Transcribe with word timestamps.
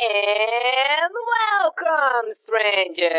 And 0.00 1.12
welcome, 1.26 2.32
stranger! 2.32 3.10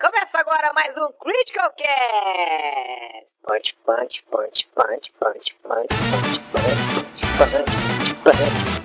Começa 0.00 0.40
agora 0.40 0.72
mais 0.74 0.96
um 0.96 1.12
Critical 1.12 1.70
Cast! 1.78 3.28
Punch, 3.46 3.76
punch, 3.86 4.24
punch, 4.28 4.68
punch, 4.74 5.12
punch, 5.20 5.54
punch, 5.62 5.94
punch, 6.02 6.40
punch, 7.38 7.62
punch, 7.78 8.14
punch. 8.24 8.82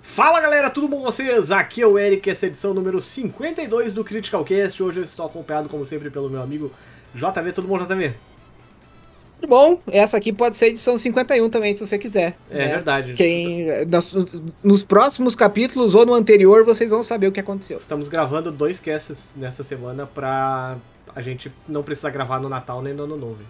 Fala 0.00 0.40
galera, 0.40 0.70
tudo 0.70 0.86
bom 0.86 0.98
com 0.98 1.02
vocês? 1.02 1.50
Aqui 1.50 1.82
é 1.82 1.86
o 1.88 1.98
Eric, 1.98 2.30
essa 2.30 2.46
é 2.46 2.48
a 2.48 2.50
edição 2.50 2.72
número 2.72 3.02
52 3.02 3.96
do 3.96 4.04
Critical 4.04 4.44
Cast. 4.44 4.80
Hoje 4.80 5.00
eu 5.00 5.04
estou 5.04 5.26
acompanhado, 5.26 5.68
como 5.68 5.84
sempre, 5.84 6.08
pelo 6.08 6.30
meu 6.30 6.40
amigo 6.40 6.72
JV. 7.16 7.52
Tudo 7.52 7.66
bom, 7.66 7.84
JV? 7.84 8.14
Bom, 9.46 9.80
essa 9.90 10.16
aqui 10.16 10.32
pode 10.32 10.56
ser 10.56 10.68
edição 10.68 10.96
51 10.96 11.50
também, 11.50 11.76
se 11.76 11.86
você 11.86 11.98
quiser. 11.98 12.36
É 12.50 12.58
né? 12.58 12.68
verdade. 12.68 13.14
Quem, 13.14 13.66
nos, 13.86 14.12
nos 14.62 14.84
próximos 14.84 15.34
capítulos 15.34 15.94
ou 15.94 16.06
no 16.06 16.14
anterior, 16.14 16.64
vocês 16.64 16.88
vão 16.88 17.02
saber 17.02 17.26
o 17.26 17.32
que 17.32 17.40
aconteceu. 17.40 17.76
Estamos 17.76 18.08
gravando 18.08 18.50
dois 18.50 18.80
casts 18.80 19.34
nessa 19.36 19.64
semana 19.64 20.06
pra 20.06 20.76
a 21.14 21.20
gente 21.20 21.52
não 21.68 21.82
precisar 21.82 22.10
gravar 22.10 22.40
no 22.40 22.48
Natal 22.48 22.82
nem 22.82 22.94
no 22.94 23.04
Ano 23.04 23.16
Novo. 23.16 23.42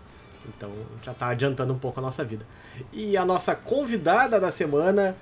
Então 0.49 0.71
já 1.03 1.15
tá 1.15 1.29
adiantando 1.29 1.73
um 1.73 1.79
pouco 1.79 2.01
a 2.01 2.03
nossa 2.03 2.25
vida. 2.25 2.45
E 2.93 3.17
a 3.17 3.25
nossa 3.25 3.55
convidada 3.55 4.41
da 4.41 4.51
semana 4.51 5.17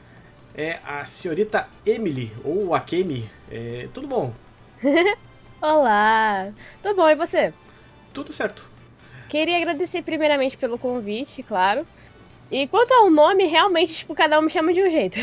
é 0.55 0.79
a 0.87 1.05
senhorita 1.05 1.68
Emily, 1.84 2.32
ou 2.45 2.74
Akemi. 2.74 3.29
É, 3.51 3.88
tudo 3.93 4.07
bom? 4.07 4.32
Olá! 5.60 6.51
Tudo 6.82 6.96
bom, 6.96 7.09
e 7.09 7.15
você? 7.15 7.52
Tudo 8.15 8.32
certo. 8.32 8.70
Queria 9.30 9.57
agradecer 9.59 10.02
primeiramente 10.02 10.59
pelo 10.59 10.77
convite, 10.77 11.41
claro. 11.45 11.87
E 12.51 12.66
quanto 12.66 12.93
ao 12.93 13.09
nome, 13.09 13.45
realmente, 13.47 13.95
tipo, 13.95 14.12
cada 14.12 14.37
um 14.41 14.43
me 14.43 14.51
chama 14.51 14.74
de 14.74 14.82
um 14.82 14.91
jeito. 14.91 15.21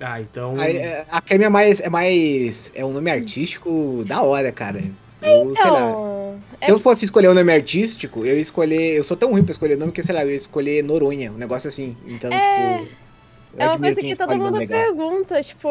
Ah, 0.00 0.20
então. 0.20 0.54
A, 1.10 1.18
a 1.18 1.20
Kemi 1.20 1.44
é 1.44 1.48
mais, 1.48 1.80
é 1.80 1.88
mais. 1.90 2.72
É 2.74 2.84
um 2.84 2.92
nome 2.92 3.10
artístico 3.10 4.02
da 4.06 4.22
hora, 4.22 4.50
cara. 4.50 4.82
Eu, 5.22 5.54
sei 5.54 5.70
lá. 5.70 5.80
Então, 5.90 6.40
Se 6.62 6.70
eu 6.70 6.78
fosse 6.78 7.04
escolher 7.04 7.28
um 7.28 7.34
nome 7.34 7.52
artístico, 7.52 8.20
eu 8.24 8.34
ia 8.34 8.40
escolher. 8.40 8.96
Eu 8.96 9.04
sou 9.04 9.16
tão 9.16 9.30
ruim 9.30 9.42
pra 9.44 9.52
escolher 9.52 9.76
nome 9.76 9.92
que, 9.92 10.02
sei 10.02 10.14
lá, 10.14 10.22
eu 10.24 10.30
ia 10.30 10.36
escolher 10.36 10.82
Noronha, 10.82 11.32
um 11.32 11.36
negócio 11.36 11.68
assim. 11.68 11.96
Então, 12.06 12.30
É, 12.32 12.78
tipo. 12.78 12.96
é 13.58 13.66
uma 13.68 13.78
coisa 13.78 13.94
que 14.00 14.16
todo 14.16 14.36
mundo 14.36 14.58
legal. 14.58 14.84
pergunta, 14.84 15.42
tipo, 15.42 15.68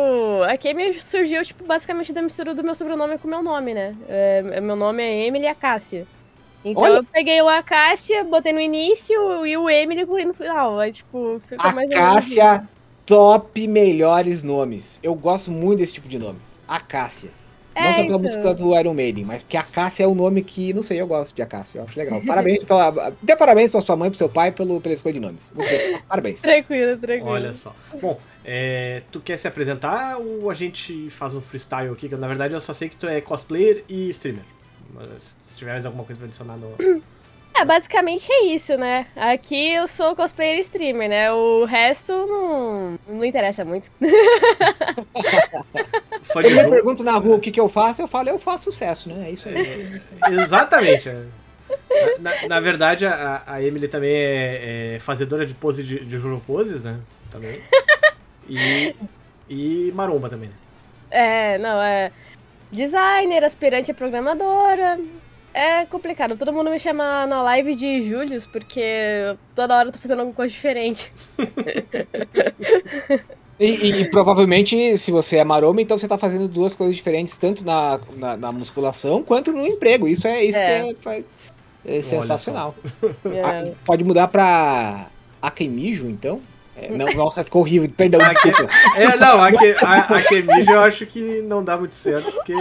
a 0.47 0.55
Kemi 0.57 0.93
surgiu, 0.93 1.43
tipo, 1.43 1.63
basicamente 1.63 2.13
da 2.13 2.21
mistura 2.21 2.53
do 2.53 2.63
meu 2.63 2.75
sobrenome 2.75 3.17
com 3.17 3.27
o 3.27 3.31
meu 3.31 3.41
nome, 3.43 3.73
né? 3.73 3.95
É, 4.07 4.61
meu 4.61 4.75
nome 4.75 5.01
é 5.03 5.25
Emily 5.27 5.47
Acácia. 5.47 6.05
Então 6.65 6.83
Olha! 6.83 6.97
eu 6.97 7.03
peguei 7.03 7.41
o 7.41 7.47
Acácia, 7.47 8.23
botei 8.23 8.51
no 8.51 8.59
início 8.59 9.45
e 9.45 9.55
o 9.55 9.69
Emily 9.69 10.03
no 10.03 10.33
final. 10.33 10.79
Aí, 10.79 10.91
tipo, 10.91 11.39
ficou 11.47 11.71
mais 11.71 11.91
ou 11.91 11.97
menos 11.99 12.25
isso. 12.25 12.41
Acácia, 12.41 12.67
top 13.05 13.67
melhores 13.67 14.41
nomes. 14.43 14.99
Eu 15.03 15.13
gosto 15.13 15.51
muito 15.51 15.79
desse 15.79 15.93
tipo 15.93 16.07
de 16.07 16.17
nome. 16.17 16.39
Acácia. 16.67 17.29
Não 17.77 17.83
É, 17.83 17.93
só 17.93 18.05
pela 18.05 18.05
então. 18.05 18.19
música 18.19 18.53
do 18.53 18.79
Iron 18.79 18.93
Maiden, 18.93 19.25
mas 19.25 19.43
porque 19.43 19.57
Acácia 19.57 20.05
é 20.05 20.07
um 20.07 20.15
nome 20.15 20.41
que, 20.41 20.73
não 20.73 20.81
sei, 20.81 20.99
eu 21.01 21.05
gosto 21.05 21.35
de 21.35 21.41
Acácia, 21.41 21.79
eu 21.79 21.83
acho 21.83 21.99
legal. 21.99 22.21
Parabéns 22.25 22.63
pela. 22.63 23.13
Dê 23.21 23.35
parabéns 23.35 23.69
pra 23.69 23.81
sua 23.81 23.97
mãe, 23.97 24.09
pro 24.09 24.17
seu 24.17 24.29
pai, 24.29 24.51
pelo, 24.51 24.79
pela 24.81 24.93
escolha 24.95 25.13
de 25.13 25.19
nomes. 25.19 25.51
Parabéns. 26.07 26.41
Tranquilo, 26.41 26.97
tranquilo. 26.97 27.29
Olha 27.29 27.53
só. 27.53 27.75
Bom, 28.01 28.17
é, 28.45 29.01
tu 29.11 29.19
quer 29.19 29.37
se 29.37 29.47
apresentar 29.47 30.17
ou 30.17 30.49
a 30.49 30.53
gente 30.53 31.09
faz 31.09 31.35
um 31.35 31.41
freestyle 31.41 31.91
aqui? 31.91 32.07
Que 32.07 32.15
na 32.15 32.27
verdade 32.27 32.53
eu 32.53 32.61
só 32.61 32.71
sei 32.73 32.87
que 32.87 32.95
tu 32.95 33.07
é 33.07 33.19
cosplayer 33.19 33.83
e 33.89 34.09
streamer. 34.09 34.43
Se 35.19 35.57
tiver 35.57 35.71
mais 35.71 35.85
alguma 35.85 36.03
coisa 36.03 36.19
pra 36.19 36.27
adicionar 36.27 36.57
no. 36.57 36.75
É, 37.57 37.63
basicamente 37.63 38.29
é 38.29 38.47
isso, 38.47 38.75
né? 38.75 39.07
Aqui 39.15 39.71
eu 39.73 39.87
sou 39.87 40.13
cosplayer 40.13 40.59
streamer, 40.59 41.07
né? 41.07 41.31
O 41.31 41.63
resto 41.63 42.11
não, 42.11 42.99
não 43.07 43.23
interessa 43.23 43.63
muito. 43.63 43.89
Eu 46.35 46.63
me 46.63 46.69
pergunto 46.69 47.03
na 47.03 47.13
rua 47.13 47.37
o 47.37 47.39
que, 47.39 47.51
que 47.51 47.59
eu 47.59 47.69
faço, 47.69 48.01
eu 48.01 48.07
falo, 48.07 48.27
eu 48.27 48.37
faço 48.37 48.65
sucesso, 48.65 49.07
né? 49.07 49.29
É 49.29 49.31
isso 49.31 49.47
aí. 49.47 49.55
Exatamente. 50.33 51.07
é. 51.07 51.23
Na, 52.19 52.47
na 52.47 52.59
verdade, 52.59 53.05
a, 53.05 53.43
a 53.45 53.61
Emily 53.63 53.87
também 53.87 54.13
é, 54.13 54.95
é 54.95 54.99
fazedora 54.99 55.45
de 55.45 55.53
pose 55.53 55.83
de, 55.83 56.03
de 56.03 56.17
juro 56.17 56.41
poses, 56.45 56.83
né? 56.83 56.99
Também. 57.31 57.61
E, 58.49 58.95
e 59.49 59.91
maromba 59.93 60.29
também, 60.29 60.49
né? 60.49 60.55
É, 61.09 61.57
não, 61.57 61.81
é 61.81 62.11
designer, 62.71 63.43
aspirante 63.43 63.91
a 63.91 63.93
programadora. 63.93 64.99
É 65.53 65.85
complicado. 65.85 66.35
Todo 66.35 66.51
mundo 66.51 66.69
me 66.69 66.77
chama 66.79 67.25
na 67.25 67.41
live 67.41 67.75
de 67.75 68.01
Július, 68.01 68.45
porque 68.45 68.81
toda 69.55 69.77
hora 69.77 69.87
eu 69.87 69.91
tô 69.93 69.99
fazendo 69.99 70.19
alguma 70.19 70.35
coisa 70.35 70.53
diferente. 70.53 71.13
E, 73.57 73.65
e- 73.71 74.01
e 74.01 74.09
provavelmente, 74.09 74.97
se 74.97 75.11
você 75.11 75.37
é 75.37 75.43
maroma, 75.45 75.81
então 75.81 75.97
você 75.97 76.07
tá 76.09 76.17
fazendo 76.17 76.47
duas 76.49 76.75
coisas 76.75 76.93
diferentes, 76.95 77.37
tanto 77.37 77.63
na, 77.63 77.99
na, 78.17 78.35
na 78.35 78.51
musculação 78.51 79.23
quanto 79.23 79.53
no 79.53 79.65
emprego. 79.65 80.07
Isso 80.09 80.27
é 80.27 80.43
isso 80.43 80.57
É. 80.59 80.93
que 80.93 81.09
é, 81.09 81.23
é 81.97 82.01
sensacional. 82.01 82.75
É. 83.25 83.41
Ah, 83.41 83.63
pode 83.85 84.03
mudar 84.03 84.27
pra 84.27 85.07
Akemijo, 85.41 86.09
então? 86.09 86.41
É, 86.77 86.89
não, 86.89 87.07
nossa, 87.13 87.43
ficou 87.43 87.61
horrível. 87.61 87.89
Perdão, 87.95 88.19
desculpa. 88.27 88.67
É, 88.97 89.15
não, 89.15 89.41
a, 89.41 89.51
que, 89.51 89.75
a, 89.81 89.93
a 89.93 90.21
Kemija 90.23 90.71
eu 90.71 90.81
acho 90.81 91.05
que 91.05 91.41
não 91.41 91.63
dá 91.63 91.77
muito 91.77 91.95
certo, 91.95 92.31
porque. 92.31 92.53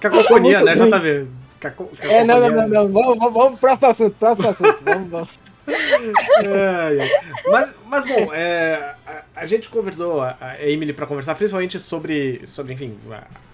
Cacofonia, 0.00 0.60
né, 0.62 0.74
muito 0.74 0.96
JV? 0.96 1.26
Caco, 1.58 1.90
É, 2.00 2.22
não, 2.22 2.40
não, 2.40 2.50
não, 2.50 2.68
não. 2.68 2.88
Vamos, 2.88 3.18
vamos, 3.18 3.32
vamos, 3.32 3.60
próximo 3.60 3.88
assunto, 3.88 4.16
próximo 4.18 4.48
assunto. 4.48 4.78
Vamos, 4.84 5.10
vamos. 5.10 5.46
Ai, 5.68 7.00
ai. 7.00 7.10
Mas, 7.46 7.74
mas 7.86 8.04
bom, 8.04 8.32
é, 8.32 8.94
a, 9.06 9.22
a 9.34 9.46
gente 9.46 9.68
convidou 9.68 10.20
a, 10.20 10.36
a 10.38 10.62
Emily 10.62 10.92
pra 10.92 11.06
conversar 11.06 11.34
principalmente 11.34 11.80
sobre, 11.80 12.42
sobre 12.46 12.74
enfim, 12.74 12.96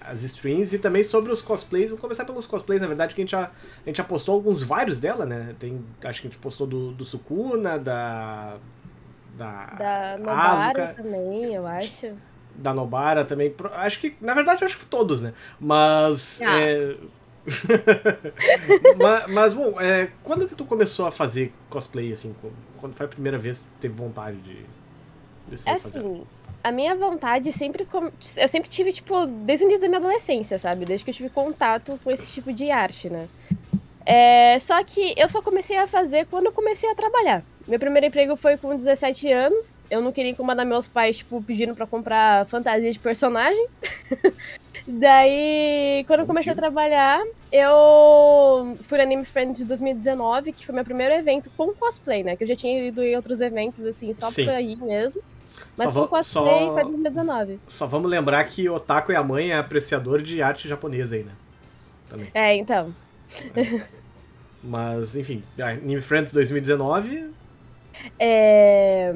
as 0.01 0.23
streams 0.23 0.73
e 0.75 0.79
também 0.79 1.01
sobre 1.01 1.31
os 1.31 1.41
cosplays. 1.41 1.89
Vamos 1.89 2.01
começar 2.01 2.25
pelos 2.25 2.45
cosplays, 2.45 2.81
na 2.81 2.87
verdade, 2.87 3.15
que 3.15 3.21
a 3.21 3.23
gente 3.23 3.31
já, 3.31 3.43
a 3.43 3.87
gente 3.87 3.97
já 3.97 4.03
postou 4.03 4.35
alguns 4.35 4.61
vários 4.61 4.99
dela, 4.99 5.25
né? 5.25 5.55
Tem, 5.57 5.83
acho 6.03 6.21
que 6.21 6.27
a 6.27 6.29
gente 6.29 6.39
postou 6.39 6.67
do, 6.67 6.91
do 6.91 7.05
Sukuna, 7.05 7.79
da. 7.79 8.57
Da, 9.37 9.65
Da 9.77 10.17
Nobara 10.19 10.85
Asuka, 10.85 10.93
também, 10.95 11.53
eu 11.53 11.65
acho. 11.65 12.13
da 12.55 12.73
Nobara 12.73 13.25
também. 13.25 13.53
Acho 13.73 13.99
que, 13.99 14.15
na 14.21 14.33
verdade, 14.33 14.63
acho 14.63 14.77
que 14.77 14.85
todos, 14.85 15.21
né? 15.21 15.33
Mas. 15.59 16.41
Ah. 16.41 16.59
é, 16.59 16.95
mas, 18.97 19.27
mas, 19.29 19.53
bom, 19.53 19.79
é, 19.79 20.09
quando 20.23 20.47
que 20.47 20.55
tu 20.55 20.65
começou 20.65 21.05
a 21.05 21.11
fazer 21.11 21.51
cosplay, 21.69 22.13
assim? 22.13 22.35
Quando- 22.79 22.93
foi 22.93 23.05
a 23.05 23.09
primeira 23.09 23.37
vez 23.37 23.59
que 23.59 23.63
tu 23.63 23.79
teve 23.81 23.93
vontade 23.95 24.37
de, 24.37 24.65
de 25.47 25.57
ser 25.57 25.69
É 25.71 25.79
fazer? 25.79 25.99
assim, 25.99 26.23
a 26.63 26.71
minha 26.71 26.95
vontade 26.95 27.51
sempre. 27.51 27.87
Eu 28.37 28.47
sempre 28.47 28.69
tive, 28.69 28.91
tipo, 28.93 29.25
desde 29.25 29.65
o 29.65 29.67
início 29.67 29.81
da 29.81 29.87
minha 29.87 29.99
adolescência, 29.99 30.57
sabe? 30.59 30.85
Desde 30.85 31.03
que 31.03 31.09
eu 31.11 31.15
tive 31.15 31.29
contato 31.29 31.99
com 32.03 32.11
esse 32.11 32.27
tipo 32.27 32.51
de 32.53 32.69
arte, 32.71 33.09
né? 33.09 33.27
É, 34.05 34.59
só 34.59 34.83
que 34.83 35.13
eu 35.17 35.29
só 35.29 35.41
comecei 35.41 35.77
a 35.77 35.87
fazer 35.87 36.25
quando 36.27 36.47
eu 36.47 36.51
comecei 36.51 36.89
a 36.91 36.95
trabalhar. 36.95 37.41
Meu 37.67 37.79
primeiro 37.79 38.07
emprego 38.07 38.35
foi 38.35 38.57
com 38.57 38.75
17 38.75 39.31
anos. 39.31 39.79
Eu 39.89 40.01
não 40.01 40.11
queria 40.11 40.31
incomodar 40.31 40.65
meus 40.65 40.87
pais, 40.87 41.17
tipo, 41.17 41.41
pedindo 41.41 41.73
pra 41.73 41.87
comprar 41.87 42.45
fantasia 42.45 42.91
de 42.91 42.99
personagem. 42.99 43.67
Daí, 44.85 46.03
quando 46.05 46.21
eu 46.21 46.25
comecei 46.25 46.51
a 46.51 46.55
trabalhar, 46.55 47.23
eu 47.51 48.77
fui 48.81 48.97
no 48.97 49.03
Anime 49.05 49.23
Friends 49.23 49.59
de 49.59 49.65
2019, 49.65 50.51
que 50.51 50.65
foi 50.65 50.75
meu 50.75 50.83
primeiro 50.83 51.13
evento 51.13 51.49
com 51.55 51.73
cosplay, 51.73 52.21
né? 52.21 52.35
Que 52.35 52.43
eu 52.43 52.47
já 52.49 52.55
tinha 52.55 52.87
ido 52.87 53.01
em 53.01 53.15
outros 53.15 53.39
eventos, 53.39 53.85
assim, 53.85 54.13
só 54.13 54.29
Sim. 54.29 54.43
pra 54.43 54.59
ir 54.61 54.75
mesmo. 54.81 55.21
Mas 55.77 55.91
Só 55.91 56.01
com 56.01 56.07
cosplay 56.07 56.65
só- 56.65 56.73
foi 56.73 56.83
2019. 56.83 57.59
Só 57.69 57.87
vamos 57.87 58.11
lembrar 58.11 58.43
que 58.43 58.67
Otaku 58.69 59.13
e 59.13 59.15
a 59.15 59.23
mãe 59.23 59.51
é 59.51 59.57
apreciador 59.57 60.21
de 60.21 60.41
arte 60.41 60.67
japonesa 60.67 61.15
aí, 61.15 61.23
né? 61.23 61.31
Também. 62.09 62.29
É, 62.33 62.53
então. 62.57 62.93
Mas, 64.63 65.15
enfim, 65.15 65.41
Anime 65.59 66.01
Friends 66.01 66.33
2019. 66.33 67.31
É... 68.19 69.13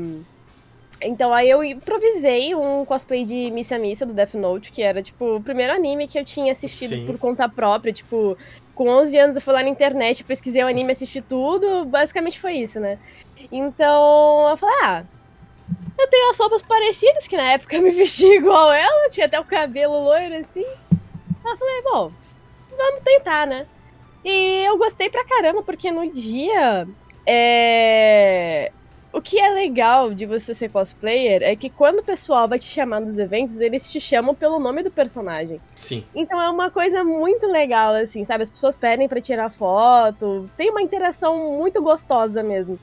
Então 1.01 1.31
aí 1.31 1.49
eu 1.49 1.63
improvisei 1.63 2.55
um 2.55 2.83
cosplay 2.83 3.23
de 3.23 3.51
Missa 3.51 3.77
Missa 3.77 4.05
do 4.05 4.13
Death 4.13 4.33
Note, 4.33 4.71
que 4.71 4.81
era, 4.81 5.01
tipo, 5.01 5.35
o 5.35 5.41
primeiro 5.41 5.71
anime 5.71 6.07
que 6.07 6.17
eu 6.17 6.25
tinha 6.25 6.51
assistido 6.51 6.95
Sim. 6.95 7.05
por 7.05 7.17
conta 7.19 7.47
própria. 7.47 7.93
Tipo, 7.93 8.35
com 8.73 8.89
11 8.89 9.17
anos 9.17 9.35
eu 9.35 9.41
fui 9.41 9.53
lá 9.53 9.61
na 9.61 9.69
internet, 9.69 10.23
pesquisei 10.23 10.63
o 10.63 10.67
anime, 10.67 10.91
assisti 10.91 11.21
tudo. 11.21 11.85
Basicamente 11.85 12.39
foi 12.39 12.53
isso, 12.53 12.79
né? 12.79 12.97
Então 13.51 14.49
eu 14.49 14.57
falei, 14.57 14.75
ah, 14.81 15.03
eu 15.97 16.07
tenho 16.07 16.29
as 16.31 16.39
roupas 16.39 16.61
parecidas, 16.61 17.27
que 17.27 17.37
na 17.37 17.51
época 17.53 17.75
eu 17.75 17.81
me 17.81 17.91
vestia 17.91 18.33
igual 18.37 18.71
ela, 18.71 19.09
tinha 19.09 19.25
até 19.25 19.39
o 19.39 19.45
cabelo 19.45 20.03
loiro 20.03 20.35
assim. 20.35 20.65
Eu 21.45 21.57
falei, 21.57 21.81
bom, 21.83 22.11
vamos 22.75 23.01
tentar, 23.03 23.47
né? 23.47 23.65
E 24.23 24.63
eu 24.65 24.77
gostei 24.77 25.09
pra 25.09 25.25
caramba, 25.25 25.63
porque 25.63 25.91
no 25.91 26.09
dia. 26.09 26.87
É... 27.27 28.71
O 29.11 29.21
que 29.21 29.39
é 29.39 29.49
legal 29.49 30.13
de 30.13 30.25
você 30.25 30.53
ser 30.53 30.69
cosplayer 30.69 31.41
é 31.41 31.55
que 31.55 31.69
quando 31.69 31.99
o 31.99 32.03
pessoal 32.03 32.47
vai 32.47 32.59
te 32.59 32.65
chamar 32.65 32.99
nos 32.99 33.17
eventos, 33.17 33.59
eles 33.59 33.91
te 33.91 33.99
chamam 33.99 34.35
pelo 34.35 34.59
nome 34.59 34.83
do 34.83 34.91
personagem. 34.91 35.59
Sim. 35.75 36.03
Então 36.13 36.39
é 36.41 36.49
uma 36.49 36.69
coisa 36.69 37.03
muito 37.03 37.47
legal, 37.47 37.95
assim, 37.95 38.23
sabe? 38.23 38.43
As 38.43 38.49
pessoas 38.49 38.75
pedem 38.75 39.07
pra 39.07 39.19
tirar 39.19 39.49
foto, 39.49 40.47
tem 40.55 40.69
uma 40.69 40.81
interação 40.81 41.57
muito 41.57 41.81
gostosa 41.81 42.43
mesmo. 42.43 42.77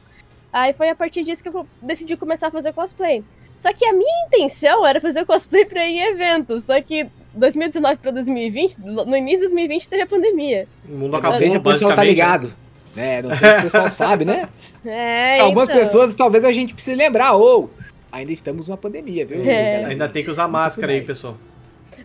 Aí 0.53 0.73
foi 0.73 0.89
a 0.89 0.95
partir 0.95 1.23
disso 1.23 1.43
que 1.43 1.49
eu 1.49 1.67
decidi 1.81 2.17
começar 2.17 2.49
a 2.49 2.51
fazer 2.51 2.73
cosplay. 2.73 3.23
Só 3.57 3.73
que 3.73 3.87
a 3.87 3.93
minha 3.93 4.27
intenção 4.27 4.85
era 4.85 5.01
fazer 5.01 5.25
cosplay 5.25 5.65
pra 5.65 5.87
ir 5.87 5.99
em 5.99 6.01
eventos, 6.01 6.65
só 6.65 6.81
que 6.83 7.07
2019 7.33 7.97
pra 7.99 8.11
2020, 8.11 8.79
no 8.79 9.17
início 9.17 9.41
de 9.41 9.55
2020 9.55 9.89
teve 9.89 10.03
a 10.03 10.07
pandemia. 10.07 10.67
O 10.89 10.97
mundo 10.97 11.17
acabou, 11.17 11.37
o 11.37 11.41
pessoal 11.41 11.61
tá 11.61 11.63
basicamente, 11.63 12.07
ligado. 12.09 12.64
Né? 12.95 13.23
Não 13.23 13.35
sei 13.35 13.51
se 13.51 13.59
o 13.59 13.63
pessoal 13.63 13.91
sabe, 13.91 14.25
né? 14.25 14.49
É, 14.87 15.41
Algumas 15.41 15.67
então. 15.67 15.81
pessoas 15.81 16.15
talvez 16.15 16.45
a 16.45 16.53
gente 16.53 16.75
precise 16.75 16.95
lembrar, 16.95 17.33
ou 17.33 17.71
ainda 18.13 18.31
estamos 18.33 18.69
numa 18.69 18.77
pandemia, 18.77 19.25
viu? 19.25 19.43
É. 19.43 19.87
Ainda 19.87 20.07
tem 20.11 20.23
que 20.23 20.31
usar 20.31 20.47
máscara 20.47 20.93
aí, 20.93 21.01
pessoal. 21.01 21.39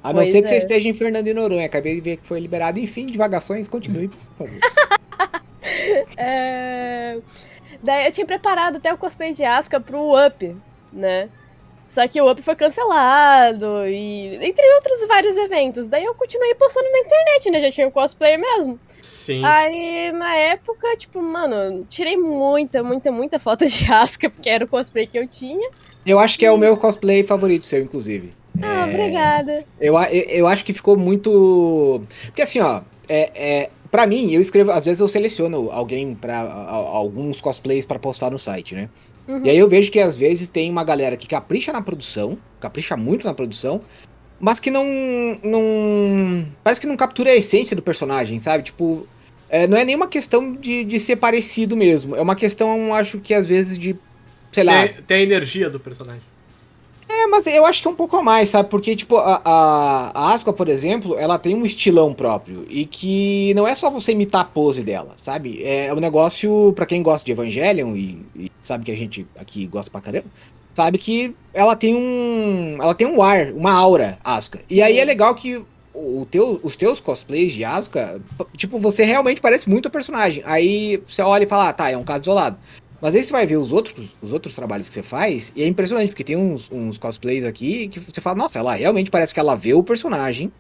A 0.02 0.10
não 0.10 0.16
Pois 0.16 0.32
ser 0.32 0.42
que 0.42 0.48
você 0.48 0.56
é. 0.56 0.60
esteja 0.60 0.88
em 0.88 0.94
Fernando 0.94 1.26
de 1.26 1.34
Noronha. 1.34 1.66
Acabei 1.66 1.96
de 1.96 2.00
ver 2.00 2.18
que 2.18 2.26
foi 2.26 2.40
liberado. 2.40 2.80
Enfim, 2.80 3.06
divagações, 3.06 3.68
continue, 3.68 4.08
por 4.08 4.48
favor. 4.48 4.60
É... 6.18 7.18
Daí 7.84 8.06
eu 8.06 8.12
tinha 8.12 8.26
preparado 8.26 8.78
até 8.78 8.94
o 8.94 8.98
cosplay 8.98 9.34
de 9.34 9.44
Asuka 9.44 9.80
pro 9.80 10.14
Up, 10.26 10.56
né? 10.92 11.30
Só 11.90 12.08
que 12.08 12.22
o 12.22 12.32
Up 12.32 12.40
foi 12.44 12.56
cancelado 12.56 13.86
e 13.88 14.38
entre 14.42 14.64
outros 14.76 15.08
vários 15.08 15.36
eventos. 15.36 15.88
Daí 15.88 16.06
eu 16.06 16.14
continuei 16.14 16.54
postando 16.56 16.90
na 16.92 17.00
internet, 17.00 17.50
né? 17.50 17.62
Já 17.62 17.72
tinha 17.72 17.88
o 17.88 17.92
cosplay 17.92 18.38
mesmo. 18.38 18.80
Sim. 19.02 19.44
Aí 19.44 20.12
na 20.12 20.36
época, 20.36 20.96
tipo, 20.96 21.20
mano, 21.22 21.84
tirei 21.90 22.16
muita, 22.16 22.84
muita, 22.84 23.12
muita 23.12 23.40
foto 23.40 23.66
de 23.66 23.92
Asuka, 23.92 24.30
porque 24.30 24.50
era 24.50 24.64
o 24.64 24.68
cosplay 24.68 25.08
que 25.08 25.18
eu 25.18 25.28
tinha. 25.28 25.68
Eu 26.06 26.20
acho 26.20 26.38
que 26.38 26.46
é 26.46 26.52
o 26.52 26.58
meu 26.58 26.78
cosplay 26.78 27.24
favorito 27.24 27.66
seu, 27.66 27.82
inclusive. 27.82 28.34
Ah, 28.62 28.88
É, 28.88 28.90
obrigada. 28.94 29.66
Eu, 29.82 29.98
a- 29.98 30.12
eu, 30.14 30.22
eu 30.30 30.48
acho 30.48 30.64
que 30.64 30.74
ficou 30.74 30.96
muito. 30.96 32.02
Porque 32.26 32.42
assim, 32.44 32.60
ó, 32.60 32.82
é, 33.08 33.32
é, 33.34 33.70
pra 33.90 34.06
mim, 34.06 34.32
eu 34.32 34.42
escrevo, 34.42 34.72
às 34.72 34.86
vezes 34.86 35.00
eu 35.00 35.08
seleciono 35.08 35.70
alguém 35.72 36.14
para 36.14 36.40
alguns 36.40 37.42
cosplays 37.42 37.86
pra 37.86 37.98
postar 37.98 38.30
no 38.30 38.38
site, 38.40 38.76
né? 38.76 38.90
Uhum. 39.30 39.46
E 39.46 39.50
aí 39.52 39.58
eu 39.60 39.70
vejo 39.70 39.92
que 39.92 40.00
às 40.00 40.18
vezes 40.18 40.50
tem 40.50 40.72
uma 40.72 40.84
galera 40.84 41.16
que 41.16 41.28
capricha 41.28 41.72
na 41.72 41.84
produção, 41.84 42.36
capricha 42.60 42.98
muito 42.98 43.28
na 43.28 43.34
produção, 43.34 43.80
mas 44.40 44.60
que 44.60 44.72
não. 44.72 44.84
não 45.44 46.48
parece 46.64 46.82
que 46.82 46.88
não 46.88 46.98
captura 46.98 47.30
a 47.30 47.36
essência 47.36 47.76
do 47.76 47.82
personagem, 47.84 48.40
sabe? 48.40 48.64
Tipo, 48.64 49.08
é, 49.48 49.68
não 49.68 49.78
é 49.78 49.86
nenhuma 49.86 50.08
questão 50.08 50.56
de, 50.56 50.84
de 50.84 51.00
ser 51.00 51.18
parecido 51.18 51.78
mesmo. 51.78 52.16
É 52.16 52.22
uma 52.22 52.36
questão, 52.36 52.92
acho 52.96 53.20
que 53.20 53.36
às 53.36 53.46
vezes 53.46 53.78
de. 53.78 53.96
Sei 54.52 54.64
lá. 54.64 54.88
Tem, 54.88 55.04
tem 55.04 55.18
a 55.18 55.22
energia 55.22 55.70
do 55.70 55.80
personagem. 55.80 56.24
É, 57.12 57.26
mas 57.26 57.48
eu 57.48 57.66
acho 57.66 57.82
que 57.82 57.88
é 57.88 57.92
um 57.92 57.96
pouco 57.96 58.16
a 58.18 58.22
mais, 58.22 58.50
sabe? 58.50 58.70
Porque, 58.70 58.96
tipo, 58.96 59.18
a, 59.18 59.42
a, 60.14 60.54
por 60.54 60.70
exemplo, 60.70 61.18
ela 61.18 61.40
tem 61.40 61.56
um 61.56 61.66
estilão 61.66 62.14
próprio. 62.14 62.68
E 62.70 62.86
que 62.86 63.52
não 63.56 63.68
é 63.68 63.74
só 63.74 63.90
você 63.90 64.12
imitar 64.12 64.42
a 64.42 64.46
pose 64.46 64.84
dela, 64.84 65.16
sabe? 65.18 65.64
É 65.64 65.92
um 65.92 66.00
negócio, 66.00 66.72
pra 66.76 66.86
quem 66.86 67.02
gosta 67.02 67.26
de 67.26 67.32
Evangelion, 67.32 67.96
e, 67.96 68.24
e 68.36 68.52
sabe 68.62 68.86
que 68.86 68.92
a 68.92 68.96
gente 68.96 69.26
aqui 69.36 69.66
gosta 69.66 69.90
pra 69.90 70.02
caramba, 70.02 70.28
sabe 70.76 71.00
que 71.00 71.36
ela 71.52 71.76
tem 71.76 71.96
um. 71.96 72.78
Ela 72.80 72.94
tem 72.94 73.08
um 73.08 73.24
ar, 73.24 73.52
uma 73.54 73.74
aura, 73.74 74.20
Asuka. 74.24 74.60
E 74.70 74.80
aí 74.80 75.00
é 75.00 75.04
legal 75.04 75.34
que 75.34 75.62
o 75.94 76.28
teu, 76.30 76.60
os 76.62 76.76
teus 76.76 77.00
cosplays 77.00 77.54
de 77.54 77.66
Asuka, 77.66 78.22
tipo, 78.56 78.78
você 78.78 79.04
realmente 79.04 79.42
parece 79.42 79.68
muito 79.68 79.88
o 79.88 79.92
personagem. 79.92 80.44
Aí 80.46 81.02
você 81.04 81.24
olha 81.24 81.44
e 81.44 81.48
fala, 81.48 81.70
ah, 81.70 81.74
tá, 81.74 81.90
é 81.90 81.98
um 81.98 82.04
caso 82.04 82.22
isolado. 82.22 82.58
Mas 83.02 83.16
aí 83.16 83.24
você 83.24 83.32
vai 83.32 83.46
ver 83.46 83.58
os 83.58 83.72
outros, 83.72 84.16
os 84.22 84.34
outros 84.34 84.54
trabalhos 84.54 84.88
que 84.88 84.94
você 84.94 85.02
faz, 85.02 85.54
e 85.56 85.64
é 85.64 85.68
impressionante, 85.68 86.10
porque 86.10 86.24
tem 86.24 86.36
uns, 86.36 86.70
uns 86.72 86.98
cosplays 86.98 87.46
aqui 87.46 87.88
que 87.88 88.00
você 88.00 88.20
fala, 88.20 88.36
nossa, 88.38 88.60
ela 88.60 88.76
realmente 88.76 89.10
parece 89.10 89.34
que 89.34 89.40
ela 89.40 89.56
vê 89.56 89.74
o 89.74 89.82
personagem, 89.84 90.52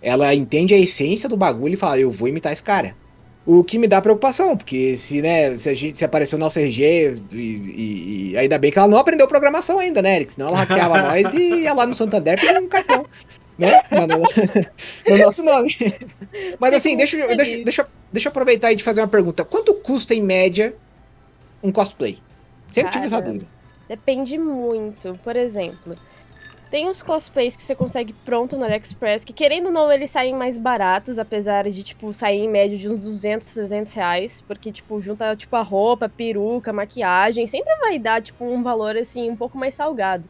ela 0.00 0.34
entende 0.34 0.74
a 0.74 0.78
essência 0.78 1.28
do 1.28 1.36
bagulho 1.36 1.74
e 1.74 1.76
fala, 1.76 1.98
eu 1.98 2.10
vou 2.10 2.28
imitar 2.28 2.52
esse 2.52 2.62
cara. 2.62 2.96
O 3.44 3.64
que 3.64 3.76
me 3.76 3.88
dá 3.88 4.00
preocupação, 4.00 4.56
porque 4.56 4.96
se, 4.96 5.20
né, 5.20 5.56
se, 5.56 5.68
a 5.68 5.74
gente, 5.74 5.98
se 5.98 6.04
apareceu 6.04 6.38
no 6.38 6.44
nosso 6.44 6.58
RG, 6.60 7.14
e, 7.32 7.36
e- 7.36 8.30
e 8.32 8.36
ainda 8.38 8.56
bem 8.56 8.70
que 8.70 8.78
ela 8.78 8.86
não 8.88 8.98
aprendeu 8.98 9.26
programação 9.26 9.78
ainda, 9.80 10.00
né, 10.00 10.14
Eric? 10.16 10.32
Senão 10.34 10.48
ela 10.48 10.58
hackeava 10.58 11.02
nós 11.02 11.34
e 11.34 11.62
ia 11.62 11.74
lá 11.74 11.84
no 11.84 11.92
Santander 11.92 12.40
pedir 12.40 12.58
um 12.60 12.68
cartão, 12.68 13.04
né? 13.58 13.82
No, 13.90 14.06
no- 14.06 14.22
no 15.10 15.18
nosso 15.24 15.42
nome. 15.42 15.76
Mas 16.58 16.72
assim, 16.74 16.96
deixa, 16.96 17.16
eu- 17.16 17.36
deixa, 17.36 17.64
deixa, 17.64 17.86
deixa 18.12 18.28
eu 18.28 18.30
aproveitar 18.30 18.68
aí 18.68 18.76
de 18.76 18.82
fazer 18.84 19.00
uma 19.00 19.08
pergunta. 19.08 19.44
Quanto 19.44 19.74
custa, 19.74 20.14
em 20.14 20.22
média, 20.22 20.74
um 21.62 21.70
cosplay? 21.72 22.18
Sempre 22.72 22.92
tive 22.92 23.06
essa 23.06 23.20
Cara, 23.20 23.32
dúvida. 23.32 23.46
Depende 23.88 24.38
muito. 24.38 25.18
Por 25.22 25.36
exemplo, 25.36 25.96
tem 26.70 26.88
os 26.88 27.02
cosplays 27.02 27.54
que 27.54 27.62
você 27.62 27.74
consegue 27.74 28.14
pronto 28.24 28.56
no 28.56 28.64
AliExpress, 28.64 29.24
que 29.24 29.32
querendo 29.32 29.66
ou 29.66 29.72
não, 29.72 29.92
eles 29.92 30.08
saem 30.08 30.34
mais 30.34 30.56
baratos, 30.56 31.18
apesar 31.18 31.68
de, 31.68 31.82
tipo, 31.82 32.12
sair 32.12 32.38
em 32.40 32.48
média 32.48 32.78
de 32.78 32.88
uns 32.88 32.98
200, 32.98 33.46
300 33.52 33.92
reais, 33.92 34.40
porque, 34.48 34.72
tipo, 34.72 34.98
junta, 35.00 35.36
tipo, 35.36 35.54
a 35.54 35.60
roupa, 35.60 36.06
a 36.06 36.08
peruca, 36.08 36.72
maquiagem, 36.72 37.46
sempre 37.46 37.74
vai 37.76 37.98
dar, 37.98 38.22
tipo, 38.22 38.44
um 38.46 38.62
valor, 38.62 38.96
assim, 38.96 39.28
um 39.30 39.36
pouco 39.36 39.58
mais 39.58 39.74
salgado. 39.74 40.24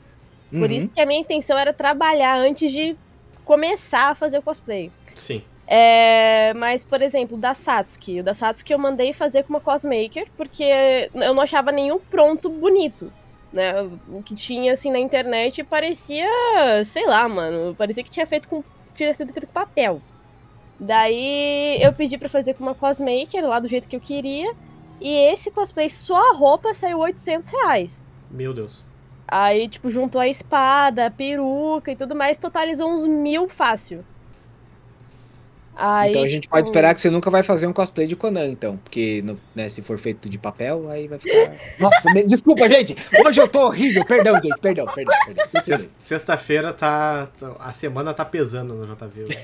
Por 0.50 0.70
Uhum. 0.70 0.76
isso 0.76 0.88
que 0.88 1.00
a 1.00 1.06
minha 1.06 1.20
intenção 1.20 1.56
era 1.56 1.72
trabalhar 1.72 2.36
antes 2.36 2.72
de 2.72 2.96
começar 3.44 4.10
a 4.10 4.14
fazer 4.14 4.38
o 4.38 4.42
cosplay. 4.42 4.90
Sim. 5.14 5.42
É, 5.66 6.52
mas, 6.54 6.84
por 6.84 7.00
exemplo, 7.00 7.36
da 7.36 7.54
Satsuki. 7.54 8.20
O 8.20 8.24
da 8.24 8.34
Satsuki 8.34 8.72
eu 8.72 8.78
mandei 8.78 9.12
fazer 9.12 9.44
com 9.44 9.50
uma 9.50 9.60
cosmaker, 9.60 10.26
porque 10.36 10.64
eu 11.14 11.34
não 11.34 11.42
achava 11.42 11.72
nenhum 11.72 11.98
pronto 11.98 12.48
bonito. 12.50 13.12
Né? 13.52 13.72
O 14.08 14.22
que 14.22 14.34
tinha 14.34 14.72
assim 14.72 14.90
na 14.90 14.98
internet 14.98 15.62
parecia, 15.62 16.26
sei 16.84 17.06
lá, 17.06 17.28
mano, 17.28 17.74
parecia 17.74 18.02
que 18.02 18.10
tinha 18.10 18.26
feito 18.26 18.48
com 18.48 18.62
tinha 18.94 19.12
sido 19.14 19.32
feito 19.32 19.46
com 19.46 19.52
papel. 19.52 20.00
Daí 20.78 21.78
eu 21.80 21.92
pedi 21.92 22.18
pra 22.18 22.28
fazer 22.28 22.54
com 22.54 22.62
uma 22.62 22.74
cosmaker 22.74 23.46
lá 23.46 23.58
do 23.58 23.68
jeito 23.68 23.88
que 23.88 23.96
eu 23.96 24.00
queria, 24.00 24.54
e 25.00 25.14
esse 25.32 25.50
cosplay 25.50 25.88
só 25.88 26.32
a 26.32 26.34
roupa 26.34 26.74
saiu 26.74 26.98
800 26.98 27.50
reais. 27.50 28.06
Meu 28.30 28.52
Deus. 28.52 28.82
Aí, 29.26 29.68
tipo, 29.68 29.90
juntou 29.90 30.20
a 30.20 30.28
espada, 30.28 31.06
a 31.06 31.10
peruca 31.10 31.90
e 31.90 31.96
tudo 31.96 32.14
mais, 32.14 32.36
totalizou 32.36 32.92
uns 32.92 33.06
mil 33.06 33.48
fácil. 33.48 34.04
Aí, 35.84 36.10
então 36.10 36.22
a 36.22 36.28
gente 36.28 36.42
tipo, 36.42 36.54
pode 36.54 36.68
esperar 36.68 36.94
que 36.94 37.00
você 37.00 37.10
nunca 37.10 37.28
vai 37.28 37.42
fazer 37.42 37.66
um 37.66 37.72
cosplay 37.72 38.06
de 38.06 38.14
Conan, 38.14 38.46
então. 38.46 38.76
Porque 38.76 39.20
no- 39.22 39.38
né, 39.52 39.68
se 39.68 39.82
for 39.82 39.98
feito 39.98 40.28
de 40.28 40.38
papel, 40.38 40.88
aí 40.88 41.08
vai 41.08 41.18
ficar. 41.18 41.56
Nossa, 41.80 42.08
me- 42.12 42.22
desculpa, 42.24 42.68
gente! 42.70 42.96
Hoje 43.26 43.40
eu 43.40 43.48
tô 43.48 43.66
horrível, 43.66 44.04
perdão, 44.04 44.34
gente, 44.40 44.58
perdão, 44.60 44.86
perdão, 44.94 45.14
perdão. 45.26 45.88
Sexta-feira 45.98 46.72
tá. 46.72 47.28
A 47.58 47.72
semana 47.72 48.14
tá 48.14 48.24
pesando 48.24 48.74
no 48.74 48.86
JV. 48.94 49.36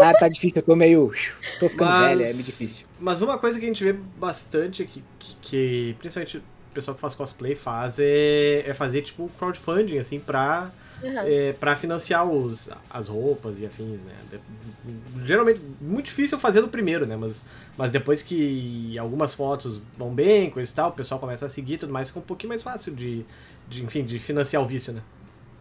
Ah, 0.00 0.14
tá 0.14 0.28
difícil, 0.28 0.58
eu 0.60 0.62
tô 0.64 0.74
meio. 0.76 1.12
Tô 1.58 1.68
ficando 1.68 1.90
Mas- 1.90 2.06
velha, 2.18 2.22
é 2.24 2.32
meio 2.32 2.44
difícil. 2.44 2.86
Mas 2.98 3.20
uma 3.20 3.36
coisa 3.38 3.58
que 3.58 3.64
a 3.66 3.68
gente 3.68 3.84
vê 3.84 3.92
bastante 3.92 4.84
que, 4.86 5.04
que, 5.18 5.36
que 5.42 5.96
principalmente 5.98 6.38
o 6.38 6.42
pessoal 6.72 6.94
que 6.94 7.00
faz 7.00 7.14
cosplay 7.14 7.54
faz 7.54 7.98
é, 7.98 8.64
é 8.66 8.72
fazer 8.72 9.02
tipo 9.02 9.30
crowdfunding, 9.38 9.98
assim, 9.98 10.18
pra, 10.18 10.70
aham. 11.02 11.28
é, 11.28 11.52
pra 11.54 11.76
financiar 11.76 12.26
os, 12.28 12.68
as 12.90 13.08
roupas 13.08 13.60
e 13.60 13.66
afins, 13.66 14.00
né? 14.02 14.14
De- 14.30 15.26
geralmente, 15.26 15.60
muito 15.80 16.06
difícil 16.06 16.38
fazer 16.38 16.60
no 16.60 16.68
primeiro, 16.68 17.06
né? 17.06 17.16
Mas, 17.16 17.44
mas 17.76 17.90
depois 17.90 18.22
que 18.22 18.96
algumas 18.98 19.34
fotos 19.34 19.82
vão 19.96 20.14
bem, 20.14 20.50
coisa 20.50 20.70
e 20.70 20.74
tal, 20.74 20.90
o 20.90 20.92
pessoal 20.92 21.20
começa 21.20 21.46
a 21.46 21.48
seguir 21.48 21.74
e 21.74 21.78
tudo 21.78 21.92
mais, 21.92 22.08
fica 22.08 22.20
um 22.20 22.22
pouquinho 22.22 22.50
mais 22.50 22.62
fácil 22.62 22.94
de, 22.94 23.24
de 23.66 23.82
enfim, 23.84 24.04
de 24.04 24.18
financiar 24.18 24.62
o 24.62 24.66
vício, 24.66 24.92
né? 24.92 25.02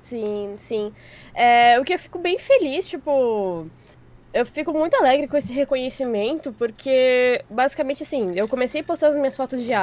Sim, 0.02 0.56
sim. 0.58 0.94
É, 1.34 1.80
o 1.80 1.84
que 1.84 1.94
eu 1.94 2.00
fico 2.00 2.20
bem 2.20 2.38
feliz, 2.38 2.88
tipo. 2.88 3.72
Eu 4.34 4.46
fico 4.46 4.74
muito 4.74 4.96
alegre 4.96 5.28
com 5.28 5.38
esse 5.38 5.54
reconhecimento, 5.54 6.54
porque 6.54 7.44
basicamente 7.50 8.04
assim, 8.04 8.34
eu 8.38 8.48
comecei 8.48 8.84
postando 8.84 9.14
as 9.14 9.18
minhas 9.20 9.36
fotos 9.38 9.62
de 9.62 9.74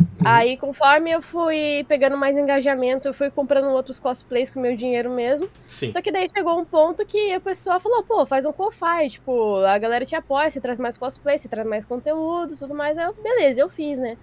Asuka. 0.00 0.30
Aí, 0.30 0.56
conforme 0.56 1.10
eu 1.10 1.22
fui 1.22 1.84
pegando 1.88 2.16
mais 2.16 2.36
engajamento, 2.36 3.08
eu 3.08 3.14
fui 3.14 3.30
comprando 3.30 3.70
outros 3.70 3.98
cosplays 3.98 4.50
com 4.50 4.60
meu 4.60 4.76
dinheiro 4.76 5.10
mesmo. 5.10 5.48
Sim. 5.66 5.90
Só 5.90 6.00
que 6.02 6.12
daí 6.12 6.28
chegou 6.28 6.58
um 6.58 6.64
ponto 6.64 7.04
que 7.06 7.32
a 7.32 7.40
pessoa 7.40 7.80
falou, 7.80 8.02
pô, 8.02 8.24
faz 8.26 8.44
um 8.44 8.52
co-fi, 8.52 9.08
tipo, 9.08 9.56
a 9.64 9.78
galera 9.78 10.04
te 10.04 10.14
apoia, 10.14 10.50
você 10.50 10.60
traz 10.60 10.78
mais 10.78 10.96
cosplay, 10.98 11.38
você 11.38 11.48
traz 11.48 11.66
mais 11.66 11.84
conteúdo, 11.84 12.56
tudo 12.56 12.74
mais. 12.74 12.98
Aí 12.98 13.06
eu, 13.06 13.14
beleza, 13.14 13.60
eu 13.60 13.68
fiz, 13.68 13.98
né? 13.98 14.16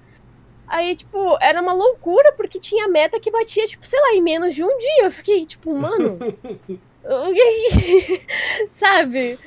Aí, 0.67 0.95
tipo, 0.95 1.37
era 1.41 1.61
uma 1.61 1.73
loucura, 1.73 2.33
porque 2.33 2.59
tinha 2.59 2.87
meta 2.87 3.19
que 3.19 3.31
batia, 3.31 3.65
tipo, 3.65 3.87
sei 3.87 3.99
lá, 4.01 4.15
em 4.15 4.21
menos 4.21 4.53
de 4.53 4.63
um 4.63 4.77
dia. 4.77 5.05
Eu 5.05 5.11
fiquei, 5.11 5.45
tipo, 5.45 5.73
mano. 5.73 6.19
Sabe? 8.75 9.39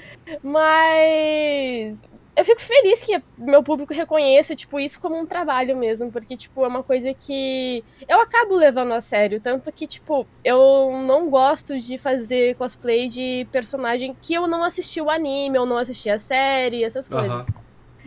Mas. 0.43 2.05
Eu 2.41 2.45
fico 2.45 2.61
feliz 2.63 3.03
que 3.03 3.23
meu 3.37 3.63
público 3.63 3.93
reconheça, 3.93 4.57
tipo, 4.57 4.81
isso 4.81 4.99
como 4.99 5.15
um 5.15 5.27
trabalho 5.27 5.77
mesmo, 5.77 6.11
porque, 6.11 6.35
tipo, 6.39 6.65
é 6.65 6.69
uma 6.69 6.83
coisa 6.83 7.13
que 7.13 7.85
eu 8.09 8.19
acabo 8.19 8.57
levando 8.57 8.93
a 8.95 9.01
sério. 9.03 9.39
Tanto 9.39 9.71
que, 9.71 9.87
tipo, 9.87 10.27
eu 10.43 10.91
não 11.07 11.29
gosto 11.29 11.79
de 11.79 11.99
fazer 11.99 12.55
cosplay 12.55 13.09
de 13.09 13.47
personagem 13.53 14.17
que 14.23 14.33
eu 14.33 14.47
não 14.47 14.65
assisti 14.65 15.03
o 15.03 15.11
anime, 15.11 15.59
eu 15.59 15.67
não 15.67 15.77
assisti 15.77 16.09
a 16.09 16.19
série, 16.19 16.83
essas 16.83 17.11
coisas. 17.11 17.47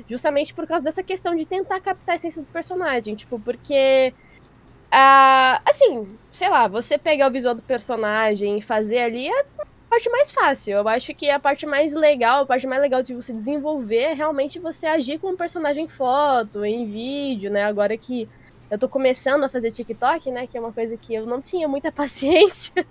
Justamente 0.10 0.52
por 0.52 0.66
causa 0.66 0.84
dessa 0.84 1.04
questão 1.04 1.36
de 1.36 1.46
tentar 1.46 1.80
captar 1.80 2.14
a 2.14 2.16
essência 2.16 2.42
do 2.42 2.50
personagem, 2.50 3.14
tipo, 3.14 3.40
porque 3.40 4.16
ah, 4.92 5.62
assim, 5.64 6.18
sei 6.32 6.50
lá, 6.50 6.68
você 6.68 6.98
pegar 6.98 7.28
o 7.28 7.32
visual 7.32 7.54
do 7.54 7.62
personagem 7.62 8.58
e 8.58 8.62
fazer 8.64 8.98
ali 8.98 9.28
é 9.28 9.46
parte 9.94 10.10
mais 10.10 10.32
fácil. 10.32 10.74
Eu 10.74 10.88
acho 10.88 11.14
que 11.14 11.30
a 11.30 11.40
parte 11.40 11.68
mais 11.68 11.94
legal, 11.94 12.42
a 12.42 12.46
parte 12.48 12.66
mais 12.66 12.82
legal 12.82 13.04
de 13.04 13.14
você 13.14 13.32
desenvolver 13.32 13.98
é 13.98 14.14
realmente 14.14 14.58
você 14.58 14.88
agir 14.88 15.20
com 15.20 15.32
o 15.32 15.38
personagem 15.38 15.86
em 15.86 15.88
foto, 15.88 16.66
em 16.66 16.90
vídeo, 16.90 17.52
né? 17.52 17.64
Agora 17.64 17.96
que 17.96 18.28
eu 18.72 18.80
tô 18.80 18.90
começando 18.90 19.44
a 19.44 19.50
fazer 19.50 19.70
TikTok, 19.70 20.32
né? 20.32 20.48
Que 20.48 20.58
é 20.58 20.60
uma 20.60 20.74
coisa 20.74 20.98
que 20.98 21.14
eu 21.14 21.28
não 21.28 21.40
tinha 21.40 21.68
muita 21.68 21.92
paciência. 21.94 22.86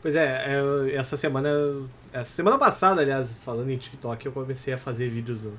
Pois 0.00 0.16
é, 0.16 0.46
é, 0.46 0.94
essa 0.94 1.16
semana. 1.16 1.50
Essa 2.12 2.30
semana 2.30 2.58
passada, 2.58 3.02
aliás, 3.02 3.34
falando 3.34 3.68
em 3.70 3.76
TikTok, 3.76 4.24
eu 4.24 4.32
comecei 4.32 4.72
a 4.72 4.78
fazer 4.78 5.10
vídeos 5.10 5.42
no, 5.42 5.52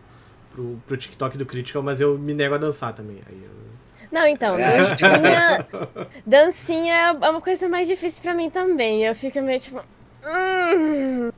pro, 0.52 0.82
pro 0.88 0.98
TikTok 0.98 1.38
do 1.38 1.46
Critical, 1.46 1.84
mas 1.84 2.02
eu 2.02 2.18
me 2.18 2.34
nego 2.34 2.56
a 2.56 2.58
dançar 2.58 2.94
também. 2.94 3.22
Aí 3.28 3.44
eu... 3.44 3.52
Não, 4.12 4.26
então, 4.28 4.56
É. 4.58 4.78
dancinha, 4.78 5.68
dancinha 6.26 6.94
é 6.96 7.12
uma 7.30 7.42
coisa 7.42 7.68
mais 7.68 7.88
difícil 7.88 8.22
pra 8.22 8.34
mim 8.34 8.50
também. 8.50 9.04
Eu 9.04 9.14
fico 9.16 9.42
meio 9.42 9.60
tipo. 9.60 9.82
"Hum". 10.26 11.30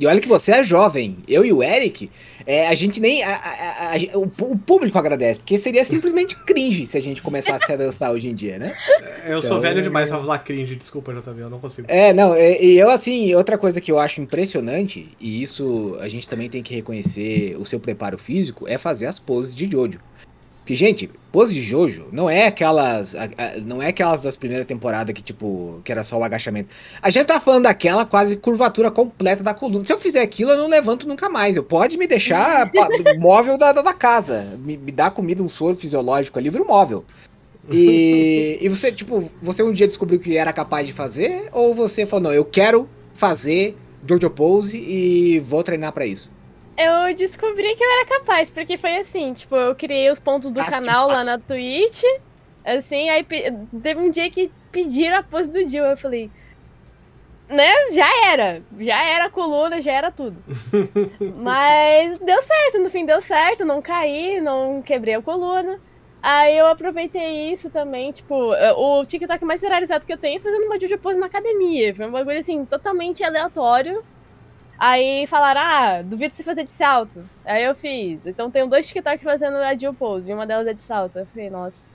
E 0.00 0.08
olha 0.08 0.20
que 0.20 0.26
você 0.26 0.50
é 0.50 0.64
jovem. 0.64 1.18
Eu 1.28 1.44
e 1.44 1.52
o 1.52 1.62
Eric, 1.62 2.10
é, 2.44 2.66
a 2.66 2.74
gente 2.74 3.00
nem. 3.00 3.22
a- 3.22 3.28
a- 3.36 3.92
a- 3.94 4.18
o, 4.18 4.22
o 4.52 4.58
público 4.58 4.98
agradece, 4.98 5.38
porque 5.38 5.56
seria 5.56 5.84
simplesmente 5.84 6.34
cringe 6.44 6.84
se 6.88 6.98
a 6.98 7.00
gente 7.00 7.22
começasse 7.22 7.70
a 7.72 7.76
dançar 7.76 8.10
hoje 8.10 8.28
em 8.28 8.34
dia, 8.34 8.58
né? 8.58 8.72
Eu 9.24 9.40
sou 9.40 9.50
Então, 9.50 9.60
velho 9.60 9.82
demais 9.82 10.10
pra 10.10 10.18
falar 10.18 10.38
cringe, 10.40 10.74
desculpa, 10.74 11.14
JV, 11.14 11.42
eu 11.42 11.50
não 11.50 11.60
consigo. 11.60 11.86
É, 11.88 12.12
não, 12.12 12.36
e 12.36 12.72
e 12.74 12.78
eu 12.78 12.90
assim, 12.90 13.32
outra 13.36 13.56
coisa 13.56 13.80
que 13.80 13.92
eu 13.92 14.00
acho 14.00 14.20
impressionante, 14.20 15.08
e 15.20 15.40
isso 15.40 15.96
a 16.00 16.08
gente 16.08 16.28
também 16.28 16.50
tem 16.50 16.60
que 16.62 16.74
reconhecer 16.74 17.54
o 17.56 17.64
seu 17.64 17.78
preparo 17.78 18.18
físico, 18.18 18.66
é 18.68 18.76
fazer 18.76 19.06
as 19.06 19.20
poses 19.20 19.54
de 19.54 19.70
Jojo. 19.70 20.00
Porque, 20.64 20.74
gente, 20.74 21.10
pose 21.30 21.52
de 21.52 21.60
Jojo 21.60 22.08
não 22.10 22.28
é 22.28 22.46
aquelas. 22.46 23.14
não 23.66 23.82
é 23.82 23.88
aquelas 23.88 24.22
das 24.22 24.34
primeiras 24.34 24.66
temporadas 24.66 25.12
que, 25.12 25.20
tipo, 25.20 25.82
que 25.84 25.92
era 25.92 26.02
só 26.02 26.18
o 26.18 26.24
agachamento. 26.24 26.70
A 27.02 27.10
gente 27.10 27.26
tá 27.26 27.38
falando 27.38 27.64
daquela 27.64 28.06
quase 28.06 28.36
curvatura 28.38 28.90
completa 28.90 29.42
da 29.42 29.52
coluna. 29.52 29.84
Se 29.84 29.92
eu 29.92 30.00
fizer 30.00 30.22
aquilo, 30.22 30.52
eu 30.52 30.56
não 30.56 30.68
levanto 30.68 31.06
nunca 31.06 31.28
mais. 31.28 31.54
Eu 31.54 31.62
pode 31.62 31.98
me 31.98 32.06
deixar 32.06 32.70
móvel 33.20 33.58
da, 33.58 33.72
da, 33.72 33.92
casa. 33.92 34.58
Me, 34.58 34.78
me 34.78 34.90
dá 34.90 35.10
comida, 35.10 35.42
um 35.42 35.50
soro 35.50 35.76
fisiológico 35.76 36.38
ali, 36.38 36.48
vira 36.48 36.64
um 36.64 36.68
móvel. 36.68 37.04
E, 37.70 38.58
e 38.62 38.68
você, 38.70 38.90
tipo, 38.90 39.30
você 39.42 39.62
um 39.62 39.72
dia 39.72 39.86
descobriu 39.86 40.18
que 40.18 40.38
era 40.38 40.52
capaz 40.52 40.86
de 40.86 40.94
fazer? 40.94 41.50
Ou 41.52 41.74
você 41.74 42.06
falou, 42.06 42.24
não, 42.24 42.32
eu 42.32 42.44
quero 42.44 42.88
fazer 43.12 43.76
Jojo 44.08 44.30
Pose 44.30 44.78
e 44.78 45.40
vou 45.40 45.62
treinar 45.62 45.92
pra 45.92 46.06
isso? 46.06 46.32
Eu 46.76 47.14
descobri 47.14 47.74
que 47.76 47.84
eu 47.84 47.90
era 47.92 48.06
capaz, 48.06 48.50
porque 48.50 48.76
foi 48.76 48.96
assim, 48.96 49.32
tipo, 49.32 49.54
eu 49.54 49.74
criei 49.74 50.10
os 50.10 50.18
pontos 50.18 50.50
do 50.50 50.60
Ah, 50.60 50.64
que 50.64 50.70
canal 50.70 51.08
lá 51.08 51.22
na 51.22 51.38
Twitch, 51.38 52.02
assim, 52.64 53.08
aí 53.10 53.24
teve 53.24 54.00
um 54.00 54.10
dia 54.10 54.28
que 54.30 54.50
pediram 54.72 55.18
a 55.18 55.22
pose 55.22 55.50
do 55.50 55.68
Jill, 55.68 55.84
eu 55.84 55.96
falei, 55.96 56.30
né, 57.48 57.72
já 57.92 58.06
era, 58.26 58.62
já 58.78 59.04
era 59.04 59.26
a 59.26 59.30
coluna, 59.30 59.80
já 59.80 59.92
era 59.92 60.10
tudo. 60.10 60.36
Mas 61.36 62.18
deu 62.18 62.42
certo, 62.42 62.78
no 62.80 62.90
fim 62.90 63.04
deu 63.04 63.20
certo, 63.20 63.64
não 63.64 63.80
caí, 63.80 64.40
não 64.40 64.82
quebrei 64.82 65.14
a 65.14 65.22
coluna. 65.22 65.80
Aí 66.20 66.56
eu 66.56 66.66
aproveitei 66.66 67.52
isso 67.52 67.68
também, 67.68 68.10
tipo, 68.10 68.34
o 68.34 69.04
TikTok 69.04 69.44
mais 69.44 69.60
viralizado 69.60 70.06
que 70.06 70.12
eu 70.12 70.16
tenho 70.16 70.38
é 70.38 70.40
fazendo 70.40 70.64
uma 70.64 70.80
Jojo 70.80 70.98
Pose 70.98 71.18
na 71.18 71.26
academia. 71.26 71.94
Foi 71.94 72.06
um 72.06 72.10
bagulho 72.10 72.38
assim, 72.38 72.64
totalmente 72.64 73.22
aleatório. 73.22 74.02
Aí 74.78 75.26
falaram, 75.26 75.60
ah, 75.62 76.02
duvido 76.02 76.34
você 76.34 76.42
fazer 76.42 76.64
de 76.64 76.70
salto. 76.70 77.24
Aí 77.44 77.64
eu 77.64 77.74
fiz. 77.74 78.20
Então 78.26 78.50
tem 78.50 78.68
dois 78.68 78.86
TikTok 78.86 79.22
fazendo 79.22 79.56
a 79.58 79.74
Jill 79.76 79.94
Pose, 79.94 80.30
e 80.30 80.34
uma 80.34 80.46
delas 80.46 80.66
é 80.66 80.72
de 80.72 80.80
salto. 80.80 81.18
Eu 81.18 81.26
falei, 81.26 81.48
nossa. 81.50 81.88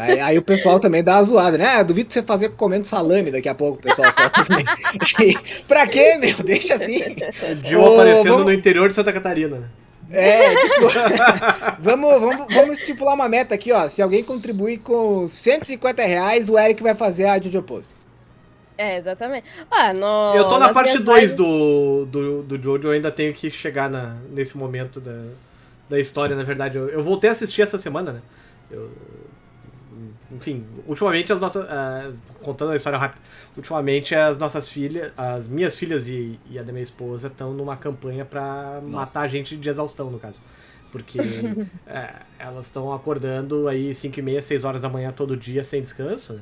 Aí, 0.00 0.20
aí 0.20 0.38
o 0.38 0.42
pessoal 0.42 0.78
também 0.78 1.02
dá 1.02 1.16
uma 1.16 1.22
zoada, 1.24 1.58
né? 1.58 1.66
Ah, 1.66 1.82
duvido 1.82 2.12
você 2.12 2.22
fazer 2.22 2.50
comendo 2.50 2.86
salame 2.86 3.30
daqui 3.32 3.48
a 3.48 3.54
pouco, 3.54 3.78
o 3.78 3.82
pessoal 3.82 4.12
solta 4.12 4.40
assim. 4.40 4.54
E 5.24 5.62
pra 5.64 5.86
quê, 5.86 6.16
meu? 6.20 6.34
Deixa 6.44 6.74
assim. 6.74 6.98
O 7.02 7.66
Jill 7.66 7.80
Ô, 7.80 7.94
aparecendo 7.94 8.28
vamos- 8.30 8.46
no 8.46 8.52
interior 8.52 8.88
de 8.88 8.94
Santa 8.94 9.12
Catarina. 9.12 9.56
né? 9.58 9.68
É, 10.10 10.54
tipo, 10.56 10.86
vamos, 11.80 12.20
vamos, 12.20 12.54
vamos 12.54 12.78
estipular 12.78 13.14
uma 13.14 13.28
meta 13.28 13.54
aqui, 13.54 13.72
ó. 13.72 13.88
Se 13.88 14.00
alguém 14.00 14.22
contribuir 14.22 14.78
com 14.78 15.26
150 15.26 16.02
reais, 16.02 16.48
o 16.48 16.58
Eric 16.58 16.82
vai 16.82 16.94
fazer 16.94 17.26
a 17.26 17.38
Jojo 17.40 17.62
Pose. 17.62 17.94
É, 18.78 18.96
exatamente. 18.96 19.44
Ah, 19.70 19.92
no, 19.92 20.34
Eu 20.36 20.48
tô 20.48 20.56
na 20.58 20.72
parte 20.72 20.90
minhas 20.90 21.02
2 21.04 21.20
lives- 21.20 21.34
do, 21.36 22.06
do, 22.06 22.42
do 22.44 22.62
Jojo, 22.62 22.86
eu 22.88 22.92
ainda 22.92 23.10
tenho 23.10 23.34
que 23.34 23.50
chegar 23.50 23.90
na, 23.90 24.16
nesse 24.30 24.56
momento 24.56 25.00
da, 25.00 25.24
da 25.90 25.98
história, 25.98 26.36
na 26.36 26.44
verdade. 26.44 26.78
Eu, 26.78 26.88
eu 26.88 27.02
voltei 27.02 27.28
a 27.28 27.32
assistir 27.32 27.60
essa 27.62 27.76
semana, 27.76 28.12
né? 28.12 28.20
Eu- 28.70 28.90
enfim, 30.30 30.64
ultimamente 30.86 31.32
as 31.32 31.40
nossas. 31.40 31.66
ah, 31.68 32.12
contando 32.42 32.70
a 32.70 32.76
história 32.76 32.98
rápida, 32.98 33.20
ultimamente 33.56 34.14
as 34.14 34.38
nossas 34.38 34.68
filhas, 34.68 35.10
as 35.16 35.48
minhas 35.48 35.74
filhas 35.74 36.08
e, 36.08 36.38
e 36.48 36.58
a 36.58 36.62
da 36.62 36.70
minha 36.70 36.82
esposa 36.82 37.26
estão 37.28 37.52
numa 37.52 37.76
campanha 37.76 38.24
pra 38.24 38.80
matar 38.82 39.22
a 39.22 39.26
gente 39.26 39.56
de 39.56 39.68
exaustão, 39.68 40.10
no 40.10 40.18
caso. 40.20 40.40
Porque 40.92 41.18
é, 41.86 42.10
elas 42.38 42.66
estão 42.66 42.92
acordando 42.92 43.66
aí 43.66 43.92
5 43.92 44.20
e 44.20 44.22
meia, 44.22 44.40
6 44.40 44.64
horas 44.64 44.82
da 44.82 44.88
manhã 44.88 45.10
todo 45.10 45.36
dia 45.36 45.64
sem 45.64 45.80
descanso, 45.80 46.34
né? 46.34 46.40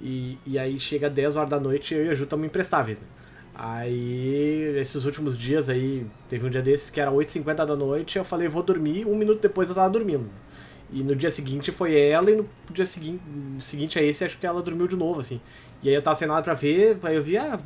E, 0.00 0.38
e 0.46 0.58
aí 0.58 0.78
chega 0.80 1.10
10 1.10 1.36
horas 1.36 1.50
da 1.50 1.60
noite 1.60 1.94
e 1.94 1.98
eu 1.98 2.06
e 2.06 2.08
a 2.08 2.14
Ju 2.14 2.24
estamos 2.24 2.46
imprestáveis, 2.46 2.98
né? 3.00 3.06
Aí, 3.54 4.78
esses 4.78 5.04
últimos 5.04 5.36
dias 5.36 5.68
aí, 5.68 6.06
teve 6.28 6.46
um 6.46 6.50
dia 6.50 6.62
desses 6.62 6.88
que 6.88 6.98
era 6.98 7.10
8h50 7.10 7.66
da 7.66 7.76
noite, 7.76 8.16
eu 8.16 8.24
falei, 8.24 8.48
vou 8.48 8.62
dormir, 8.62 9.06
um 9.06 9.14
minuto 9.14 9.40
depois 9.40 9.68
eu 9.68 9.74
tava 9.74 9.90
dormindo. 9.90 10.30
E 10.90 11.02
no 11.02 11.14
dia 11.14 11.30
seguinte 11.30 11.70
foi 11.70 11.94
ela, 11.98 12.30
e 12.30 12.36
no 12.36 12.48
dia 12.70 12.86
seguinte, 12.86 13.22
seguinte 13.60 13.98
a 13.98 14.02
esse, 14.02 14.24
acho 14.24 14.38
que 14.38 14.46
ela 14.46 14.62
dormiu 14.62 14.88
de 14.88 14.96
novo, 14.96 15.20
assim. 15.20 15.40
E 15.82 15.88
aí 15.88 15.94
eu 15.94 16.02
tava 16.02 16.16
sem 16.16 16.26
nada 16.26 16.42
pra 16.42 16.54
ver, 16.54 16.98
aí 17.02 17.16
eu 17.16 17.22
vi, 17.22 17.36
ah, 17.36 17.58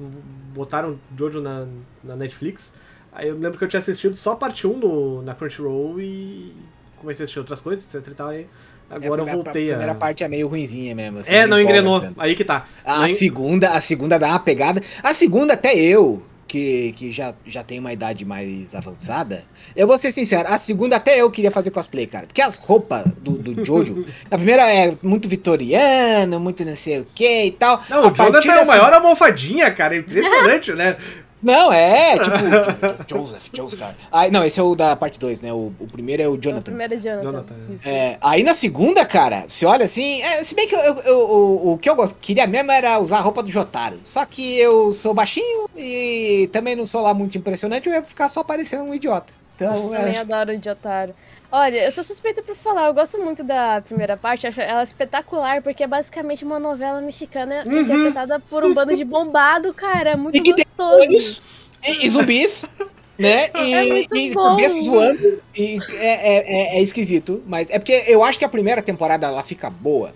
botaram 0.52 0.98
Jojo 1.16 1.40
na, 1.40 1.66
na 2.02 2.16
Netflix. 2.16 2.74
Aí 3.12 3.28
eu 3.28 3.38
lembro 3.38 3.56
que 3.56 3.64
eu 3.64 3.68
tinha 3.68 3.78
assistido 3.78 4.16
só 4.16 4.32
a 4.32 4.36
parte 4.36 4.66
1 4.66 4.76
no, 4.76 5.22
na 5.22 5.34
Crunchyroll 5.34 6.00
e 6.00 6.52
comecei 6.98 7.22
a 7.22 7.24
assistir 7.24 7.38
outras 7.38 7.60
coisas, 7.60 7.94
etc 7.94 8.12
e 8.12 8.14
tal. 8.14 8.28
Aí 8.28 8.48
agora 8.90 9.22
eu 9.22 9.26
É, 9.26 9.30
a, 9.30 9.34
voltei 9.34 9.62
a 9.70 9.74
a... 9.74 9.76
primeira 9.76 9.94
parte 9.94 10.24
é 10.24 10.28
meio 10.28 10.48
ruinzinha 10.48 10.94
mesmo. 10.94 11.18
assim, 11.18 11.32
É, 11.32 11.46
não 11.46 11.60
engrenou. 11.60 12.00
tanto. 12.00 12.20
Aí 12.20 12.34
que 12.34 12.44
tá. 12.44 12.66
A 12.84 13.06
Não 13.08 13.14
segunda, 13.14 13.70
a 13.70 13.80
segunda 13.80 14.18
dá 14.18 14.28
uma 14.28 14.38
pegada. 14.40 14.82
A 15.02 15.12
segunda, 15.14 15.54
até 15.54 15.74
eu, 15.76 16.22
que, 16.46 16.92
que 16.92 17.10
já, 17.10 17.34
já 17.46 17.64
tenho 17.64 17.80
uma 17.80 17.92
idade 17.92 18.24
mais 18.24 18.74
avançada, 18.74 19.42
eu 19.74 19.86
vou 19.88 19.98
ser 19.98 20.12
sincero, 20.12 20.48
a 20.48 20.56
segunda 20.58 20.96
até 20.96 21.20
eu 21.20 21.30
queria 21.30 21.50
fazer 21.50 21.70
cosplay, 21.70 22.06
cara. 22.06 22.26
Porque 22.26 22.40
as 22.42 22.56
roupas 22.56 23.04
do, 23.20 23.32
do 23.38 23.64
Jojo, 23.64 24.04
a 24.30 24.36
primeira 24.36 24.72
é 24.72 24.94
muito 25.02 25.28
vitoriano, 25.28 26.38
muito 26.38 26.64
não 26.64 26.76
sei 26.76 27.00
o 27.00 27.06
que 27.14 27.46
e 27.46 27.50
tal. 27.50 27.82
Não, 27.88 28.04
A 28.04 28.08
o 28.08 28.14
Jonathan 28.14 28.32
partir 28.32 28.48
é 28.50 28.62
o 28.62 28.66
maior 28.66 28.92
almofadinha, 28.92 29.70
cara. 29.72 29.96
É 29.96 29.98
impressionante, 29.98 30.72
né? 30.72 30.96
Não, 31.44 31.72
é, 31.72 32.18
tipo, 32.18 32.36
Jo- 32.38 32.88
Jo- 32.88 33.18
Joseph, 33.24 33.48
Joestar. 33.54 33.94
Aí, 34.10 34.30
não, 34.30 34.44
esse 34.44 34.58
é 34.58 34.62
o 34.62 34.74
da 34.74 34.96
parte 34.96 35.20
2, 35.20 35.42
né? 35.42 35.52
O, 35.52 35.72
o 35.78 35.86
primeiro 35.86 36.22
é 36.22 36.26
o 36.28 36.32
O 36.32 36.38
Jonathan. 36.40 36.62
primeiro 36.62 36.94
é 36.94 36.96
Jonathan. 36.96 37.22
Jonathan, 37.22 37.54
Isso. 37.70 37.88
É, 37.88 38.16
aí 38.22 38.42
na 38.42 38.54
segunda, 38.54 39.04
cara, 39.04 39.44
você 39.46 39.66
olha 39.66 39.84
assim, 39.84 40.22
é, 40.22 40.42
se 40.42 40.54
bem 40.54 40.66
que 40.66 40.74
eu, 40.74 40.80
eu- 40.80 40.98
eu- 41.02 41.18
o, 41.18 41.72
o 41.74 41.78
que 41.78 41.88
eu 41.88 41.94
gost- 41.94 42.16
queria 42.20 42.46
mesmo 42.46 42.72
era 42.72 42.98
usar 42.98 43.18
a 43.18 43.20
roupa 43.20 43.42
do 43.42 43.50
Jotaro. 43.50 44.00
Só 44.04 44.24
que 44.24 44.56
eu 44.58 44.90
sou 44.90 45.12
baixinho 45.14 45.68
e 45.76 46.48
também 46.52 46.74
não 46.74 46.86
sou 46.86 47.02
lá 47.02 47.12
muito 47.12 47.36
impressionante, 47.38 47.86
eu 47.88 47.94
ia 47.94 48.02
ficar 48.02 48.28
só 48.28 48.42
parecendo 48.42 48.84
um 48.84 48.94
idiota. 48.94 49.32
Então, 49.56 49.74
Eu 49.74 49.82
também 49.90 50.16
é, 50.16 50.18
adoro 50.18 50.52
o 50.52 50.58
de 50.58 50.68
Otário. 50.68 51.14
Olha, 51.56 51.84
eu 51.84 51.92
sou 51.92 52.02
suspeita 52.02 52.42
pra 52.42 52.52
falar, 52.52 52.88
eu 52.88 52.94
gosto 52.94 53.16
muito 53.16 53.44
da 53.44 53.80
primeira 53.80 54.16
parte, 54.16 54.44
acho 54.44 54.60
ela 54.60 54.82
espetacular, 54.82 55.62
porque 55.62 55.84
é 55.84 55.86
basicamente 55.86 56.44
uma 56.44 56.58
novela 56.58 57.00
mexicana 57.00 57.62
interpretada 57.64 58.40
por 58.40 58.64
um 58.64 58.74
bando 58.74 58.96
de 58.96 59.04
bombado, 59.04 59.72
cara, 59.72 60.10
é 60.10 60.16
muito 60.16 60.34
E 60.36 60.40
que 60.40 60.52
gostoso. 60.52 61.40
e, 61.86 62.06
e 62.06 62.10
zumbis, 62.10 62.68
né? 63.16 63.50
E, 63.54 63.72
É 63.72 63.86
muito 63.86 64.16
e 64.16 64.34
bom. 64.34 64.42
cabeças 64.42 64.84
voando. 64.84 65.40
E 65.56 65.78
é, 65.92 66.06
é- 66.06 66.74
é- 66.74 66.78
é 66.78 66.82
esquisito, 66.82 67.40
mas 67.46 67.70
é 67.70 67.78
porque 67.78 68.02
eu 68.08 68.24
acho 68.24 68.36
que 68.36 68.44
a 68.44 68.48
primeira 68.48 68.82
temporada 68.82 69.28
ela 69.28 69.44
fica 69.44 69.70
boa 69.70 70.12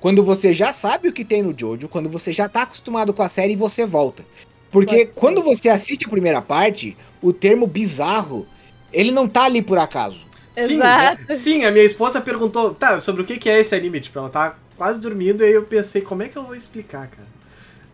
quando 0.00 0.24
você 0.24 0.54
já 0.54 0.72
sabe 0.72 1.06
o 1.06 1.12
que 1.12 1.22
tem 1.22 1.42
no 1.42 1.54
Jojo, 1.54 1.86
quando 1.86 2.08
você 2.08 2.32
já 2.32 2.48
tá 2.48 2.62
acostumado 2.62 3.12
com 3.12 3.22
a 3.22 3.28
série 3.28 3.52
e 3.52 3.56
você 3.56 3.84
volta. 3.84 4.24
Porque 4.70 5.04
quando 5.04 5.42
você 5.42 5.68
assiste 5.68 6.06
a 6.06 6.10
primeira 6.10 6.40
parte, 6.40 6.96
o 7.20 7.30
termo 7.30 7.66
bizarro, 7.66 8.46
ele 8.90 9.10
não 9.12 9.28
tá 9.28 9.44
ali 9.44 9.60
por 9.60 9.76
acaso. 9.76 10.31
Sim, 10.56 10.74
Exato. 10.74 11.20
né? 11.28 11.34
sim, 11.34 11.64
a 11.64 11.70
minha 11.70 11.84
esposa 11.84 12.20
perguntou, 12.20 12.74
tá, 12.74 13.00
sobre 13.00 13.22
o 13.22 13.24
que 13.24 13.38
que 13.38 13.48
é 13.48 13.60
esse 13.60 13.74
anime? 13.74 14.00
Tipo, 14.00 14.18
ela 14.18 14.28
tá 14.30 14.54
quase 14.76 15.00
dormindo 15.00 15.42
e 15.42 15.46
aí 15.46 15.52
eu 15.52 15.62
pensei, 15.62 16.02
como 16.02 16.22
é 16.22 16.28
que 16.28 16.36
eu 16.36 16.42
vou 16.44 16.54
explicar, 16.54 17.06
cara? 17.08 17.32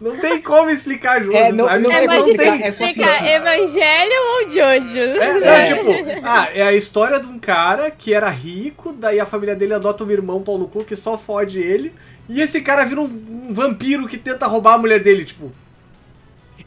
Não 0.00 0.16
tem 0.16 0.40
como 0.42 0.70
explicar 0.70 1.20
junto, 1.22 1.36
É, 1.36 1.52
não- 1.52 1.66
sabe? 1.66 1.82
não 1.82 1.92
É 1.92 1.98
tem 1.98 2.06
como 2.08 2.18
é 2.64 2.70
só 2.70 2.84
explicar. 2.86 3.26
Evangelho 3.26 4.12
ou 4.42 4.50
Jojo? 4.50 4.98
É, 4.98 5.40
não, 5.40 5.76
tipo, 5.76 6.26
ah, 6.26 6.48
é 6.52 6.62
a 6.62 6.72
história 6.72 7.18
de 7.20 7.26
um 7.26 7.38
cara 7.38 7.90
que 7.90 8.12
era 8.14 8.28
rico, 8.30 8.92
daí 8.92 9.18
a 9.20 9.26
família 9.26 9.54
dele 9.56 9.74
adota 9.74 10.04
um 10.04 10.10
irmão 10.10 10.42
pau 10.42 10.58
no 10.58 10.68
cu 10.68 10.84
que 10.84 10.96
só 10.96 11.16
fode 11.18 11.60
ele, 11.60 11.92
e 12.28 12.40
esse 12.40 12.60
cara 12.60 12.84
vira 12.84 13.00
um, 13.00 13.04
um 13.04 13.54
vampiro 13.54 14.06
que 14.08 14.18
tenta 14.18 14.46
roubar 14.46 14.74
a 14.74 14.78
mulher 14.78 15.00
dele, 15.00 15.24
tipo. 15.24 15.52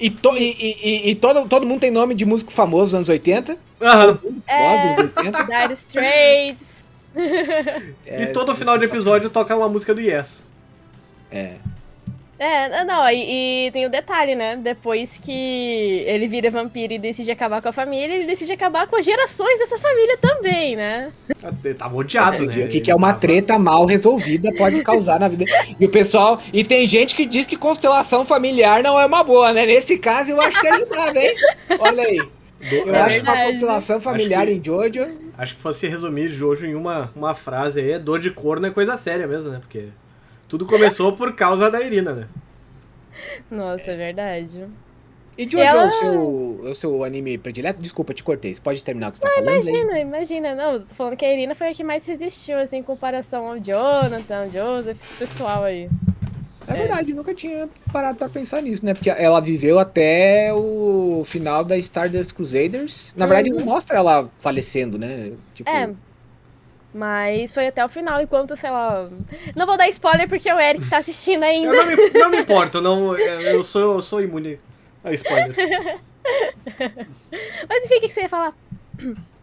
E, 0.01 0.09
to- 0.09 0.35
e- 0.35 0.55
e- 0.59 0.77
e- 0.81 1.11
e 1.11 1.15
todo, 1.15 1.47
todo 1.47 1.65
mundo 1.65 1.79
tem 1.79 1.91
nome 1.91 2.15
de 2.15 2.25
músico 2.25 2.51
famoso 2.51 2.85
dos 2.85 2.93
anos 2.95 3.09
80. 3.09 3.55
Aham. 3.81 4.17
Famoso 4.17 4.43
É. 4.47 4.95
dos 4.95 5.17
80. 5.17 5.43
Dire 5.43 5.73
Straits. 5.73 6.85
É, 8.07 8.23
e 8.23 8.27
todo 8.27 8.51
é 8.51 8.55
final 8.55 8.77
de 8.77 8.85
episódio 8.85 9.29
toca 9.29 9.55
uma 9.55 9.69
música 9.69 9.93
do 9.93 10.01
Yes. 10.01 10.43
É. 11.31 11.55
É, 12.43 12.83
não, 12.85 13.07
e, 13.11 13.67
e 13.67 13.71
tem 13.71 13.85
o 13.85 13.89
detalhe, 13.89 14.33
né? 14.33 14.55
Depois 14.55 15.19
que 15.19 16.03
ele 16.07 16.27
vira 16.27 16.49
vampiro 16.49 16.91
e 16.91 16.97
decide 16.97 17.29
acabar 17.29 17.61
com 17.61 17.69
a 17.69 17.71
família, 17.71 18.15
ele 18.15 18.25
decide 18.25 18.51
acabar 18.51 18.87
com 18.87 18.95
as 18.95 19.05
gerações 19.05 19.59
dessa 19.59 19.77
família 19.77 20.17
também, 20.17 20.75
né? 20.75 21.11
Ele 21.63 21.73
tava 21.75 21.95
odiado, 21.95 22.43
né? 22.47 22.65
O 22.65 22.67
que, 22.67 22.81
que 22.81 22.89
é 22.89 22.95
uma 22.95 23.09
tava- 23.09 23.19
treta 23.19 23.59
mal 23.59 23.85
resolvida 23.85 24.51
pode 24.57 24.81
causar 24.81 25.19
na 25.19 25.27
vida. 25.27 25.45
E 25.79 25.85
o 25.85 25.89
pessoal. 25.89 26.41
E 26.51 26.63
tem 26.63 26.87
gente 26.87 27.15
que 27.15 27.27
diz 27.27 27.45
que 27.45 27.55
constelação 27.55 28.25
familiar 28.25 28.81
não 28.81 28.99
é 28.99 29.05
uma 29.05 29.23
boa, 29.23 29.53
né? 29.53 29.63
Nesse 29.67 29.99
caso, 29.99 30.31
eu 30.31 30.41
acho 30.41 30.59
que 30.59 30.67
ajudava, 30.67 31.19
hein? 31.19 31.35
Olha 31.79 32.03
aí. 32.03 32.21
Eu 32.59 32.95
É 32.95 33.01
acho 33.01 33.17
que 33.19 33.23
uma 33.23 33.37
constelação 33.37 34.01
familiar 34.01 34.47
que- 34.47 34.53
em 34.53 34.63
Jojo. 34.63 35.07
Acho 35.37 35.55
que 35.55 35.61
fosse 35.61 35.87
resumir 35.87 36.31
Jojo 36.31 36.65
em 36.65 36.73
uma, 36.73 37.11
uma 37.15 37.35
frase 37.35 37.79
aí, 37.81 37.99
dor 37.99 38.19
de 38.19 38.31
corno 38.31 38.65
é 38.65 38.71
coisa 38.71 38.97
séria 38.97 39.27
mesmo, 39.27 39.51
né? 39.51 39.59
Porque 39.59 39.85
tudo 40.51 40.65
começou 40.65 41.13
por 41.13 41.33
causa 41.33 41.71
da 41.71 41.79
Irina, 41.81 42.11
né? 42.11 42.27
Nossa, 43.49 43.91
é 43.91 43.95
verdade. 43.95 44.65
E 45.37 45.43
Jojo 45.49 45.63
ela- 45.63 45.83
é, 45.83 45.87
o 45.87 45.91
seu, 45.91 46.61
é 46.65 46.69
o 46.71 46.75
seu 46.75 47.03
anime 47.05 47.37
predileto? 47.37 47.81
Desculpa, 47.81 48.13
te 48.13 48.21
cortei. 48.21 48.53
Você 48.53 48.59
pode 48.59 48.83
terminar 48.83 49.07
o 49.07 49.11
que 49.13 49.19
você 49.19 49.23
tá 49.23 49.31
falando? 49.33 49.47
aí? 49.47 49.61
Imagina, 49.61 49.99
imagina. 49.99 50.55
Não, 50.55 50.81
tô 50.81 50.93
falando 50.93 51.15
que 51.15 51.23
a 51.23 51.31
Irina 51.33 51.55
foi 51.55 51.69
a 51.69 51.73
que 51.73 51.85
mais 51.85 52.05
resistiu, 52.05 52.57
assim, 52.59 52.79
em 52.79 52.83
comparação 52.83 53.47
ao 53.47 53.57
Jonathan, 53.59 54.43
ao 54.43 54.51
Joseph, 54.51 54.97
esse 55.01 55.13
pessoal 55.13 55.63
aí. 55.63 55.89
É 56.67 56.73
verdade, 56.73 57.11
eu 57.11 57.15
nunca 57.15 57.33
tinha 57.33 57.69
parado 57.93 58.17
pra 58.17 58.27
pensar 58.29 58.61
nisso, 58.61 58.85
né? 58.85 58.93
Porque 58.93 59.09
ela 59.09 59.39
viveu 59.39 59.79
até 59.79 60.53
o 60.53 61.23
final 61.25 61.63
da 61.63 61.77
Stardust 61.77 62.33
Crusaders. 62.33 63.13
Na 63.15 63.25
verdade, 63.25 63.51
Uhum. 63.51 63.59
não 63.59 63.65
mostra 63.65 63.97
ela 63.97 64.29
falecendo, 64.37 64.97
né? 64.97 65.31
Tipo, 65.53 65.69
É. 65.69 65.89
Mas 66.93 67.53
foi 67.53 67.67
até 67.67 67.83
o 67.85 67.89
final, 67.89 68.21
enquanto, 68.21 68.55
sei 68.55 68.69
lá. 68.69 69.09
Não 69.55 69.65
vou 69.65 69.77
dar 69.77 69.87
spoiler 69.89 70.27
porque 70.27 70.51
o 70.51 70.59
Eric 70.59 70.89
tá 70.89 70.97
assistindo 70.97 71.43
Eu 71.43 71.49
ainda. 71.49 71.71
não 71.71 71.85
me, 71.85 72.09
não 72.09 72.29
me 72.29 72.37
importo, 72.41 72.81
não, 72.81 73.17
eu, 73.17 73.63
sou, 73.63 73.95
eu 73.95 74.01
sou 74.01 74.21
imune 74.21 74.59
a 75.03 75.13
spoilers. 75.13 75.57
Mas 77.69 77.85
enfim, 77.85 77.95
o 77.95 78.01
que 78.01 78.09
você 78.09 78.21
ia 78.21 78.29
falar? 78.29 78.53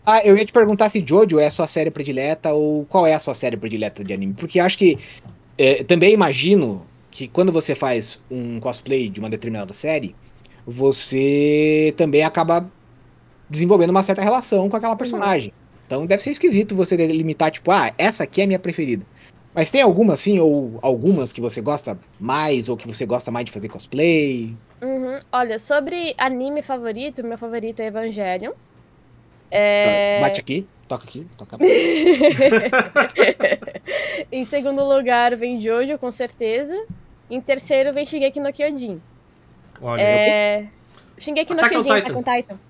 Ah, 0.04 0.24
eu 0.24 0.36
ia 0.36 0.44
te 0.44 0.52
perguntar 0.52 0.88
se 0.88 1.04
Jojo 1.06 1.38
é 1.38 1.46
a 1.46 1.50
sua 1.50 1.66
série 1.66 1.90
predileta 1.90 2.52
ou 2.52 2.84
qual 2.84 3.06
é 3.06 3.14
a 3.14 3.18
sua 3.18 3.34
série 3.34 3.56
predileta 3.56 4.04
de 4.04 4.12
anime. 4.12 4.34
Porque 4.34 4.60
eu 4.60 4.64
acho 4.64 4.78
que. 4.78 4.98
é, 5.56 5.82
também 5.84 6.12
imagino 6.12 6.86
que 7.10 7.26
quando 7.28 7.50
você 7.50 7.74
faz 7.74 8.20
um 8.30 8.60
cosplay 8.60 9.08
de 9.08 9.18
uma 9.20 9.28
determinada 9.28 9.72
série, 9.72 10.14
você 10.66 11.92
também 11.96 12.22
acaba 12.22 12.70
desenvolvendo 13.50 13.90
uma 13.90 14.02
certa 14.02 14.22
relação 14.22 14.68
com 14.68 14.76
aquela 14.76 14.94
personagem. 14.94 15.52
Então 15.88 16.04
deve 16.04 16.22
ser 16.22 16.30
esquisito 16.30 16.76
você 16.76 16.98
delimitar, 16.98 17.50
tipo, 17.50 17.70
ah, 17.70 17.90
essa 17.96 18.24
aqui 18.24 18.42
é 18.42 18.44
a 18.44 18.46
minha 18.46 18.58
preferida. 18.58 19.06
Mas 19.54 19.70
tem 19.70 19.80
alguma 19.80 20.12
assim, 20.12 20.38
ou 20.38 20.78
algumas 20.82 21.32
que 21.32 21.40
você 21.40 21.62
gosta 21.62 21.98
mais, 22.20 22.68
ou 22.68 22.76
que 22.76 22.86
você 22.86 23.06
gosta 23.06 23.30
mais 23.30 23.46
de 23.46 23.52
fazer 23.52 23.70
cosplay? 23.70 24.54
Uhum. 24.82 25.18
Olha, 25.32 25.58
sobre 25.58 26.14
anime 26.18 26.60
favorito, 26.60 27.24
meu 27.24 27.38
favorito 27.38 27.80
é 27.80 27.86
Evangelion. 27.86 28.52
É... 29.50 30.20
Bate 30.20 30.40
aqui, 30.40 30.66
toca 30.86 31.04
aqui, 31.04 31.26
toca. 31.38 31.56
em 34.30 34.44
segundo 34.44 34.84
lugar 34.84 35.34
vem 35.36 35.58
Jojo, 35.58 35.96
com 35.96 36.10
certeza. 36.10 36.76
Em 37.30 37.40
terceiro 37.40 37.94
vem 37.94 38.04
Shingeki 38.04 38.40
no 38.40 38.52
Kyojin. 38.52 39.00
Olha, 39.80 40.02
É... 40.02 40.66
Shingeki 41.16 41.54
no 41.54 41.62
Kyojin, 41.62 41.82
Titan. 41.82 41.96
Attack 41.96 42.14
on 42.14 42.22
Titan. 42.22 42.67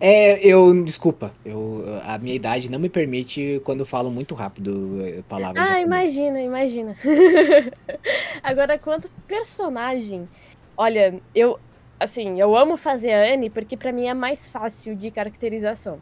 É, 0.00 0.38
eu. 0.46 0.84
Desculpa, 0.84 1.32
eu, 1.44 1.84
a 2.04 2.18
minha 2.18 2.34
idade 2.34 2.70
não 2.70 2.78
me 2.78 2.88
permite 2.88 3.60
quando 3.64 3.80
eu 3.80 3.86
falo 3.86 4.10
muito 4.10 4.34
rápido 4.34 5.04
eh, 5.04 5.22
palavras. 5.28 5.68
Ah, 5.68 5.80
imagina, 5.80 6.40
imagina. 6.40 6.96
Agora, 8.42 8.78
quanto 8.78 9.10
personagem. 9.26 10.28
Olha, 10.76 11.20
eu. 11.34 11.58
Assim, 11.98 12.40
eu 12.40 12.56
amo 12.56 12.76
fazer 12.76 13.12
a 13.12 13.34
Anne 13.34 13.50
porque 13.50 13.76
pra 13.76 13.90
mim 13.90 14.06
é 14.06 14.14
mais 14.14 14.48
fácil 14.48 14.94
de 14.94 15.10
caracterização. 15.10 16.00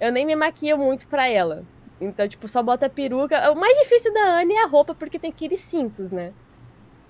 Eu 0.00 0.10
nem 0.10 0.24
me 0.24 0.34
maquio 0.34 0.78
muito 0.78 1.06
pra 1.06 1.28
ela. 1.28 1.64
Então, 2.00 2.26
tipo, 2.26 2.48
só 2.48 2.62
bota 2.62 2.86
a 2.86 2.90
peruca. 2.90 3.50
O 3.52 3.56
mais 3.56 3.76
difícil 3.78 4.14
da 4.14 4.40
Anne 4.40 4.54
é 4.54 4.64
a 4.64 4.66
roupa, 4.66 4.94
porque 4.94 5.18
tem 5.18 5.30
aqueles 5.30 5.60
cintos, 5.60 6.10
né? 6.10 6.32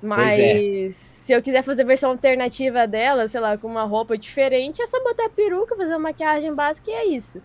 Mas 0.00 0.38
é. 0.38 0.88
se 0.90 1.32
eu 1.32 1.42
quiser 1.42 1.62
fazer 1.62 1.84
versão 1.84 2.10
alternativa 2.10 2.86
dela, 2.86 3.26
sei 3.26 3.40
lá, 3.40 3.58
com 3.58 3.66
uma 3.66 3.82
roupa 3.82 4.16
diferente, 4.16 4.80
é 4.80 4.86
só 4.86 5.02
botar 5.02 5.28
peruca, 5.28 5.76
fazer 5.76 5.92
uma 5.92 6.10
maquiagem 6.10 6.54
básica 6.54 6.90
e 6.90 6.94
é 6.94 7.06
isso. 7.06 7.42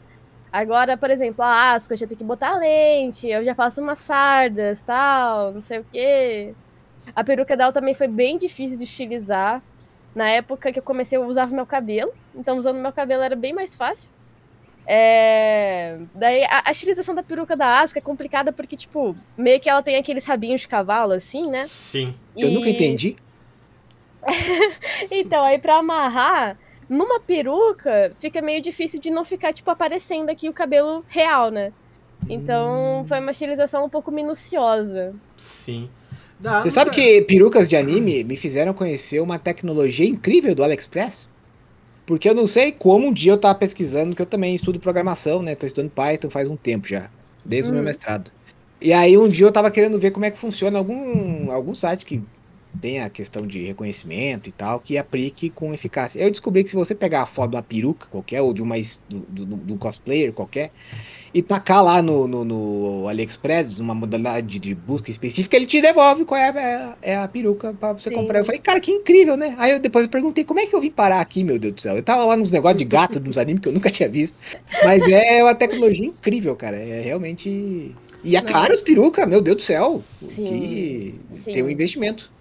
Agora, 0.52 0.96
por 0.96 1.10
exemplo, 1.10 1.44
a 1.44 1.74
Asco, 1.74 1.94
eu 1.94 1.98
já 1.98 2.06
tenho 2.06 2.18
que 2.18 2.24
botar 2.24 2.58
lente, 2.58 3.28
eu 3.28 3.44
já 3.44 3.56
faço 3.56 3.82
umas 3.82 3.98
sardas, 3.98 4.84
tal, 4.84 5.52
não 5.52 5.64
sei 5.64 5.80
o 5.80 5.86
quê. 5.92 6.54
A 7.16 7.24
peruca 7.24 7.58
dela 7.58 7.74
também 7.74 7.96
foi 7.96 8.08
bem 8.08 8.38
difícil 8.38 8.78
de 8.78 8.84
estilizar. 8.84 9.64
Na 10.14 10.30
época 10.30 10.72
que 10.72 10.78
eu 10.78 10.84
comecei, 10.84 11.18
eu 11.18 11.26
usava 11.26 11.56
meu 11.56 11.66
cabelo, 11.66 12.14
então 12.36 12.56
usando 12.56 12.78
meu 12.78 12.94
cabelo 12.94 13.24
era 13.24 13.36
bem 13.36 13.52
mais 13.52 13.74
fácil. 13.74 14.14
É... 14.86 16.00
Daí 16.14 16.44
a, 16.46 16.64
a 16.66 16.72
estilização 16.72 17.16
da 17.16 17.24
peruca 17.24 17.56
da 17.56 17.80
Asco 17.80 17.98
é 17.98 18.02
complicada 18.02 18.52
porque, 18.52 18.76
tipo, 18.76 19.16
meio 19.38 19.60
que 19.60 19.70
ela 19.70 19.82
tem 19.82 19.96
aqueles 19.96 20.26
rabinhos 20.26 20.62
de 20.62 20.68
cavalo, 20.68 21.14
assim, 21.14 21.50
né? 21.50 21.64
sim. 21.66 22.14
Eu 22.36 22.52
nunca 22.52 22.70
E- 22.70 22.74
entendi. 22.74 23.16
Então, 25.12 25.44
aí 25.44 25.60
pra 25.60 25.78
amarrar, 25.78 26.58
numa 26.90 27.20
peruca, 27.20 28.12
fica 28.16 28.42
meio 28.42 28.62
difícil 28.62 29.00
de 29.00 29.10
não 29.10 29.24
ficar, 29.26 29.54
tipo, 29.54 29.70
aparecendo 29.70 30.30
aqui 30.30 30.50
o 30.50 30.54
cabelo 30.54 31.04
real, 31.08 31.50
né? 31.52 31.72
Então, 32.30 33.04
foi 33.06 33.20
uma 33.20 33.32
estilização 33.32 33.86
um 33.86 33.90
pouco 33.90 34.12
minuciosa. 34.12 35.14
Sim. 35.38 35.90
Dá, 36.40 36.62
Você 36.62 36.72
sabe 36.72 36.92
que 36.92 37.22
perucas 37.24 37.68
de 37.70 37.76
anime 37.76 38.24
me 38.24 38.36
fizeram 38.38 38.74
conhecer 38.74 39.20
uma 39.22 39.38
tecnologia 39.38 40.06
incrível 40.08 40.56
do 40.56 40.64
AliExpress? 40.64 41.28
Porque 42.06 42.28
eu 42.30 42.36
não 42.36 42.48
sei 42.48 42.72
como 42.72 43.08
um 43.08 43.14
dia 43.14 43.32
eu 43.32 43.40
tava 43.40 43.56
pesquisando, 43.58 44.16
que 44.16 44.22
eu 44.22 44.26
também 44.26 44.56
estudo 44.56 44.80
programação, 44.80 45.42
né? 45.42 45.56
Tô 45.56 45.66
estudando 45.66 45.92
Python 45.92 46.30
faz 46.30 46.50
um 46.50 46.58
tempo 46.58 46.88
já, 46.88 47.10
desde 47.46 47.72
o 47.72 47.74
meu 47.74 47.82
Uhum. 47.82 47.86
mestrado. 47.86 48.32
E 48.82 48.92
aí 48.94 49.18
um 49.18 49.30
dia 49.30 49.46
eu 49.48 49.52
tava 49.52 49.72
querendo 49.72 50.00
ver 50.00 50.12
como 50.12 50.26
é 50.26 50.32
que 50.32 50.38
funciona 50.38 50.78
algum, 50.78 51.52
algum 51.52 51.74
site 51.74 52.06
que 52.06 52.28
tem 52.82 53.00
a 53.00 53.10
questão 53.10 53.46
de 53.46 53.64
reconhecimento 53.64 54.50
e 54.50 54.52
tal, 54.52 54.80
que 54.80 54.98
aplique 54.98 55.50
com 55.50 55.74
eficácia. 55.74 56.20
Eu 56.20 56.32
descobri 56.32 56.64
que 56.64 56.70
se 56.70 56.76
você 56.76 56.94
pegar 56.96 57.22
a 57.22 57.26
foto 57.26 57.52
de 57.52 57.56
uma 57.56 57.64
peruca 57.64 58.08
qualquer, 58.08 58.42
ou 58.42 58.54
de 58.54 58.62
uma 58.62 58.76
do, 59.10 59.20
do, 59.30 59.46
do 59.46 59.78
cosplayer 59.78 60.34
qualquer, 60.34 60.72
e 61.34 61.42
tacar 61.42 61.84
lá 61.84 62.02
no, 62.02 62.28
no, 62.28 62.46
no 62.46 63.08
AliExpress, 63.08 63.80
uma 63.80 63.96
modalidade 63.96 64.60
de 64.60 64.76
busca 64.76 65.10
específica, 65.10 65.56
ele 65.56 65.66
te 65.66 65.82
devolve 65.82 66.26
qual 66.26 66.40
é 66.40 66.50
a, 66.50 66.96
é 67.02 67.16
a 67.16 67.28
peruca 67.28 67.74
pra 67.74 67.94
você 67.94 68.10
Sim. 68.10 68.16
comprar. 68.16 68.40
Eu 68.40 68.46
falei, 68.46 68.60
cara, 68.60 68.80
que 68.80 68.92
incrível, 68.92 69.36
né? 69.36 69.56
Aí 69.58 69.72
eu 69.72 69.80
depois 69.80 70.06
eu 70.06 70.12
perguntei, 70.12 70.44
como 70.44 70.60
é 70.60 70.68
que 70.68 70.76
eu 70.76 70.82
vim 70.82 70.92
parar 70.92 71.22
aqui, 71.22 71.44
meu 71.44 71.58
Deus 71.58 71.74
do 71.74 71.82
céu? 71.82 71.96
Eu 71.96 72.04
tava 72.04 72.24
lá 72.24 72.38
nos 72.38 72.52
negócios 72.52 72.78
de 72.78 72.86
gato, 72.86 73.20
nos 73.20 73.38
animes 73.38 73.62
que 73.62 73.68
eu 73.68 73.74
nunca 73.74 73.90
tinha 73.90 74.08
visto. 74.08 74.38
Mas 74.84 75.08
é 75.08 75.44
uma 75.44 75.56
tecnologia 75.56 76.06
incrível, 76.06 76.56
cara. 76.56 76.78
É 76.78 77.02
realmente. 77.02 77.96
E 78.24 78.36
é 78.38 78.42
Não. 78.42 78.52
caro 78.52 78.72
as 78.72 78.82
perucas, 78.82 79.28
meu 79.28 79.42
Deus 79.42 79.58
do 79.58 79.62
céu. 79.62 80.04
Sim, 80.28 80.46
Que 80.46 81.16
sim. 81.32 81.52
tem 81.52 81.64
um 81.64 81.70
investimento. 81.70 82.32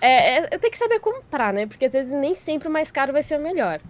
É, 0.00 0.38
é, 0.54 0.58
tem 0.58 0.70
que 0.70 0.78
saber 0.78 1.00
comprar, 1.00 1.52
né? 1.52 1.66
Porque 1.66 1.84
às 1.86 1.92
vezes 1.92 2.12
nem 2.12 2.34
sempre 2.34 2.68
o 2.68 2.70
mais 2.70 2.90
caro 2.90 3.12
vai 3.12 3.22
ser 3.22 3.38
o 3.38 3.42
melhor. 3.42 3.80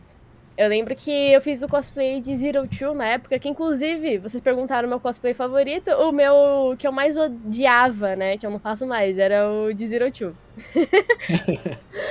Eu 0.59 0.69
lembro 0.71 0.95
que 0.97 1.11
eu 1.11 1.41
fiz 1.43 1.63
o 1.63 1.69
cosplay 1.69 2.19
de 2.19 2.35
Zero 2.35 2.67
Two 2.67 2.95
na 2.95 3.07
época, 3.09 3.39
que 3.39 3.47
inclusive, 3.47 4.17
vocês 4.17 4.41
perguntaram 4.41 4.87
o 4.87 4.89
meu 4.89 4.99
cosplay 4.99 5.35
favorito, 5.35 5.91
o 5.91 6.11
meu 6.13 6.75
que 6.79 6.87
eu 6.89 6.93
mais 6.93 7.19
odiava, 7.19 8.17
né? 8.17 8.39
Que 8.39 8.47
eu 8.47 8.51
não 8.51 8.59
faço 8.59 8.87
mais, 8.87 9.19
era 9.19 9.51
o 9.51 9.75
de 9.75 9.87
Zero 9.87 10.11
Two. 10.11 10.35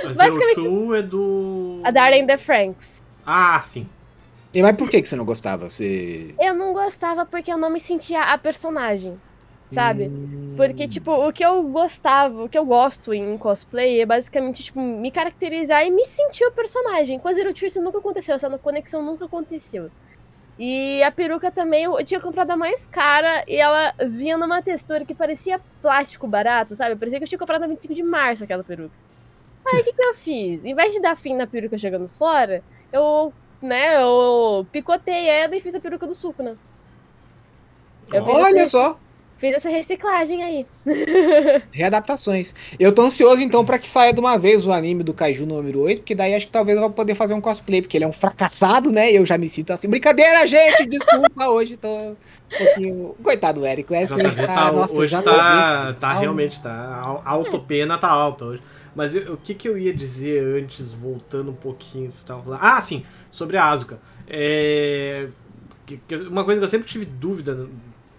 A 0.06 0.12
Zero 0.12 0.14
basicamente- 0.14 0.60
Two 0.60 0.94
é 0.94 1.02
do. 1.02 1.80
A 1.82 1.90
Darling 1.90 2.26
the 2.26 2.36
Franks. 2.36 3.02
Ah, 3.24 3.60
sim. 3.60 3.88
E 4.54 4.62
mas 4.62 4.76
por 4.76 4.88
que, 4.88 5.02
que 5.02 5.08
você 5.08 5.16
não 5.16 5.24
gostava? 5.24 5.68
Você. 5.68 6.32
Eu 6.40 6.54
não 6.54 6.72
gostava 6.72 7.26
porque 7.26 7.52
eu 7.52 7.58
não 7.58 7.68
me 7.68 7.80
sentia 7.80 8.22
a 8.22 8.38
personagem, 8.38 9.20
sabe? 9.68 10.04
Hum. 10.04 10.45
Porque, 10.56 10.88
tipo, 10.88 11.12
o 11.12 11.32
que 11.32 11.44
eu 11.44 11.62
gostava, 11.64 12.44
o 12.44 12.48
que 12.48 12.56
eu 12.56 12.64
gosto 12.64 13.12
em 13.12 13.36
cosplay 13.36 14.00
é 14.00 14.06
basicamente, 14.06 14.62
tipo, 14.62 14.80
me 14.80 15.10
caracterizar 15.10 15.84
e 15.84 15.90
me 15.90 16.04
sentir 16.06 16.44
o 16.44 16.52
personagem. 16.52 17.18
Com 17.18 17.28
a 17.28 17.32
Zero 17.32 17.52
Two 17.52 17.66
isso 17.66 17.82
nunca 17.82 17.98
aconteceu, 17.98 18.34
essa 18.34 18.48
conexão 18.58 19.02
nunca 19.02 19.26
aconteceu. 19.26 19.90
E 20.58 21.02
a 21.02 21.12
peruca 21.12 21.50
também, 21.50 21.84
eu 21.84 22.02
tinha 22.04 22.18
comprado 22.18 22.50
a 22.50 22.56
mais 22.56 22.86
cara 22.86 23.44
e 23.46 23.56
ela 23.56 23.92
vinha 24.06 24.38
numa 24.38 24.62
textura 24.62 25.04
que 25.04 25.14
parecia 25.14 25.60
plástico 25.82 26.26
barato, 26.26 26.74
sabe? 26.74 26.96
Parecia 26.96 27.18
que 27.18 27.24
eu 27.24 27.28
tinha 27.28 27.38
comprado 27.38 27.60
na 27.60 27.66
25 27.66 27.92
de 27.94 28.02
março 28.02 28.44
aquela 28.44 28.64
peruca. 28.64 28.94
Aí 29.66 29.80
o 29.80 29.84
que, 29.84 29.92
que 29.92 30.02
eu 30.02 30.14
fiz? 30.14 30.64
Em 30.64 30.74
vez 30.74 30.92
de 30.92 31.00
dar 31.00 31.16
fim 31.16 31.34
na 31.34 31.46
peruca 31.46 31.76
jogando 31.76 32.08
fora, 32.08 32.62
eu, 32.90 33.32
né, 33.60 34.02
eu 34.02 34.66
picotei 34.72 35.28
ela 35.28 35.54
e 35.54 35.60
fiz 35.60 35.74
a 35.74 35.80
peruca 35.80 36.06
do 36.06 36.14
suco, 36.14 36.42
né? 36.42 36.56
Olha 38.12 38.66
só. 38.66 38.98
Fiz 39.38 39.54
essa 39.54 39.68
reciclagem 39.68 40.42
aí. 40.42 40.66
Readaptações. 41.70 42.54
Eu 42.80 42.90
tô 42.92 43.02
ansioso 43.02 43.42
então 43.42 43.64
pra 43.66 43.78
que 43.78 43.86
saia 43.86 44.12
de 44.12 44.18
uma 44.18 44.38
vez 44.38 44.66
o 44.66 44.72
anime 44.72 45.02
do 45.02 45.12
Kaiju 45.12 45.44
número 45.44 45.80
8, 45.80 45.98
porque 45.98 46.14
daí 46.14 46.34
acho 46.34 46.46
que 46.46 46.52
talvez 46.52 46.76
eu 46.76 46.82
vou 46.82 46.90
poder 46.90 47.14
fazer 47.14 47.34
um 47.34 47.40
cosplay, 47.40 47.82
porque 47.82 47.98
ele 47.98 48.04
é 48.04 48.08
um 48.08 48.12
fracassado, 48.12 48.90
né? 48.90 49.12
E 49.12 49.16
eu 49.16 49.26
já 49.26 49.36
me 49.36 49.46
sinto 49.48 49.74
assim. 49.74 49.88
Brincadeira, 49.88 50.46
gente! 50.46 50.86
Desculpa, 50.86 51.48
hoje 51.50 51.76
tô 51.76 51.88
um 51.88 52.16
pouquinho. 52.56 53.16
Coitado 53.22 53.60
do 53.60 53.66
Eric. 53.66 53.92
O 53.92 53.94
Eric 53.94 54.12
hoje 54.14 54.36
tá. 54.36 54.46
tá, 54.46 54.72
nossa, 54.72 54.94
hoje 54.94 55.12
já 55.12 55.22
tá, 55.22 55.94
tá 56.00 56.12
vendo. 56.14 56.20
realmente, 56.20 56.62
tá. 56.62 57.20
Autopena 57.24 57.98
tá 57.98 58.08
alta 58.08 58.46
hoje. 58.46 58.62
Mas 58.94 59.14
eu- 59.14 59.34
o 59.34 59.36
que, 59.36 59.54
que 59.54 59.68
eu 59.68 59.76
ia 59.76 59.92
dizer 59.92 60.42
antes, 60.56 60.92
voltando 60.94 61.50
um 61.50 61.54
pouquinho, 61.54 62.10
você 62.10 62.24
tava 62.26 62.42
falando. 62.42 62.60
Ah, 62.62 62.80
sim, 62.80 63.04
sobre 63.30 63.58
a 63.58 63.68
Asuka. 63.68 63.98
É, 64.26 65.26
uma 66.30 66.42
coisa 66.44 66.58
que 66.58 66.64
eu 66.64 66.68
sempre 66.70 66.88
tive 66.88 67.04
dúvida 67.04 67.68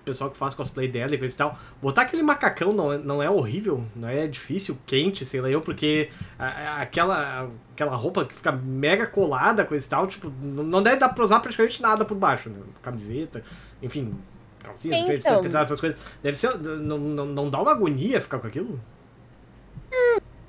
pessoal 0.07 0.29
que 0.31 0.37
faz 0.37 0.53
cosplay 0.53 0.87
dela 0.87 1.13
e 1.13 1.17
coisa 1.17 1.33
e 1.33 1.37
tal. 1.37 1.57
Botar 1.81 2.01
aquele 2.03 2.23
macacão 2.23 2.73
não 2.73 2.91
é, 2.93 2.97
não 2.97 3.21
é 3.23 3.29
horrível, 3.29 3.83
não 3.95 4.07
é 4.09 4.25
difícil, 4.27 4.77
quente, 4.85 5.25
sei 5.25 5.39
lá 5.41 5.49
eu, 5.49 5.61
porque 5.61 6.09
a- 6.39 6.45
a- 6.47 6.81
aquela, 6.81 7.49
aquela 7.73 7.95
roupa 7.95 8.25
que 8.25 8.33
fica 8.33 8.51
mega 8.51 9.05
colada, 9.05 9.63
coisa 9.65 9.85
e 9.85 9.89
tal, 9.89 10.07
tipo, 10.07 10.31
não 10.41 10.63
não 10.63 10.81
deve 10.81 10.97
dar 10.97 11.09
pra 11.09 11.23
usar 11.23 11.39
praticamente 11.39 11.81
nada 11.81 12.03
por 12.05 12.15
baixo, 12.15 12.49
né? 12.49 12.57
Camiseta, 12.81 13.43
enfim, 13.83 14.15
calcinha, 14.63 14.97
Então. 14.99 15.39
etc, 15.41 15.55
essas 15.55 15.79
coisas. 15.79 15.99
Deve 16.23 16.37
ser. 16.37 16.57
Não, 16.57 16.97
não, 16.97 17.25
não 17.25 17.49
dá 17.49 17.61
uma 17.61 17.71
agonia 17.71 18.19
ficar 18.21 18.39
com 18.39 18.47
aquilo? 18.47 18.79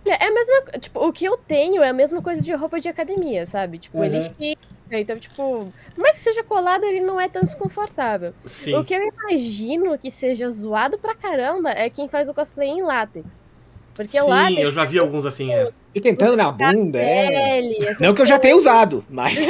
É 0.04 0.26
a 0.26 0.32
mesma. 0.32 0.78
Tipo, 0.80 1.06
o 1.06 1.12
que 1.12 1.24
eu 1.26 1.36
tenho 1.36 1.82
é 1.82 1.90
a 1.90 1.92
mesma 1.92 2.22
coisa 2.22 2.40
de 2.42 2.50
roupa 2.54 2.80
de 2.80 2.88
academia, 2.88 3.44
sabe? 3.46 3.78
Tipo, 3.78 3.98
Uhum. 3.98 4.04
estica. 4.16 4.60
Então, 4.90 5.18
tipo, 5.18 5.70
por 5.94 6.01
mais 6.01 6.16
que 6.16 6.24
seja 6.24 6.42
colado, 6.42 6.85
ele 6.85 7.01
não 7.01 7.20
é 7.20 7.29
tão 7.29 7.42
desconfortável. 7.42 8.33
Sim. 8.44 8.74
O 8.74 8.85
que 8.85 8.94
eu 8.94 9.01
imagino 9.03 9.98
que 9.98 10.11
seja 10.11 10.48
zoado 10.48 10.98
pra 10.98 11.14
caramba 11.14 11.70
é 11.70 11.90
quem 11.90 12.09
faz 12.09 12.29
o 12.29 12.35
cosplay 12.35 12.68
em 12.68 12.83
látex. 12.83 13.46
Porque 13.94 14.20
Sim, 14.20 14.29
látex 14.29 14.61
eu 14.61 14.70
já 14.70 14.85
vi 14.85 14.98
alguns 14.98 15.27
assim, 15.27 15.53
é. 15.53 15.70
Fica 15.92 16.09
entrando 16.09 16.37
na 16.37 16.53
bunda, 16.53 17.01
é. 17.01 17.27
pele, 17.27 17.79
essas 17.81 17.98
Não 17.98 18.14
que 18.14 18.22
eu 18.22 18.27
já 18.27 18.38
tenha 18.38 18.57
usado, 18.57 19.05
mas. 19.11 19.38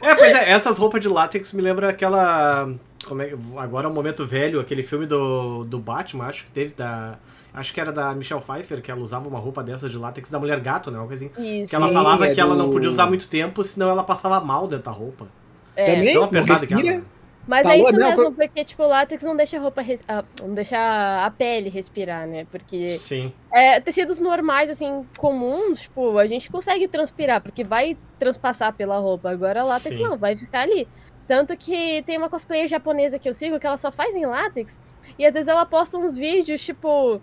É, 0.00 0.14
pois 0.14 0.34
é, 0.34 0.50
essas 0.50 0.78
roupas 0.78 1.00
de 1.00 1.08
látex 1.08 1.52
me 1.52 1.60
lembram 1.60 1.88
aquela. 1.88 2.72
Como 3.06 3.20
é, 3.20 3.34
agora 3.58 3.86
é 3.86 3.90
um 3.90 3.92
momento 3.92 4.26
velho, 4.26 4.60
aquele 4.60 4.82
filme 4.82 5.04
do, 5.04 5.64
do 5.64 5.78
Batman, 5.78 6.26
acho 6.26 6.44
que 6.44 6.50
teve 6.52 6.74
da. 6.74 7.18
Acho 7.54 7.72
que 7.72 7.80
era 7.80 7.92
da 7.92 8.12
Michelle 8.14 8.42
Pfeiffer, 8.42 8.82
que 8.82 8.90
ela 8.90 9.00
usava 9.00 9.28
uma 9.28 9.38
roupa 9.38 9.62
dessas 9.62 9.90
de 9.90 9.96
látex 9.96 10.28
da 10.28 10.40
mulher 10.40 10.58
gato, 10.58 10.90
né? 10.90 10.98
Uma 10.98 11.06
coisa 11.06 11.24
assim. 11.26 11.60
Isso. 11.60 11.70
Que 11.70 11.76
ela 11.76 11.86
Sim, 11.88 11.94
falava 11.94 12.26
é 12.26 12.34
que 12.34 12.40
ela 12.40 12.56
não 12.56 12.66
do- 12.66 12.72
podia 12.72 12.88
usar 12.90 13.06
muito 13.06 13.28
tempo, 13.28 13.62
senão 13.62 13.88
ela 13.90 14.02
passava 14.02 14.40
mal 14.44 14.66
dentro 14.66 14.86
da 14.86 14.90
roupa. 14.90 15.28
É. 15.76 15.86
Também 15.94 16.12
Tão 16.12 16.22
não 16.22 16.28
apertada 16.28 16.66
que 16.66 16.74
ela. 16.74 17.02
Mas 17.46 17.62
Falou 17.62 17.76
é 17.76 17.80
isso 17.82 17.96
mesmo, 17.96 18.32
porque, 18.32 18.64
tipo, 18.64 18.82
o 18.82 18.88
látex 18.88 19.22
não 19.22 19.36
deixa 19.36 19.58
a 19.58 19.60
roupa. 19.60 19.82
res- 19.82 20.02
ah, 20.08 20.24
não 20.42 20.54
deixa 20.54 20.76
a 21.26 21.30
pele 21.30 21.68
respirar, 21.68 22.26
né? 22.26 22.46
Porque 22.50 22.96
Sim. 22.96 23.30
é, 23.52 23.78
tecidos 23.80 24.18
normais, 24.18 24.70
assim, 24.70 25.04
comuns, 25.18 25.82
tipo, 25.82 26.16
a 26.16 26.26
gente 26.26 26.50
consegue 26.50 26.88
transpirar, 26.88 27.42
porque 27.42 27.62
vai 27.62 27.98
transpassar 28.18 28.72
pela 28.72 28.98
roupa. 28.98 29.30
Agora, 29.30 29.62
látex 29.62 29.96
Sim. 29.98 30.02
não, 30.04 30.16
vai 30.16 30.34
ficar 30.34 30.60
ali. 30.62 30.88
Tanto 31.28 31.54
que 31.56 32.02
tem 32.06 32.16
uma 32.16 32.30
cosplayer 32.30 32.66
japonesa 32.66 33.18
que 33.18 33.28
eu 33.28 33.34
sigo 33.34 33.60
que 33.60 33.66
ela 33.66 33.76
só 33.76 33.92
faz 33.92 34.14
em 34.16 34.24
látex. 34.24 34.80
E 35.18 35.24
às 35.26 35.34
vezes 35.34 35.46
ela 35.48 35.66
posta 35.66 35.98
uns 35.98 36.16
vídeos, 36.16 36.62
tipo, 36.64 37.20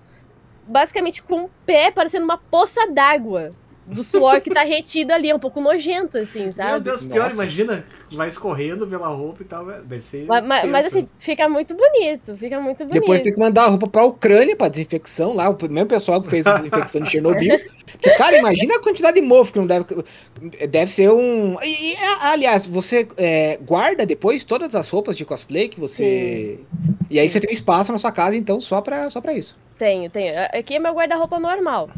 basicamente 0.71 1.21
com 1.21 1.43
o 1.43 1.49
pé 1.65 1.91
parecendo 1.91 2.25
uma 2.25 2.37
poça 2.37 2.87
d'água. 2.87 3.53
Do 3.83 4.03
suor 4.05 4.39
que 4.39 4.49
tá 4.51 4.61
retido 4.61 5.11
ali, 5.11 5.29
é 5.29 5.35
um 5.35 5.39
pouco 5.39 5.59
nojento, 5.59 6.17
assim, 6.17 6.49
sabe? 6.51 6.71
Meu 6.71 6.79
Deus, 6.79 7.03
pior, 7.03 7.23
Nossa. 7.23 7.35
imagina, 7.35 7.83
vai 8.11 8.29
escorrendo 8.29 8.87
pela 8.87 9.07
roupa 9.07 9.41
e 9.41 9.45
tal, 9.45 9.69
é, 9.69 9.81
deve 9.81 10.01
ser. 10.01 10.25
Mas, 10.27 10.45
mas- 10.47 10.69
mas, 10.69 10.85
assim, 10.85 11.09
fica 11.17 11.49
muito 11.49 11.75
bonito, 11.75 12.37
fica 12.37 12.59
muito 12.61 12.85
bonito. 12.85 12.93
Depois 12.93 13.21
tem 13.21 13.33
que 13.33 13.39
mandar 13.39 13.63
a 13.63 13.67
roupa 13.67 13.87
pra 13.87 14.05
Ucrânia 14.05 14.55
pra 14.55 14.69
desinfecção 14.69 15.33
lá, 15.33 15.49
o 15.49 15.57
mesmo 15.69 15.87
pessoal 15.87 16.21
que 16.21 16.29
fez 16.29 16.47
a 16.47 16.53
desinfecção 16.53 17.01
de 17.01 17.09
Chernobyl. 17.09 17.59
Porque, 17.91 18.11
cara, 18.11 18.37
imagina 18.37 18.75
a 18.75 18.79
quantidade 18.81 19.19
de 19.19 19.27
mofo 19.27 19.51
que 19.51 19.59
não 19.59 19.67
deve. 19.67 19.85
Deve 20.69 20.89
ser 20.91 21.11
um. 21.11 21.57
E, 21.61 21.93
e, 21.93 21.97
aliás, 22.21 22.65
você 22.65 23.05
é, 23.17 23.57
guarda 23.61 24.05
depois 24.05 24.45
todas 24.45 24.73
as 24.73 24.87
roupas 24.89 25.17
de 25.17 25.25
cosplay 25.25 25.67
que 25.67 25.79
você. 25.79 26.59
E 27.09 27.19
aí 27.19 27.27
você 27.27 27.41
tem 27.41 27.49
um 27.49 27.53
espaço 27.53 27.91
na 27.91 27.97
sua 27.97 28.11
casa, 28.11 28.37
então, 28.37 28.61
só 28.61 28.79
pra, 28.79 29.09
só 29.09 29.19
pra 29.19 29.33
isso. 29.33 29.57
Tenho, 29.81 30.11
tenho. 30.11 30.31
Aqui 30.53 30.75
é 30.75 30.79
meu 30.79 30.93
guarda-roupa 30.93 31.39
normal. 31.39 31.89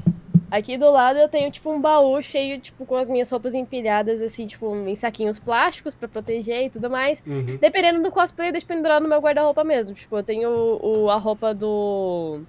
Aqui 0.49 0.77
do 0.77 0.89
lado 0.89 1.19
eu 1.19 1.27
tenho, 1.27 1.51
tipo, 1.51 1.69
um 1.69 1.81
baú 1.81 2.21
cheio, 2.21 2.57
tipo, 2.57 2.85
com 2.85 2.95
as 2.95 3.09
minhas 3.09 3.29
roupas 3.29 3.53
empilhadas, 3.53 4.21
assim, 4.21 4.47
tipo, 4.47 4.73
em 4.73 4.95
saquinhos 4.95 5.37
plásticos 5.37 5.93
pra 5.93 6.07
proteger 6.07 6.67
e 6.67 6.69
tudo 6.69 6.89
mais. 6.89 7.21
Uhum. 7.27 7.57
Dependendo 7.59 8.01
do 8.01 8.09
cosplay, 8.09 8.47
eu 8.47 8.51
deixo 8.53 8.65
pendurado 8.65 9.03
no 9.03 9.09
meu 9.09 9.19
guarda-roupa 9.19 9.65
mesmo. 9.65 9.93
Tipo, 9.93 10.15
eu 10.15 10.23
tenho 10.23 10.49
o, 10.49 11.09
a 11.09 11.17
roupa 11.17 11.53
do. 11.53 12.43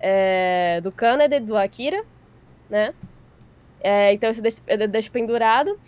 É, 0.00 0.80
do 0.82 0.90
Kanade, 0.90 1.38
do 1.38 1.56
Akira, 1.56 2.04
né? 2.68 2.92
É, 3.80 4.12
então 4.12 4.28
isso 4.28 4.40
eu 4.40 4.42
deixo, 4.42 4.60
eu 4.66 4.88
deixo 4.88 5.12
pendurado. 5.12 5.78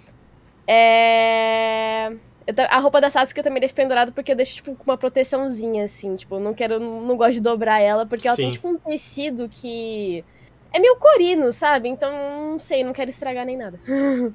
É, 0.64 2.12
eu 2.56 2.64
a 2.68 2.78
roupa 2.78 3.00
da 3.00 3.10
Sasuke 3.10 3.40
eu 3.40 3.44
também 3.44 3.60
deixo 3.60 3.74
pendurado 3.74 4.12
porque 4.12 4.32
eu 4.32 4.36
deixo, 4.36 4.54
tipo, 4.54 4.74
com 4.74 4.84
uma 4.84 4.96
proteçãozinha, 4.98 5.84
assim. 5.84 6.16
Tipo, 6.16 6.36
eu 6.36 6.40
não 6.40 6.54
quero. 6.54 6.78
Não 6.80 7.16
gosto 7.16 7.34
de 7.34 7.40
dobrar 7.40 7.80
ela, 7.80 8.06
porque 8.06 8.26
ela 8.28 8.36
tem, 8.36 8.46
Sim. 8.46 8.52
tipo, 8.52 8.68
um 8.68 8.78
tecido 8.78 9.48
que. 9.48 10.24
É 10.72 10.78
meio 10.78 10.96
corino, 10.96 11.52
sabe? 11.52 11.88
Então, 11.88 12.10
não 12.52 12.58
sei, 12.58 12.84
não 12.84 12.92
quero 12.92 13.10
estragar 13.10 13.44
nem 13.44 13.56
nada. 13.56 13.80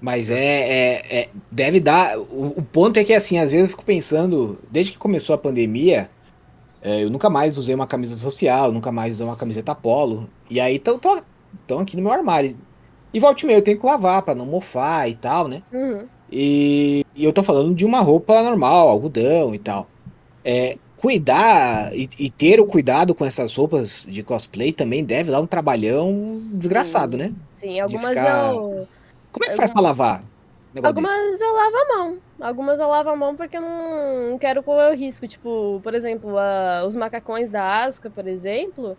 Mas 0.00 0.30
é, 0.30 0.36
é- 0.36 1.18
é- 1.22 1.28
Deve 1.50 1.80
dar. 1.80 2.18
O, 2.18 2.58
o 2.58 2.62
ponto 2.62 2.98
é 2.98 3.04
que, 3.04 3.12
assim, 3.14 3.38
às 3.38 3.50
vezes 3.52 3.66
eu 3.68 3.70
fico 3.70 3.84
pensando, 3.84 4.58
desde 4.70 4.92
que 4.92 4.98
começou 4.98 5.34
a 5.34 5.38
pandemia, 5.38 6.10
é, 6.82 7.02
eu 7.02 7.10
nunca 7.10 7.28
mais 7.30 7.56
usei 7.58 7.74
uma 7.74 7.86
camisa 7.86 8.14
social, 8.16 8.70
nunca 8.70 8.92
mais 8.92 9.14
usei 9.14 9.26
uma 9.26 9.36
camiseta 9.36 9.74
polo. 9.74 10.28
E 10.50 10.60
aí 10.60 10.76
estão 10.76 11.80
aqui 11.80 11.96
no 11.96 12.02
meu 12.02 12.12
armário. 12.12 12.56
E 13.16 13.18
volte 13.18 13.44
e 13.44 13.46
meia 13.46 13.56
eu 13.56 13.62
tenho 13.62 13.80
que 13.80 13.86
lavar 13.86 14.20
pra 14.20 14.34
não 14.34 14.44
mofar 14.44 15.08
e 15.08 15.14
tal, 15.14 15.48
né? 15.48 15.62
Uhum. 15.72 16.04
E, 16.30 17.02
e 17.14 17.24
eu 17.24 17.32
tô 17.32 17.42
falando 17.42 17.74
de 17.74 17.86
uma 17.86 18.00
roupa 18.00 18.42
normal, 18.42 18.90
algodão 18.90 19.54
e 19.54 19.58
tal. 19.58 19.88
É, 20.44 20.76
cuidar 20.98 21.96
e, 21.96 22.10
e 22.18 22.28
ter 22.28 22.60
o 22.60 22.66
cuidado 22.66 23.14
com 23.14 23.24
essas 23.24 23.56
roupas 23.56 24.04
de 24.06 24.22
cosplay 24.22 24.70
também 24.70 25.02
deve 25.02 25.30
dar 25.30 25.40
um 25.40 25.46
trabalhão 25.46 26.42
desgraçado, 26.52 27.16
né? 27.16 27.32
Sim, 27.56 27.80
algumas 27.80 28.10
ficar- 28.18 28.52
eu. 28.52 28.86
Como 29.32 29.44
é 29.46 29.48
que 29.48 29.56
faz 29.56 29.72
pra 29.72 29.80
lavar? 29.80 30.20
um 30.20 30.74
negócio 30.74 30.94
desse? 30.94 31.06
Algumas 31.08 31.40
eu 31.40 31.52
lavo 31.54 31.76
a 31.76 31.96
mão. 31.96 32.18
Algumas 32.38 32.80
eu 32.80 32.88
lavo 32.88 33.08
a 33.08 33.16
mão 33.16 33.34
porque 33.34 33.56
eu 33.56 33.62
não, 33.62 34.30
não 34.32 34.38
quero 34.38 34.62
correr 34.62 34.90
o 34.92 34.94
risco. 34.94 35.26
Tipo, 35.26 35.80
por 35.82 35.94
exemplo, 35.94 36.36
a- 36.36 36.82
os 36.86 36.94
macacões 36.94 37.48
da 37.48 37.82
Asuka, 37.82 38.10
por 38.10 38.26
exemplo. 38.28 38.94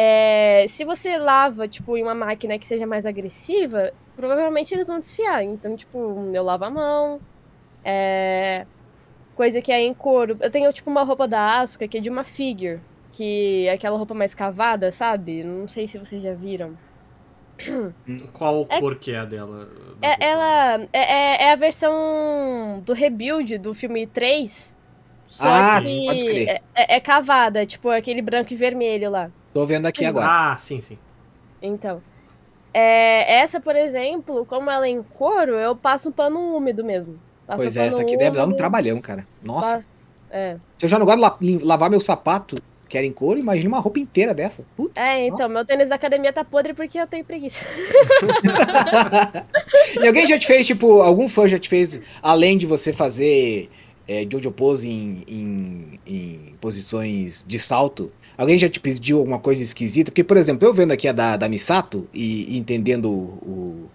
É, 0.00 0.64
se 0.68 0.84
você 0.84 1.18
lava, 1.18 1.66
tipo, 1.66 1.96
em 1.96 2.02
uma 2.04 2.14
máquina 2.14 2.56
que 2.58 2.64
seja 2.66 2.86
mais 2.86 3.04
agressiva, 3.04 3.92
provavelmente 4.14 4.72
eles 4.72 4.86
vão 4.86 5.00
desfiar. 5.00 5.42
Então, 5.42 5.74
tipo, 5.76 6.30
eu 6.32 6.42
lavo 6.44 6.64
a 6.64 6.70
mão. 6.70 7.20
É, 7.84 8.64
coisa 9.34 9.60
que 9.60 9.72
é 9.72 9.80
em 9.80 9.92
couro. 9.92 10.36
Eu 10.40 10.50
tenho, 10.50 10.72
tipo, 10.72 10.88
uma 10.88 11.02
roupa 11.02 11.26
da 11.26 11.58
Asuka 11.60 11.88
que 11.88 11.98
é 11.98 12.00
de 12.00 12.08
uma 12.10 12.22
figure. 12.22 12.80
Que 13.10 13.66
é 13.66 13.72
aquela 13.72 13.96
roupa 13.98 14.14
mais 14.14 14.34
cavada, 14.34 14.92
sabe? 14.92 15.42
Não 15.42 15.66
sei 15.66 15.88
se 15.88 15.98
vocês 15.98 16.22
já 16.22 16.34
viram. 16.34 16.76
Qual 18.32 18.66
É- 18.68 18.78
cor 18.80 18.96
que 18.96 19.12
é 19.12 19.18
a 19.18 19.24
dela? 19.24 19.68
É, 20.00 20.24
ela 20.28 20.74
é, 20.92 20.98
é- 21.42 21.44
é 21.46 21.52
a 21.52 21.56
versão 21.56 22.80
do 22.84 22.92
rebuild 22.92 23.58
do 23.58 23.74
filme 23.74 24.06
3. 24.06 24.76
Só 25.26 25.44
Ah, 25.46 25.82
que 25.84 26.06
pode 26.06 26.24
crer. 26.24 26.48
é, 26.48 26.62
é- 26.74 26.96
é 26.96 27.00
cavada, 27.00 27.66
tipo 27.66 27.90
aquele 27.90 28.22
branco 28.22 28.52
e 28.52 28.56
vermelho 28.56 29.10
lá. 29.10 29.30
Tô 29.58 29.66
vendo 29.66 29.86
aqui 29.86 30.04
agora. 30.04 30.52
Ah, 30.52 30.56
sim, 30.56 30.80
sim. 30.80 30.96
Então. 31.60 32.00
é, 32.72 33.40
essa, 33.40 33.58
por 33.60 33.74
exemplo, 33.74 34.46
como 34.46 34.70
ela 34.70 34.86
é 34.86 34.90
em 34.90 35.02
couro, 35.02 35.54
eu 35.54 35.74
passo 35.74 36.10
um 36.10 36.12
pano 36.12 36.38
úmido 36.56 36.84
mesmo. 36.84 37.18
Passo 37.44 37.64
pois 37.64 37.76
é, 37.76 37.88
essa 37.88 38.02
aqui 38.02 38.16
deve 38.16 38.36
dar 38.36 38.42
um 38.42 38.44
úmido, 38.44 38.56
trabalhão, 38.56 39.00
cara. 39.00 39.26
Nossa. 39.44 39.78
pa- 39.78 39.84
É. 40.30 40.58
Se 40.78 40.86
eu 40.86 40.88
já 40.88 40.96
não 40.96 41.04
gosto 41.04 41.18
de 41.40 41.56
la- 41.58 41.64
lavar 41.64 41.90
meu 41.90 41.98
sapato, 41.98 42.62
que 42.88 42.96
era 42.96 43.04
em 43.04 43.10
couro, 43.10 43.40
imagina 43.40 43.68
uma 43.74 43.80
roupa 43.80 43.98
inteira 43.98 44.32
dessa. 44.32 44.64
Putz, 44.76 44.92
É, 44.94 45.26
então, 45.26 45.38
nossa. 45.40 45.52
meu 45.54 45.64
tênis 45.64 45.88
da 45.88 45.96
academia 45.96 46.32
tá 46.32 46.44
podre 46.44 46.72
porque 46.72 46.96
eu 47.00 47.06
tenho 47.08 47.24
preguiça. 47.24 47.58
e 50.00 50.06
alguém 50.06 50.24
já 50.24 50.38
te 50.38 50.46
fez, 50.46 50.64
tipo, 50.68 51.00
algum 51.02 51.28
fã 51.28 51.48
já 51.48 51.58
te 51.58 51.68
fez, 51.68 52.00
além 52.22 52.56
de 52.56 52.64
você 52.64 52.92
fazer 52.92 53.68
é, 54.06 54.24
Jojo 54.30 54.52
Pose 54.52 54.88
em, 54.88 55.24
em, 55.26 56.00
em 56.06 56.54
posições 56.60 57.44
de 57.46 57.58
salto, 57.58 58.12
alguém 58.38 58.58
já 58.58 58.68
te 58.68 58.80
pediu 58.80 59.18
alguma 59.18 59.38
coisa 59.38 59.62
esquisita? 59.62 60.10
Porque, 60.10 60.24
por 60.24 60.36
exemplo, 60.36 60.66
eu 60.66 60.72
vendo 60.72 60.92
aqui 60.92 61.08
a 61.08 61.12
da, 61.12 61.36
da 61.36 61.48
Misato 61.48 62.08
e, 62.14 62.54
e 62.54 62.58
entendendo 62.58 63.10
o, 63.10 63.90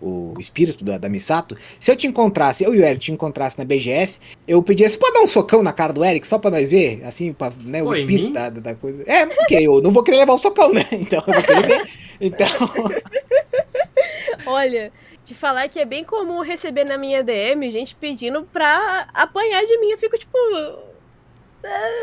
o, 0.00 0.34
o 0.34 0.40
espírito 0.40 0.84
da, 0.84 0.98
da 0.98 1.08
Misato, 1.08 1.56
se 1.78 1.92
eu 1.92 1.96
te 1.96 2.06
encontrasse, 2.06 2.64
eu 2.64 2.74
e 2.74 2.80
o 2.80 2.84
Eric 2.84 2.98
te 3.04 3.12
encontrasse 3.12 3.58
na 3.58 3.64
BGS, 3.64 4.20
eu 4.48 4.60
pedia, 4.62 4.88
você 4.88 4.96
pode 4.96 5.12
dar 5.12 5.20
um 5.20 5.28
socão 5.28 5.62
na 5.62 5.72
cara 5.72 5.92
do 5.92 6.04
Eric, 6.04 6.26
só 6.26 6.38
pra 6.38 6.50
nós 6.50 6.70
ver, 6.70 7.04
assim, 7.04 7.32
pra, 7.32 7.52
né, 7.60 7.82
o 7.82 7.86
Pô, 7.86 7.94
em 7.94 8.00
espírito 8.00 8.32
da, 8.32 8.48
da 8.50 8.60
da 8.60 8.74
coisa. 8.74 9.04
É, 9.06 9.26
porque 9.26 9.54
eu 9.54 9.80
não 9.80 9.90
vou 9.90 10.02
querer 10.02 10.16
levar 10.16 10.32
o 10.32 10.38
socão, 10.38 10.72
né? 10.72 10.84
Então 10.92 11.22
eu 11.26 11.34
vou 11.34 11.42
querer 11.42 11.66
ver. 11.68 11.90
Então, 12.20 12.46
Olha, 14.46 14.92
te 15.24 15.34
falar 15.34 15.68
que 15.68 15.78
é 15.78 15.84
bem 15.84 16.04
comum 16.04 16.40
receber 16.42 16.84
na 16.84 16.98
minha 16.98 17.22
DM 17.22 17.70
gente 17.70 17.94
pedindo 17.94 18.42
pra 18.44 19.08
apanhar 19.14 19.64
de 19.64 19.78
mim. 19.78 19.90
Eu 19.90 19.98
fico 19.98 20.18
tipo. 20.18 20.38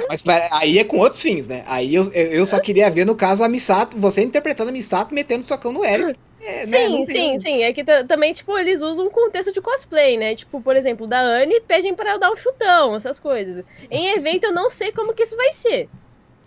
Mas 0.07 0.21
pera, 0.21 0.49
aí 0.51 0.79
é 0.79 0.83
com 0.83 0.97
outros 0.97 1.21
fins, 1.21 1.47
né? 1.47 1.63
Aí 1.67 1.93
eu, 1.93 2.11
eu 2.13 2.27
eu 2.31 2.45
só 2.45 2.59
queria 2.59 2.89
ver, 2.89 3.05
no 3.05 3.15
caso, 3.15 3.43
a 3.43 3.49
Misato, 3.49 3.97
você 3.97 4.21
interpretando 4.21 4.69
a 4.69 4.71
Misato 4.71 5.13
metendo 5.13 5.43
socão 5.43 5.71
no 5.71 5.83
Eric. 5.85 6.17
É, 6.41 6.65
né, 6.65 6.77
Sim, 6.87 7.05
tem- 7.05 7.05
sim, 7.05 7.39
sim. 7.39 7.63
É 7.63 7.73
que 7.73 7.83
ta- 7.83 8.03
também, 8.05 8.31
tipo, 8.33 8.57
eles 8.57 8.81
usam 8.81 9.07
um 9.07 9.09
contexto 9.09 9.51
de 9.51 9.59
cosplay, 9.61 10.15
né? 10.17 10.35
Tipo, 10.35 10.61
por 10.61 10.75
exemplo, 10.75 11.05
da 11.05 11.19
Anne 11.19 11.59
pedem 11.61 11.93
pra 11.93 12.11
eu 12.11 12.19
dar 12.19 12.31
um 12.31 12.37
chutão, 12.37 12.95
essas 12.95 13.19
coisas. 13.19 13.63
Em 13.91 14.11
evento 14.11 14.45
eu 14.45 14.53
não 14.53 14.69
sei 14.69 14.91
como 14.93 15.13
que 15.13 15.23
isso 15.23 15.35
vai 15.35 15.51
ser. 15.51 15.89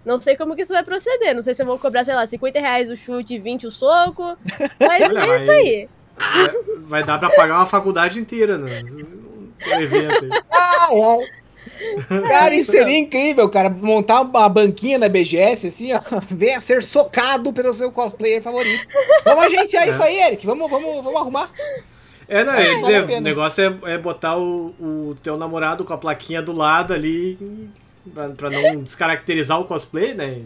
Não 0.04 0.18
sei 0.20 0.34
como 0.34 0.56
que 0.56 0.62
isso 0.62 0.72
vai 0.72 0.82
proceder. 0.82 1.34
Não 1.34 1.42
sei 1.42 1.52
se 1.54 1.62
eu 1.62 1.66
vou 1.66 1.78
cobrar, 1.78 2.04
sei 2.04 2.14
lá, 2.14 2.26
50 2.26 2.58
reais 2.58 2.88
o 2.88 2.96
chute 2.96 3.34
e 3.34 3.38
20 3.38 3.66
o 3.66 3.70
soco. 3.70 4.36
Mas 4.80 5.02
Olha, 5.02 5.20
é 5.32 5.36
isso 5.36 5.50
aí. 5.50 5.88
Vai 6.80 7.04
dar 7.04 7.18
pra 7.18 7.30
pagar 7.30 7.56
uma 7.58 7.66
faculdade 7.66 8.18
inteira 8.18 8.56
no, 8.58 8.66
no 8.66 9.02
evento. 9.82 10.24
aí. 10.24 10.30
Ah, 10.50 10.88
é. 10.90 11.41
Cara, 12.28 12.54
isso 12.54 12.70
seria 12.70 12.98
incrível, 12.98 13.48
cara. 13.48 13.68
Montar 13.70 14.20
uma 14.20 14.48
banquinha 14.48 14.98
na 14.98 15.08
BGS, 15.08 15.68
assim, 15.68 15.92
ó. 15.92 16.00
Venha 16.28 16.60
ser 16.60 16.82
socado 16.82 17.52
pelo 17.52 17.72
seu 17.72 17.90
cosplayer 17.90 18.42
favorito. 18.42 18.84
Vamos 19.24 19.44
agenciar 19.44 19.86
É. 19.88 19.90
isso 19.90 20.02
aí, 20.02 20.20
Eric. 20.20 20.46
Vamos, 20.46 20.70
vamos, 20.70 21.02
vamos 21.02 21.20
arrumar. 21.20 21.50
É, 22.28 22.44
não, 22.44 22.52
vale 22.52 22.76
dizer, 22.76 22.96
a 22.96 23.18
o 23.18 23.20
negócio 23.20 23.78
é, 23.84 23.94
é 23.94 23.98
botar 23.98 24.38
o, 24.38 24.74
o 24.80 25.16
teu 25.22 25.36
namorado 25.36 25.84
com 25.84 25.92
a 25.92 25.98
plaquinha 25.98 26.40
do 26.40 26.52
lado 26.52 26.94
ali 26.94 27.36
pra, 28.14 28.28
pra 28.30 28.48
não 28.50 28.82
descaracterizar 28.82 29.60
o 29.60 29.64
cosplay, 29.64 30.14
né? 30.14 30.40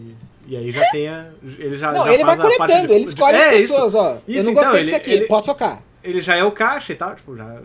E, 0.47 0.57
aí 0.57 0.71
já 0.71 0.89
tenha. 0.89 1.29
Ele 1.59 1.77
já, 1.77 1.91
Não, 1.91 2.05
já 2.05 2.13
ele 2.13 2.23
vai 2.25 2.35
a 2.35 2.37
coletando, 2.37 2.87
de- 2.87 2.93
ele 2.93 3.03
escolhe 3.05 3.37
é, 3.37 3.49
as 3.49 3.59
isso. 3.59 3.73
pessoas, 3.73 3.95
ó. 3.95 4.09
eu 4.11 4.21
Isso, 4.27 4.43
não 4.45 4.51
então, 4.51 4.63
gostei 4.63 4.83
disso 4.85 4.95
aqui, 4.95 5.11
ele- 5.11 5.25
pode 5.27 5.45
socar. 5.45 5.81
Ele 6.03 6.19
já 6.21 6.35
é 6.35 6.43
o 6.43 6.51
caixa 6.51 6.93
e 6.93 6.95
tal, 6.95 7.15
tipo, 7.15 7.35
já 7.37 7.59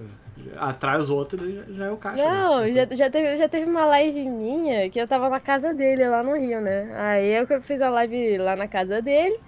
atrai 0.57 0.98
os 0.98 1.11
outros, 1.11 1.42
ele 1.42 1.64
já, 1.74 1.87
é 1.87 1.90
o 1.90 1.96
caixa. 1.96 2.24
Não, 2.24 2.61
né? 2.61 2.72
já, 2.72 2.87
já, 2.90 3.11
teve, 3.11 3.37
já 3.37 3.48
teve 3.48 3.70
uma 3.70 3.85
live 3.85 4.24
minha 4.24 4.88
que 4.90 5.00
eu 5.00 5.09
tava 5.09 5.28
na 5.28 5.40
casa 5.40 5.72
dele 5.72 6.09
lá 6.09 6.22
no 6.22 6.37
Rio, 6.37 6.61
né? 6.61 6.92
Aí 6.96 7.33
eu 7.33 7.46
fiz 7.62 7.81
a 7.81 7.90
live 7.90 8.38
lá 8.38 8.57
na 8.57 8.68
casa 8.68 9.00
dele. 9.00 9.38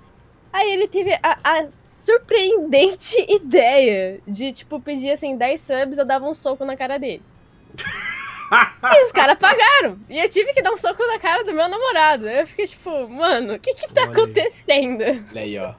Aí 0.52 0.72
ele 0.72 0.87
teve 0.88 1.12
a, 1.22 1.38
a 1.42 1.66
surpreendente 1.98 3.16
ideia 3.28 4.20
de, 4.26 4.52
tipo, 4.52 4.80
pedir 4.80 5.11
assim 5.11 5.37
10 5.37 5.61
subs, 5.61 5.98
eu 5.98 6.04
dava 6.04 6.26
um 6.26 6.35
soco 6.35 6.64
na 6.64 6.76
cara 6.76 6.98
dele. 6.98 7.22
e 8.94 9.04
os 9.04 9.12
caras 9.12 9.38
pagaram. 9.38 9.98
E 10.09 10.18
eu 10.18 10.28
tive 10.28 10.52
que 10.52 10.62
dar 10.62 10.72
um 10.72 10.76
soco 10.76 11.02
na 11.07 11.18
cara 11.18 11.42
do 11.42 11.52
meu 11.52 11.68
namorado. 11.68 12.28
Eu 12.28 12.46
fiquei 12.46 12.66
tipo, 12.66 13.09
mano, 13.09 13.54
o 13.54 13.59
que 13.59 13.74
que 13.74 13.92
tá 13.92 14.02
Olha 14.02 14.12
acontecendo? 14.12 15.02
Aí, 15.35 15.59
ó. 15.59 15.74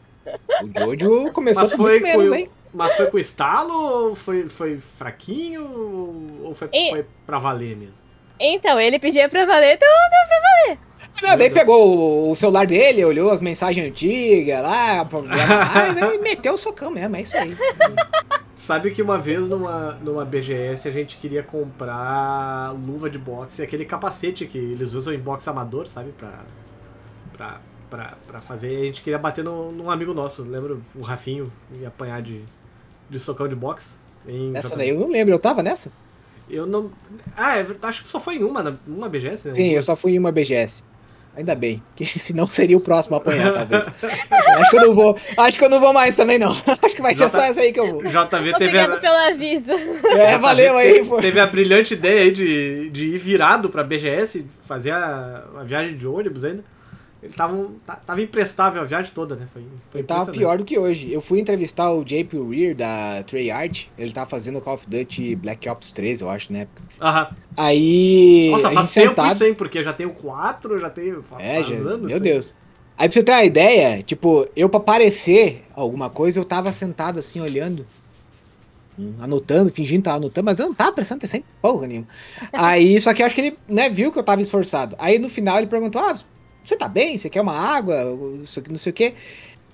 O 0.63 0.97
Jojo 0.97 1.31
começou 1.31 1.63
Mas 1.63 1.73
foi, 1.73 1.91
muito 1.91 2.03
menos, 2.03 2.29
foi, 2.29 2.39
hein? 2.39 2.49
Mas 2.75 2.93
foi 2.95 3.07
com 3.07 3.17
estalo 3.17 3.73
ou 4.09 4.15
foi, 4.15 4.47
foi 4.47 4.77
fraquinho 4.79 5.63
ou 6.43 6.53
foi, 6.53 6.69
E- 6.73 6.89
foi 6.89 7.05
pra 7.25 7.39
valer 7.39 7.75
mesmo? 7.75 7.95
Então, 8.39 8.79
ele 8.79 8.99
pedia 8.99 9.29
pra 9.29 9.45
valer, 9.45 9.75
então 9.75 9.87
Não, 11.23 11.37
daí 11.37 11.49
pegou 11.49 12.29
o- 12.31 12.35
celular 12.35 12.67
dele, 12.67 13.05
olhou 13.05 13.31
as 13.31 13.39
mensagens 13.39 13.87
antigas 13.87 14.61
lá, 14.61 15.03
lá, 15.03 16.13
e 16.13 16.19
meteu 16.19 16.53
o 16.55 16.57
socão 16.57 16.91
mesmo, 16.91 17.15
é 17.15 17.21
isso 17.21 17.37
aí. 17.37 17.55
Sabe 18.53 18.91
que 18.91 19.01
uma 19.01 19.17
vez 19.17 19.47
numa, 19.47 19.93
numa 20.01 20.25
BGS 20.25 20.87
a 20.87 20.91
gente 20.91 21.15
queria 21.17 21.41
comprar 21.43 22.73
luva 22.73 23.09
de 23.09 23.17
boxe, 23.17 23.61
aquele 23.61 23.85
capacete 23.85 24.45
que 24.45 24.57
eles 24.57 24.93
usam 24.93 25.13
em 25.13 25.19
boxe 25.19 25.49
amador, 25.49 25.87
sabe? 25.87 26.11
Pra, 26.17 26.39
pra, 27.31 27.61
pra, 27.89 28.13
pra 28.27 28.41
fazer. 28.41 28.73
E 28.73 28.81
a 28.81 28.85
gente 28.85 29.01
queria 29.01 29.17
bater 29.19 29.43
no, 29.43 29.71
num 29.71 29.89
amigo 29.89 30.13
nosso, 30.13 30.43
lembra? 30.43 30.77
O 30.95 31.01
Rafinho 31.01 31.51
ia 31.79 31.87
apanhar 31.87 32.21
de, 32.21 32.43
de 33.09 33.19
socão 33.19 33.47
de 33.47 33.55
boxe. 33.55 33.95
Em 34.27 34.55
Essa 34.55 34.75
daí 34.75 34.89
eu 34.89 34.99
não 34.99 35.09
lembro, 35.09 35.33
eu 35.33 35.39
tava 35.39 35.61
nessa? 35.61 35.91
Eu 36.49 36.65
não. 36.65 36.91
Ah, 37.35 37.57
é, 37.57 37.65
acho 37.83 38.03
que 38.03 38.09
só 38.09 38.19
foi 38.19 38.35
em 38.35 38.43
uma, 38.43 38.79
uma 38.87 39.09
BGS, 39.09 39.47
né? 39.47 39.55
Sim, 39.55 39.69
eu 39.71 39.81
só 39.81 39.95
fui 39.95 40.13
em 40.13 40.19
uma 40.19 40.31
BGS. 40.31 40.83
Ainda 41.35 41.53
bem, 41.53 41.83
que 41.95 42.05
senão 42.05 42.47
seria 42.47 42.77
o 42.77 42.81
próximo 42.81 43.15
a 43.15 43.19
apanhar, 43.19 43.53
talvez. 43.53 43.85
acho 44.31 44.69
que 44.69 44.77
eu 44.77 44.87
não 44.87 44.95
vou, 44.95 45.17
acho 45.37 45.57
que 45.57 45.65
eu 45.65 45.69
não 45.69 45.79
vou 45.79 45.91
mais 45.91 46.15
também 46.15 46.39
não. 46.39 46.51
Acho 46.81 46.95
que 46.95 47.01
vai 47.01 47.13
ser 47.13 47.23
Já 47.23 47.29
só 47.29 47.41
essa 47.41 47.61
aí 47.61 47.73
que 47.73 47.79
eu 47.79 47.93
vou. 47.93 48.03
JV 48.03 48.51
tô 48.51 48.57
teve 48.57 48.79
a, 48.79 48.85
obrigado 48.85 49.01
pelo 49.01 49.15
aviso. 49.15 49.71
É, 49.71 50.37
valeu 50.37 50.77
aí, 50.77 50.93
teve, 50.93 51.09
pô. 51.09 51.19
teve 51.19 51.39
a 51.39 51.47
brilhante 51.47 51.93
ideia 51.93 52.21
aí 52.21 52.31
de, 52.31 52.89
de 52.89 53.05
ir 53.07 53.17
virado 53.17 53.69
pra 53.69 53.83
BGS, 53.83 54.45
fazer 54.65 54.91
a, 54.91 55.43
a 55.57 55.63
viagem 55.63 55.97
de 55.97 56.07
ônibus 56.07 56.45
ainda. 56.45 56.63
Ele 57.25 57.33
tava, 57.33 57.69
tá- 57.85 57.95
tava 57.95 58.21
imprestável 58.21 58.81
a 58.81 58.85
viagem 58.85 59.11
toda, 59.13 59.35
né? 59.35 59.47
Foi, 59.51 59.63
foi 59.91 60.01
Ele 60.01 60.07
tava 60.07 60.31
pior 60.31 60.57
do 60.59 60.63
que 60.65 60.77
hoje. 60.77 61.11
Eu 61.11 61.19
fui 61.21 61.39
entrevistar 61.39 61.91
o 61.91 62.03
JP 62.03 62.37
Rear 62.49 62.75
da 62.75 63.23
Treyarch. 63.23 63.89
Ele 63.97 64.11
tava 64.11 64.29
fazendo 64.29 64.61
Call 64.61 64.75
of 64.75 64.87
Duty 64.87 65.35
Black 65.35 65.67
Ops 65.67 65.91
3, 65.91 66.21
eu 66.21 66.29
acho, 66.29 66.53
na 66.53 66.59
época. 66.59 66.83
Aham. 67.01 67.27
Aí. 67.57 68.49
Nossa, 68.51 68.71
faz 68.71 68.93
tempo 68.93 69.09
sentado- 69.09 69.33
isso, 69.33 69.43
hein? 69.43 69.53
Porque 69.53 69.81
já 69.81 69.91
tenho 69.93 70.11
quatro, 70.11 70.79
já 70.79 70.89
tenho. 70.89 71.23
fa- 71.23 71.41
É, 71.41 71.63
já, 71.63 71.73
anos, 71.75 72.05
meu 72.07 72.17
hein? 72.17 72.21
Deus. 72.21 72.53
Aí 72.97 73.09
pra 73.09 73.13
você 73.13 73.23
ter 73.23 73.31
uma 73.33 73.43
ideia, 73.43 74.03
tipo, 74.03 74.47
eu 74.55 74.69
pra 74.69 74.79
parecer 74.79 75.65
alguma 75.73 76.09
coisa, 76.09 76.39
eu 76.39 76.45
tava 76.45 76.71
sentado 76.71 77.19
assim, 77.19 77.41
olhando, 77.41 77.85
anotando, 79.21 79.69
fingindo 79.71 79.99
que 79.99 80.05
tava 80.05 80.17
anotando, 80.17 80.45
mas 80.45 80.59
eu 80.59 80.67
não 80.67 80.73
tava 80.73 80.93
prestando 80.93 81.17
atenção 81.19 81.39
em 81.41 81.43
porra 81.61 81.87
nenhuma. 81.87 82.07
Aí, 82.53 82.99
só 83.01 83.13
que 83.13 83.21
eu 83.21 83.25
acho 83.25 83.35
que 83.35 83.41
ele, 83.41 83.57
né, 83.67 83.89
viu 83.89 84.11
que 84.11 84.19
eu 84.19 84.23
tava 84.23 84.41
esforçado. 84.41 84.95
Aí 84.97 85.19
no 85.19 85.27
final 85.27 85.57
ele 85.57 85.67
perguntou, 85.67 86.01
ah, 86.01 86.15
você 86.65 86.75
tá 86.75 86.87
bem? 86.87 87.17
Você 87.17 87.29
quer 87.29 87.41
uma 87.41 87.57
água? 87.57 88.03
Não 88.03 88.77
sei 88.77 88.91
o 88.91 88.93
quê. 88.93 89.13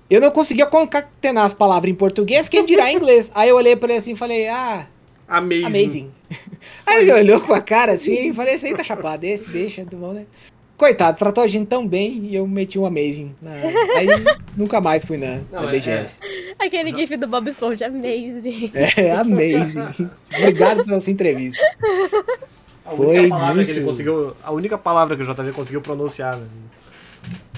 Eu 0.10 0.20
não 0.20 0.30
conseguia 0.32 0.66
concatenar 0.66 1.46
as 1.46 1.54
palavras 1.54 1.90
em 1.90 1.96
português, 1.96 2.50
quem 2.50 2.66
dirá 2.66 2.92
em 2.92 2.96
inglês. 2.98 3.32
Aí 3.34 3.50
eu 3.50 3.56
olhei 3.56 3.76
pra 3.76 3.90
ele 3.90 4.00
assim 4.00 4.12
e 4.12 4.16
falei, 4.18 4.48
ah, 4.50 4.86
Amazing. 5.28 5.66
amazing. 5.66 6.12
Aí 6.86 7.02
ele 7.04 7.14
olhou 7.14 7.40
com 7.40 7.54
a 7.54 7.62
cara 7.62 7.94
assim 7.94 8.30
e 8.30 8.34
falei, 8.34 8.56
esse 8.56 8.66
aí 8.68 8.76
tá 8.76 8.84
chapado, 8.84 9.24
esse 9.24 9.50
deixa, 9.50 9.86
do 9.86 9.96
bom, 9.96 10.12
né? 10.12 10.26
Coitado, 10.76 11.18
tratou 11.18 11.44
a 11.44 11.48
gente 11.48 11.68
tão 11.68 11.88
bem 11.88 12.26
e 12.26 12.36
eu 12.36 12.46
meti 12.48 12.78
um 12.78 12.86
amazing. 12.86 13.34
na- 13.42 13.52
Aí 13.98 14.08
nunca 14.58 14.82
mais 14.82 15.06
fui 15.06 15.16
na, 15.16 15.36
Não, 15.52 15.62
na 15.62 15.70
é- 15.70 15.72
BGS. 15.72 16.16
Aquele 16.60 16.92
gif 16.92 17.16
do 17.16 17.28
Bob 17.28 17.48
Esponja, 17.50 17.86
amazing. 17.88 18.72
É, 18.98 19.12
amazing. 19.16 20.10
Obrigado 20.38 20.84
pela 20.84 21.00
sua 21.00 21.12
entrevista. 21.14 21.58
A 22.84 22.92
Foi 22.92 23.20
única 23.20 23.30
palavra 23.36 23.64
que 23.64 23.72
ele 23.72 23.80
muito- 23.80 23.92
conseguiu. 23.92 24.34
A 24.44 24.52
única 24.52 24.78
palavra 24.78 25.16
que 25.16 25.24
o 25.24 25.26
JV 25.26 25.52
conseguiu 25.54 25.82
pronunciar. 25.82 26.36
né? 26.38 26.46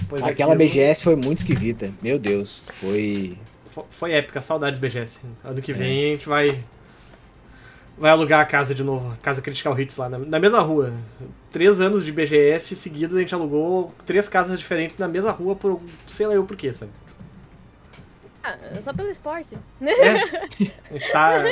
Pois 0.09 0.21
é, 0.23 0.29
Aquela 0.29 0.53
aquilo 0.53 0.67
BGS 0.69 1.01
foi 1.03 1.15
muito 1.15 1.39
esquisita. 1.39 1.91
Meu 2.01 2.19
Deus, 2.19 2.61
foi. 2.73 3.37
fo- 3.69 3.85
Foi 3.89 4.11
épica, 4.11 4.41
saudades 4.41 4.79
BGS. 4.79 5.19
Ano 5.43 5.61
que 5.61 5.73
vem 5.73 6.05
a 6.11 6.15
gente 6.15 6.27
vai. 6.27 6.63
Vai 7.97 8.09
alugar 8.09 8.39
a 8.41 8.45
casa 8.45 8.73
de 8.73 8.83
novo, 8.83 9.11
a 9.13 9.17
casa 9.17 9.39
Critical 9.41 9.79
Hits 9.79 9.97
lá, 9.97 10.09
na, 10.09 10.17
na 10.17 10.39
mesma 10.39 10.59
rua. 10.61 10.91
Três 11.51 11.79
anos 11.79 12.03
de 12.03 12.11
BGS 12.11 12.75
seguidos 12.75 13.15
a 13.15 13.19
gente 13.19 13.35
alugou 13.35 13.93
três 14.05 14.27
casas 14.27 14.57
diferentes 14.57 14.97
na 14.97 15.07
mesma 15.07 15.29
rua 15.31 15.55
por 15.55 15.79
sei 16.07 16.25
lá 16.25 16.33
eu 16.33 16.43
por 16.43 16.57
quê, 16.57 16.73
sabe? 16.73 16.91
Ah, 18.43 18.57
só 18.81 18.91
pelo 18.93 19.09
esporte. 19.09 19.55
É, 19.79 20.09
a 20.89 20.93
gente 20.97 21.11
tá. 21.11 21.43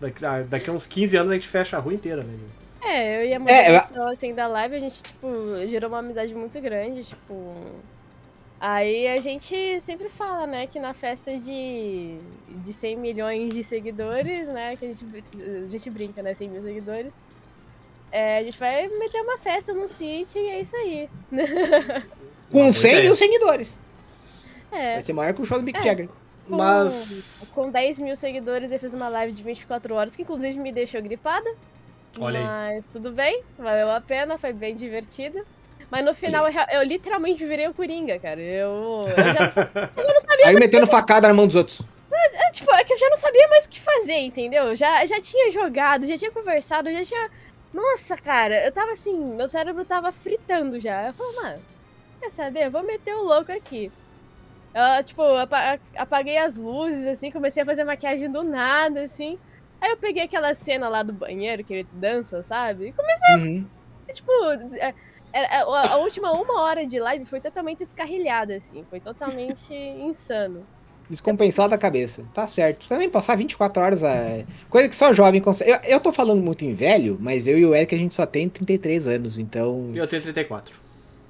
Daqui, 0.00 0.24
a- 0.26 0.42
daqui 0.42 0.70
a 0.70 0.72
uns 0.72 0.86
15 0.86 1.16
anos 1.16 1.30
a 1.30 1.34
gente 1.34 1.46
fecha 1.46 1.76
a 1.76 1.80
rua 1.80 1.94
inteira, 1.94 2.22
né? 2.24 2.34
É, 2.80 3.20
eu 3.20 3.26
e 3.28 3.34
a 3.34 3.40
É, 3.52 3.76
eu- 3.94 4.08
assim, 4.08 4.34
da 4.34 4.48
live, 4.48 4.74
a 4.74 4.78
gente, 4.80 5.02
tipo, 5.04 5.28
gerou 5.68 5.88
uma 5.90 5.98
amizade 6.00 6.34
muito 6.34 6.60
grande, 6.60 7.04
tipo... 7.04 7.54
Aí 8.64 9.08
a 9.08 9.20
gente 9.20 9.80
sempre 9.80 10.08
fala, 10.08 10.46
né, 10.46 10.68
que 10.68 10.78
na 10.78 10.94
festa 10.94 11.36
de, 11.36 12.16
de 12.48 12.72
100 12.72 12.96
milhões 12.96 13.52
de 13.52 13.64
seguidores, 13.64 14.46
né, 14.48 14.76
que 14.76 14.84
a 14.84 14.88
gente, 14.88 15.04
a 15.64 15.66
gente 15.66 15.90
brinca, 15.90 16.22
né, 16.22 16.32
100 16.32 16.48
mil 16.48 16.62
seguidores, 16.62 17.12
é, 18.12 18.38
a 18.38 18.42
gente 18.44 18.56
vai 18.60 18.86
meter 18.86 19.20
uma 19.22 19.36
festa 19.36 19.72
num 19.74 19.88
sítio 19.88 20.40
e 20.40 20.46
é 20.48 20.60
isso 20.60 20.76
aí. 20.76 21.10
Com 22.52 22.58
Boa 22.58 22.72
100 22.72 22.90
ideia. 22.92 23.04
mil 23.04 23.16
seguidores. 23.16 23.76
É, 24.70 24.92
Vai 24.92 25.02
ser 25.02 25.12
maior 25.12 25.34
que 25.34 25.42
o 25.42 25.44
show 25.44 25.58
do 25.58 25.64
Mick 25.64 25.78
É. 25.78 25.82
Jagger. 25.82 26.08
com, 26.48 26.56
Mas. 26.56 27.50
com 27.52 27.68
10 27.68 27.98
mil 28.00 28.14
seguidores 28.14 28.70
eu 28.70 28.78
fiz 28.78 28.94
uma 28.94 29.08
live 29.08 29.32
de 29.32 29.42
24 29.42 29.92
horas, 29.92 30.14
que 30.14 30.22
inclusive 30.22 30.56
me 30.60 30.70
deixou 30.70 31.02
gripada. 31.02 31.52
Olha 32.16 32.38
aí. 32.38 32.44
Mas 32.44 32.86
tudo 32.92 33.10
bem, 33.10 33.42
valeu 33.58 33.90
a 33.90 34.00
pena, 34.00 34.38
foi 34.38 34.52
bem 34.52 34.74
divertida. 34.76 35.44
Mas 35.92 36.06
no 36.06 36.14
final 36.14 36.48
eu, 36.48 36.54
eu 36.70 36.82
literalmente 36.82 37.44
virei 37.44 37.68
o 37.68 37.74
Coringa, 37.74 38.18
cara. 38.18 38.40
Eu, 38.40 39.04
eu 39.06 39.32
já, 39.34 40.46
Aí 40.46 40.54
metendo 40.54 40.86
facada 40.86 41.28
na 41.28 41.34
mão 41.34 41.46
dos 41.46 41.54
outros. 41.54 41.82
tipo, 42.54 42.74
é 42.74 42.82
que 42.82 42.94
eu 42.94 42.98
já 42.98 43.10
não 43.10 43.16
sabia 43.18 43.46
mais 43.48 43.66
o 43.66 43.68
que 43.68 43.78
fazer, 43.78 44.16
entendeu? 44.16 44.74
Já, 44.74 45.04
já 45.04 45.20
tinha 45.20 45.50
jogado, 45.50 46.06
já 46.06 46.16
tinha 46.16 46.30
conversado, 46.30 46.90
já 46.90 47.04
tinha. 47.04 47.28
Nossa, 47.74 48.16
cara, 48.16 48.64
eu 48.64 48.72
tava 48.72 48.92
assim, 48.92 49.14
meu 49.34 49.46
cérebro 49.46 49.84
tava 49.84 50.10
fritando 50.10 50.80
já. 50.80 51.08
Eu 51.08 51.12
falei, 51.12 51.36
mano, 51.42 51.62
quer 52.22 52.30
saber? 52.30 52.64
Eu 52.66 52.70
vou 52.70 52.82
meter 52.82 53.14
o 53.14 53.24
louco 53.24 53.52
aqui. 53.52 53.92
Eu, 54.74 55.04
tipo, 55.04 55.20
apa- 55.22 55.78
apaguei 55.94 56.38
as 56.38 56.56
luzes, 56.56 57.06
assim, 57.06 57.30
comecei 57.30 57.62
a 57.62 57.66
fazer 57.66 57.84
maquiagem 57.84 58.30
do 58.32 58.42
nada, 58.42 59.02
assim. 59.02 59.38
Aí 59.78 59.90
eu 59.90 59.98
peguei 59.98 60.22
aquela 60.22 60.54
cena 60.54 60.88
lá 60.88 61.02
do 61.02 61.12
banheiro 61.12 61.62
que 61.62 61.74
ele 61.74 61.88
dança, 61.92 62.42
sabe? 62.42 62.86
E 62.88 62.92
comecei 62.92 63.34
Uhum. 63.36 63.66
tipo, 64.10 64.32
é, 64.80 64.88
é, 64.88 64.94
a, 65.38 65.92
a 65.92 65.96
última 65.96 66.32
uma 66.32 66.60
hora 66.62 66.86
de 66.86 66.98
live 67.00 67.24
foi 67.24 67.40
totalmente 67.40 67.84
descarrilhada, 67.84 68.54
assim. 68.56 68.84
Foi 68.90 69.00
totalmente 69.00 69.72
insano. 69.74 70.62
Descompensado 71.10 71.74
a 71.74 71.78
cabeça. 71.78 72.24
Tá 72.32 72.46
certo. 72.46 72.88
Também 72.88 73.08
passar 73.08 73.36
24 73.36 73.82
horas 73.82 74.02
é 74.02 74.44
coisa 74.70 74.88
que 74.88 74.94
só 74.96 75.12
jovem 75.12 75.40
consegue. 75.40 75.70
Eu, 75.72 75.78
eu 75.84 76.00
tô 76.00 76.12
falando 76.12 76.40
muito 76.42 76.64
em 76.64 76.72
velho, 76.72 77.18
mas 77.20 77.46
eu 77.46 77.58
e 77.58 77.66
o 77.66 77.74
Eric 77.74 77.94
a 77.94 77.98
gente 77.98 78.14
só 78.14 78.24
tem 78.24 78.48
33 78.48 79.06
anos, 79.06 79.36
então. 79.38 79.90
Eu 79.94 80.06
tenho 80.06 80.22
34. 80.22 80.74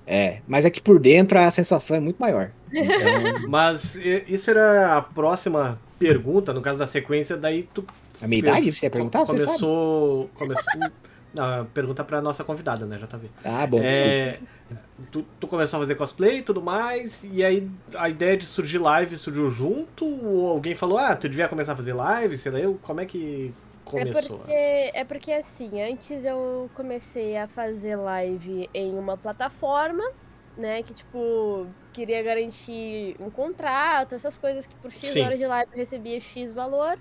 É, 0.07 0.39
mas 0.49 0.65
é 0.65 0.71
que 0.71 0.81
por 0.81 0.99
dentro 0.99 1.39
a 1.39 1.51
sensação 1.51 1.97
é 1.97 2.01
muito 2.01 2.19
maior. 2.19 2.51
Então, 2.75 3.49
Mas 3.51 3.97
e- 3.97 4.25
isso 4.29 4.51
era 4.51 4.97
a 4.97 5.03
próxima 5.03 5.79
pergunta, 5.99 6.53
no 6.55 6.61
caso 6.63 6.79
da 6.79 6.87
sequência, 6.87 7.37
daí 7.37 7.65
tu. 7.75 7.85
a 8.21 8.27
minha 8.27 8.41
fez- 8.43 8.53
idade, 8.57 8.73
você 8.73 8.87
ia 8.87 8.91
perguntar? 8.91 9.21
Você 9.27 9.41
sabe. 9.41 9.59
Começou. 9.59 10.31
Não, 11.35 11.67
pergunta 11.67 12.05
pra 12.05 12.21
nossa 12.21 12.45
convidada, 12.45 12.85
né, 12.87 12.99
JV? 12.99 13.31
Ah, 13.45 13.67
bom. 13.67 13.81
É, 13.83 14.41
tu, 15.11 15.23
tu 15.41 15.47
começou 15.49 15.79
a 15.79 15.81
fazer 15.81 15.95
cosplay 15.95 16.39
e 16.39 16.43
tudo 16.43 16.63
mais, 16.63 17.25
e 17.25 17.43
aí 17.45 17.71
a 17.97 18.09
ideia 18.09 18.37
de 18.37 18.47
surgir 18.47 18.79
live 18.79 19.17
surgiu 19.17 19.51
junto? 19.51 20.05
Ou 20.05 20.49
alguém 20.51 20.75
falou, 20.75 20.99
ah, 20.99 21.17
tu 21.17 21.29
devia 21.29 21.49
começar 21.49 21.73
a 21.73 21.77
fazer 21.77 21.95
live, 21.95 22.37
sei 22.37 22.53
lá, 22.53 22.59
eu, 22.61 22.79
como 22.79 23.01
é 23.01 23.07
que 23.07 23.57
É 23.95 24.05
começou? 24.05 24.39
porque, 24.39 24.51
é 24.95 25.05
porque 25.05 25.33
assim, 25.33 25.81
antes 25.83 26.25
eu 26.25 26.71
comecei 26.75 27.37
a 27.37 27.47
fazer 27.49 27.97
live 27.97 28.69
em 28.73 28.99
uma 28.99 29.19
plataforma, 29.19 30.03
né? 30.57 30.83
Que 30.83 30.95
tipo, 30.95 31.75
queria 31.93 32.23
garantir 32.23 33.17
um 33.21 33.31
contrato, 33.31 34.15
essas 34.15 34.39
coisas 34.39 34.67
que 34.67 34.77
por 34.77 34.91
X 34.91 35.03
Sim. 35.13 35.21
horas 35.21 35.39
de 35.39 35.47
live 35.47 35.69
eu 35.73 35.79
recebia 35.79 36.21
X 36.21 36.53
valor. 36.53 36.99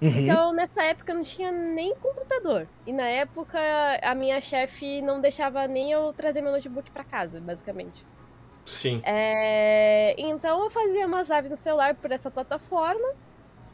Uhum. 0.00 0.08
Então, 0.08 0.52
nessa 0.52 0.82
época 0.84 1.12
eu 1.12 1.16
não 1.16 1.22
tinha 1.24 1.50
nem 1.50 1.94
computador. 1.96 2.66
E 2.86 2.92
na 2.92 3.08
época 3.08 3.58
a 4.02 4.14
minha 4.14 4.40
chefe 4.40 5.02
não 5.02 5.20
deixava 5.20 5.66
nem 5.66 5.90
eu 5.90 6.12
trazer 6.12 6.40
meu 6.40 6.52
notebook 6.52 6.90
pra 6.90 7.02
casa, 7.04 7.40
basicamente. 7.40 8.06
Sim. 8.64 9.00
É, 9.04 10.14
Então 10.18 10.64
eu 10.64 10.70
fazia 10.70 11.06
umas 11.06 11.28
lives 11.30 11.50
no 11.50 11.56
celular 11.56 11.94
por 11.94 12.12
essa 12.12 12.30
plataforma. 12.30 13.08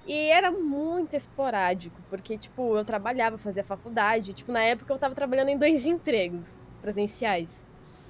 E 0.07 0.29
era 0.31 0.51
muito 0.51 1.17
esporádico, 1.17 1.97
porque, 2.11 2.37
tipo, 2.37 2.77
eu 2.77 2.85
trabalhava, 2.85 3.39
fazia 3.39 3.65
faculdade. 3.65 4.35
Tipo, 4.35 4.53
na 4.53 4.63
época 4.63 4.93
eu 4.93 4.99
tava 4.99 5.15
trabalhando 5.15 5.49
em 5.49 5.57
dois 5.57 5.87
empregos 5.87 6.47
presenciais. 6.83 7.65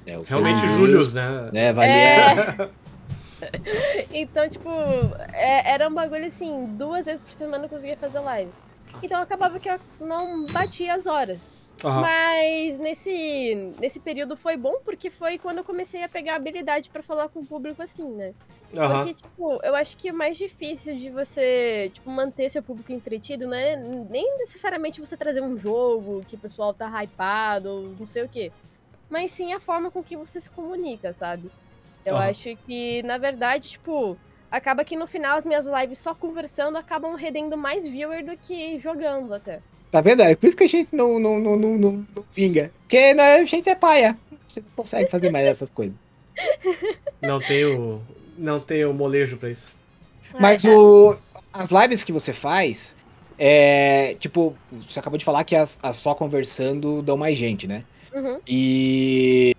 É, 0.05 0.19
o 0.19 0.23
Realmente, 0.25 0.61
Ah. 0.65 0.77
Július, 0.77 1.15
né? 1.15 1.51
né? 1.53 1.73
Valia. 1.73 1.93
É. 1.95 2.69
Então, 4.13 4.49
tipo, 4.49 4.69
é- 5.33 5.73
era 5.73 5.89
um 5.89 5.95
bagulho 5.95 6.27
assim, 6.27 6.67
duas 6.77 7.07
vezes 7.07 7.23
por 7.23 7.33
semana 7.33 7.65
eu 7.65 7.69
conseguia 7.69 7.97
fazer 7.97 8.21
live. 8.21 8.51
Então 9.03 9.21
acabava 9.21 9.59
que 9.59 9.69
eu 9.69 9.79
não 10.01 10.47
batia 10.47 10.95
as 10.95 11.07
horas. 11.07 11.55
Aham. 11.83 12.03
Mas 12.03 12.79
nesse, 12.79 13.75
nesse 13.81 13.99
período 14.01 14.37
foi 14.37 14.57
bom 14.57 14.77
porque 14.85 15.11
foi 15.11 15.39
quando 15.39 15.59
eu 15.59 15.65
comecei 15.65 16.03
a 16.03 16.09
pegar 16.09 16.37
habilidade 16.37 16.89
pra 16.89 17.03
falar 17.03 17.29
com 17.29 17.41
o 17.41 17.47
público 17.47 17.83
assim, 17.83 18.09
né? 18.09 18.33
Aham. 18.75 18.99
Porque, 18.99 19.15
tipo, 19.15 19.61
eu 19.63 19.75
acho 19.75 19.97
que 19.97 20.11
o 20.11 20.15
mais 20.15 20.39
difícil 20.39 20.97
de 20.97 21.11
você, 21.11 21.91
tipo, 21.93 22.09
manter 22.09 22.49
seu 22.49 22.63
público 22.63 22.93
entretido 22.93 23.47
não 23.47 23.57
é 23.57 23.77
nem 23.77 24.39
necessariamente 24.39 25.01
você 25.01 25.17
trazer 25.17 25.43
um 25.43 25.57
jogo 25.57 26.25
que 26.27 26.37
o 26.37 26.39
pessoal 26.39 26.73
tá 26.73 26.89
hypado 27.03 27.69
ou 27.69 27.83
não 27.99 28.07
sei 28.07 28.23
o 28.23 28.29
quê. 28.29 28.51
Mas 29.11 29.33
sim 29.33 29.53
a 29.53 29.61
forma 29.61 29.91
com 29.91 30.03
que 30.03 30.17
você 30.17 30.41
se 30.41 30.51
comunica, 30.51 31.13
sabe? 31.13 31.51
Eu 32.05 32.17
Aham. 32.17 32.31
acho 32.31 32.57
que, 32.67 33.03
na 33.03 33.19
verdade, 33.19 33.71
tipo, 33.71 34.17
acaba 34.51 34.85
que 34.85 34.97
no 34.97 35.07
final 35.07 35.37
as 35.37 35.47
minhas 35.47 35.67
lives 35.67 35.99
só 35.99 36.15
conversando 36.15 36.77
acabam 36.77 37.15
rendendo 37.15 37.57
mais 37.57 37.87
viewer 37.87 38.25
do 38.25 38.37
que 38.37 38.79
jogando 38.79 39.33
até. 39.35 39.61
Tá 39.91 40.01
vendo? 40.01 40.23
É 40.23 40.35
por 40.35 40.47
isso 40.47 40.57
que 40.57 40.65
a 40.65 40.69
gente 40.69 40.95
não, 40.95 41.19
não, 41.19 41.39
não, 41.39 41.57
não, 41.57 41.79
não, 41.79 42.07
não 42.15 42.25
vinga. 42.33 42.71
Porque 42.81 43.15
né, 43.15 43.37
a 43.37 43.45
gente 43.45 43.69
é 43.69 43.75
paia. 43.75 44.11
A 44.31 44.35
gente 44.49 44.67
não 44.67 44.77
consegue 44.77 45.11
fazer 45.11 45.31
mais 45.31 45.47
essas 45.47 45.71
coisas. 45.71 45.95
Não 47.23 47.41
tenho. 47.41 48.03
Não 48.37 48.61
tenho 48.61 48.93
molejo 48.93 49.37
pra 49.37 49.49
isso. 49.49 49.73
Mas 50.39 50.65
É, 50.65 50.69
o, 50.69 51.17
as 51.53 51.71
lives 51.71 52.03
que 52.03 52.13
você 52.13 52.33
faz, 52.33 52.97
é. 53.39 54.17
Tipo, 54.19 54.55
você 54.73 54.99
acabou 54.99 55.17
de 55.17 55.25
falar 55.25 55.45
que 55.45 55.55
as, 55.55 55.79
as 55.83 55.97
só 55.97 56.15
conversando 56.15 57.01
dão 57.03 57.17
mais 57.17 57.39
gente, 57.39 57.67
né? 57.67 57.85
Uhum. 58.13 58.41
E. 58.47 59.55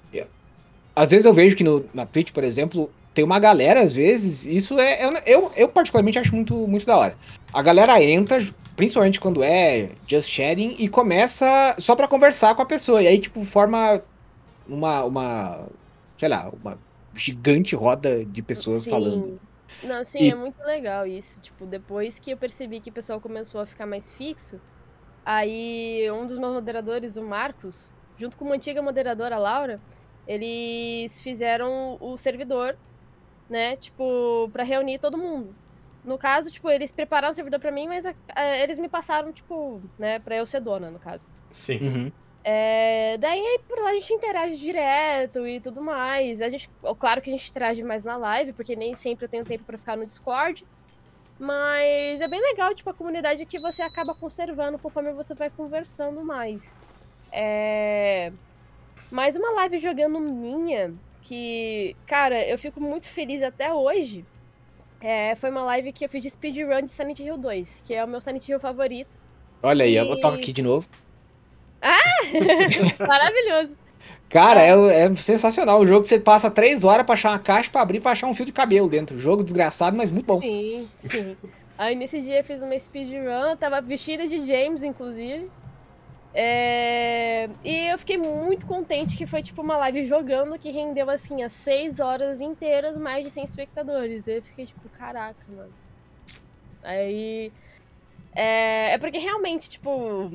Às 0.95 1.11
vezes 1.11 1.25
eu 1.25 1.33
vejo 1.33 1.55
que 1.55 1.63
no, 1.63 1.85
na 1.93 2.05
Twitch, 2.05 2.31
por 2.31 2.43
exemplo, 2.43 2.89
tem 3.13 3.23
uma 3.23 3.39
galera, 3.39 3.81
às 3.81 3.93
vezes, 3.93 4.45
isso 4.45 4.79
é. 4.79 5.05
Eu, 5.05 5.13
eu, 5.25 5.51
eu 5.55 5.69
particularmente 5.69 6.17
acho 6.17 6.33
muito, 6.35 6.67
muito 6.67 6.85
da 6.85 6.97
hora. 6.97 7.17
A 7.53 7.61
galera 7.61 8.01
entra, 8.01 8.45
principalmente 8.75 9.19
quando 9.19 9.43
é 9.43 9.89
just 10.07 10.29
chatting, 10.29 10.75
e 10.79 10.87
começa 10.87 11.75
só 11.79 11.95
pra 11.95 12.07
conversar 12.07 12.55
com 12.55 12.61
a 12.61 12.65
pessoa. 12.65 13.01
E 13.01 13.07
aí, 13.07 13.19
tipo, 13.19 13.43
forma 13.43 14.01
uma. 14.67 15.03
uma 15.03 15.67
sei 16.17 16.29
lá, 16.29 16.49
uma 16.61 16.77
gigante 17.13 17.75
roda 17.75 18.25
de 18.25 18.41
pessoas 18.41 18.83
Sim. 18.83 18.89
falando. 18.89 19.39
Não, 19.83 20.03
sim, 20.03 20.19
E- 20.19 20.31
é 20.31 20.35
muito 20.35 20.61
legal 20.65 21.05
isso. 21.05 21.39
Tipo, 21.41 21.65
depois 21.65 22.19
que 22.19 22.31
eu 22.31 22.37
percebi 22.37 22.79
que 22.79 22.89
o 22.89 22.93
pessoal 22.93 23.19
começou 23.19 23.61
a 23.61 23.65
ficar 23.65 23.85
mais 23.85 24.13
fixo, 24.13 24.59
aí 25.25 26.09
um 26.11 26.25
dos 26.25 26.37
meus 26.37 26.53
moderadores, 26.53 27.17
o 27.17 27.23
Marcos, 27.23 27.93
junto 28.17 28.37
com 28.37 28.45
uma 28.45 28.55
antiga 28.55 28.81
moderadora, 28.81 29.35
a 29.35 29.39
Laura, 29.39 29.79
eles 30.27 31.21
fizeram 31.21 31.97
o 31.99 32.17
servidor, 32.17 32.77
né, 33.49 33.75
tipo, 33.75 34.49
pra 34.51 34.63
reunir 34.63 34.99
todo 34.99 35.17
mundo. 35.17 35.53
No 36.03 36.17
caso, 36.17 36.51
tipo, 36.51 36.69
eles 36.69 36.91
prepararam 36.91 37.31
o 37.31 37.35
servidor 37.35 37.59
pra 37.59 37.71
mim, 37.71 37.87
mas 37.87 38.05
a- 38.05 38.13
a- 38.35 38.57
eles 38.57 38.77
me 38.77 38.87
passaram, 38.87 39.31
tipo, 39.31 39.81
né, 39.97 40.19
pra 40.19 40.35
eu 40.35 40.45
ser 40.45 40.59
dona, 40.61 40.89
no 40.91 40.99
caso. 40.99 41.27
Sim. 41.51 41.79
Uhum. 41.87 42.11
É, 42.43 43.17
daí 43.17 43.39
aí 43.39 43.59
por 43.67 43.79
lá 43.79 43.89
a 43.89 43.93
gente 43.93 44.13
interage 44.13 44.57
direto 44.57 45.47
e 45.47 45.59
tudo 45.59 45.81
mais. 45.81 46.41
A 46.43 46.49
gente, 46.49 46.69
claro 46.99 47.19
que 47.21 47.29
a 47.31 47.33
gente 47.35 47.49
interage 47.49 47.81
mais 47.83 48.03
na 48.03 48.17
live, 48.17 48.53
porque 48.53 48.75
nem 48.75 48.93
sempre 48.93 49.25
eu 49.25 49.29
tenho 49.29 49.43
tempo 49.43 49.63
pra 49.63 49.77
ficar 49.79 49.97
no 49.97 50.05
Discord. 50.05 50.63
Mas 51.39 52.21
é 52.21 52.27
bem 52.27 52.39
legal, 52.39 52.73
tipo, 52.75 52.89
a 52.89 52.93
comunidade 52.93 53.45
que 53.45 53.59
você 53.59 53.81
acaba 53.81 54.13
conservando 54.15 54.77
conforme 54.79 55.11
você 55.11 55.33
vai 55.33 55.49
conversando 55.49 56.23
mais. 56.23 56.79
É... 57.31 58.31
Mas 59.11 59.35
uma 59.35 59.51
live 59.51 59.77
jogando 59.77 60.19
minha, 60.19 60.93
que, 61.21 61.95
cara, 62.05 62.43
eu 62.47 62.57
fico 62.57 62.81
muito 62.81 63.07
feliz 63.07 63.41
até 63.41 63.73
hoje. 63.73 64.25
é, 65.01 65.35
foi 65.35 65.49
uma 65.51 65.63
live 65.63 65.91
que 65.91 66.05
eu 66.05 66.09
fiz 66.09 66.21
de 66.23 66.29
speedrun 66.29 66.81
de 66.81 66.91
Silent 66.91 67.19
Hill 67.19 67.37
2, 67.37 67.83
que 67.85 67.93
é 67.93 68.03
o 68.03 68.07
meu 68.07 68.19
Silent 68.19 68.47
Hill 68.47 68.59
favorito. 68.59 69.17
Olha 69.61 69.85
aí, 69.85 69.95
eu 69.95 70.19
toco 70.19 70.37
aqui 70.37 70.51
de 70.51 70.61
novo. 70.61 70.87
Maravilhoso. 73.07 73.77
Cara, 74.29 74.61
é, 74.61 75.03
é 75.05 75.15
sensacional. 75.15 75.79
O 75.79 75.87
jogo 75.87 76.01
que 76.01 76.07
você 76.07 76.19
passa 76.19 76.49
três 76.49 76.83
horas 76.83 77.05
pra 77.05 77.13
achar 77.13 77.31
uma 77.31 77.39
caixa 77.39 77.69
pra 77.69 77.81
abrir 77.81 77.99
pra 77.99 78.11
achar 78.11 78.27
um 78.27 78.33
fio 78.33 78.45
de 78.45 78.51
cabelo 78.51 78.89
dentro. 78.89 79.17
Jogo 79.19 79.43
desgraçado, 79.43 79.95
mas 79.95 80.09
muito 80.11 80.25
bom. 80.25 80.41
Sim, 80.41 80.89
sim. 80.99 81.37
Aí 81.77 81.95
nesse 81.95 82.21
dia 82.21 82.39
eu 82.39 82.43
fiz 82.43 82.61
uma 82.61 82.77
speedrun, 82.77 83.55
tava 83.57 83.81
vestida 83.81 84.25
de 84.27 84.45
James, 84.45 84.83
inclusive. 84.83 85.49
É, 86.37 87.47
E 87.63 87.87
eu 87.87 87.97
fiquei 87.97 88.17
muito 88.17 88.65
contente 88.65 89.15
que 89.15 89.25
foi 89.25 89.41
tipo 89.41 89.61
uma 89.61 89.77
live 89.77 90.03
jogando 90.05 90.59
que 90.59 90.69
rendeu 90.69 91.09
assim 91.09 91.43
as 91.43 91.53
6 91.53 92.01
horas 92.01 92.41
inteiras, 92.41 92.97
mais 92.97 93.23
de 93.23 93.29
100 93.31 93.43
espectadores. 93.45 94.27
Eu 94.27 94.41
fiquei 94.41 94.65
tipo, 94.65 94.87
caraca, 94.89 95.39
mano. 95.47 95.73
Aí. 96.83 97.51
É, 98.33 98.93
é 98.93 98.97
porque 98.97 99.17
realmente, 99.17 99.69
tipo. 99.69 100.31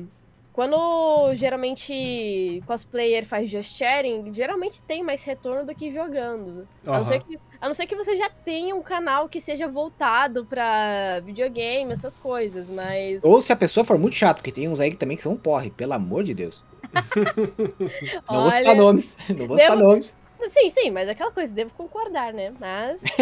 Quando 0.53 1.33
geralmente 1.33 2.61
cosplayer 2.67 3.25
faz 3.25 3.49
just 3.49 3.77
chatting, 3.77 4.33
geralmente 4.33 4.81
tem 4.81 5.01
mais 5.01 5.23
retorno 5.23 5.65
do 5.65 5.73
que 5.73 5.89
jogando. 5.91 6.67
A 6.85 6.97
não, 6.97 7.05
ser 7.05 7.23
que, 7.23 7.39
a 7.61 7.67
não 7.67 7.73
ser 7.73 7.87
que 7.87 7.95
você 7.95 8.17
já 8.17 8.29
tenha 8.29 8.75
um 8.75 8.81
canal 8.81 9.29
que 9.29 9.39
seja 9.39 9.67
voltado 9.69 10.45
pra 10.45 11.21
videogame, 11.23 11.93
essas 11.93 12.17
coisas, 12.17 12.69
mas. 12.69 13.23
Ou 13.23 13.41
se 13.41 13.53
a 13.53 13.55
pessoa 13.55 13.85
for 13.85 13.97
muito 13.97 14.15
chato, 14.15 14.37
porque 14.37 14.51
tem 14.51 14.67
uns 14.67 14.81
aí 14.81 14.91
que 14.91 14.97
também 14.97 15.15
que 15.15 15.23
são 15.23 15.31
um 15.33 15.37
porre, 15.37 15.69
pelo 15.71 15.93
amor 15.93 16.23
de 16.25 16.33
Deus. 16.33 16.61
Não 18.29 18.41
vou 18.41 18.51
citar 18.51 18.73
Olha, 18.73 18.81
nomes. 18.83 19.17
Não 19.29 19.47
vou 19.47 19.57
citar 19.57 19.77
devo- 19.77 19.89
nomes. 19.89 20.15
Sim, 20.47 20.69
sim, 20.69 20.89
mas 20.89 21.07
é 21.07 21.11
aquela 21.11 21.31
coisa, 21.31 21.53
devo 21.53 21.71
concordar, 21.77 22.33
né? 22.33 22.51
Mas. 22.59 23.01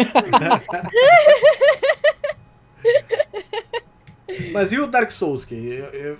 Mas 4.52 4.72
e 4.72 4.78
o 4.78 4.86
Dark 4.86 5.10
Souls? 5.10 5.44
Que 5.44 5.54
eu, 5.54 5.84
eu- 5.86 6.16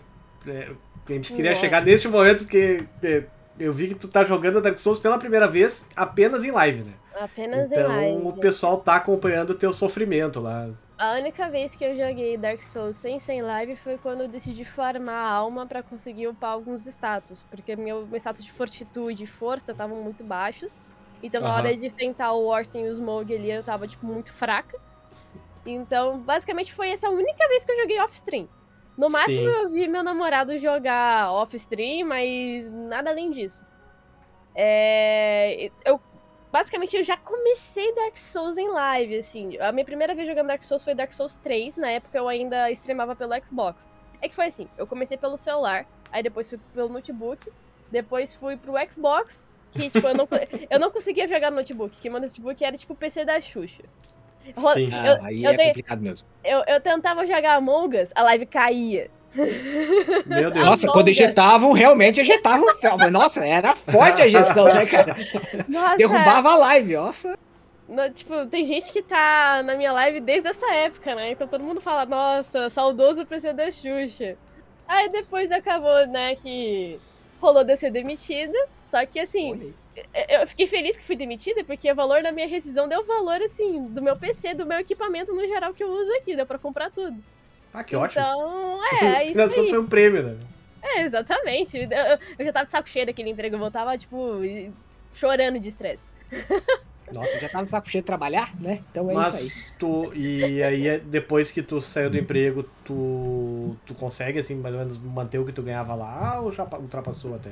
é, 0.46 0.70
a 1.12 1.16
gente 1.16 1.32
queria 1.32 1.50
Nossa. 1.50 1.60
chegar 1.60 1.84
neste 1.84 2.08
momento 2.08 2.44
porque 2.44 2.84
é, 3.02 3.24
eu 3.58 3.72
vi 3.72 3.88
que 3.88 3.94
tu 3.94 4.08
tá 4.08 4.24
jogando 4.24 4.60
Dark 4.60 4.78
Souls 4.78 4.98
pela 4.98 5.18
primeira 5.18 5.46
vez 5.48 5.86
apenas 5.96 6.44
em 6.44 6.50
live, 6.50 6.82
né? 6.82 6.92
Apenas 7.14 7.70
em 7.70 7.74
Então 7.74 7.88
live. 7.88 8.26
o 8.28 8.32
pessoal 8.34 8.78
tá 8.78 8.96
acompanhando 8.96 9.50
o 9.50 9.54
teu 9.54 9.72
sofrimento 9.72 10.40
lá. 10.40 10.68
A 10.98 11.14
única 11.14 11.48
vez 11.48 11.74
que 11.74 11.84
eu 11.84 11.96
joguei 11.96 12.36
Dark 12.36 12.60
Souls 12.60 12.96
sem 12.96 13.18
sem 13.18 13.40
live 13.42 13.74
foi 13.76 13.96
quando 13.98 14.20
eu 14.22 14.28
decidi 14.28 14.64
farmar 14.64 15.14
a 15.14 15.30
alma 15.30 15.66
pra 15.66 15.82
conseguir 15.82 16.28
upar 16.28 16.50
alguns 16.52 16.86
status. 16.86 17.42
Porque 17.44 17.74
meu, 17.74 18.06
meu 18.06 18.16
status 18.18 18.44
de 18.44 18.52
fortitude 18.52 19.24
e 19.24 19.26
força 19.26 19.72
estavam 19.72 20.02
muito 20.02 20.22
baixos. 20.22 20.80
Então 21.22 21.40
na 21.40 21.48
Aham. 21.48 21.56
hora 21.58 21.76
de 21.76 21.86
enfrentar 21.86 22.32
o 22.32 22.46
Orton 22.46 22.80
e 22.80 22.88
o 22.88 22.94
Smoke 22.94 23.34
ali 23.34 23.50
eu 23.50 23.62
tava, 23.62 23.86
tipo, 23.88 24.06
muito 24.06 24.32
fraca. 24.32 24.78
Então, 25.64 26.18
basicamente 26.20 26.72
foi 26.72 26.90
essa 26.90 27.08
única 27.10 27.46
vez 27.48 27.64
que 27.64 27.72
eu 27.72 27.80
joguei 27.80 28.00
off-stream. 28.00 28.48
No 29.00 29.08
máximo 29.08 29.48
Sim. 29.50 29.56
eu 29.56 29.70
vi 29.70 29.88
meu 29.88 30.02
namorado 30.02 30.58
jogar 30.58 31.32
off-stream, 31.32 32.06
mas 32.06 32.68
nada 32.68 33.08
além 33.08 33.30
disso. 33.30 33.64
É, 34.54 35.70
eu 35.86 35.98
basicamente 36.52 36.94
eu 36.94 37.02
já 37.02 37.16
comecei 37.16 37.94
Dark 37.94 38.18
Souls 38.18 38.58
em 38.58 38.68
live, 38.68 39.16
assim. 39.16 39.56
A 39.56 39.72
minha 39.72 39.86
primeira 39.86 40.14
vez 40.14 40.28
jogando 40.28 40.48
Dark 40.48 40.62
Souls 40.62 40.84
foi 40.84 40.94
Dark 40.94 41.14
Souls 41.14 41.38
3, 41.38 41.78
na 41.78 41.90
época 41.92 42.18
eu 42.18 42.28
ainda 42.28 42.70
streamava 42.72 43.16
pelo 43.16 43.32
Xbox. 43.42 43.90
É 44.20 44.28
que 44.28 44.34
foi 44.34 44.44
assim, 44.44 44.68
eu 44.76 44.86
comecei 44.86 45.16
pelo 45.16 45.38
celular, 45.38 45.86
aí 46.12 46.22
depois 46.22 46.50
fui 46.50 46.60
pelo 46.74 46.90
notebook, 46.90 47.50
depois 47.90 48.34
fui 48.34 48.58
pro 48.58 48.74
Xbox, 48.92 49.50
que 49.72 49.88
tipo, 49.88 50.06
eu 50.06 50.14
não, 50.14 50.28
eu 50.68 50.78
não 50.78 50.90
conseguia 50.90 51.26
jogar 51.26 51.50
no 51.50 51.56
notebook, 51.56 51.96
que 51.96 52.10
meu 52.10 52.20
notebook 52.20 52.62
era 52.62 52.76
tipo 52.76 52.92
o 52.92 52.96
PC 52.96 53.24
da 53.24 53.40
Xuxa. 53.40 53.82
Sim. 54.74 54.90
Ah, 54.92 55.06
Eu- 55.06 55.24
aí 55.24 55.44
eu 55.44 55.50
é 55.52 55.56
dei- 55.56 55.66
complicado 55.68 56.00
mesmo. 56.02 56.26
Eu, 56.44 56.62
eu 56.66 56.80
tentava 56.80 57.26
jogar 57.26 57.54
Among 57.56 57.96
Us, 58.00 58.10
a 58.14 58.22
live 58.22 58.46
caía. 58.46 59.10
Meu 60.26 60.50
Deus. 60.50 60.64
Nossa, 60.66 60.86
Among 60.86 60.92
quando 60.98 61.08
ejetavam, 61.08 61.72
realmente 61.72 62.20
ejetavam. 62.20 62.66
Nossa, 63.12 63.46
era 63.46 63.74
forte 63.76 64.22
a 64.22 64.26
ejeção, 64.26 64.64
né, 64.66 64.86
cara? 64.86 65.16
Nossa, 65.68 65.96
Derrubava 65.96 66.50
a 66.50 66.56
live, 66.56 66.94
nossa. 66.94 67.38
no- 67.88 68.10
tipo, 68.10 68.46
tem 68.46 68.64
gente 68.64 68.90
que 68.92 69.02
tá 69.02 69.62
na 69.62 69.74
minha 69.76 69.92
live 69.92 70.20
desde 70.20 70.48
essa 70.48 70.72
época, 70.74 71.14
né? 71.14 71.30
Então 71.30 71.46
todo 71.46 71.62
mundo 71.62 71.80
fala, 71.80 72.04
nossa, 72.06 72.68
saudoso 72.70 73.24
PC 73.26 73.52
da 73.52 73.70
Xuxa. 73.70 74.36
Aí 74.88 75.08
depois 75.08 75.52
acabou, 75.52 76.06
né, 76.08 76.34
que 76.34 76.98
rolou 77.40 77.62
de 77.62 77.76
ser 77.76 77.90
demitida. 77.92 78.58
Só 78.82 79.06
que 79.06 79.20
assim, 79.20 79.72
eu 80.28 80.46
fiquei 80.46 80.66
feliz 80.66 80.96
que 80.96 81.04
fui 81.04 81.16
demitida, 81.16 81.64
porque 81.64 81.90
o 81.90 81.94
valor 81.94 82.22
da 82.22 82.32
minha 82.32 82.46
rescisão 82.46 82.88
deu 82.88 83.04
valor, 83.04 83.40
assim, 83.42 83.86
do 83.88 84.00
meu 84.02 84.16
PC, 84.16 84.54
do 84.54 84.66
meu 84.66 84.78
equipamento 84.78 85.32
no 85.34 85.46
geral 85.46 85.74
que 85.74 85.82
eu 85.82 85.90
uso 85.90 86.12
aqui, 86.14 86.36
deu 86.36 86.46
pra 86.46 86.58
comprar 86.58 86.90
tudo. 86.90 87.22
Ah, 87.72 87.84
que 87.84 87.94
ótimo. 87.96 88.22
Então, 88.22 88.80
é, 89.02 89.04
é 89.22 89.24
isso 89.24 89.34
contas 89.34 89.58
aí. 89.58 89.66
foi 89.66 89.78
um 89.78 89.86
prêmio, 89.86 90.22
né? 90.22 90.36
É, 90.82 91.02
exatamente. 91.02 91.76
Eu, 91.76 91.82
eu- 92.38 92.44
já 92.46 92.52
tava 92.52 92.66
de 92.66 92.72
saco 92.72 92.88
cheio 92.88 93.06
daquele 93.06 93.30
emprego, 93.30 93.56
eu 93.56 93.60
voltava, 93.60 93.96
tipo, 93.98 94.16
chorando 95.12 95.58
de 95.60 95.68
estresse. 95.68 96.08
Nossa, 97.12 97.38
já 97.40 97.48
tava 97.48 97.64
de 97.64 97.70
saco 97.70 97.88
cheio 97.90 98.02
de 98.02 98.06
trabalhar, 98.06 98.54
né? 98.60 98.80
Então 98.90 99.10
é 99.10 99.14
isso 99.14 99.36
aí. 99.36 99.42
Mas 99.44 99.74
tu. 99.78 100.12
E 100.14 100.62
aí, 100.62 101.00
depois 101.00 101.50
que 101.50 101.60
tu 101.62 101.80
saiu 101.80 102.08
do 102.08 102.16
emprego, 102.16 102.62
tu. 102.84 103.76
Tu 103.84 103.94
consegue, 103.94 104.38
assim, 104.38 104.54
mais 104.54 104.74
ou 104.74 104.80
menos 104.80 104.96
manter 104.96 105.38
o 105.38 105.44
que 105.44 105.52
tu 105.52 105.60
ganhava 105.62 105.94
lá 105.94 106.40
ou 106.40 106.52
já 106.52 106.64
pa- 106.64 106.78
ultrapassou 106.78 107.34
até? 107.34 107.50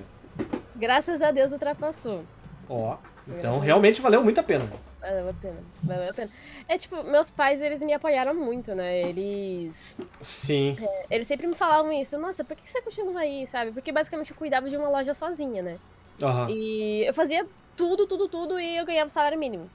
Graças 0.76 1.22
a 1.22 1.30
Deus 1.30 1.52
ultrapassou. 1.52 2.24
Ó. 2.68 2.96
Então 3.26 3.58
realmente 3.58 4.00
valeu 4.00 4.22
muito 4.22 4.40
a 4.40 4.42
pena. 4.42 4.68
Valeu 5.00 5.28
a 5.28 5.34
pena, 5.34 5.56
valeu 5.82 6.10
a 6.10 6.14
pena. 6.14 6.30
É 6.66 6.76
tipo, 6.76 7.02
meus 7.04 7.30
pais, 7.30 7.60
eles 7.60 7.82
me 7.82 7.92
apoiaram 7.92 8.34
muito, 8.34 8.74
né? 8.74 9.00
Eles. 9.00 9.96
Sim. 10.20 10.76
Eles 11.10 11.26
sempre 11.26 11.46
me 11.46 11.54
falavam 11.54 11.92
isso. 11.92 12.18
Nossa, 12.18 12.42
por 12.42 12.56
que 12.56 12.68
você 12.68 12.80
continua 12.82 13.20
aí, 13.20 13.46
sabe? 13.46 13.72
Porque 13.72 13.92
basicamente 13.92 14.30
eu 14.30 14.36
cuidava 14.36 14.68
de 14.68 14.76
uma 14.76 14.88
loja 14.88 15.14
sozinha, 15.14 15.62
né? 15.62 15.78
Aham. 16.22 16.48
E 16.50 17.04
eu 17.06 17.14
fazia 17.14 17.46
tudo, 17.76 18.06
tudo, 18.06 18.28
tudo 18.28 18.58
e 18.58 18.76
eu 18.76 18.84
ganhava 18.84 19.08
salário 19.08 19.38
mínimo. 19.38 19.70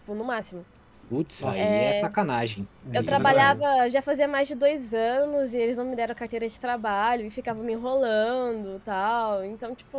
Tipo, 0.00 0.14
no 0.14 0.24
máximo. 0.24 0.64
Putz, 1.08 1.44
aí 1.44 1.78
é, 1.82 1.90
É. 1.90 1.92
sacanagem. 1.92 2.66
Eu 2.92 3.02
Isso, 3.02 3.10
trabalhava 3.10 3.90
já 3.90 4.00
fazia 4.02 4.28
mais 4.28 4.48
de 4.48 4.54
dois 4.54 4.94
anos 4.94 5.52
e 5.52 5.58
eles 5.58 5.76
não 5.76 5.84
me 5.84 5.96
deram 5.96 6.14
carteira 6.14 6.48
de 6.48 6.60
trabalho 6.60 7.26
e 7.26 7.30
ficavam 7.30 7.64
me 7.64 7.72
enrolando 7.72 8.76
e 8.76 8.80
tal. 8.80 9.44
Então, 9.44 9.74
tipo, 9.74 9.98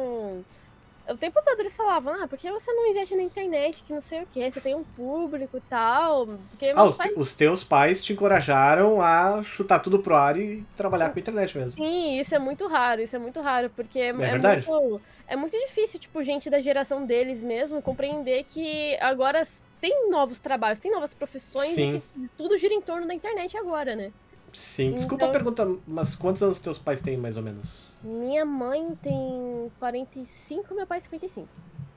o 1.07 1.17
tempo 1.17 1.41
todo 1.43 1.59
eles 1.59 1.75
falavam, 1.75 2.13
ah, 2.23 2.27
por 2.27 2.37
que 2.37 2.51
você 2.51 2.71
não 2.73 2.87
investe 2.87 3.15
na 3.15 3.23
internet, 3.23 3.83
que 3.83 3.93
não 3.93 4.01
sei 4.01 4.23
o 4.23 4.27
que, 4.27 4.49
você 4.49 4.61
tem 4.61 4.75
um 4.75 4.83
público 4.83 5.57
e 5.57 5.61
tal. 5.61 6.27
Porque 6.49 6.73
Ah, 6.75 6.85
os, 6.85 6.97
pais 6.97 7.13
os 7.15 7.35
teus 7.35 7.63
pais 7.63 8.01
te 8.03 8.13
encorajaram 8.13 9.01
a 9.01 9.43
chutar 9.43 9.79
tudo 9.79 9.99
pro 10.01 10.15
ar 10.15 10.37
e 10.39 10.63
trabalhar 10.75 11.09
com 11.11 11.19
a 11.19 11.21
internet 11.21 11.57
mesmo. 11.57 11.77
Sim, 11.77 12.19
isso 12.19 12.33
é 12.33 12.39
muito 12.39 12.67
raro, 12.67 13.01
isso 13.01 13.15
é 13.15 13.19
muito 13.19 13.41
raro, 13.41 13.69
porque 13.71 13.99
é, 13.99 14.09
é 14.09 14.13
verdade. 14.13 14.65
muito, 14.65 15.03
é 15.27 15.35
muito 15.35 15.57
difícil, 15.57 15.99
tipo, 15.99 16.21
gente 16.23 16.49
da 16.49 16.59
geração 16.61 17.05
deles 17.05 17.43
mesmo 17.43 17.81
compreender 17.81 18.43
que 18.43 18.95
agora 18.99 19.41
tem 19.81 20.09
novos 20.09 20.39
trabalhos, 20.39 20.79
tem 20.79 20.91
novas 20.91 21.13
profissões 21.13 21.71
Sim. 21.71 21.95
e 21.95 21.99
que 22.01 22.29
tudo 22.37 22.57
gira 22.57 22.73
em 22.73 22.81
torno 22.81 23.07
da 23.07 23.13
internet 23.13 23.55
agora, 23.57 23.95
né? 23.95 24.11
Sim. 24.53 24.93
Desculpa 24.93 25.25
Então- 25.25 25.29
a 25.29 25.31
pergunta, 25.31 25.67
mas 25.85 26.15
quantos 26.15 26.41
anos 26.41 26.59
teus 26.59 26.79
pais 26.79 27.01
têm, 27.01 27.17
mais 27.17 27.35
ou 27.37 27.43
menos? 27.43 27.91
Minha 28.03 28.45
mãe 28.45 28.97
tem 29.01 29.71
45, 29.79 30.73
meu 30.73 30.87
pai 30.87 31.01
55. 31.01 31.47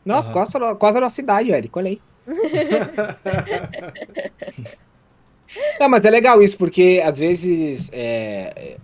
Nossa, 0.05 0.31
Aham. 0.31 0.33
quase, 0.33 0.57
a- 0.57 0.75
quase 0.75 0.99
a 0.99 1.01
nossa 1.01 1.21
idade, 1.21 1.53
Érico, 1.53 1.79
olha 1.79 1.91
aí. 1.91 2.01
Não, 5.81 5.89
mas 5.89 6.05
é 6.05 6.11
legal 6.11 6.43
isso, 6.43 6.59
porque 6.59 7.01
às 7.05 7.19
vezes. 7.19 7.91
é, 7.93 8.77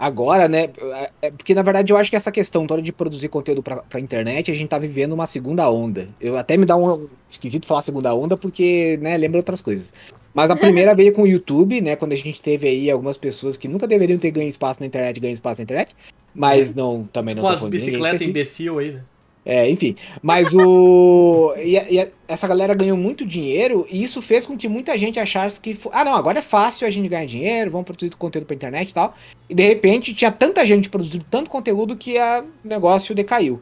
agora, 0.00 0.48
né? 0.48 0.70
é- 0.80 1.10
é 1.26 1.30
porque 1.30 1.54
na 1.54 1.60
verdade 1.60 1.92
eu 1.92 1.96
acho 1.98 2.08
que 2.08 2.16
essa 2.16 2.32
questão 2.32 2.66
toda 2.66 2.80
de 2.80 2.90
produzir 2.90 3.28
conteúdo 3.28 3.62
pra, 3.62 3.76
pra 3.76 4.00
internet, 4.00 4.50
a 4.50 4.54
gente 4.54 4.68
tá 4.70 4.78
vivendo 4.78 5.12
uma 5.12 5.26
segunda 5.26 5.70
onda. 5.70 6.08
Eu 6.18 6.38
até 6.38 6.56
me 6.56 6.64
dá 6.64 6.74
um 6.76 7.06
esquisito 7.28 7.66
falar 7.66 7.82
segunda 7.82 8.14
onda, 8.14 8.36
porque, 8.36 8.98
né, 9.02 9.16
lembra 9.18 9.38
outras 9.38 9.60
coisas. 9.60 9.92
Mas 10.32 10.50
a 10.50 10.56
primeira 10.56 10.94
veio 10.96 11.12
com 11.12 11.22
o 11.22 11.26
YouTube, 11.26 11.80
né? 11.82 11.96
Quando 11.96 12.12
a 12.12 12.16
gente 12.16 12.40
teve 12.40 12.66
aí 12.66 12.90
algumas 12.90 13.18
pessoas 13.18 13.56
que 13.58 13.68
nunca 13.68 13.86
deveriam 13.86 14.18
ter 14.18 14.30
ganho 14.30 14.48
espaço 14.48 14.80
na 14.80 14.86
internet, 14.86 15.20
ganham 15.20 15.34
espaço 15.34 15.60
na 15.60 15.64
internet. 15.64 15.94
Mas 16.34 16.74
não, 16.74 17.04
também 17.04 17.34
não 17.34 17.42
Com 17.42 17.48
tô 17.48 17.54
as 17.54 17.60
falando 17.60 17.72
bicicletas 17.72 18.22
imbecil 18.22 18.78
aí, 18.78 18.92
né? 18.92 19.02
É, 19.44 19.68
enfim. 19.70 19.96
Mas 20.22 20.52
o. 20.54 21.54
e, 21.58 21.76
e 21.76 22.08
essa 22.28 22.46
galera 22.46 22.74
ganhou 22.74 22.96
muito 22.96 23.24
dinheiro 23.24 23.86
e 23.90 24.02
isso 24.02 24.20
fez 24.20 24.46
com 24.46 24.56
que 24.56 24.68
muita 24.68 24.96
gente 24.98 25.18
achasse 25.18 25.60
que. 25.60 25.76
Ah, 25.92 26.04
não, 26.04 26.14
agora 26.14 26.38
é 26.38 26.42
fácil 26.42 26.86
a 26.86 26.90
gente 26.90 27.08
ganhar 27.08 27.24
dinheiro, 27.26 27.70
vamos 27.70 27.86
produzir 27.86 28.14
conteúdo 28.16 28.46
pra 28.46 28.54
internet 28.54 28.90
e 28.90 28.94
tal. 28.94 29.14
E 29.48 29.54
de 29.54 29.62
repente 29.66 30.14
tinha 30.14 30.30
tanta 30.30 30.64
gente 30.66 30.90
produzindo 30.90 31.24
tanto 31.30 31.48
conteúdo 31.50 31.96
que 31.96 32.18
a- 32.18 32.44
o 32.64 32.68
negócio 32.68 33.14
decaiu. 33.14 33.60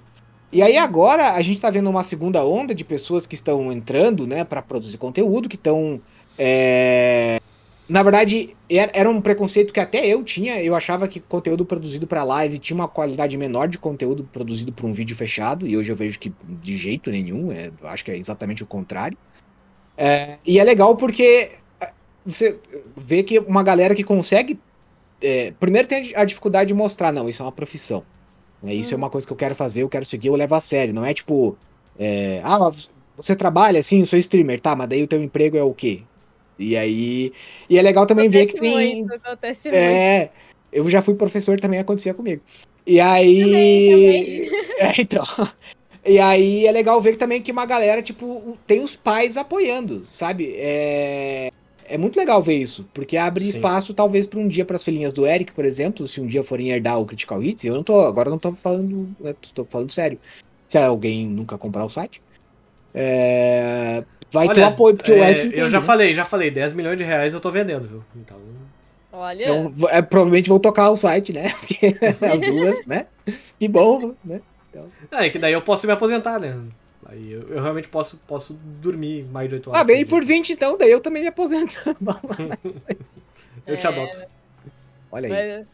E 0.51 0.63
aí 0.63 0.77
agora 0.79 1.35
a 1.35 1.43
gente 1.43 1.61
tá 1.61 1.71
vendo 1.71 1.91
uma 1.91 2.03
segunda 2.03 2.45
onda 2.45 2.75
de 2.75 2.85
pessoas 2.85 3.27
que 3.27 3.35
estão 3.35 3.71
entrando, 3.71 4.27
né, 4.27 4.45
pra 4.45 4.63
produzir 4.63 4.97
conteúdo, 4.99 5.49
que 5.49 5.57
estão. 5.57 6.01
é, 6.39 7.39
Na 7.89 8.03
verdade, 8.03 8.55
era 8.69 9.09
um 9.09 9.21
preconceito 9.21 9.73
que 9.73 9.81
até 9.81 10.07
eu 10.07 10.23
tinha. 10.23 10.63
Eu 10.63 10.75
achava 10.77 11.09
que 11.09 11.21
conteúdo 11.21 11.65
produzido 11.65 12.07
pra 12.07 12.23
live 12.23 12.59
tinha 12.59 12.75
uma 12.77 12.89
qualidade 12.89 13.37
menor 13.39 13.67
de 13.69 13.79
conteúdo 13.79 14.25
produzido 14.25 14.73
pra 14.73 14.87
um 14.87 14.93
vídeo 14.93 15.17
fechado. 15.17 15.67
E 15.67 15.77
hoje 15.77 15.91
eu 15.91 15.97
vejo 15.97 16.19
que 16.19 16.35
de 16.43 16.77
jeito 16.77 17.11
nenhum. 17.11 17.51
É, 17.51 17.73
acho 17.85 18.05
que 18.05 18.11
é 18.11 18.17
exatamente 18.19 18.63
o 18.63 18.67
contrário. 18.67 19.17
É, 19.97 20.39
e 20.47 20.59
é 20.59 20.65
legal 20.65 20.97
porque 20.97 21.59
é, 21.81 21.93
você 22.25 22.61
vê 22.97 23.23
que 23.25 23.39
uma 23.41 23.63
galera 23.63 23.95
que 23.95 24.05
consegue. 24.05 24.61
é, 25.23 25.53
primeiro 25.53 25.89
tem 25.89 26.13
a 26.17 26.25
dificuldade 26.25 26.69
de 26.69 26.75
mostrar, 26.75 27.13
não, 27.13 27.29
isso 27.29 27.43
é 27.43 27.47
uma 27.47 27.53
profissão. 27.53 28.07
né, 28.63 28.75
Isso 28.75 28.95
é 28.95 28.97
Uhum. 28.97 29.03
uma 29.05 29.11
coisa 29.11 29.27
que 29.27 29.33
eu 29.33 29.37
quero 29.37 29.55
fazer, 29.57 29.83
eu 29.83 29.89
quero 29.91 30.05
seguir, 30.07 30.29
eu 30.29 30.37
levo 30.37 30.55
a 30.55 30.61
sério. 30.61 30.95
Não 30.95 31.05
é 31.07 31.15
tipo. 31.15 31.59
é, 31.99 32.41
ah, 32.45 32.71
você 33.17 33.37
trabalha 33.37 33.81
assim, 33.81 34.05
sou 34.05 34.19
streamer, 34.19 34.61
tá, 34.61 34.77
mas 34.77 34.89
daí 34.91 35.03
o 35.03 35.09
teu 35.09 35.23
emprego 35.23 35.57
é 35.57 35.63
o 35.63 35.75
quê? 35.75 36.08
E 36.59 36.77
aí. 36.77 37.33
E 37.69 37.79
é 37.79 37.83
legal 37.83 38.07
também 38.07 38.29
ver 38.29 38.47
que 38.47 38.57
Acontece 38.57 38.75
tem. 38.77 38.97
muito, 38.97 39.15
acontece 39.15 39.69
muito. 39.69 39.81
É, 39.81 40.31
eu 40.73 40.89
já 40.91 41.01
fui 41.01 41.15
professor 41.15 41.59
também 41.61 41.79
acontecia 41.79 42.15
comigo. 42.15 42.43
E 42.87 43.01
aí. 43.01 43.41
Também, 43.41 44.51
É, 44.79 45.01
então. 45.01 45.25
E 46.05 46.19
aí 46.19 46.67
é 46.67 46.73
legal 46.73 47.01
ver 47.01 47.17
também 47.17 47.43
que 47.43 47.53
uma 47.53 47.67
galera, 47.67 48.01
tipo, 48.01 48.57
tem 48.67 48.83
os 48.83 48.97
pais 48.97 49.37
apoiando, 49.37 50.05
sabe? 50.05 50.55
É. 50.57 51.51
É 51.91 51.97
muito 51.97 52.19
legal 52.19 52.43
ver 52.43 52.57
isso, 52.57 52.87
porque 52.93 53.17
abre 53.17 53.45
Sim. 53.45 53.49
espaço 53.49 53.95
talvez 53.95 54.27
para 54.27 54.39
um 54.39 54.47
dia 54.47 54.63
para 54.63 54.77
as 54.77 54.85
filhinhas 54.85 55.11
do 55.11 55.27
Eric, 55.27 55.53
por 55.53 55.65
exemplo, 55.65 56.07
se 56.07 56.21
um 56.21 56.27
dia 56.27 56.43
forem 56.43 56.69
herdar 56.69 57.01
o 57.01 57.07
Critical 57.07 57.43
Hits, 57.43 57.65
eu 57.65 57.75
não 57.75 57.83
tô, 57.83 58.01
agora 58.03 58.29
eu 58.29 58.33
não 58.33 58.39
tô 58.39 58.53
falando, 58.53 59.09
né, 59.19 59.35
tô 59.55 59.65
falando 59.65 59.91
sério. 59.91 60.19
Se 60.69 60.77
alguém 60.77 61.27
nunca 61.27 61.57
comprar 61.57 61.87
o 61.87 61.89
site, 61.89 62.21
é, 62.93 64.05
vai 64.33 64.51
ter 64.51 64.61
o 64.61 64.65
Olha, 64.65 64.67
apoio, 64.67 64.97
porque 64.97 65.13
o 65.13 65.23
é, 65.23 65.31
Eric 65.31 65.47
entende, 65.47 65.63
Eu 65.63 65.69
já 65.71 65.81
né? 65.81 65.87
falei, 65.87 66.15
já 66.15 66.25
falei, 66.25 66.51
10 66.51 66.73
milhões 66.73 66.99
de 66.99 67.05
reais 67.05 67.35
eu 67.35 67.41
tô 67.41 67.51
vendendo, 67.51 67.89
viu? 67.89 68.05
Então. 68.17 68.39
Olha, 69.13 69.45
Então, 69.45 69.89
é, 69.89 70.03
provavelmente 70.03 70.49
vão 70.49 70.59
tocar 70.59 70.91
o 70.91 70.97
site, 70.97 71.33
né? 71.33 71.51
Porque 71.61 71.97
as 72.25 72.43
duas, 72.43 72.87
né? 72.87 73.07
Que 73.59 73.69
bom, 73.69 74.15
né? 74.25 74.41
Ah, 75.11 75.25
é 75.27 75.31
que 75.31 75.39
daí 75.39 75.53
eu 75.53 75.63
posso 75.63 75.87
me 75.87 75.93
aposentar, 75.93 76.39
né? 76.39 76.57
Aí 77.07 77.33
eu, 77.33 77.49
eu 77.49 77.63
realmente 77.63 77.89
posso, 77.89 78.19
posso 78.27 78.53
dormir 78.55 79.25
mais 79.25 79.49
de 79.49 79.55
8 79.57 79.71
horas. 79.71 79.81
Ah, 79.81 79.85
bem 79.85 80.05
por 80.05 80.21
por 80.21 80.21
dia. 80.21 80.27
20 80.27 80.53
então, 80.53 80.77
daí 80.77 80.91
eu 80.91 81.01
também 81.01 81.23
me 81.23 81.29
aposento. 81.29 81.75
Eu 83.67 83.77
te 83.77 83.87
É, 83.87 83.89
adoto. 83.89 84.19
Olha 85.11 85.29
aí. 85.29 85.43
Mas, 85.61 85.67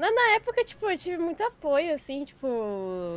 na, 0.00 0.10
na 0.10 0.30
época, 0.36 0.64
tipo, 0.64 0.90
eu 0.90 0.96
tive 0.96 1.18
muito 1.18 1.42
apoio, 1.42 1.92
assim, 1.92 2.24
tipo, 2.24 2.48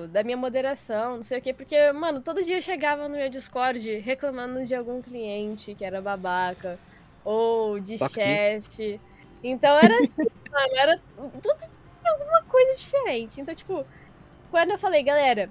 da 0.10 0.22
minha 0.22 0.36
moderação, 0.36 1.16
não 1.16 1.24
sei 1.24 1.40
o 1.40 1.42
quê, 1.42 1.54
porque, 1.54 1.94
mano, 1.94 2.20
todo 2.20 2.44
dia 2.44 2.58
eu 2.58 2.62
chegava 2.62 3.08
no 3.08 3.16
meu 3.16 3.30
Discord 3.30 4.00
reclamando 4.00 4.66
de 4.66 4.76
algum 4.76 5.02
cliente 5.02 5.74
que 5.76 5.86
era 5.86 6.02
babaca, 6.02 6.78
ou 7.24 7.80
de 7.80 7.98
chefe. 7.98 9.00
Então 9.42 9.78
era 9.78 9.96
assim, 9.96 10.12
mano, 10.52 10.76
era 10.76 11.00
tudo 11.42 11.56
alguma 12.06 12.44
coisa 12.44 12.78
diferente. 12.78 13.40
Então, 13.40 13.56
tipo, 13.56 13.86
quando 14.52 14.72
eu 14.72 14.78
falei, 14.78 15.04
galera, 15.04 15.50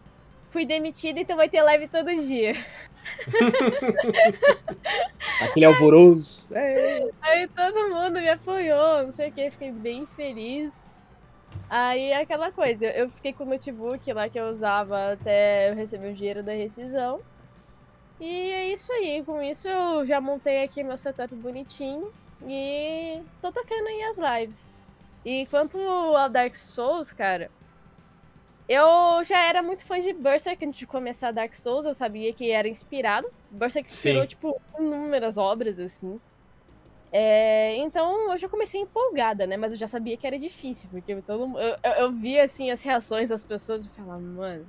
fui 0.51 0.67
demitida, 0.67 1.19
então 1.19 1.35
vai 1.35 1.49
ter 1.49 1.63
live 1.63 1.89
todo 1.89 2.15
dia. 2.15 2.55
Aquele 5.41 5.65
alvoroço. 5.65 6.47
É. 6.55 7.09
Aí 7.23 7.49
todo 7.49 7.89
mundo 7.89 8.21
me 8.21 8.29
apoiou, 8.29 9.05
não 9.05 9.13
sei 9.13 9.31
o 9.31 9.33
que, 9.33 9.51
fiquei 9.51 9.73
bem 9.73 10.05
feliz. 10.15 10.82
Aí 11.75 12.11
é 12.11 12.21
aquela 12.21 12.53
coisa, 12.53 12.85
eu 12.85 13.09
fiquei 13.09 13.33
com 13.33 13.45
o 13.45 13.47
notebook 13.47 14.13
lá 14.13 14.29
que 14.29 14.39
eu 14.39 14.51
usava 14.51 15.15
até 15.15 15.71
eu 15.71 15.75
receber 15.75 16.11
o 16.11 16.15
dinheiro 16.15 16.43
da 16.43 16.53
rescisão. 16.53 17.23
E 18.21 18.51
é 18.51 18.69
isso 18.69 18.93
aí. 18.93 19.23
Com 19.25 19.41
isso 19.41 19.67
eu 19.67 20.05
já 20.05 20.21
montei 20.21 20.63
aqui 20.63 20.83
meu 20.83 20.99
setup 20.99 21.35
bonitinho. 21.35 22.13
E 22.47 23.23
tô 23.41 23.51
tocando 23.51 23.87
aí 23.87 24.03
as 24.03 24.19
lives. 24.19 24.69
E 25.25 25.47
quanto 25.47 25.79
ao 25.79 26.29
Dark 26.29 26.55
Souls, 26.55 27.11
cara, 27.11 27.51
eu 28.69 29.25
já 29.25 29.43
era 29.43 29.63
muito 29.63 29.87
fã 29.87 29.99
de 29.99 30.13
Berserk 30.13 30.63
antes 30.63 30.79
de 30.79 30.87
começar 30.87 31.31
Dark 31.31 31.55
Souls, 31.55 31.87
eu 31.87 31.95
sabia 31.95 32.35
que 32.35 32.51
era 32.51 32.69
inspirado. 32.69 33.33
Berserk 33.51 33.89
inspirou, 33.89 34.21
Sim. 34.21 34.29
tipo, 34.29 34.61
inúmeras 34.79 35.39
obras, 35.39 35.81
assim. 35.81 36.21
É, 37.13 37.77
então 37.77 38.33
eu 38.33 38.39
já 38.39 38.49
comecei 38.49 38.81
empolgada, 38.81 39.47
né? 39.47 39.57
Mas 39.57 39.73
eu 39.73 39.79
já 39.79 39.89
sabia 39.89 40.17
que 40.17 40.27
era 40.27 40.39
difícil, 40.39 40.89
porque 40.91 41.21
todo, 41.23 41.59
eu, 41.61 41.77
eu, 41.85 41.93
eu 42.05 42.13
via, 42.13 42.45
assim, 42.45 42.71
as 42.71 42.83
reações 42.83 43.29
das 43.29 43.45
pessoas 43.45 43.85
e 43.87 43.91
falava, 43.91 44.21
mano. 44.21 44.67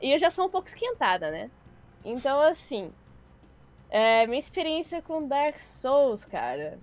E 0.00 0.12
eu 0.12 0.18
já 0.18 0.30
sou 0.30 0.46
um 0.46 0.50
pouco 0.50 0.68
esquentada, 0.68 1.30
né? 1.30 1.50
Então, 2.04 2.40
assim. 2.40 2.92
é, 3.90 4.26
minha 4.26 4.38
experiência 4.38 5.02
com 5.02 5.26
Dark 5.26 5.58
Souls, 5.58 6.24
cara. 6.24 6.78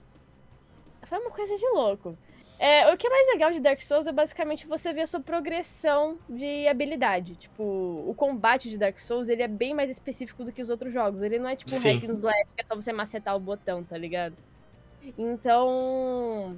Foi 1.08 1.20
uma 1.20 1.32
coisa 1.32 1.56
de 1.58 1.66
louco. 1.70 2.18
É, 2.60 2.94
o 2.94 2.98
que 2.98 3.08
é 3.08 3.10
mais 3.10 3.28
legal 3.34 3.52
de 3.52 3.62
Dark 3.62 3.82
Souls 3.82 4.08
é 4.08 4.12
basicamente 4.12 4.68
você 4.68 4.94
ver 4.94 5.04
a 5.04 5.08
sua 5.08 5.22
progressão 5.22 6.20
de 6.30 6.68
habilidade. 6.68 7.36
Tipo, 7.38 7.64
o 8.08 8.14
combate 8.16 8.70
de 8.70 8.78
Dark 8.78 8.98
Souls, 9.00 9.30
ele 9.30 9.42
é 9.44 9.48
bem 9.48 9.74
mais 9.74 9.90
específico 9.90 10.44
do 10.44 10.52
que 10.52 10.62
os 10.62 10.70
outros 10.70 10.94
jogos. 10.94 11.22
Ele 11.22 11.40
não 11.40 11.50
é 11.50 11.56
tipo 11.56 11.76
Sim. 11.76 11.80
hack 11.80 12.04
and 12.04 12.14
slash, 12.14 12.46
que 12.56 12.62
é 12.62 12.66
só 12.66 12.76
você 12.76 12.92
macetar 12.94 13.36
o 13.36 13.40
botão, 13.40 13.84
tá 13.84 13.98
ligado? 13.98 14.38
Então, 15.18 16.58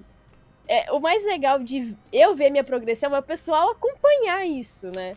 é, 0.68 0.92
o 0.92 1.00
mais 1.00 1.24
legal 1.26 1.60
de 1.60 1.96
eu 2.12 2.36
ver 2.36 2.50
minha 2.50 2.64
progressão 2.64 3.16
é 3.16 3.20
o 3.20 3.24
pessoal 3.24 3.72
acompanhar 3.72 4.46
isso, 4.46 4.88
né? 4.92 5.16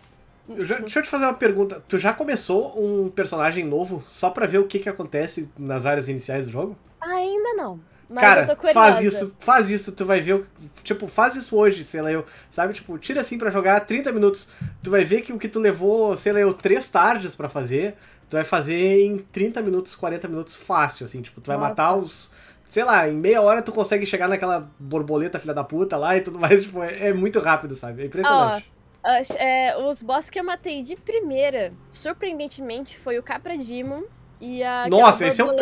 Eu 0.49 0.64
já- 0.64 0.78
deixa 0.78 0.99
eu 0.99 1.03
te 1.03 1.09
fazer 1.09 1.24
uma 1.24 1.35
pergunta. 1.35 1.82
Tu 1.89 1.97
já 1.99 2.12
começou 2.12 2.78
um 2.78 3.09
personagem 3.09 3.64
novo 3.64 4.05
só 4.09 4.28
pra 4.30 4.47
ver 4.47 4.59
o 4.59 4.66
que, 4.66 4.78
que 4.78 4.89
acontece 4.89 5.49
nas 5.59 5.87
áreas 5.87 6.09
iniciais 6.09 6.47
do 6.47 6.53
jogo? 6.53 6.76
Ainda 7.01 7.55
não. 7.55 7.80
Mas 8.09 8.22
Cara, 8.22 8.43
eu 8.43 8.47
tô 8.49 8.57
curiosa. 8.57 8.74
faz 8.78 9.01
isso, 9.01 9.37
faz 9.41 9.70
isso, 9.70 9.93
tu 9.93 10.05
vai 10.05 10.20
ver. 10.20 10.35
o- 10.35 10.47
Tipo, 10.82 11.07
faz 11.07 11.35
isso 11.37 11.57
hoje, 11.57 11.85
sei 11.87 12.03
lá, 12.03 12.12
eu. 12.12 12.26
Sabe, 12.51 12.74
tipo, 12.74 12.99
tira 12.99 13.22
assim 13.22 13.39
pra 13.39 13.51
jogar 13.51 13.80
30 13.87 14.12
minutos. 14.12 14.47
Tu 14.82 14.91
vai 14.91 15.03
ver 15.03 15.22
que 15.22 15.32
o 15.32 15.39
que 15.39 15.49
tu 15.49 15.59
levou, 15.59 16.14
sei 16.14 16.32
lá, 16.35 16.41
eu, 16.41 16.53
três 16.53 16.91
tardes 16.91 17.35
pra 17.35 17.49
fazer, 17.49 17.95
tu 18.28 18.35
vai 18.37 18.45
fazer 18.45 19.01
em 19.03 19.16
30 19.18 19.62
minutos, 19.62 19.97
40 19.97 20.28
minutos 20.28 20.55
fácil, 20.55 21.07
assim, 21.07 21.22
tipo, 21.22 21.41
tu 21.41 21.47
vai 21.47 21.57
Nossa. 21.57 21.68
matar 21.70 21.97
os. 21.97 22.30
Sei 22.75 22.83
lá, 22.83 23.09
em 23.09 23.14
meia 23.14 23.41
hora 23.41 23.62
tu 23.62 23.70
consegue 23.70 24.05
chegar 24.05 24.29
naquela 24.29 24.68
borboleta 24.81 25.39
filha 25.39 25.55
da 25.55 25.62
puta 25.62 25.97
lá 25.97 26.16
e 26.16 26.20
tudo 26.20 26.41
mais, 26.41 26.64
tipo, 26.66 26.83
é, 26.83 27.11
é 27.11 27.12
muito 27.12 27.39
rápido, 27.39 27.77
sabe? 27.77 28.03
É 28.03 28.07
impressionante. 28.07 28.68
As- 29.01 29.31
é, 29.31 29.77
os 29.77 30.03
boss 30.03 30.29
que 30.29 30.41
eu 30.41 30.45
matei 30.45 30.83
de 30.83 30.97
primeira, 30.97 31.72
surpreendentemente, 31.93 32.99
foi 32.99 33.16
o 33.16 33.22
Capra 33.22 33.57
Demon 33.57 34.03
e 34.41 34.61
a. 34.64 34.89
Nossa, 34.89 35.25
esse 35.25 35.41
é, 35.41 35.45
um, 35.45 35.55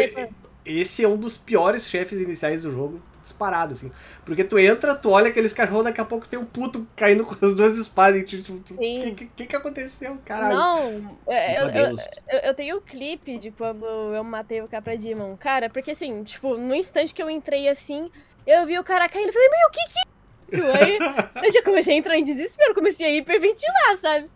esse 0.65 1.05
é 1.05 1.09
um 1.09 1.19
dos 1.19 1.37
piores 1.37 1.87
chefes 1.87 2.19
iniciais 2.19 2.63
do 2.63 2.73
jogo, 2.73 3.03
disparado, 3.23 3.73
assim. 3.73 3.91
Porque 4.25 4.45
tu 4.45 4.59
entra, 4.59 4.95
tu 4.95 5.11
olha 5.11 5.29
aqueles 5.29 5.53
cachorros, 5.53 5.85
daqui 5.85 6.01
a 6.01 6.05
pouco 6.05 6.29
tem 6.29 6.39
um 6.39 6.45
puto 6.45 6.87
caindo 6.97 7.25
com 7.27 7.45
as 7.45 7.55
duas 7.55 7.77
espadas 7.77 8.21
e 8.21 8.25
tipo, 8.25 8.53
o 8.53 8.61
que, 8.63 9.27
que, 9.35 9.47
que 9.47 9.57
aconteceu, 9.57 10.19
caralho? 10.25 10.57
Não, 10.57 11.19
é, 11.27 11.61
eu, 11.61 11.69
eu, 11.71 11.97
eu, 12.29 12.39
eu 12.41 12.55
tenho 12.55 12.77
o 12.77 12.81
clipe 12.81 13.39
de 13.39 13.51
quando 13.51 13.87
eu 13.87 14.25
matei 14.25 14.61
o 14.61 14.69
Capra 14.69 14.97
Demon. 14.97 15.37
Cara, 15.37 15.71
porque 15.71 15.93
assim, 15.93 16.23
tipo, 16.23 16.57
no 16.57 16.75
instante 16.75 17.15
que 17.15 17.23
eu 17.23 17.31
entrei 17.31 17.69
assim, 17.69 18.11
eu 18.47 18.67
vi 18.67 18.79
o 18.79 18.85
cara 18.85 19.09
caindo 19.09 19.29
e 19.29 19.33
falei, 19.33 19.49
meu, 19.49 19.69
o 19.69 19.71
que 19.71 19.89
que 19.89 19.99
é 19.99 20.13
isso? 20.53 20.77
Aí 20.77 21.45
eu 21.47 21.53
já 21.53 21.63
comecei 21.63 21.95
a 21.95 21.99
entrar 21.99 22.19
em 22.19 22.25
desespero, 22.25 22.75
comecei 22.75 23.07
a 23.07 23.11
hiperventilar, 23.11 23.99
sabe? 24.01 24.31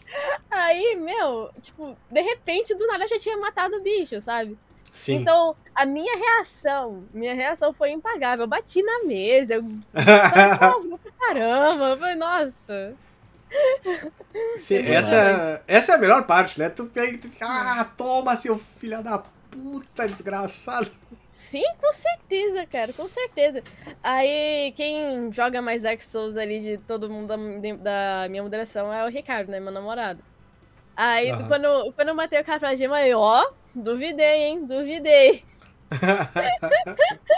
Aí, 0.51 0.97
meu, 0.97 1.51
tipo, 1.61 1.97
de 2.11 2.21
repente, 2.21 2.75
do 2.75 2.87
nada 2.87 3.05
eu 3.05 3.09
já 3.09 3.19
tinha 3.19 3.37
matado 3.37 3.77
o 3.77 3.83
bicho, 3.83 4.21
sabe? 4.21 4.57
Sim. 4.97 5.17
Então, 5.17 5.55
a 5.75 5.85
minha 5.85 6.17
reação, 6.17 7.05
minha 7.13 7.35
reação 7.35 7.71
foi 7.71 7.91
impagável. 7.91 8.45
Eu 8.45 8.49
bati 8.49 8.83
na 8.83 9.05
mesa, 9.05 9.57
eu 9.57 9.63
falei, 9.93 10.99
caramba. 11.21 11.85
Eu 11.91 11.99
falei, 11.99 12.15
nossa. 12.15 12.95
Sim, 14.57 14.79
essa, 14.89 15.63
essa 15.69 15.93
é 15.93 15.95
a 15.97 15.99
melhor 15.99 16.27
parte, 16.27 16.59
né? 16.59 16.71
Tu 16.71 16.87
pega 16.87 17.13
e 17.13 17.19
tu 17.19 17.29
fica, 17.29 17.47
ah, 17.47 17.85
toma, 17.85 18.37
seu 18.37 18.57
filho 18.57 19.03
da 19.03 19.19
puta, 19.51 20.09
desgraçado. 20.09 20.91
Sim, 21.31 21.63
com 21.79 21.93
certeza, 21.93 22.65
cara, 22.65 22.95
com 22.95 23.07
certeza. 23.07 23.63
Aí, 24.03 24.73
quem 24.75 25.31
joga 25.31 25.61
mais 25.61 25.83
Dark 25.83 26.01
Souls 26.01 26.39
ali 26.39 26.59
de 26.59 26.79
todo 26.79 27.11
mundo 27.11 27.29
da, 27.29 27.37
da 28.23 28.29
minha 28.31 28.43
moderação 28.43 28.91
é 28.91 29.05
o 29.05 29.09
Ricardo, 29.11 29.51
né, 29.51 29.61
meu 29.61 29.71
namorado. 29.71 30.23
Aí, 30.97 31.31
Aham. 31.31 31.49
quando, 31.49 31.93
quando 31.93 32.09
eu 32.09 32.15
matei 32.15 32.41
o 32.41 32.45
cara 32.45 32.59
pra 32.59 32.75
gema, 32.75 33.07
eu, 33.07 33.19
ó, 33.21 33.45
duvidei, 33.77 34.45
hein, 34.45 34.67
duvidei. 34.67 35.45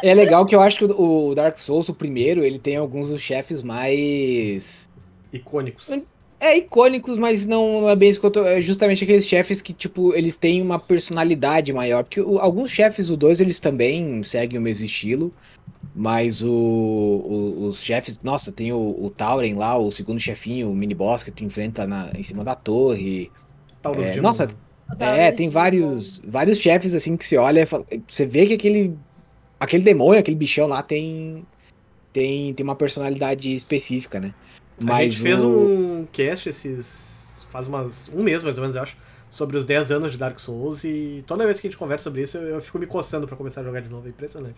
É 0.03 0.15
legal 0.15 0.47
que 0.47 0.55
eu 0.55 0.61
acho 0.61 0.79
que 0.79 0.85
o 0.85 1.35
Dark 1.35 1.57
Souls, 1.57 1.89
o 1.89 1.95
primeiro, 1.95 2.45
ele 2.45 2.59
tem 2.59 2.77
alguns 2.77 3.09
dos 3.11 3.21
chefes 3.21 3.63
mais. 3.63 4.89
Icônicos. 5.33 5.91
É, 6.41 6.57
icônicos, 6.57 7.19
mas 7.19 7.45
não, 7.47 7.83
não 7.83 7.89
é 7.91 7.97
bem 7.97 8.09
isso 8.09 8.21
que 8.21 8.27
eu 8.27 8.31
tô. 8.31 8.45
É 8.45 8.61
justamente 8.61 9.03
aqueles 9.03 9.27
chefes 9.27 9.61
que, 9.61 9.73
tipo, 9.73 10.15
eles 10.15 10.37
têm 10.37 10.63
uma 10.63 10.79
personalidade 10.79 11.73
maior. 11.73 12.05
Porque 12.05 12.21
o- 12.21 12.39
alguns 12.39 12.71
chefes, 12.71 13.11
o 13.11 13.17
2, 13.17 13.41
eles 13.41 13.59
também 13.59 14.23
seguem 14.23 14.59
o 14.59 14.63
mesmo 14.63 14.85
estilo. 14.85 15.33
Mas 15.95 16.43
o, 16.43 16.49
o- 16.51 17.67
os 17.67 17.83
chefes. 17.83 18.19
Nossa, 18.23 18.53
tem 18.53 18.73
o, 18.73 18.79
o 19.05 19.11
Tauren 19.11 19.55
lá, 19.55 19.77
o 19.77 19.91
segundo 19.91 20.21
chefinho, 20.21 20.71
o 20.71 20.75
mini-boss 20.77 21.25
que 21.25 21.33
tu 21.33 21.43
enfrenta 21.45 21.87
na, 21.87 22.13
em 22.17 22.23
cima 22.23 22.45
da 22.45 22.55
torre. 22.55 23.33
Taurus 23.83 24.07
É, 24.07 24.21
nossa, 24.21 24.49
É, 24.99 25.31
tem 25.33 25.49
vários, 25.51 26.19
vários 26.27 26.59
chefes 26.59 26.95
assim 26.95 27.17
que 27.17 27.25
você 27.25 27.37
olha 27.37 27.67
e 27.91 28.01
você 28.09 28.25
vê 28.25 28.47
que 28.47 28.55
aquele 28.55 28.97
aquele 29.61 29.83
demônio, 29.83 30.21
aquele 30.21 30.37
bichão 30.37 30.67
lá 30.67 30.83
tem 30.83 31.45
tem 32.13 32.55
tem 32.55 32.65
uma 32.65 32.77
personalidade 32.77 33.53
específica, 33.53 34.19
né? 34.19 34.35
a 34.87 35.03
gente 35.03 35.21
fez 35.21 35.43
o- 35.43 35.49
um 35.49 36.07
cast 36.13 36.49
esses. 36.49 37.47
faz 37.51 37.67
umas. 37.67 38.09
um 38.15 38.23
mês 38.23 38.43
mais 38.43 38.57
ou 38.57 38.63
menos, 38.63 38.77
eu 38.77 38.83
acho. 38.83 38.97
Sobre 39.31 39.59
os 39.59 39.67
10 39.67 39.93
anos 39.93 40.13
de 40.13 40.19
Dark 40.19 40.39
Souls 40.39 40.85
e 40.85 41.23
toda 41.27 41.45
vez 41.45 41.61
que 41.61 41.67
a 41.67 41.71
gente 41.71 41.79
conversa 41.79 42.05
sobre 42.05 42.23
isso, 42.23 42.39
eu, 42.39 42.55
eu 42.55 42.63
fico 42.63 42.79
me 42.79 42.87
coçando 42.87 43.27
pra 43.29 43.37
começar 43.37 43.61
a 43.61 43.65
jogar 43.65 43.81
de 43.81 43.91
novo. 43.91 44.07
É 44.07 44.11
impressionante. 44.11 44.57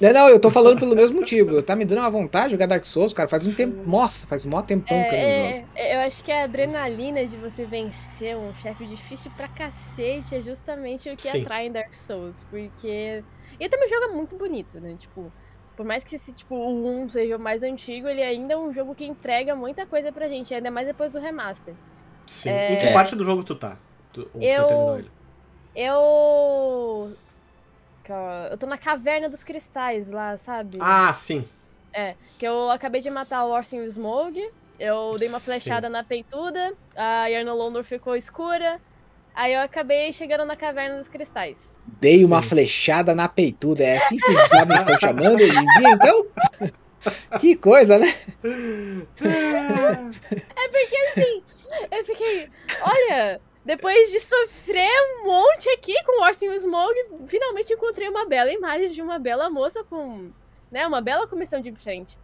Não, 0.00 0.12
não, 0.12 0.28
eu 0.28 0.38
tô 0.38 0.48
falando 0.48 0.78
pelo 0.78 0.94
mesmo 0.94 1.18
motivo. 1.18 1.60
Tá 1.62 1.74
me 1.74 1.84
dando 1.84 1.98
uma 1.98 2.10
vontade 2.10 2.46
de 2.46 2.50
jogar 2.52 2.66
Dark 2.66 2.84
Souls, 2.84 3.12
cara, 3.12 3.28
faz 3.28 3.46
um 3.46 3.52
tempo, 3.52 3.88
nossa, 3.88 4.26
faz 4.26 4.46
um 4.46 4.50
mó 4.50 4.62
tempão 4.62 5.02
que 5.08 5.14
eu 5.14 5.18
não 5.18 5.28
jogo. 5.28 5.68
É, 5.74 5.90
é, 5.90 5.96
eu 5.96 6.00
acho 6.06 6.22
que 6.22 6.30
a 6.30 6.44
adrenalina 6.44 7.26
de 7.26 7.36
você 7.36 7.64
vencer 7.64 8.36
um 8.36 8.54
chefe 8.54 8.86
difícil 8.86 9.30
pra 9.36 9.48
cacete 9.48 10.36
é 10.36 10.40
justamente 10.40 11.10
o 11.10 11.16
que 11.16 11.28
Sim. 11.28 11.42
atrai 11.42 11.66
em 11.66 11.72
Dark 11.72 11.92
Souls, 11.92 12.44
porque... 12.48 13.24
E 13.58 13.68
também 13.68 13.86
o 13.86 13.90
jogo 13.90 14.04
é 14.04 14.08
muito 14.08 14.36
bonito, 14.36 14.78
né, 14.80 14.94
tipo... 14.98 15.32
Por 15.76 15.86
mais 15.86 16.02
que 16.02 16.16
esse, 16.16 16.32
tipo, 16.32 16.56
o 16.56 17.02
1 17.04 17.08
seja 17.08 17.36
o 17.36 17.40
mais 17.40 17.62
antigo, 17.62 18.08
ele 18.08 18.20
ainda 18.22 18.54
é 18.54 18.56
um 18.56 18.72
jogo 18.72 18.96
que 18.96 19.04
entrega 19.04 19.54
muita 19.54 19.86
coisa 19.86 20.10
pra 20.10 20.26
gente, 20.26 20.52
ainda 20.52 20.72
mais 20.72 20.88
depois 20.88 21.12
do 21.12 21.20
remaster. 21.20 21.72
Sim. 22.26 22.50
É. 22.50 22.72
Em 22.72 22.76
que 22.86 22.92
parte 22.92 23.14
do 23.14 23.24
jogo 23.24 23.44
tu 23.44 23.54
tá? 23.54 23.76
Tu, 24.12 24.22
ou 24.22 24.40
tu 24.40 24.40
já 24.44 24.48
Eu- 24.54 24.66
terminou 24.66 24.98
ele? 24.98 25.10
Eu... 25.76 27.16
Eu 28.50 28.56
tô 28.58 28.66
na 28.66 28.78
Caverna 28.78 29.28
dos 29.28 29.42
Cristais 29.44 30.10
lá, 30.10 30.36
sabe? 30.36 30.78
Ah, 30.80 31.12
sim. 31.12 31.48
Que 32.38 32.46
eu 32.46 32.70
acabei 32.70 33.00
de 33.00 33.10
matar 33.10 33.44
o 33.44 33.50
Orson 33.50 33.84
Smoke, 33.88 34.50
eu 34.78 35.16
dei 35.18 35.28
uma 35.28 35.40
Sim. 35.40 35.46
flechada 35.46 35.88
na 35.88 36.04
peituda, 36.04 36.72
a 36.96 37.26
Yarna 37.26 37.52
Londor 37.52 37.82
ficou 37.82 38.14
escura, 38.14 38.80
aí 39.34 39.52
eu 39.54 39.60
acabei 39.60 40.12
chegando 40.12 40.44
na 40.44 40.54
Caverna 40.54 40.96
dos 40.96 41.08
Cristais. 41.08 41.76
Dei 42.00 42.24
uma 42.24 42.40
Sim. 42.42 42.48
flechada 42.50 43.14
na 43.14 43.28
peituda, 43.28 43.82
é 43.82 43.96
assim 43.98 44.16
que 44.16 44.30
os 44.30 44.48
jovens 44.48 44.78
estão 44.78 44.98
chamando 44.98 45.40
hoje 45.42 45.58
em 45.58 45.66
dia, 45.78 45.90
então? 45.90 46.26
Que 47.40 47.54
coisa, 47.54 47.96
né? 47.96 48.12
Eu 51.90 52.04
fiquei, 52.04 52.50
olha, 52.82 53.40
depois 53.68 54.10
de 54.10 54.18
sofrer 54.18 54.90
um 55.12 55.26
monte 55.26 55.68
aqui 55.68 55.92
com 56.02 56.22
o 56.22 56.24
Orson 56.24 56.58
Smoke, 56.58 56.98
finalmente 57.26 57.70
encontrei 57.70 58.08
uma 58.08 58.24
bela 58.24 58.50
imagem 58.50 58.88
de 58.88 59.02
uma 59.02 59.18
bela 59.18 59.50
moça 59.50 59.84
com, 59.84 60.30
né, 60.70 60.86
uma 60.86 61.02
bela 61.02 61.28
comissão 61.28 61.60
de 61.60 61.70
frente. 61.72 62.18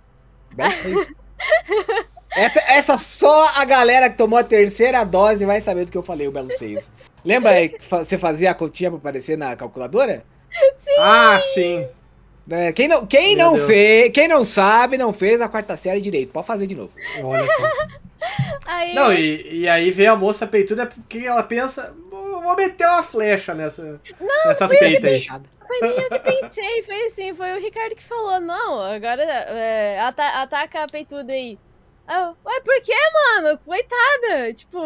Essa, 2.31 2.61
essa 2.61 2.99
só 2.99 3.49
a 3.57 3.65
galera 3.67 4.09
que 4.09 4.17
tomou 4.17 4.39
a 4.39 4.43
terceira 4.43 5.05
dose 5.05 5.45
vai 5.45 5.61
saber 5.61 5.85
do 5.85 5.93
que 5.93 5.99
eu 5.99 6.03
falei, 6.03 6.27
o 6.27 6.33
Belo 6.33 6.51
Seis. 6.51 6.91
Lembra 7.23 7.53
aí 7.53 7.69
que 7.69 7.85
você 7.85 8.17
fazia 8.17 8.51
a 8.51 8.55
continha 8.55 8.91
pra 8.91 8.99
aparecer 8.99 9.37
na 9.37 9.55
calculadora? 9.55 10.25
Ah, 10.99 11.39
sim. 11.53 11.87
É, 12.51 12.73
quem 12.73 12.89
não, 12.89 13.07
quem 13.07 13.37
Meu 13.37 13.47
não 13.47 13.55
Deus. 13.55 13.67
fez, 13.67 14.11
quem 14.11 14.29
não 14.29 14.45
sabe, 14.45 14.99
não 14.99 15.13
fez 15.13 15.41
a 15.41 15.49
quarta 15.49 15.77
série 15.77 16.01
direito. 16.01 16.31
Pode 16.33 16.47
fazer 16.47 16.67
de 16.67 16.75
novo. 16.75 16.93
Olha 17.23 17.47
só. 17.47 17.95
Aí, 18.67 18.95
Não, 18.95 19.13
e, 19.13 19.61
e 19.61 19.69
aí 19.69 19.91
vê 19.91 20.07
a 20.07 20.17
moça 20.17 20.47
peituda 20.47 20.87
porque 20.87 21.19
ela 21.19 21.43
pensa, 21.43 21.95
"Vou- 22.11 22.57
meter 22.57 22.87
uma 22.87 23.03
flecha 23.03 23.53
nessa, 23.53 24.01
nessas 24.47 24.71
peitas 24.79 25.13
aí. 25.13 25.19
Fechada. 25.19 25.45
Foi 25.67 25.81
nem 25.81 25.91
eu 26.01 26.09
que 26.09 26.19
pensei, 26.21 26.83
foi 26.83 27.05
assim, 27.07 27.35
foi 27.35 27.53
o 27.53 27.61
Ricardo 27.61 27.95
que 27.95 28.03
falou, 28.03 28.41
não, 28.41 28.81
agora 28.81 29.23
é, 29.23 30.01
ata- 30.01 30.41
ataca 30.43 30.85
a 30.85 30.87
peituda 30.87 31.33
aí. 31.35 31.59
Aí 32.07 32.23
eu, 32.23 32.37
Ué, 32.47 32.61
por 32.61 32.81
que, 32.83 32.93
mano? 33.13 33.59
Coitada, 33.59 34.55
tipo, 34.55 34.79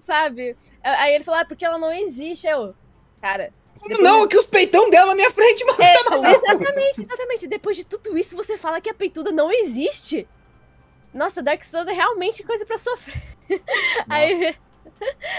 sabe? 0.00 0.56
Aí 0.82 1.14
ele 1.14 1.24
falou, 1.24 1.40
ah, 1.40 1.44
porque 1.44 1.64
ela 1.64 1.78
não 1.78 1.92
existe. 1.92 2.46
Eu, 2.48 2.74
cara, 3.20 3.52
Não, 4.00 4.28
que 4.28 4.36
os 4.36 4.46
peitão 4.46 4.90
dela 4.90 5.08
na 5.08 5.14
minha 5.14 5.30
frente, 5.30 5.64
mano. 5.64 5.82
É, 5.82 5.92
tá 5.94 6.10
maluco? 6.10 6.28
exatamente, 6.28 7.00
exatamente. 7.00 7.46
Depois 7.46 7.76
de 7.76 7.84
tudo 7.84 8.16
isso, 8.16 8.36
você 8.36 8.58
fala 8.58 8.80
que 8.80 8.90
a 8.90 8.94
peituda 8.94 9.32
não 9.32 9.50
existe. 9.50 10.28
Nossa, 11.12 11.42
Dark 11.42 11.62
Souls 11.64 11.88
é 11.88 11.92
realmente 11.92 12.42
coisa 12.42 12.64
pra 12.64 12.78
sofrer. 12.78 13.22
Aí, 14.08 14.56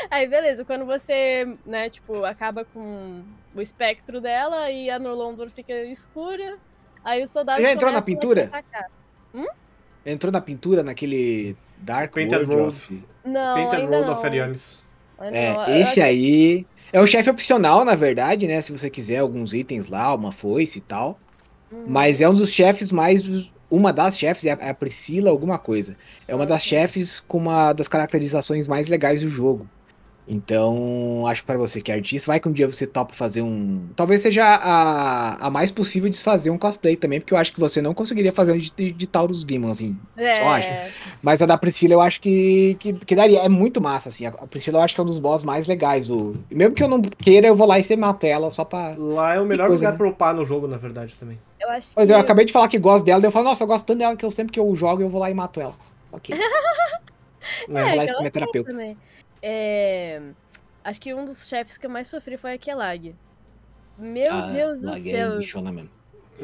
aí, 0.10 0.28
beleza, 0.28 0.66
quando 0.66 0.86
você, 0.86 1.58
né, 1.66 1.90
tipo, 1.90 2.26
acaba 2.26 2.66
com 2.66 3.24
o 3.56 3.62
espectro 3.62 4.20
dela 4.20 4.70
e 4.70 4.90
a 4.90 5.00
Norlondor 5.00 5.50
fica 5.50 5.74
escura, 5.86 6.58
aí 7.04 7.24
os 7.24 7.30
soldados 7.30 7.64
Já 7.64 7.72
entrou 7.72 7.92
na 7.92 8.02
pintura? 8.02 8.46
atacar. 8.46 8.90
Entrou 10.06 10.32
na 10.32 10.42
pintura 10.42 10.84
naquele 10.84 11.56
Dark 11.78 12.14
Painted 12.14 12.46
World 12.46 12.68
of... 12.70 13.04
Não, 13.24 13.56
Painted 13.56 13.88
não. 13.88 14.12
of. 14.12 14.84
Ainda 15.20 15.38
É, 15.38 15.80
esse 15.80 16.02
aí 16.02 16.66
é 16.94 17.00
o 17.02 17.08
chefe 17.08 17.30
opcional, 17.30 17.84
na 17.86 17.96
verdade, 17.96 18.48
né? 18.48 18.60
Se 18.62 18.72
você 18.72 18.90
quiser 18.90 19.18
alguns 19.20 19.54
itens 19.54 19.88
lá, 19.88 20.14
uma 20.14 20.32
foice 20.32 20.80
e 20.80 20.82
tal. 20.82 21.20
Uhum. 21.72 21.84
Mas 21.88 22.22
é 22.22 22.30
um 22.30 22.34
dos 22.34 22.52
chefes 22.52 22.92
mais. 22.92 23.24
Uma 23.70 23.94
das 23.94 24.18
chefes 24.18 24.44
é 24.46 24.52
a- 24.52 24.58
é 24.60 24.74
Priscila 24.74 25.30
alguma 25.30 25.58
coisa. 25.58 25.96
É 26.28 26.36
uma 26.36 26.44
Ah, 26.44 26.48
das 26.48 26.64
chefes 26.64 27.22
com 27.26 27.38
uma 27.38 27.72
das 27.74 27.88
caracterizações 27.88 28.68
mais 28.68 28.90
legais 28.90 29.22
do 29.22 29.30
jogo. 29.30 29.70
Então, 30.28 31.26
acho 31.28 31.42
que 31.42 31.48
pra 31.48 31.58
você 31.58 31.82
que 31.82 31.92
é 31.92 31.96
artista, 31.96 32.32
vai 32.32 32.40
que 32.40 32.48
um 32.48 32.52
dia 32.52 32.68
você 32.68 32.86
topa 32.86 33.14
fazer 33.14 33.42
um. 33.42 33.88
Talvez 33.96 34.22
seja 34.22 34.46
a, 34.46 35.48
a 35.48 35.50
mais 35.50 35.72
possível 35.72 36.10
de 36.10 36.18
fazer 36.18 36.50
um 36.50 36.58
cosplay 36.58 36.96
também, 36.96 37.20
porque 37.20 37.34
eu 37.34 37.38
acho 37.38 37.52
que 37.52 37.60
você 37.60 37.82
não 37.82 37.94
conseguiria 37.94 38.32
fazer 38.32 38.54
um 38.54 38.58
de, 38.58 38.72
de, 38.72 38.92
de 38.92 39.08
Taurus 39.08 39.44
Demon, 39.44 39.72
assim. 39.72 39.98
É, 40.16 40.38
só 40.38 40.50
acho. 40.50 40.94
Mas 41.22 41.42
a 41.42 41.46
da 41.46 41.58
Priscila 41.58 41.96
eu 41.96 42.02
acho 42.02 42.22
que, 42.22 42.78
que, 42.80 42.94
que 42.94 43.16
daria. 43.16 43.40
É 43.40 43.50
muito 43.50 43.82
massa, 43.82 44.10
assim. 44.10 44.26
A 44.26 44.32
Priscila 44.32 44.78
eu 44.78 44.84
acho 44.84 44.94
que 44.94 45.02
é 45.02 45.04
um 45.04 45.08
dos 45.08 45.20
boss 45.20 45.44
mais 45.44 45.68
legais. 45.68 46.10
O... 46.10 46.36
e 46.50 46.56
Mesmo 46.56 46.76
que 46.76 46.84
eu 46.84 46.88
não 46.88 47.02
queira, 47.02 47.48
eu 47.48 47.56
vou 47.56 47.68
lá 47.68 47.80
e 47.80 47.84
você 47.84 47.96
mata 47.96 48.28
ela 48.28 48.52
só 48.52 48.64
pra. 48.64 48.96
Lá 48.98 49.34
é 49.34 49.40
o 49.40 49.46
melhor 49.46 49.68
coisa, 49.68 49.84
lugar 49.84 49.92
né? 49.92 49.98
pra 49.98 50.08
upar 50.08 50.36
no 50.36 50.46
jogo, 50.46 50.68
na 50.68 50.78
verdade, 50.78 51.18
também. 51.20 51.40
eu 51.60 51.70
acho 51.72 51.94
Mas 51.98 52.08
que... 52.08 52.14
eu 52.14 52.18
acabei 52.18 52.46
de 52.46 52.54
falar 52.54 52.68
que 52.68 52.78
gosto 52.78 53.04
dela, 53.04 53.20
daí 53.20 53.28
eu 53.28 53.32
falo, 53.32 53.46
nossa, 53.46 53.64
eu 53.64 53.68
gosto 53.68 53.86
tanto 53.86 54.00
dela 54.00 54.16
que 54.16 54.26
eu 54.26 54.32
sempre 54.32 54.54
que 54.54 54.60
eu 54.60 54.76
jogo 54.76 55.02
eu 55.02 55.10
vou 55.10 55.20
lá 55.20 55.30
e 55.30 55.34
mato 55.34 55.60
ela. 55.60 55.74
Ok. 56.12 56.38
É. 57.68 57.74
Vou 57.74 57.74
lá 57.74 58.04
ela 58.06 58.20
minha 58.20 58.32
terapeuta. 58.32 58.72
também. 58.72 58.96
É, 59.42 60.22
Acho 60.84 61.00
que 61.00 61.14
um 61.14 61.26
dos 61.26 61.48
chefes 61.48 61.78
que 61.78 61.86
eu 61.86 61.90
mais 61.90 62.08
sofri 62.08 62.38
foi 62.38 62.54
a 62.54 62.58
Kelag. 62.58 63.16
Meu 63.98 64.34
Ah, 64.34 64.50
Deus 64.50 64.82
do 64.82 64.92
é 64.92 64.96
céu. 64.96 65.38
bichona 65.38 65.72
mesmo. 65.72 65.90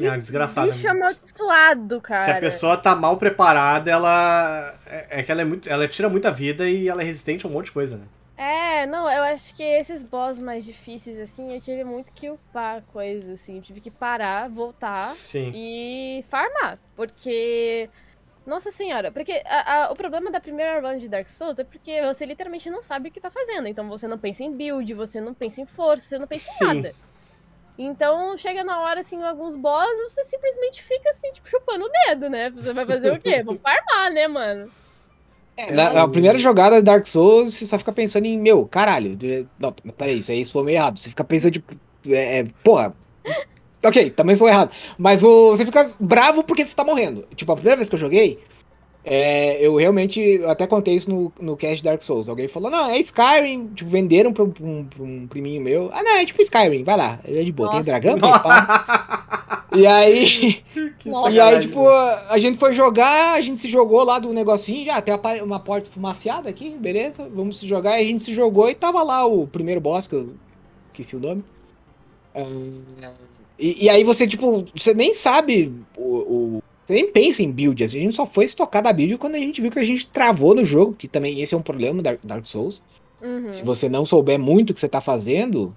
É 0.00 0.08
uma 0.08 0.18
desgraçada. 0.18 0.70
Bicho 0.70 0.88
amaldiçoado, 0.88 2.00
cara. 2.00 2.24
Se 2.24 2.30
a 2.30 2.38
pessoa 2.40 2.76
tá 2.76 2.94
mal 2.94 3.16
preparada, 3.16 3.90
ela. 3.90 4.74
É 4.86 5.20
é 5.20 5.22
que 5.24 5.32
ela 5.32 5.42
é 5.42 5.44
muito. 5.44 5.68
Ela 5.68 5.88
tira 5.88 6.08
muita 6.08 6.30
vida 6.30 6.68
e 6.68 6.86
ela 6.88 7.02
é 7.02 7.04
resistente 7.04 7.44
a 7.44 7.48
um 7.48 7.52
monte 7.52 7.66
de 7.66 7.72
coisa, 7.72 7.96
né? 7.96 8.04
É, 8.36 8.86
não, 8.86 9.10
eu 9.10 9.24
acho 9.24 9.52
que 9.56 9.62
esses 9.64 10.04
boss 10.04 10.38
mais 10.38 10.64
difíceis, 10.64 11.18
assim, 11.18 11.52
eu 11.52 11.60
tive 11.60 11.82
muito 11.82 12.12
que 12.12 12.30
upar 12.30 12.82
coisa, 12.92 13.32
assim. 13.32 13.56
Eu 13.56 13.62
tive 13.62 13.80
que 13.80 13.90
parar, 13.90 14.48
voltar 14.48 15.06
Sim. 15.08 15.50
e 15.52 16.24
farmar. 16.28 16.78
Porque. 16.94 17.90
Nossa 18.48 18.70
senhora, 18.70 19.12
porque 19.12 19.42
a- 19.44 19.84
a- 19.84 19.92
o 19.92 19.94
problema 19.94 20.30
da 20.30 20.40
primeira 20.40 20.80
run 20.80 20.96
de 20.96 21.06
Dark 21.06 21.28
Souls 21.28 21.58
é 21.58 21.64
porque 21.64 22.00
você 22.02 22.24
literalmente 22.24 22.70
não 22.70 22.82
sabe 22.82 23.10
o 23.10 23.12
que 23.12 23.20
tá 23.20 23.28
fazendo. 23.30 23.68
Então 23.68 23.86
você 23.90 24.08
não 24.08 24.18
pensa 24.18 24.42
em 24.42 24.50
build, 24.50 24.94
você 24.94 25.20
não 25.20 25.34
pensa 25.34 25.60
em 25.60 25.66
força, 25.66 26.06
você 26.08 26.18
não 26.18 26.26
pensa 26.26 26.50
Sim. 26.52 26.64
em 26.64 26.66
nada. 26.74 26.94
Então 27.78 28.36
chega 28.38 28.64
na 28.64 28.80
hora, 28.80 29.00
assim, 29.00 29.22
alguns 29.22 29.54
boss, 29.54 29.86
você 30.08 30.24
simplesmente 30.24 30.82
fica 30.82 31.10
assim, 31.10 31.30
tipo, 31.30 31.46
chupando 31.48 31.84
o 31.84 31.90
dedo, 32.06 32.30
né? 32.30 32.48
Você 32.50 32.72
vai 32.72 32.86
fazer 32.86 33.12
o 33.12 33.20
quê? 33.20 33.42
Vou 33.44 33.54
farmar, 33.62 34.10
né, 34.10 34.26
mano? 34.26 34.70
É, 35.54 35.70
na, 35.70 35.92
na 35.92 36.08
primeira 36.08 36.38
jogada 36.38 36.76
de 36.76 36.82
Dark 36.82 37.04
Souls, 37.06 37.52
você 37.52 37.66
só 37.66 37.78
fica 37.78 37.92
pensando 37.92 38.24
em, 38.24 38.38
meu, 38.38 38.66
caralho. 38.66 39.14
de- 39.14 39.46
Não, 39.58 39.72
peraí, 39.72 40.18
isso 40.18 40.32
aí 40.32 40.42
soou 40.44 40.64
meio 40.64 40.76
errado. 40.76 40.98
Você 40.98 41.10
fica 41.10 41.22
pensando, 41.24 41.52
tipo, 41.52 41.74
é, 42.08 42.38
é, 42.40 42.46
porra. 42.64 42.94
Ok, 43.84 44.10
também 44.10 44.34
sou 44.34 44.48
errado. 44.48 44.70
Mas 44.96 45.22
o, 45.22 45.50
você 45.50 45.64
fica 45.64 45.88
bravo 46.00 46.42
porque 46.42 46.66
você 46.66 46.74
tá 46.74 46.84
morrendo. 46.84 47.24
Tipo, 47.36 47.52
a 47.52 47.54
primeira 47.56 47.76
vez 47.76 47.88
que 47.88 47.94
eu 47.94 47.98
joguei, 47.98 48.40
é, 49.04 49.64
eu 49.64 49.76
realmente 49.76 50.20
eu 50.20 50.50
até 50.50 50.66
contei 50.66 50.94
isso 50.94 51.08
no, 51.08 51.32
no 51.40 51.56
cast 51.56 51.82
Dark 51.84 52.02
Souls. 52.02 52.28
Alguém 52.28 52.48
falou, 52.48 52.70
não, 52.70 52.90
é 52.90 52.98
Skyrim. 52.98 53.68
Tipo, 53.74 53.88
venderam 53.88 54.32
pra, 54.32 54.42
um- 54.44 54.50
pra 54.50 54.64
um, 54.66 54.84
pra 54.84 55.02
um 55.02 55.26
priminho 55.28 55.62
meu. 55.62 55.90
Ah, 55.92 56.02
não, 56.02 56.16
é 56.16 56.24
tipo 56.26 56.42
Skyrim, 56.42 56.82
vai 56.82 56.96
lá. 56.96 57.20
É 57.24 57.42
de 57.44 57.52
boa, 57.52 57.70
tem 57.70 57.78
Nossa. 57.78 57.90
dragão, 57.90 58.18
tem 58.18 58.30
espada. 58.30 59.58
E 59.76 59.86
aí. 59.86 60.62
E 61.30 61.40
aí, 61.40 61.60
tipo, 61.60 61.88
a 61.88 62.38
gente 62.38 62.58
foi 62.58 62.74
jogar, 62.74 63.34
a 63.34 63.40
gente 63.40 63.58
se 63.60 63.68
jogou 63.68 64.04
lá 64.04 64.18
do 64.18 64.32
negocinho, 64.32 64.84
já 64.86 65.00
tem 65.00 65.14
uma 65.42 65.58
porta 65.58 65.88
esfumaciada 65.88 66.48
aqui, 66.50 66.70
beleza? 66.78 67.28
Vamos 67.34 67.58
se 67.60 67.66
jogar. 67.66 67.98
E 67.98 68.02
a 68.02 68.04
gente 68.06 68.24
se 68.24 68.34
jogou 68.34 68.68
e 68.68 68.74
tava 68.74 69.02
lá 69.02 69.24
o 69.24 69.46
primeiro 69.46 69.80
boss, 69.80 70.06
que 70.06 70.14
eu 70.14 70.34
esqueci 70.92 71.16
o 71.16 71.20
nome. 71.20 71.42
Ah, 72.34 73.10
e, 73.58 73.84
e 73.84 73.88
aí 73.90 74.04
você, 74.04 74.26
tipo, 74.26 74.64
você 74.74 74.94
nem 74.94 75.14
sabe 75.14 75.74
o, 75.96 76.58
o- 76.58 76.62
Você 76.86 76.94
nem 76.94 77.12
pensa 77.12 77.42
em 77.42 77.50
build, 77.52 77.82
assim, 77.84 77.98
a 77.98 78.02
gente 78.02 78.16
só 78.16 78.24
foi 78.26 78.48
se 78.48 78.56
tocar 78.56 78.80
da 78.80 78.92
build 78.92 79.18
quando 79.18 79.34
a 79.34 79.38
gente 79.38 79.60
viu 79.60 79.70
que 79.70 79.78
a 79.78 79.84
gente 79.84 80.06
travou 80.08 80.54
no 80.54 80.64
jogo, 80.64 80.94
que 80.94 81.08
também 81.08 81.40
esse 81.40 81.54
é 81.54 81.58
um 81.58 81.62
problema 81.62 82.02
da 82.02 82.16
Dark 82.22 82.44
Souls. 82.46 82.82
Uhum. 83.20 83.52
Se 83.52 83.62
você 83.62 83.88
não 83.88 84.04
souber 84.04 84.38
muito 84.38 84.70
o 84.70 84.74
que 84.74 84.80
você 84.80 84.88
tá 84.88 85.00
fazendo, 85.00 85.76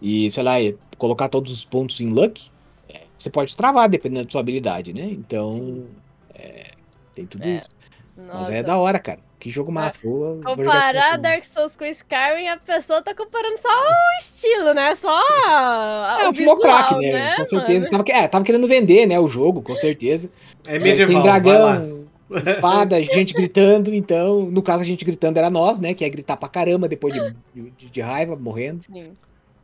e, 0.00 0.30
sei 0.30 0.42
lá, 0.42 0.54
colocar 0.96 1.28
todos 1.28 1.52
os 1.52 1.64
pontos 1.64 2.00
em 2.00 2.08
luck, 2.08 2.50
é, 2.88 3.02
você 3.18 3.30
pode 3.30 3.54
travar, 3.56 3.88
dependendo 3.88 4.24
da 4.24 4.30
sua 4.30 4.40
habilidade, 4.40 4.92
né? 4.92 5.04
Então, 5.10 5.86
é, 6.34 6.72
tem 7.14 7.26
tudo 7.26 7.44
É, 7.44 7.56
isso. 7.56 7.68
Mas 8.16 8.26
Nossa. 8.26 8.54
é 8.54 8.62
da 8.62 8.78
hora, 8.78 8.98
cara. 8.98 9.27
Que 9.38 9.50
jogo 9.50 9.70
massa. 9.70 10.00
Vou, 10.02 10.40
vou 10.42 10.56
Comparar 10.56 11.10
jogo. 11.12 11.22
Dark 11.22 11.44
Souls 11.44 11.76
com 11.76 11.84
Skyrim, 11.84 12.48
a 12.48 12.56
pessoa 12.56 13.00
tá 13.02 13.14
comparando 13.14 13.56
só 13.62 13.68
o 13.68 14.18
estilo, 14.20 14.74
né? 14.74 14.94
Só 14.96 15.08
a- 15.46 16.18
É, 16.22 16.28
o 16.28 16.34
fumou 16.34 16.56
visual, 16.56 16.58
crack, 16.60 16.96
né? 16.96 17.36
Com 17.36 17.44
certeza. 17.44 17.88
Tava, 17.88 18.04
é, 18.08 18.26
tava 18.28 18.44
querendo 18.44 18.66
vender, 18.66 19.06
né? 19.06 19.18
O 19.20 19.28
jogo, 19.28 19.62
com 19.62 19.76
certeza. 19.76 20.28
É 20.66 20.74
É, 20.76 20.78
medieval. 20.80 21.06
tem 21.06 21.22
vai 21.22 21.24
lá. 21.24 21.38
dragão, 21.38 22.04
espada, 22.46 23.00
gente 23.02 23.32
gritando. 23.32 23.94
Então, 23.94 24.42
no 24.50 24.60
caso, 24.60 24.82
a 24.82 24.86
gente 24.86 25.04
gritando 25.04 25.38
era 25.38 25.48
nós, 25.48 25.78
né? 25.78 25.94
Que 25.94 26.04
é 26.04 26.08
gritar 26.08 26.36
pra 26.36 26.48
caramba 26.48 26.88
depois 26.88 27.14
de, 27.14 27.34
de, 27.54 27.90
de 27.90 28.00
raiva, 28.00 28.34
morrendo. 28.34 28.82
Sim. 28.84 29.12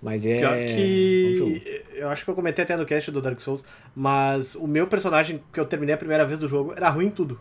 Mas 0.01 0.25
é. 0.25 0.39
Pior 0.39 0.53
bom 0.57 1.35
jogo. 1.37 1.51
que. 1.61 1.83
Eu 1.95 2.09
acho 2.11 2.25
que 2.25 2.31
eu 2.31 2.35
comentei 2.35 2.62
até 2.62 2.77
no 2.77 2.85
cast 2.87 3.11
do 3.11 3.20
Dark 3.22 3.41
Souls, 3.41 3.64
mas 3.95 4.55
o 4.55 4.66
meu 4.68 4.87
personagem 4.87 5.43
que 5.53 5.59
eu 5.59 5.64
terminei 5.64 5.95
a 5.95 5.99
primeira 5.99 6.25
vez 6.25 6.39
do 6.41 6.49
jogo 6.49 6.75
era 6.77 6.89
ruim 6.91 7.07
em 7.07 7.11
tudo. 7.11 7.41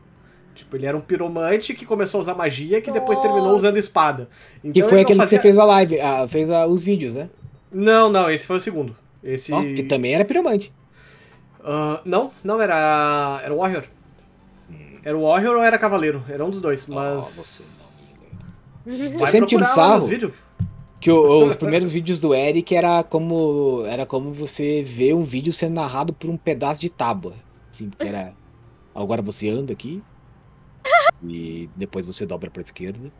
Tipo, 0.54 0.76
ele 0.76 0.86
era 0.86 0.96
um 0.96 1.02
piromante 1.02 1.74
que 1.74 1.86
começou 1.86 2.20
a 2.20 2.22
usar 2.22 2.36
magia 2.36 2.80
que 2.82 2.92
depois 2.92 3.18
terminou 3.20 3.56
usando 3.56 3.78
espada. 3.78 4.30
Que 4.62 4.68
Então 4.70 4.90
foi 4.90 5.00
ele 5.00 5.02
não 5.02 5.02
aquele 5.02 5.20
que 5.20 5.24
fazia- 5.24 5.38
você 5.38 5.42
fez 5.42 5.58
a 5.58 5.66
live, 5.66 6.00
ah, 6.00 6.28
fez 6.28 6.50
ah, 6.52 6.68
os 6.68 6.84
vídeos, 6.84 7.16
né? 7.16 7.30
Não, 7.72 8.10
não, 8.12 8.30
esse 8.30 8.46
foi 8.46 8.58
o 8.58 8.62
segundo. 8.62 8.96
Esse. 9.24 9.52
Nossa, 9.52 9.68
que 9.68 9.84
também 9.84 10.14
era 10.14 10.24
piromante. 10.24 10.72
Ah, 11.64 12.02
não, 12.06 12.32
não, 12.44 12.62
era. 12.62 13.42
Era 13.44 13.54
o 13.54 13.58
Warrior. 13.58 13.84
Era 15.04 15.18
o 15.18 15.24
Warrior 15.24 15.56
ou 15.58 15.64
era 15.64 15.78
Cavaleiro? 15.78 16.24
Era 16.30 16.46
um 16.46 16.50
dos 16.50 16.62
dois, 16.62 16.86
mas. 16.88 18.16
Vai 18.86 19.32
sempre 19.32 19.48
tiro 19.48 19.62
procurar 19.62 19.68
lá 19.68 19.74
sarro. 19.90 20.00
nos 20.02 20.10
vídeos. 20.10 20.34
Que 21.00 21.10
o- 21.12 21.46
os 21.48 21.56
primeiros 21.58 21.90
vídeos 21.92 22.20
do 22.20 22.34
Eric 22.34 22.76
era 22.76 23.04
como 23.04 23.84
era 23.88 24.06
como 24.06 24.32
você 24.32 24.82
vê 24.84 25.14
um 25.14 25.24
vídeo 25.24 25.52
sendo 25.52 25.74
narrado 25.76 26.14
por 26.14 26.30
um 26.30 26.38
pedaço 26.38 26.80
de 26.80 26.90
tábua. 26.90 27.34
Assim, 27.72 27.90
que 27.98 28.08
era. 28.08 28.34
Agora 28.94 29.22
você 29.22 29.50
anda 29.50 29.74
aqui. 29.74 30.02
E 31.24 31.70
depois 31.76 32.06
você 32.06 32.26
dobra 32.26 32.50
pra 32.50 32.62
esquerda. 32.62 33.12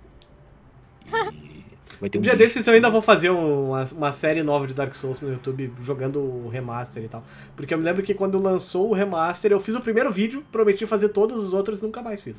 E 1.32 1.64
vai 2.00 2.10
ter 2.10 2.18
Um 2.18 2.22
um 2.22 2.24
dia 2.24 2.36
desses 2.36 2.66
eu 2.68 2.74
ainda 2.74 2.90
vou 2.90 3.02
fazer 3.02 3.30
um, 3.30 3.70
uma, 3.70 3.84
uma 3.92 4.12
série 4.12 4.44
nova 4.44 4.68
de 4.68 4.74
Dark 4.74 4.94
Souls 4.96 5.20
no 5.22 5.32
YouTube, 5.32 5.72
jogando 5.82 6.20
o 6.20 6.50
remaster 6.50 7.04
e 7.04 7.08
tal. 7.08 7.24
Porque 7.56 7.74
eu 7.74 7.78
me 7.78 7.84
lembro 7.84 8.04
que 8.04 8.14
quando 8.14 8.38
lançou 8.42 8.90
o 8.90 8.94
remaster, 8.94 9.52
eu 9.52 9.60
fiz 9.60 9.76
o 9.76 9.82
primeiro 9.82 10.12
vídeo, 10.12 10.44
prometi 10.52 10.86
fazer 10.86 11.10
todos 11.10 11.38
os 11.44 11.54
outros 11.54 11.82
e 11.82 11.86
nunca 11.86 12.02
mais 12.02 12.22
fiz. 12.22 12.36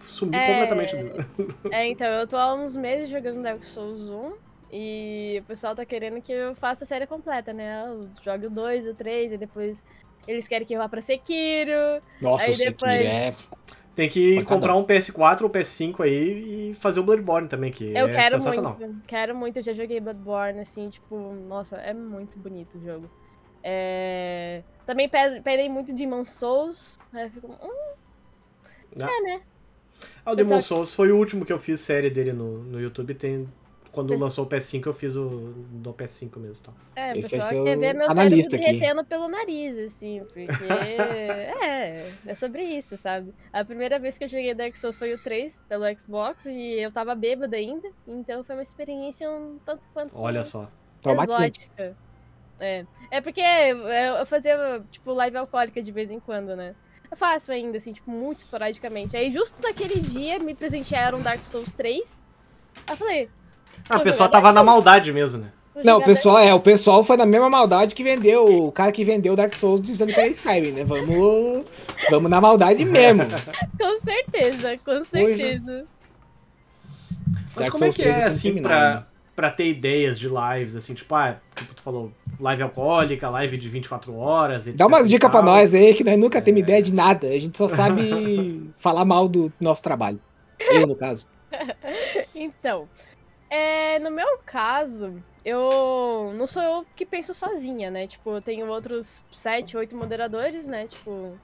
Sumi 0.00 0.36
É. 0.36 0.46
completamente. 0.46 0.96
do- 0.96 1.54
É, 1.72 1.88
então, 1.88 2.06
eu 2.06 2.26
tô 2.26 2.36
há 2.36 2.54
uns 2.54 2.76
meses 2.76 3.08
jogando 3.10 3.42
Dark 3.42 3.62
Souls 3.64 4.02
1 4.08 4.32
e 4.72 5.38
o 5.42 5.44
pessoal 5.44 5.74
tá 5.74 5.84
querendo 5.84 6.20
que 6.22 6.32
eu 6.32 6.54
faça 6.54 6.84
a 6.84 6.86
série 6.86 7.06
completa, 7.06 7.52
né? 7.52 7.84
Eu 7.88 8.08
jogue 8.24 8.46
o 8.46 8.50
2, 8.50 8.86
o 8.86 8.94
3 8.94 9.32
e 9.32 9.36
depois 9.38 9.82
eles 10.28 10.46
querem 10.46 10.64
que 10.66 10.74
eu 10.74 10.78
vá 10.78 10.88
pra 10.88 11.00
Sekiro. 11.00 11.72
Nossa, 12.20 12.44
Aí 12.44 12.50
o 12.50 12.54
Sekiro 12.54 12.72
depois- 12.76 13.00
é. 13.00 13.34
Tem 13.94 14.08
que 14.08 14.42
comprar 14.44 14.76
um 14.76 14.84
PS4 14.84 15.42
ou 15.42 15.50
PS5 15.50 16.00
aí 16.04 16.70
e 16.70 16.74
fazer 16.74 17.00
o 17.00 17.02
Bloodborne 17.02 17.48
também, 17.48 17.70
que 17.72 17.84
Eu 17.92 18.06
é 18.06 18.10
quero 18.10 18.36
sensacional. 18.36 18.76
muito, 18.78 19.02
quero 19.06 19.34
muito, 19.34 19.58
eu 19.58 19.62
já 19.62 19.72
joguei 19.74 20.00
Bloodborne, 20.00 20.60
assim, 20.60 20.88
tipo, 20.88 21.16
nossa, 21.48 21.76
é 21.76 21.92
muito 21.92 22.38
bonito 22.38 22.78
o 22.78 22.80
jogo. 22.84 23.10
É... 23.62 24.62
Também 24.86 25.08
pe- 25.08 25.40
pedem 25.42 25.68
muito 25.68 25.92
Demon 25.92 26.24
Souls, 26.24 26.98
aí 27.12 27.24
eu 27.24 27.30
fico, 27.30 27.48
hum, 27.48 27.94
Ah. 29.00 29.10
é, 29.10 29.20
né? 29.22 29.42
Ah, 30.24 30.32
o 30.32 30.36
Pessoal- 30.36 30.36
Demon 30.36 30.62
Souls 30.62 30.94
foi 30.94 31.12
o 31.12 31.16
último 31.18 31.44
que 31.44 31.52
eu 31.52 31.58
fiz 31.58 31.80
série 31.80 32.08
dele 32.08 32.32
no, 32.32 32.58
no 32.64 32.80
YouTube. 32.80 33.14
Tem, 33.14 33.46
quando 33.92 34.08
Pessoal- 34.10 34.26
lançou 34.28 34.44
o 34.44 34.48
PS5, 34.48 34.86
eu 34.86 34.92
fiz 34.92 35.16
o 35.16 35.52
do 35.70 35.92
PS5 35.92 36.38
mesmo. 36.38 36.66
Tá? 36.66 36.72
É, 36.96 37.12
o 37.12 37.18
Esse 37.18 37.30
pessoal 37.30 37.64
quer 37.64 37.76
o 37.76 37.80
ver 37.80 37.94
meu 37.94 38.10
analista 38.10 38.50
cérebro 38.50 38.68
aqui. 38.68 38.78
derretendo 38.78 39.04
pelo 39.04 39.28
nariz, 39.28 39.78
assim, 39.78 40.20
porque 40.24 40.46
é, 41.62 42.10
é 42.26 42.34
sobre 42.34 42.62
isso, 42.62 42.96
sabe? 42.96 43.32
A 43.52 43.64
primeira 43.64 43.98
vez 43.98 44.16
que 44.18 44.24
eu 44.24 44.28
joguei 44.28 44.54
Dark 44.54 44.76
Souls 44.76 44.98
foi 44.98 45.12
o 45.14 45.18
3 45.18 45.60
pelo 45.68 45.84
Xbox 45.98 46.46
e 46.46 46.80
eu 46.80 46.90
tava 46.92 47.14
bêbada 47.14 47.56
ainda, 47.56 47.88
então 48.06 48.44
foi 48.44 48.56
uma 48.56 48.62
experiência 48.62 49.30
um 49.30 49.58
tanto 49.64 49.86
quanto 49.92 50.12
Olha 50.22 50.44
só. 50.44 50.68
Exótica. 51.04 51.96
É. 52.60 52.84
É 53.10 53.20
porque 53.22 53.40
eu 53.40 54.26
fazia, 54.26 54.82
tipo, 54.90 55.12
live 55.14 55.36
alcoólica 55.38 55.82
de 55.82 55.90
vez 55.90 56.10
em 56.10 56.20
quando, 56.20 56.54
né? 56.54 56.74
Eu 57.10 57.16
faço 57.16 57.50
ainda, 57.50 57.78
assim, 57.78 57.92
tipo, 57.92 58.10
muito 58.10 58.40
esporadicamente. 58.40 59.16
Aí, 59.16 59.32
justo 59.32 59.60
naquele 59.62 59.98
dia, 59.98 60.38
me 60.38 60.54
presentearam 60.54 61.20
Dark 61.22 61.42
Souls 61.42 61.72
3. 61.72 62.20
Aí 62.86 62.92
eu 62.92 62.96
falei. 62.96 63.30
Ah, 63.88 63.94
o 63.94 63.96
"Vou 63.96 64.04
pessoal 64.04 64.28
tava 64.28 64.52
na 64.52 64.62
maldade 64.62 65.12
mesmo, 65.12 65.38
né? 65.40 65.48
Não, 65.82 65.98
o 65.98 66.04
pessoal 66.04 66.38
é, 66.38 66.52
o 66.52 66.60
pessoal 66.60 67.02
foi 67.02 67.16
na 67.16 67.24
mesma 67.24 67.48
maldade 67.48 67.94
que 67.94 68.04
vendeu, 68.04 68.66
o 68.66 68.72
cara 68.72 68.92
que 68.92 69.04
vendeu 69.04 69.34
Dark 69.34 69.54
Souls 69.54 69.80
dizendo 69.80 70.12
que 70.12 70.20
era 70.20 70.28
Skyrim, 70.28 70.72
né? 70.72 70.84
Vamos, 70.84 71.64
vamos 72.10 72.30
na 72.30 72.40
maldade 72.40 72.84
mesmo. 72.84 73.22
Com 73.80 73.98
certeza, 74.00 74.78
com 74.84 75.02
certeza. 75.04 75.86
Mas 77.32 77.54
Dark 77.54 77.70
como 77.72 77.84
é 77.84 77.86
Souls 77.86 77.96
que 77.96 78.02
3 78.02 78.18
é, 78.18 78.24
assim, 78.24 78.60
pra, 78.62 79.06
pra 79.34 79.50
ter 79.50 79.68
ideias 79.68 80.18
de 80.18 80.28
lives, 80.28 80.76
assim, 80.76 80.92
tipo, 80.92 81.14
ah, 81.14 81.36
tipo, 81.54 81.74
tu 81.74 81.82
falou, 81.82 82.12
live 82.38 82.62
alcoólica, 82.62 83.30
live 83.30 83.56
de 83.56 83.68
24 83.68 84.14
horas, 84.16 84.66
etc. 84.66 84.76
Dá 84.78 84.86
umas 84.86 85.08
dicas 85.08 85.30
pra 85.30 85.40
nós 85.40 85.74
aí 85.74 85.94
que 85.94 86.04
nós 86.04 86.18
nunca 86.18 86.42
temos 86.42 86.60
É. 86.60 86.64
ideia 86.64 86.82
de 86.82 86.92
nada, 86.92 87.26
a 87.28 87.38
gente 87.38 87.56
só 87.56 87.68
sabe 87.68 88.70
falar 88.76 89.04
mal 89.04 89.26
do 89.28 89.50
nosso 89.58 89.82
trabalho. 89.82 90.20
Eu, 90.58 90.86
no 90.86 90.94
caso. 90.96 91.26
Então, 92.34 92.88
é, 93.50 93.98
no 93.98 94.10
meu 94.10 94.38
caso, 94.46 95.22
eu 95.44 96.32
não 96.34 96.46
sou 96.46 96.62
eu 96.62 96.82
que 96.94 97.04
penso 97.04 97.34
sozinha, 97.34 97.90
né? 97.90 98.06
Tipo, 98.06 98.30
eu 98.30 98.42
tenho 98.42 98.66
outros 98.68 99.24
sete, 99.30 99.76
oito 99.76 99.96
moderadores, 99.96 100.68
né? 100.68 100.86
Tipo, 100.86 101.36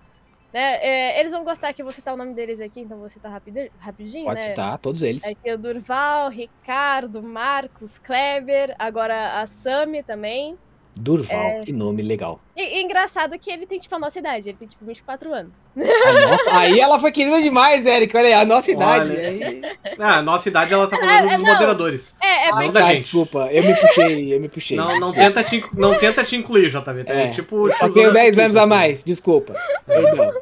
né? 0.53 0.77
é, 0.83 1.21
eles 1.21 1.33
vão 1.33 1.45
gostar 1.45 1.73
que 1.73 1.83
eu 1.83 1.87
vou 1.87 1.93
citar 1.93 2.15
o 2.15 2.17
nome 2.17 2.33
deles 2.35 2.61
aqui, 2.61 2.81
então 2.81 2.99
vou 2.99 3.09
citar 3.09 3.31
rapide- 3.33 3.73
rapidinho, 3.79 4.27
Pode 4.27 4.41
né? 4.41 4.47
citar, 4.49 4.79
todos 4.79 5.03
eles. 5.03 5.25
Aqui 5.25 5.49
é 5.49 5.55
o 5.55 5.59
Durval, 5.59 6.31
Ricardo, 6.31 7.23
Marcos, 7.23 7.99
Kleber, 7.99 8.75
agora 8.79 9.41
a 9.41 9.47
Sami 9.47 10.03
também. 10.03 10.57
Durval, 10.99 11.39
É. 11.39 11.61
que 11.61 11.73
nome 11.73 12.03
legal. 12.03 12.41
E, 12.57 12.79
e 12.79 12.83
engraçado 12.83 13.39
que 13.39 13.51
ele 13.51 13.67
tem, 13.67 13.79
tipo, 13.79 13.95
a 13.95 13.99
nossa 13.99 14.19
idade, 14.19 14.49
ele 14.49 14.57
tem, 14.59 14.67
tipo, 14.67 14.83
24 14.85 15.31
anos. 15.35 15.67
Nossa- 15.77 16.59
aí 16.59 16.81
ela 16.81 16.99
foi 16.99 17.13
querida 17.13 17.41
demais, 17.43 17.85
Eric. 17.85 18.17
Olha 18.17 18.27
aí, 18.29 18.33
a 18.33 18.45
nossa 18.47 18.71
idade. 18.73 19.11
Olha. 19.11 19.29
aí- 19.29 19.61
Ah, 19.99 20.17
a 20.19 20.23
nossa 20.23 20.49
idade, 20.49 20.73
ela 20.73 20.87
tá 20.87 20.97
falando 20.97 21.13
É, 21.15 21.23
dos 21.37 21.47
não. 21.47 21.53
moderadores. 21.53 22.17
É, 22.23 22.47
é 22.49 22.51
Não 22.51 22.59
bem... 22.59 22.73
da 22.73 22.81
Ah, 22.81 22.83
gente. 22.85 23.03
desculpa, 23.03 23.49
eu 23.53 23.63
me 23.63 23.75
puxei, 23.77 24.35
eu 24.35 24.41
me 24.41 24.49
puxei. 24.49 24.77
Não, 24.77 24.99
não, 24.99 25.13
tenta 25.13 25.45
te, 25.45 25.65
não 25.75 25.99
tenta 25.99 26.25
te 26.25 26.35
incluir, 26.35 26.71
JV. 26.71 27.05
Tá? 27.05 27.15
É, 27.15 27.29
tipo, 27.29 27.69
Eu 27.69 27.73
só 27.73 27.89
tenho 27.91 28.07
dessa 28.07 28.13
10 28.15 28.29
equipe, 28.29 28.43
anos 28.45 28.57
a 28.57 28.67
mais, 28.67 29.05
desculpa. 29.05 29.55
Perdão. 29.87 30.33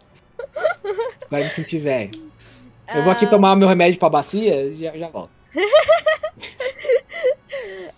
Agora 1.26 1.44
me 1.44 1.50
senti 1.50 1.78
velho. 1.78 2.10
Eu 2.94 3.02
vou 3.02 3.10
aqui 3.10 3.24
Ah, 3.24 3.28
tomar 3.28 3.56
meu 3.56 3.66
remédio 3.66 3.98
pra 3.98 4.08
bacia 4.08 4.62
e 4.66 4.76
já, 4.76 4.92
já 4.96 5.08
volto. 5.08 5.30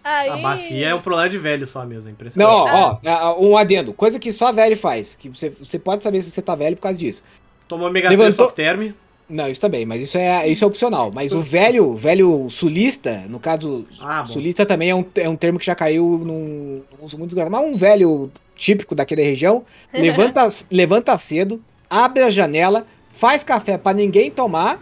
Aí... 0.05 0.29
A 0.31 0.37
bacia 0.37 0.89
é 0.89 0.95
um 0.95 1.01
problema 1.01 1.29
de 1.29 1.39
velho 1.39 1.67
só 1.67 1.85
mesmo, 1.85 2.05
é 2.05 2.11
Não, 2.11 2.13
impressionante. 2.13 2.71
ó, 2.73 2.91
ó, 2.93 2.99
ah, 3.07 3.35
um 3.41 3.57
adendo. 3.57 3.93
Coisa 3.93 4.19
que 4.19 4.33
só 4.33 4.53
velho 4.53 4.77
faz. 4.77 5.17
Que 5.17 5.29
você, 5.29 5.51
você 5.51 5.79
pode 5.79 6.03
saber 6.03 6.23
se 6.23 6.31
você 6.31 6.43
tá 6.43 6.55
velho 6.55 6.77
por 6.77 6.83
causa 6.83 6.99
disso. 6.99 7.23
Tomou 7.69 7.91
Mega 7.91 8.09
3 8.09 8.19
Levantou- 8.21 8.51
term. 8.53 8.93
Não, 9.29 9.49
isso 9.49 9.61
também, 9.61 9.85
mas 9.85 10.01
isso 10.01 10.17
é, 10.17 10.47
isso 10.49 10.63
é 10.63 10.67
opcional. 10.69 11.11
Mas 11.13 11.33
o 11.33 11.41
velho, 11.41 11.97
velho 11.97 12.49
sulista, 12.49 13.25
no 13.29 13.41
caso, 13.41 13.85
Ah, 14.01 14.25
sulista 14.25 14.65
também 14.65 14.91
é 14.91 14.95
um, 14.95 15.05
é 15.17 15.29
um 15.29 15.35
termo 15.35 15.59
que 15.59 15.67
já 15.67 15.75
caiu 15.75 16.21
num, 16.25 16.83
num 16.97 17.05
uso 17.05 17.19
muito 17.19 17.31
desgraçado. 17.31 17.51
Mas 17.51 17.65
um 17.65 17.77
velho 17.77 18.31
típico 18.55 18.95
daquela 18.95 19.23
região, 19.23 19.65
levanta, 19.93 20.47
levanta 20.71 21.19
cedo, 21.19 21.61
abre 21.91 22.23
a 22.23 22.31
janela, 22.31 22.87
faz 23.13 23.43
café 23.43 23.77
pra 23.77 23.93
ninguém 23.93 24.31
tomar 24.31 24.81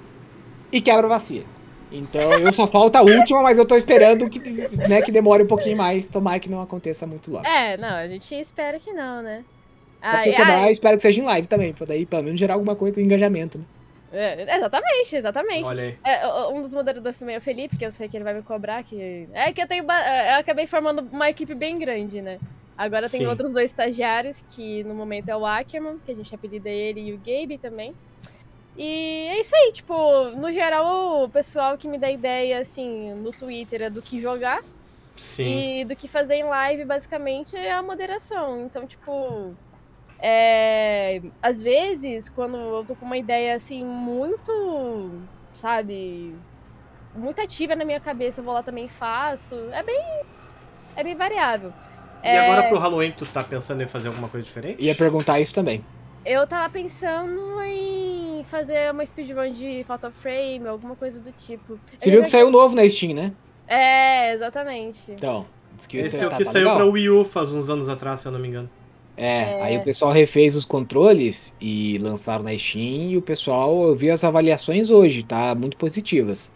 e 0.71 0.79
quebra 0.79 1.07
a 1.07 1.09
bacia. 1.09 1.43
Então 1.97 2.39
eu 2.39 2.53
só 2.53 2.67
falta 2.67 2.99
a 2.99 3.03
última, 3.03 3.43
mas 3.43 3.59
eu 3.59 3.65
tô 3.67 3.77
esperando 3.77 4.29
que, 4.29 4.39
né, 4.89 5.01
que 5.03 5.13
demore 5.13 5.43
um 5.45 5.47
pouquinho 5.47 5.77
mais. 5.77 6.09
Tomara 6.09 6.41
que 6.41 6.49
não 6.51 6.61
aconteça 6.61 7.07
muito 7.07 7.31
logo. 7.31 7.47
É, 7.47 7.77
não, 7.77 7.89
a 7.97 8.09
gente 8.09 8.35
espera 8.35 8.79
que 8.81 8.93
não, 8.93 9.23
né? 9.23 9.45
Pra 10.11 10.19
se 10.19 10.29
Ai, 10.31 10.35
quebrar, 10.35 10.59
ai, 10.63 10.69
eu 10.69 10.73
espero 10.73 10.97
que 10.97 11.03
seja 11.03 11.21
em 11.21 11.25
live 11.25 11.49
também, 11.49 11.73
pra 11.73 11.87
daí 11.87 12.05
pelo 12.05 12.23
menos 12.25 12.39
gerar 12.39 12.55
alguma 12.55 12.77
coisa, 12.77 13.01
um 13.01 13.05
engajamento. 13.05 13.59
Né? 13.59 13.65
é, 14.13 14.57
exatamente, 14.57 15.17
exatamente. 15.17 15.67
Olha 15.67 15.83
aí. 15.85 15.99
É, 16.05 16.27
um 16.49 16.61
dos 16.63 16.75
moderadores 16.75 17.19
também 17.19 17.35
é 17.35 17.39
o 17.39 17.43
Felipe, 17.43 17.77
que 17.77 17.85
eu 17.87 17.91
sei 17.91 18.09
que 18.09 18.17
ele 18.17 18.25
vai 18.25 18.35
me 18.35 18.43
cobrar, 18.43 18.83
que... 18.85 19.29
É 19.33 19.53
que 19.53 19.63
eu 19.63 19.67
tenho... 19.67 19.85
ba- 19.85 20.05
é, 20.07 20.37
Eu 20.37 20.41
acabei 20.41 20.67
formando 20.67 21.09
uma 21.11 21.29
equipe 21.31 21.55
bem 21.55 21.75
grande, 21.77 22.21
né? 22.23 22.39
Agora 22.77 23.09
tem 23.09 23.21
Sim. 23.21 23.27
outros 23.27 23.53
dois 23.53 23.71
estagiários, 23.71 24.43
que 24.43 24.85
no 24.85 24.95
momento 24.95 25.29
é 25.29 25.37
o 25.37 25.47
Ackerman, 25.47 25.99
que 26.05 26.13
a 26.13 26.15
gente 26.15 26.35
apelida 26.35 26.69
ele, 26.69 27.01
e 27.01 27.13
o 27.13 27.19
Gabe 27.19 27.59
também. 27.59 27.95
E 28.77 29.29
é 29.31 29.41
isso 29.41 29.55
aí, 29.55 29.73
tipo, 29.73 29.95
no 30.37 30.51
geral, 30.51 31.25
o 31.25 31.29
pessoal 31.29 31.79
que 31.79 31.87
me 31.87 31.97
dá 31.97 32.11
ideia, 32.11 32.59
assim, 32.59 33.15
no 33.15 33.31
Twitter 33.31 33.83
é 33.83 33.91
do 33.91 34.03
que 34.03 34.21
jogar. 34.21 34.63
Sim. 35.17 35.81
E 35.81 35.85
do 35.85 35.95
que 35.95 36.09
fazer 36.09 36.35
em 36.35 36.45
live, 36.45 36.85
basicamente, 36.85 37.57
é 37.57 37.73
a 37.73 37.83
moderação. 37.83 38.63
Então, 38.65 38.87
tipo. 38.87 39.55
É, 40.19 41.21
às 41.43 41.61
vezes, 41.63 42.29
quando 42.29 42.57
eu 42.57 42.85
tô 42.85 42.95
com 42.97 43.05
uma 43.07 43.17
ideia 43.17 43.55
assim, 43.55 43.85
muito. 43.85 45.21
Sabe? 45.53 46.35
Muito 47.15 47.41
ativa 47.41 47.77
na 47.77 47.85
minha 47.85 48.01
cabeça, 48.01 48.41
eu 48.41 48.45
vou 48.45 48.55
lá 48.55 48.63
também 48.63 48.87
e 48.87 48.89
faço. 48.89 49.55
É 49.71 49.83
bem. 49.83 50.03
É 50.97 51.05
bem 51.05 51.15
variável. 51.15 51.73
E 52.25 52.27
É, 52.27 52.41
agora 52.41 52.69
pro 52.69 52.79
Halloween, 52.79 53.13
tu 53.13 53.27
tá 53.27 53.45
pensando 53.45 53.83
em 53.83 53.87
fazer 53.87 54.09
alguma 54.09 54.29
coisa 54.29 54.45
diferente? 54.45 54.83
Ia 54.83 54.95
perguntar 54.95 55.39
isso 55.39 55.55
também. 55.55 55.85
Eu 56.25 56.47
tava 56.47 56.69
pensando 56.71 57.61
em 57.63 58.24
fazer 58.45 58.93
uma 58.93 59.05
speedrun 59.05 59.53
de 59.53 59.83
Fatal 59.85 60.11
Frame, 60.11 60.67
alguma 60.69 60.95
coisa 60.97 61.21
do 61.21 61.33
tipo. 61.33 61.79
Você 61.99 62.11
viu 62.11 62.23
que 62.23 62.29
saiu 62.31 62.51
novo 62.51 62.75
na 62.77 62.89
Steam, 62.89 63.15
né? 63.15 63.33
É, 63.67 64.33
exatamente. 64.35 65.13
Então, 65.13 65.47
diz 65.77 65.87
que 65.87 65.97
Esse 65.99 66.19
tá- 66.19 66.25
é 66.25 66.27
o 66.29 66.31
que 66.37 66.45
tá 66.45 66.51
saiu 66.51 66.65
legal. 66.65 66.77
pra 66.77 66.87
Wii 66.87 67.11
U 67.11 67.25
faz 67.25 67.53
uns 67.53 67.69
anos 67.71 67.89
atrás, 67.89 68.21
se 68.21 68.29
eu 68.29 68.33
não 68.33 68.39
me 68.39 68.49
engano. 68.49 68.69
É, 69.17 69.63
aí 69.63 69.77
o 69.77 69.85
pessoal 69.85 70.11
refez 70.11 70.57
os 70.57 70.65
controles 70.65 71.55
e 71.61 71.99
lançaram 71.99 72.43
na 72.43 72.57
Steam 72.59 73.11
e 73.11 73.17
o 73.17 73.23
pessoal, 73.23 73.87
eu 73.87 73.95
vi 73.95 74.11
as 74.11 74.25
avaliações 74.25 74.91
hoje, 74.91 75.23
tá 75.23 75.55
muito 75.55 75.77
positivas. 75.77 76.51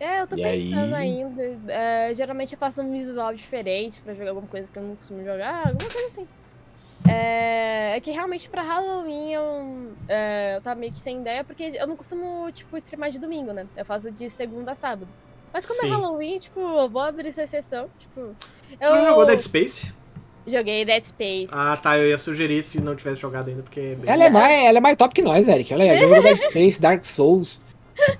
É, 0.00 0.20
eu 0.20 0.26
tô 0.26 0.34
E 0.36 0.42
pensando 0.42 0.94
aí? 0.96 1.22
ainda. 1.22 1.72
É, 1.72 2.12
geralmente 2.12 2.54
eu 2.54 2.58
faço 2.58 2.82
um 2.82 2.90
visual 2.90 3.32
diferente 3.32 4.00
pra 4.00 4.14
jogar 4.14 4.30
alguma 4.30 4.48
coisa 4.48 4.70
que 4.70 4.76
eu 4.76 4.82
não 4.82 4.96
costumo 4.96 5.22
jogar, 5.24 5.68
alguma 5.68 5.88
coisa 5.88 6.08
assim. 6.08 6.26
É, 7.08 7.96
é 7.96 8.00
que 8.00 8.10
realmente 8.10 8.48
pra 8.48 8.62
Halloween 8.62 9.32
eu, 9.32 9.92
é, 10.08 10.56
eu 10.56 10.60
tava 10.60 10.78
meio 10.78 10.92
que 10.92 11.00
sem 11.00 11.20
ideia, 11.20 11.44
porque 11.44 11.72
eu 11.74 11.86
não 11.86 11.96
costumo, 11.96 12.50
tipo, 12.52 12.76
streamar 12.76 13.10
de 13.10 13.18
domingo, 13.18 13.52
né? 13.52 13.66
Eu 13.76 13.84
faço 13.84 14.10
de 14.10 14.28
segunda 14.30 14.72
a 14.72 14.74
sábado. 14.74 15.08
Mas 15.52 15.66
como 15.66 15.80
Sim. 15.80 15.88
é 15.88 15.90
Halloween, 15.90 16.38
tipo, 16.38 16.60
eu 16.60 16.88
vou 16.88 17.02
abrir 17.02 17.28
essa 17.28 17.46
sessão, 17.46 17.88
tipo... 17.98 18.34
Eu 18.80 18.96
não 18.96 19.06
jogou 19.06 19.26
Dead 19.26 19.40
Space? 19.40 19.92
joguei 20.46 20.84
Dead 20.84 21.04
Space. 21.04 21.48
Ah, 21.52 21.76
tá. 21.76 21.96
Eu 21.98 22.08
ia 22.08 22.18
sugerir 22.18 22.62
se 22.62 22.80
não 22.80 22.96
tivesse 22.96 23.20
jogado 23.20 23.48
ainda, 23.48 23.62
porque 23.62 23.80
é 23.80 23.94
bem... 23.94 24.10
Ela 24.10 24.24
é 24.24 24.30
mais, 24.30 24.64
ela 24.64 24.78
é 24.78 24.80
mais 24.80 24.96
top 24.96 25.14
que 25.14 25.22
nós, 25.22 25.46
Eric. 25.48 25.72
Aí, 25.74 25.98
já 25.98 26.08
jogou 26.08 26.22
Dead 26.22 26.40
Space, 26.40 26.80
Dark 26.80 27.04
Souls. 27.04 27.60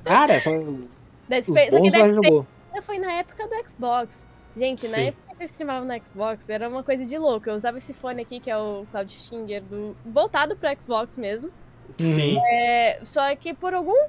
Cara, 0.05 0.41
só 0.41 0.51
os 0.51 0.85
Dead 1.28 1.45
Space, 1.45 1.70
só 1.70 1.76
que 1.76 1.83
bons 1.83 1.93
Dead 1.93 2.01
ela 2.01 2.12
Space 2.12 2.14
jogou. 2.14 2.47
foi 2.83 2.99
na 2.99 3.12
época 3.12 3.49
do 3.49 3.68
Xbox. 3.68 4.26
Gente, 4.57 4.87
na 4.89 4.97
Sim. 4.97 5.07
época 5.09 5.22
que 5.28 5.32
eu 5.43 5.47
streamava 5.47 5.84
no 5.84 6.07
Xbox, 6.07 6.49
era 6.49 6.68
uma 6.68 6.82
coisa 6.82 7.05
de 7.05 7.18
louco. 7.18 7.49
Eu 7.49 7.55
usava 7.55 7.78
esse 7.78 7.93
fone 7.93 8.22
aqui, 8.22 8.40
que 8.40 8.51
é 8.51 8.57
o 8.57 8.86
Cloud 8.90 9.12
Stinger, 9.12 9.62
do... 9.62 9.97
voltado 10.05 10.57
pro 10.57 10.68
Xbox 10.80 11.18
mesmo. 11.18 11.51
Sim. 11.99 12.38
É, 12.53 13.01
só 13.05 13.34
que 13.36 13.53
por 13.53 13.74
algum 13.74 14.09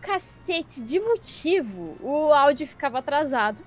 cacete 0.00 0.82
de 0.82 1.00
motivo, 1.00 1.96
o 2.00 2.32
áudio 2.32 2.66
ficava 2.66 2.98
atrasado. 2.98 3.62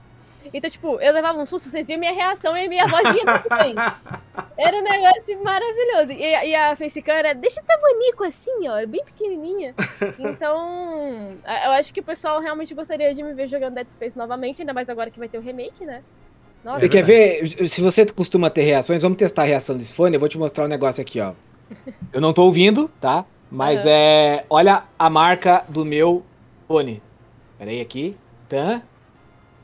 Então, 0.54 0.70
tipo, 0.72 1.00
eu 1.00 1.14
levava 1.14 1.40
um 1.40 1.46
susto, 1.46 1.70
vocês 1.70 1.88
viam 1.88 2.00
minha 2.00 2.14
reação 2.14 2.58
e 2.58 2.68
minha 2.68 2.88
voz 2.88 3.04
ia 3.16 3.40
também. 3.40 3.76
Era 4.58 4.78
um 4.78 4.82
negócio 4.82 5.44
maravilhoso. 5.44 6.12
E, 6.14 6.50
e 6.50 6.56
a 6.56 6.76
facecam 6.76 7.16
era 7.16 7.34
desse 7.34 7.62
tamanico 7.64 8.24
assim, 8.24 8.68
ó, 8.68 8.86
bem 8.86 9.04
pequenininha. 9.04 9.74
Então, 10.20 11.38
eu 11.66 11.72
acho 11.72 11.94
que 11.94 12.00
o 12.00 12.04
pessoal 12.04 12.40
realmente 12.40 12.74
gostaria 12.74 13.14
de 13.14 13.24
me 13.24 13.34
ver 13.34 13.48
jogando 13.48 13.76
Dead 13.76 13.90
Space 13.90 14.18
novamente, 14.18 14.62
ainda 14.62 14.74
mais 14.74 14.90
agora 14.90 15.10
que 15.10 15.18
vai 15.18 15.28
ter 15.28 15.38
o 15.38 15.42
remake, 15.42 15.86
né? 15.86 16.04
Nossa, 16.64 16.80
você 16.80 16.86
é 16.86 16.90
quer 16.90 17.04
ver? 17.04 17.70
Se 17.70 17.82
você 17.82 18.06
costuma 18.06 18.50
ter 18.50 18.62
reações, 18.64 19.02
vamos 19.02 19.18
testar 19.18 19.44
a 19.44 19.46
reação 19.46 19.76
desse 19.76 19.94
fone. 19.94 20.16
Eu 20.16 20.20
vou 20.20 20.30
te 20.30 20.38
mostrar 20.38 20.66
um 20.66 20.68
negócio 20.68 21.02
aqui, 21.02 21.20
ó. 21.20 21.34
Eu 22.14 22.22
não 22.22 22.34
tô 22.34 22.44
ouvindo, 22.44 22.90
tá? 23.00 23.26
Mas 23.50 23.84
uhum. 23.84 23.92
é. 23.92 24.46
Olha 24.50 24.84
a 24.98 25.10
marca 25.10 25.66
do 25.68 25.84
meu 25.84 26.24
fone. 26.68 27.02
Peraí, 27.58 27.82
aqui. 27.82 28.16
Tan. 28.48 28.82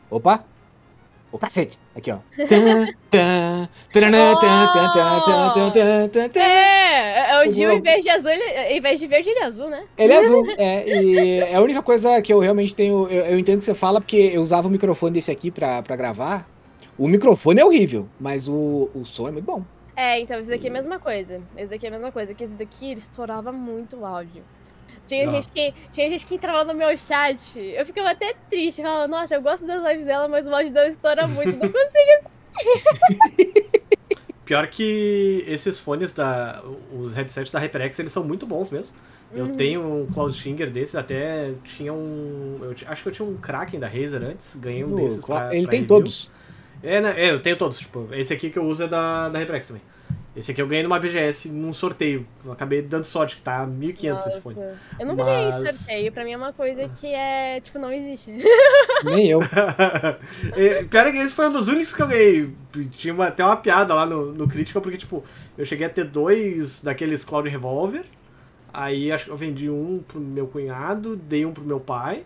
Opa! 0.09 0.43
O 1.31 1.37
cacete! 1.37 1.77
Aqui, 1.95 2.11
ó. 2.11 2.19
É, 6.39 7.31
é 7.31 7.47
o 7.47 7.51
Jill 7.51 7.71
em 7.73 7.81
vez 7.81 8.03
de 8.03 8.09
azul, 8.09 8.31
em 8.31 8.79
vez 8.79 8.99
de 8.99 9.07
verde, 9.07 9.29
ele 9.29 9.39
é 9.39 9.43
azul, 9.43 9.69
né? 9.69 9.83
Ele 9.97 10.13
é 10.13 10.17
azul, 10.17 10.45
é. 10.57 10.87
E 10.87 11.39
é 11.39 11.55
a 11.55 11.61
única 11.61 11.81
coisa 11.81 12.21
que 12.21 12.31
eu 12.31 12.39
realmente 12.39 12.73
tenho. 12.73 13.07
Eu, 13.09 13.25
eu 13.25 13.39
entendo 13.39 13.57
que 13.57 13.65
você 13.65 13.75
fala, 13.75 13.99
porque 13.99 14.31
eu 14.33 14.41
usava 14.41 14.67
o 14.67 14.71
microfone 14.71 15.13
desse 15.13 15.29
aqui 15.29 15.51
pra, 15.51 15.81
pra 15.81 15.95
gravar. 15.95 16.47
O 16.97 17.07
microfone 17.07 17.59
é 17.61 17.65
horrível, 17.65 18.07
mas 18.19 18.47
o, 18.47 18.89
o 18.93 19.05
som 19.05 19.27
é 19.27 19.31
muito 19.31 19.45
bom. 19.45 19.63
É, 19.95 20.19
então, 20.19 20.39
esse 20.39 20.49
daqui 20.49 20.67
é 20.67 20.69
a 20.69 20.73
mesma 20.73 20.99
coisa. 20.99 21.41
Esse 21.55 21.69
daqui 21.71 21.85
é 21.85 21.89
a 21.89 21.91
mesma 21.91 22.11
coisa, 22.11 22.33
que 22.33 22.43
esse 22.43 22.53
daqui 22.53 22.91
ele 22.91 22.99
estourava 22.99 23.51
muito 23.51 23.97
o 23.97 24.05
áudio. 24.05 24.43
Tinha, 25.07 25.27
gente 25.29 25.47
que, 25.49 25.73
tinha 25.91 26.09
gente 26.09 26.25
que 26.25 26.35
entrava 26.35 26.65
no 26.65 26.77
meu 26.77 26.95
chat, 26.97 27.39
eu 27.57 27.85
ficava 27.85 28.11
até 28.11 28.33
triste, 28.49 28.81
falava, 28.81 29.07
nossa, 29.07 29.35
eu 29.35 29.41
gosto 29.41 29.65
das 29.65 29.81
lives 29.83 30.05
dela, 30.05 30.27
mas 30.27 30.47
o 30.47 30.53
áudio 30.53 30.73
dela 30.73 30.87
estoura 30.89 31.25
muito, 31.27 31.55
não 31.55 31.71
consigo. 31.71 32.29
pior 34.45 34.67
que 34.67 35.43
esses 35.47 35.79
fones 35.79 36.13
da. 36.13 36.63
Os 36.93 37.13
headsets 37.13 37.51
da 37.51 37.59
HyperX, 37.59 37.99
eles 37.99 38.11
são 38.11 38.23
muito 38.23 38.45
bons 38.45 38.69
mesmo. 38.69 38.93
Eu 39.33 39.45
Uhum. 39.45 39.51
tenho 39.51 39.81
um 39.81 40.05
Cloud 40.07 40.35
Stinger 40.35 40.71
desses, 40.71 40.95
até 40.95 41.53
tinha 41.63 41.93
um. 41.93 42.59
Eu 42.61 42.73
acho 42.87 43.03
que 43.03 43.09
eu 43.09 43.13
tinha 43.13 43.27
um 43.27 43.35
Kraken 43.35 43.79
da 43.79 43.87
Razer 43.87 44.23
antes, 44.23 44.55
ganhei 44.55 44.83
um 44.85 44.95
desses 44.95 45.23
pra, 45.23 45.53
ele 45.53 45.63
pra 45.63 45.71
tem 45.71 45.81
review. 45.81 45.87
todos. 45.87 46.31
É, 46.83 47.01
né, 47.01 47.13
é, 47.17 47.31
eu 47.31 47.41
tenho 47.41 47.57
todos, 47.57 47.79
tipo, 47.79 48.07
esse 48.11 48.33
aqui 48.33 48.49
que 48.49 48.57
eu 48.57 48.65
uso 48.65 48.83
é 48.83 48.87
da, 48.87 49.29
da 49.29 49.39
HyperX 49.39 49.67
também. 49.67 49.81
Esse 50.37 50.51
aqui 50.51 50.61
eu 50.61 50.67
ganhei 50.67 50.83
numa 50.83 50.99
BGS 50.99 51.49
num 51.49 51.73
sorteio. 51.73 52.23
Eu 52.45 52.51
acabei 52.51 52.79
dando 52.83 53.05
sorte, 53.05 53.37
que 53.37 53.41
tá 53.41 53.65
1.500 53.65 54.27
esse 54.27 54.39
fone. 54.39 54.55
Eu 54.99 55.07
nunca 55.07 55.23
ganhei 55.23 55.49
Mas- 55.51 55.75
sorteio, 55.75 56.11
pra 56.11 56.23
mim 56.23 56.31
é 56.33 56.37
uma 56.37 56.53
coisa 56.53 56.87
que 56.87 57.07
é, 57.07 57.59
tipo, 57.59 57.79
não 57.79 57.91
existe. 57.91 58.31
Nem 59.03 59.31
eu. 59.31 59.41
É, 60.55 60.83
Pior 60.85 61.07
é 61.07 61.11
que 61.11 61.17
esse 61.17 61.33
foi 61.33 61.47
um 61.47 61.51
dos 61.53 61.67
únicos 61.67 61.91
que 61.95 62.03
eu 62.03 62.07
ganhei. 62.07 62.53
Tinha 62.91 63.15
uma, 63.15 63.29
até 63.29 63.43
uma 63.43 63.57
piada 63.57 63.95
lá 63.95 64.05
no, 64.05 64.31
no 64.31 64.47
Critical, 64.47 64.79
porque, 64.79 64.99
tipo, 64.99 65.23
eu 65.57 65.65
cheguei 65.65 65.87
a 65.87 65.89
ter 65.89 66.03
dois 66.03 66.83
daqueles 66.83 67.25
Cloud 67.25 67.49
Revolver. 67.49 68.05
Aí 68.71 69.11
acho 69.11 69.25
que 69.25 69.31
eu 69.31 69.37
vendi 69.37 69.71
um 69.71 70.03
pro 70.07 70.19
meu 70.19 70.45
cunhado, 70.45 71.15
dei 71.15 71.47
um 71.47 71.51
pro 71.51 71.63
meu 71.63 71.79
pai. 71.79 72.23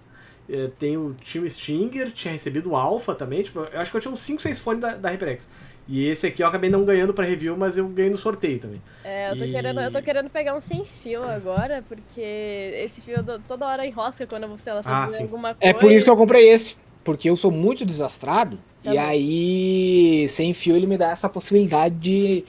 É, 0.50 0.70
tinha 0.80 1.00
o 1.00 1.16
Stinger, 1.50 2.12
tinha 2.12 2.32
recebido 2.34 2.72
o 2.72 2.76
Alpha 2.76 3.16
também. 3.16 3.42
Tipo, 3.44 3.60
eu 3.72 3.80
acho 3.80 3.90
que 3.92 3.98
eu 3.98 4.02
tinha 4.02 4.12
uns 4.12 4.20
5, 4.20 4.42
6 4.42 4.60
fones 4.60 4.82
da, 4.82 4.96
da 4.96 5.10
HyperX. 5.10 5.50
E 5.88 6.08
esse 6.08 6.28
aqui 6.28 6.44
eu 6.44 6.48
acabei 6.48 6.70
não 6.70 6.86
ganhando 6.86 7.14
pra 7.14 7.26
review, 7.26 7.58
mas 7.58 7.78
eu 7.78 7.88
ganhei 7.88 8.12
no 8.12 8.18
sorteio 8.18 8.60
também. 8.60 8.82
É, 9.04 9.32
eu 9.32 9.38
tô, 9.38 9.44
E- 9.46 9.52
querendo, 9.52 9.80
eu 9.82 9.92
tô 9.92 10.02
querendo 10.02 10.30
pegar 10.30 10.56
um 10.56 10.62
sem 10.62 10.86
fio 10.86 11.24
agora, 11.24 11.84
porque 11.88 12.22
esse 12.22 13.02
fio 13.02 13.18
toda 13.48 13.66
hora 13.66 13.86
enrosca 13.86 14.26
quando 14.28 14.48
vou, 14.48 14.58
sei 14.58 14.74
lá, 14.74 14.82
Ah, 14.86 15.08
sim. 15.08 15.24
alguma 15.24 15.56
coisa. 15.56 15.58
É 15.60 15.74
por 15.74 15.92
isso 15.92 16.06
que 16.06 16.10
eu 16.12 16.16
comprei 16.18 16.48
esse. 16.50 16.76
Porque 17.04 17.30
eu 17.30 17.36
sou 17.36 17.52
muito 17.52 17.84
desastrado. 17.86 18.58
Tá 18.84 18.94
e 18.94 18.96
bom. 18.96 19.02
aí, 19.02 20.28
sem 20.30 20.54
fio, 20.54 20.76
ele 20.76 20.86
me 20.88 20.98
dá 20.98 21.12
essa 21.12 21.28
possibilidade 21.28 21.96
de. 21.96 22.46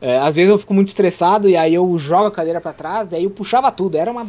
é, 0.00 0.18
às 0.18 0.34
vezes 0.36 0.50
eu 0.50 0.58
fico 0.58 0.74
muito 0.74 0.88
estressado 0.88 1.48
e 1.48 1.56
aí 1.56 1.72
eu 1.74 1.96
jogo 1.98 2.26
a 2.26 2.30
cadeira 2.32 2.60
pra 2.60 2.72
trás 2.72 3.12
e 3.12 3.16
aí 3.16 3.24
eu 3.24 3.30
puxava 3.30 3.70
tudo. 3.70 3.96
Era 3.96 4.10
uma, 4.10 4.26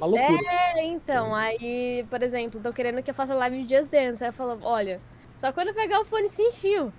uma 0.00 0.06
loucura. 0.06 0.50
É, 0.50 0.84
então, 0.84 1.34
aí, 1.34 2.04
por 2.08 2.22
exemplo, 2.22 2.60
tô 2.60 2.72
querendo 2.72 3.02
que 3.02 3.10
eu 3.10 3.14
faça 3.14 3.34
live 3.34 3.62
de 3.62 3.76
Just 3.76 3.90
Dance. 3.90 4.24
Aí 4.24 4.30
eu 4.30 4.32
falo, 4.32 4.58
olha, 4.62 5.00
só 5.36 5.52
quando 5.52 5.68
eu 5.68 5.74
pegar 5.74 6.00
o 6.00 6.04
fone 6.04 6.28
sem 6.28 6.50
fio. 6.50 6.92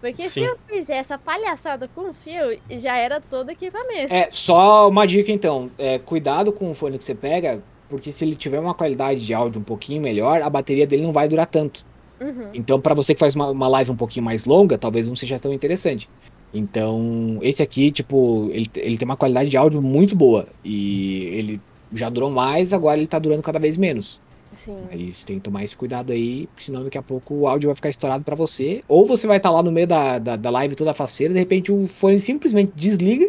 Porque 0.00 0.24
se 0.24 0.40
Sim. 0.40 0.44
eu 0.44 0.58
fizer 0.68 0.96
essa 0.96 1.16
palhaçada 1.16 1.88
com 1.88 2.12
fio, 2.12 2.58
já 2.70 2.96
era 2.96 3.20
todo 3.20 3.50
equipamento. 3.50 4.12
É, 4.12 4.28
só 4.30 4.88
uma 4.88 5.06
dica 5.06 5.32
então. 5.32 5.70
É, 5.78 5.98
cuidado 5.98 6.52
com 6.52 6.70
o 6.70 6.74
fone 6.74 6.98
que 6.98 7.04
você 7.04 7.14
pega, 7.14 7.62
porque 7.88 8.12
se 8.12 8.24
ele 8.24 8.36
tiver 8.36 8.60
uma 8.60 8.74
qualidade 8.74 9.24
de 9.24 9.32
áudio 9.32 9.60
um 9.60 9.64
pouquinho 9.64 10.02
melhor, 10.02 10.42
a 10.42 10.50
bateria 10.50 10.86
dele 10.86 11.02
não 11.02 11.12
vai 11.12 11.26
durar 11.26 11.46
tanto. 11.46 11.86
Uhum. 12.20 12.50
Então, 12.52 12.80
pra 12.80 12.94
você 12.94 13.14
que 13.14 13.20
faz 13.20 13.34
uma, 13.34 13.48
uma 13.48 13.68
live 13.68 13.90
um 13.90 13.96
pouquinho 13.96 14.24
mais 14.24 14.44
longa, 14.44 14.76
talvez 14.76 15.08
não 15.08 15.16
seja 15.16 15.38
tão 15.38 15.52
interessante. 15.52 16.08
Então, 16.52 17.38
esse 17.42 17.62
aqui, 17.62 17.90
tipo, 17.90 18.48
ele, 18.52 18.66
ele 18.76 18.96
tem 18.96 19.04
uma 19.04 19.16
qualidade 19.16 19.50
de 19.50 19.56
áudio 19.56 19.82
muito 19.82 20.14
boa. 20.14 20.46
E 20.64 21.24
ele 21.32 21.60
já 21.94 22.08
durou 22.08 22.30
mais, 22.30 22.72
agora 22.72 22.98
ele 22.98 23.06
tá 23.06 23.18
durando 23.18 23.42
cada 23.42 23.58
vez 23.58 23.76
menos. 23.76 24.20
Sim. 24.52 24.78
Aí 24.90 25.12
você 25.12 25.26
tem 25.26 25.36
que 25.36 25.42
tomar 25.42 25.64
esse 25.64 25.76
cuidado 25.76 26.12
aí, 26.12 26.46
porque 26.48 26.64
senão 26.64 26.84
daqui 26.84 26.96
a 26.96 27.02
pouco 27.02 27.34
o 27.34 27.48
áudio 27.48 27.68
vai 27.68 27.74
ficar 27.74 27.88
estourado 27.88 28.22
pra 28.22 28.36
você. 28.36 28.84
Ou 28.86 29.04
você 29.06 29.26
vai 29.26 29.38
estar 29.38 29.50
lá 29.50 29.62
no 29.62 29.72
meio 29.72 29.86
da, 29.86 30.18
da, 30.18 30.36
da 30.36 30.50
live 30.50 30.76
toda 30.76 30.94
faceira, 30.94 31.32
de 31.32 31.38
repente 31.40 31.72
o 31.72 31.86
fone 31.88 32.20
simplesmente 32.20 32.72
desliga 32.76 33.26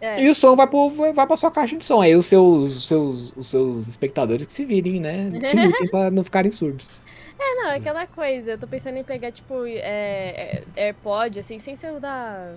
É. 0.00 0.22
e 0.24 0.30
o 0.30 0.34
som 0.34 0.56
vai, 0.56 0.66
pro, 0.66 0.88
vai, 0.88 1.12
vai 1.12 1.26
pra 1.26 1.36
sua 1.36 1.50
caixa 1.50 1.76
de 1.76 1.84
som. 1.84 2.00
Aí 2.00 2.16
os 2.16 2.24
seus, 2.26 2.76
os 2.76 2.88
seus, 2.88 3.32
os 3.36 3.46
seus 3.46 3.86
espectadores 3.88 4.46
que 4.46 4.52
se 4.54 4.64
virem, 4.64 5.00
né? 5.00 5.30
Que 5.38 5.54
lutem 5.54 5.88
pra 5.90 6.10
não 6.10 6.24
ficarem 6.24 6.50
surdos. 6.50 6.88
É, 7.38 7.54
não, 7.56 7.70
é 7.70 7.76
aquela 7.76 8.06
coisa. 8.06 8.52
Eu 8.52 8.58
tô 8.58 8.66
pensando 8.66 8.96
em 8.96 9.04
pegar, 9.04 9.32
tipo, 9.32 9.66
é, 9.66 10.62
é, 10.76 10.84
AirPod, 10.86 11.38
assim, 11.40 11.58
sem 11.58 11.76
ser 11.76 11.92
o 11.92 12.00
da. 12.00 12.54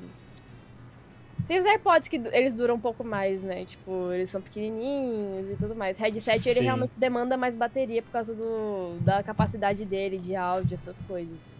Tem 1.47 1.57
os 1.57 1.65
AirPods 1.65 2.07
que 2.09 2.17
eles 2.33 2.55
duram 2.55 2.75
um 2.75 2.79
pouco 2.79 3.03
mais, 3.03 3.41
né? 3.41 3.63
Tipo, 3.63 4.11
eles 4.11 4.29
são 4.29 4.41
pequenininhos 4.41 5.49
e 5.49 5.55
tudo 5.55 5.73
mais. 5.73 5.97
Headset, 5.97 6.47
ele 6.49 6.59
Sim. 6.59 6.65
realmente 6.65 6.91
demanda 6.97 7.37
mais 7.37 7.55
bateria 7.55 8.01
por 8.01 8.11
causa 8.11 8.33
do, 8.33 8.97
da 9.05 9.23
capacidade 9.23 9.85
dele, 9.85 10.17
de 10.17 10.35
áudio, 10.35 10.75
essas 10.75 10.99
coisas. 11.01 11.55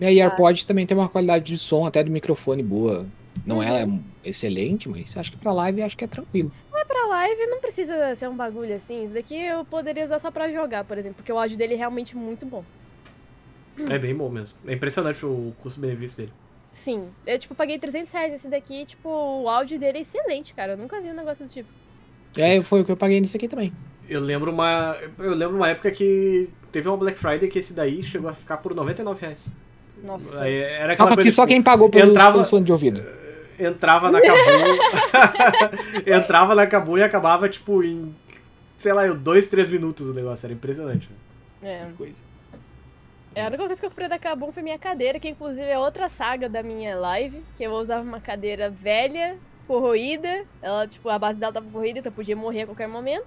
E 0.00 0.04
aí, 0.04 0.20
AirPod 0.20 0.66
também 0.66 0.84
tem 0.84 0.96
uma 0.96 1.08
qualidade 1.08 1.44
de 1.44 1.56
som 1.58 1.86
até 1.86 2.02
do 2.02 2.10
microfone 2.10 2.62
boa. 2.62 3.06
Não 3.46 3.58
Uhum. 3.58 4.02
é 4.24 4.28
excelente, 4.28 4.88
mas 4.88 5.16
acho 5.16 5.30
que 5.32 5.38
pra 5.38 5.52
live 5.52 5.82
acho 5.82 5.96
que 5.96 6.04
é 6.04 6.08
tranquilo. 6.08 6.50
Mas 6.72 6.84
pra 6.86 7.06
live 7.06 7.46
não 7.46 7.60
precisa 7.60 8.14
ser 8.14 8.28
um 8.28 8.36
bagulho 8.36 8.74
assim. 8.74 9.04
Isso 9.04 9.14
daqui 9.14 9.34
eu 9.36 9.64
poderia 9.64 10.04
usar 10.04 10.18
só 10.18 10.30
pra 10.30 10.50
jogar, 10.50 10.84
por 10.84 10.98
exemplo, 10.98 11.16
porque 11.16 11.32
o 11.32 11.38
áudio 11.38 11.56
dele 11.56 11.74
é 11.74 11.76
realmente 11.76 12.16
muito 12.16 12.44
bom. 12.44 12.64
É 13.88 13.98
bem 13.98 14.14
bom 14.14 14.28
mesmo. 14.28 14.58
É 14.66 14.74
impressionante 14.74 15.24
o 15.24 15.52
custo-benefício 15.62 16.18
dele. 16.18 16.32
Sim. 16.72 17.08
Eu, 17.26 17.38
tipo, 17.38 17.54
paguei 17.54 17.78
300 17.78 18.12
reais 18.12 18.32
esse 18.34 18.48
daqui, 18.48 18.84
tipo, 18.86 19.08
o 19.08 19.48
áudio 19.48 19.78
dele 19.78 19.98
é 19.98 20.00
excelente, 20.02 20.54
cara. 20.54 20.72
Eu 20.72 20.78
nunca 20.78 21.00
vi 21.00 21.08
um 21.10 21.14
negócio 21.14 21.44
desse 21.44 21.54
tipo. 21.54 21.68
É, 22.38 22.62
foi 22.62 22.80
o 22.80 22.84
que 22.84 22.92
eu 22.92 22.96
paguei 22.96 23.20
nisso 23.20 23.36
aqui 23.36 23.48
também. 23.48 23.72
Eu 24.08 24.20
lembro 24.20 24.50
uma. 24.52 24.96
Eu 25.18 25.34
lembro 25.34 25.56
uma 25.56 25.68
época 25.68 25.90
que 25.90 26.48
teve 26.72 26.88
uma 26.88 26.96
Black 26.96 27.18
Friday 27.18 27.48
que 27.48 27.58
esse 27.58 27.72
daí 27.72 28.02
chegou 28.02 28.30
a 28.30 28.32
ficar 28.32 28.56
por 28.58 28.74
99 28.74 29.20
reais. 29.20 29.48
Nossa. 30.02 30.42
Aí 30.42 30.54
Era 30.56 30.94
aquela 30.94 30.96
Calma 30.96 31.14
coisa 31.16 31.28
que 31.28 31.34
só 31.34 31.42
tipo, 31.42 31.52
quem 31.54 31.62
pagou 31.62 31.88
pelo, 31.90 32.10
entrava- 32.12 32.32
pelo 32.34 32.44
fone 32.44 32.64
de 32.64 32.72
ouvido. 32.72 33.04
entrava 33.58 34.10
na 34.10 34.20
Cabu. 34.20 34.38
entrava 36.06 36.54
na 36.54 36.66
Cabu 36.66 36.98
e 36.98 37.02
acabava, 37.02 37.48
tipo, 37.48 37.82
em. 37.82 38.14
Sei 38.78 38.92
lá, 38.92 39.06
2, 39.06 39.48
3 39.48 39.68
minutos 39.68 40.08
o 40.08 40.14
negócio. 40.14 40.46
Era 40.46 40.54
impressionante. 40.54 41.08
É. 41.62 41.86
Coisa. 41.96 42.29
É, 43.34 43.42
a 43.44 43.46
única 43.46 43.64
coisa 43.66 43.80
que 43.80 43.86
eu 43.86 43.90
comprei 43.90 44.08
da 44.08 44.18
Kabum 44.18 44.50
foi 44.52 44.62
minha 44.62 44.78
cadeira, 44.78 45.20
que 45.20 45.28
inclusive 45.28 45.68
é 45.68 45.78
outra 45.78 46.08
saga 46.08 46.48
da 46.48 46.62
minha 46.62 46.96
live, 46.98 47.42
que 47.56 47.62
eu 47.62 47.72
usava 47.72 48.02
uma 48.02 48.20
cadeira 48.20 48.68
velha, 48.68 49.36
corroída. 49.68 50.44
Ela, 50.60 50.86
tipo, 50.88 51.08
a 51.08 51.18
base 51.18 51.38
dela 51.38 51.52
tava 51.52 51.66
corroída, 51.70 52.00
então 52.00 52.10
podia 52.12 52.34
morrer 52.34 52.62
a 52.62 52.66
qualquer 52.66 52.88
momento. 52.88 53.26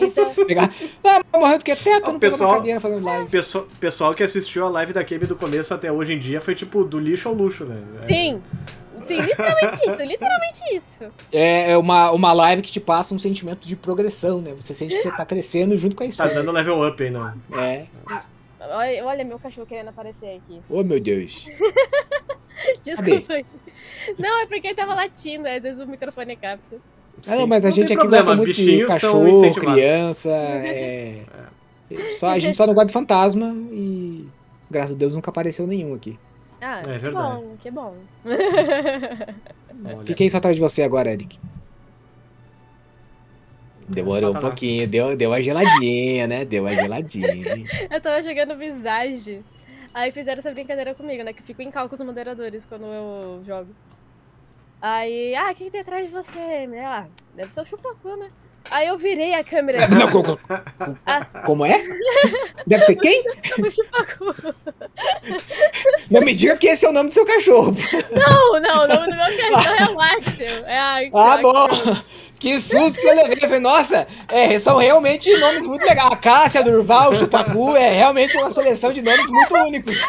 Então, 0.00 0.34
Pegar. 0.46 0.70
Ah, 1.02 1.38
morreu 1.38 1.58
do 1.58 1.64
que 1.64 1.74
teto, 1.74 2.12
não 2.12 2.18
pessoal- 2.18 2.50
na 2.52 2.56
cadeira 2.58 2.80
fazendo 2.80 3.04
live. 3.04 3.30
Pessoal, 3.30 3.66
pessoal 3.80 4.14
que 4.14 4.22
assistiu 4.22 4.66
a 4.66 4.68
live 4.68 4.92
da 4.92 5.02
Kemi 5.02 5.26
do 5.26 5.36
começo 5.36 5.72
até 5.72 5.90
hoje 5.90 6.12
em 6.12 6.18
dia 6.18 6.40
foi 6.40 6.54
tipo 6.54 6.84
do 6.84 6.98
lixo 6.98 7.28
ao 7.28 7.34
luxo, 7.34 7.64
né? 7.64 7.82
É, 8.00 8.02
sim. 8.02 8.42
Sim, 9.06 9.18
literalmente 9.20 9.86
isso, 9.88 10.02
literalmente 10.02 10.74
isso. 10.74 11.04
É 11.30 11.72
é 11.72 11.76
uma, 11.76 12.10
uma 12.12 12.32
live 12.32 12.62
que 12.62 12.72
te 12.72 12.80
passa 12.80 13.14
um 13.14 13.18
sentimento 13.18 13.68
de 13.68 13.76
progressão, 13.76 14.40
né? 14.40 14.54
Você 14.54 14.72
sente 14.74 14.96
que 14.96 15.02
você 15.02 15.10
tá 15.10 15.26
crescendo 15.26 15.76
junto 15.76 15.94
com 15.94 16.02
a 16.02 16.06
Tá 16.06 16.10
história. 16.10 16.34
dando 16.34 16.50
level 16.52 16.86
up 16.88 17.02
aí, 17.02 17.10
não. 17.10 17.34
É. 17.58 17.84
Olha, 18.70 19.04
olha 19.06 19.24
meu 19.24 19.38
cachorro 19.38 19.66
querendo 19.66 19.88
aparecer 19.88 20.36
aqui. 20.36 20.60
Oh, 20.68 20.82
meu 20.82 21.00
Deus. 21.00 21.46
Desculpa. 22.82 23.40
Não, 24.18 24.40
é 24.40 24.46
porque 24.46 24.68
ele 24.68 24.74
tava 24.74 24.94
latindo, 24.94 25.46
às 25.48 25.62
vezes 25.62 25.80
o 25.80 25.86
microfone 25.86 26.36
capta. 26.36 26.76
Ah, 27.26 27.36
não, 27.36 27.46
mas 27.46 27.64
a 27.64 27.68
Não 27.68 27.74
gente 27.74 27.86
aqui 27.92 27.94
problema, 27.96 28.24
gosta 28.24 28.36
muito 28.36 28.52
de 28.52 28.62
bichinhos 28.64 28.88
são 29.00 29.12
cachorro, 29.12 29.54
criança. 29.54 30.30
É... 30.30 31.22
Só, 32.18 32.28
a 32.28 32.38
gente 32.38 32.56
só 32.56 32.66
não 32.66 32.74
gosta 32.74 32.86
de 32.86 32.92
fantasma 32.92 33.54
e. 33.70 34.26
Graças 34.70 34.92
a 34.92 34.98
Deus 34.98 35.14
nunca 35.14 35.30
apareceu 35.30 35.66
nenhum 35.66 35.94
aqui. 35.94 36.18
Ah, 36.60 36.80
É 36.80 36.82
que 36.82 36.88
verdade. 36.98 37.14
bom, 37.14 37.56
que 37.60 37.70
bom. 37.70 37.94
O 38.24 39.88
Olha. 39.88 40.04
que, 40.04 40.14
que 40.14 40.22
é 40.24 40.26
isso 40.26 40.36
atrás 40.36 40.56
de 40.56 40.60
você 40.62 40.82
agora, 40.82 41.12
Eric? 41.12 41.38
Demorou 43.88 44.30
um 44.30 44.32
Satanás. 44.32 44.40
pouquinho, 44.54 44.88
deu, 44.88 45.16
deu 45.16 45.30
uma 45.30 45.42
geladinha, 45.42 46.26
né? 46.26 46.44
Deu 46.44 46.62
uma 46.64 46.70
geladinha. 46.72 47.64
Eu 47.90 48.00
tava 48.00 48.22
jogando 48.22 48.56
Visage. 48.56 49.42
Aí 49.92 50.10
fizeram 50.10 50.40
essa 50.40 50.50
brincadeira 50.50 50.94
comigo, 50.94 51.22
né? 51.22 51.32
Que 51.32 51.40
eu 51.40 51.44
fico 51.44 51.62
em 51.62 51.70
cal 51.70 51.88
com 51.88 51.94
os 51.94 52.00
moderadores 52.00 52.64
quando 52.66 52.86
eu 52.86 53.42
jogo. 53.46 53.68
Aí, 54.82 55.34
ah, 55.36 55.50
o 55.52 55.54
que, 55.54 55.64
que 55.64 55.70
tem 55.70 55.80
atrás 55.82 56.06
de 56.06 56.12
você? 56.12 56.38
Ah, 56.84 57.06
deve 57.34 57.54
ser 57.54 57.60
o 57.60 57.64
Chupacu, 57.64 58.16
né? 58.16 58.28
Aí 58.70 58.88
eu 58.88 58.98
virei 58.98 59.34
a 59.34 59.44
câmera. 59.44 59.86
Não, 59.88 60.10
co- 60.10 60.24
co- 60.24 60.38
como 61.46 61.64
é? 61.64 61.80
Deve 62.66 62.82
ser 62.82 62.96
quem? 62.96 63.22
o 63.58 63.70
Chupacu. 63.70 64.34
Não 66.10 66.20
me 66.22 66.34
diga 66.34 66.56
que 66.56 66.66
esse 66.68 66.84
é 66.84 66.88
o 66.88 66.92
nome 66.92 67.10
do 67.10 67.14
seu 67.14 67.24
cachorro. 67.24 67.74
Não, 68.10 68.60
não, 68.60 68.84
o 68.84 68.88
nome 68.88 69.06
do 69.06 69.16
meu 69.16 69.52
cachorro 69.52 69.76
é 69.76 69.90
o 69.94 70.00
Axel. 70.00 70.66
É 70.66 70.78
a 70.78 70.96
Ah, 71.14 71.36
bom. 71.38 71.66
Que 72.44 72.60
susto 72.60 73.00
que 73.00 73.06
eu 73.06 73.14
levei. 73.16 73.36
Eu 73.36 73.40
falei, 73.40 73.58
nossa, 73.58 74.06
é, 74.28 74.60
são 74.60 74.76
realmente 74.76 75.34
nomes 75.38 75.64
muito 75.64 75.82
legais. 75.82 76.12
A 76.12 76.16
Cássia, 76.16 76.62
Durval, 76.62 77.16
Chupacu, 77.16 77.74
é 77.74 77.88
realmente 77.94 78.36
uma 78.36 78.50
seleção 78.50 78.92
de 78.92 79.00
nomes 79.00 79.30
muito 79.30 79.54
únicos. 79.54 79.96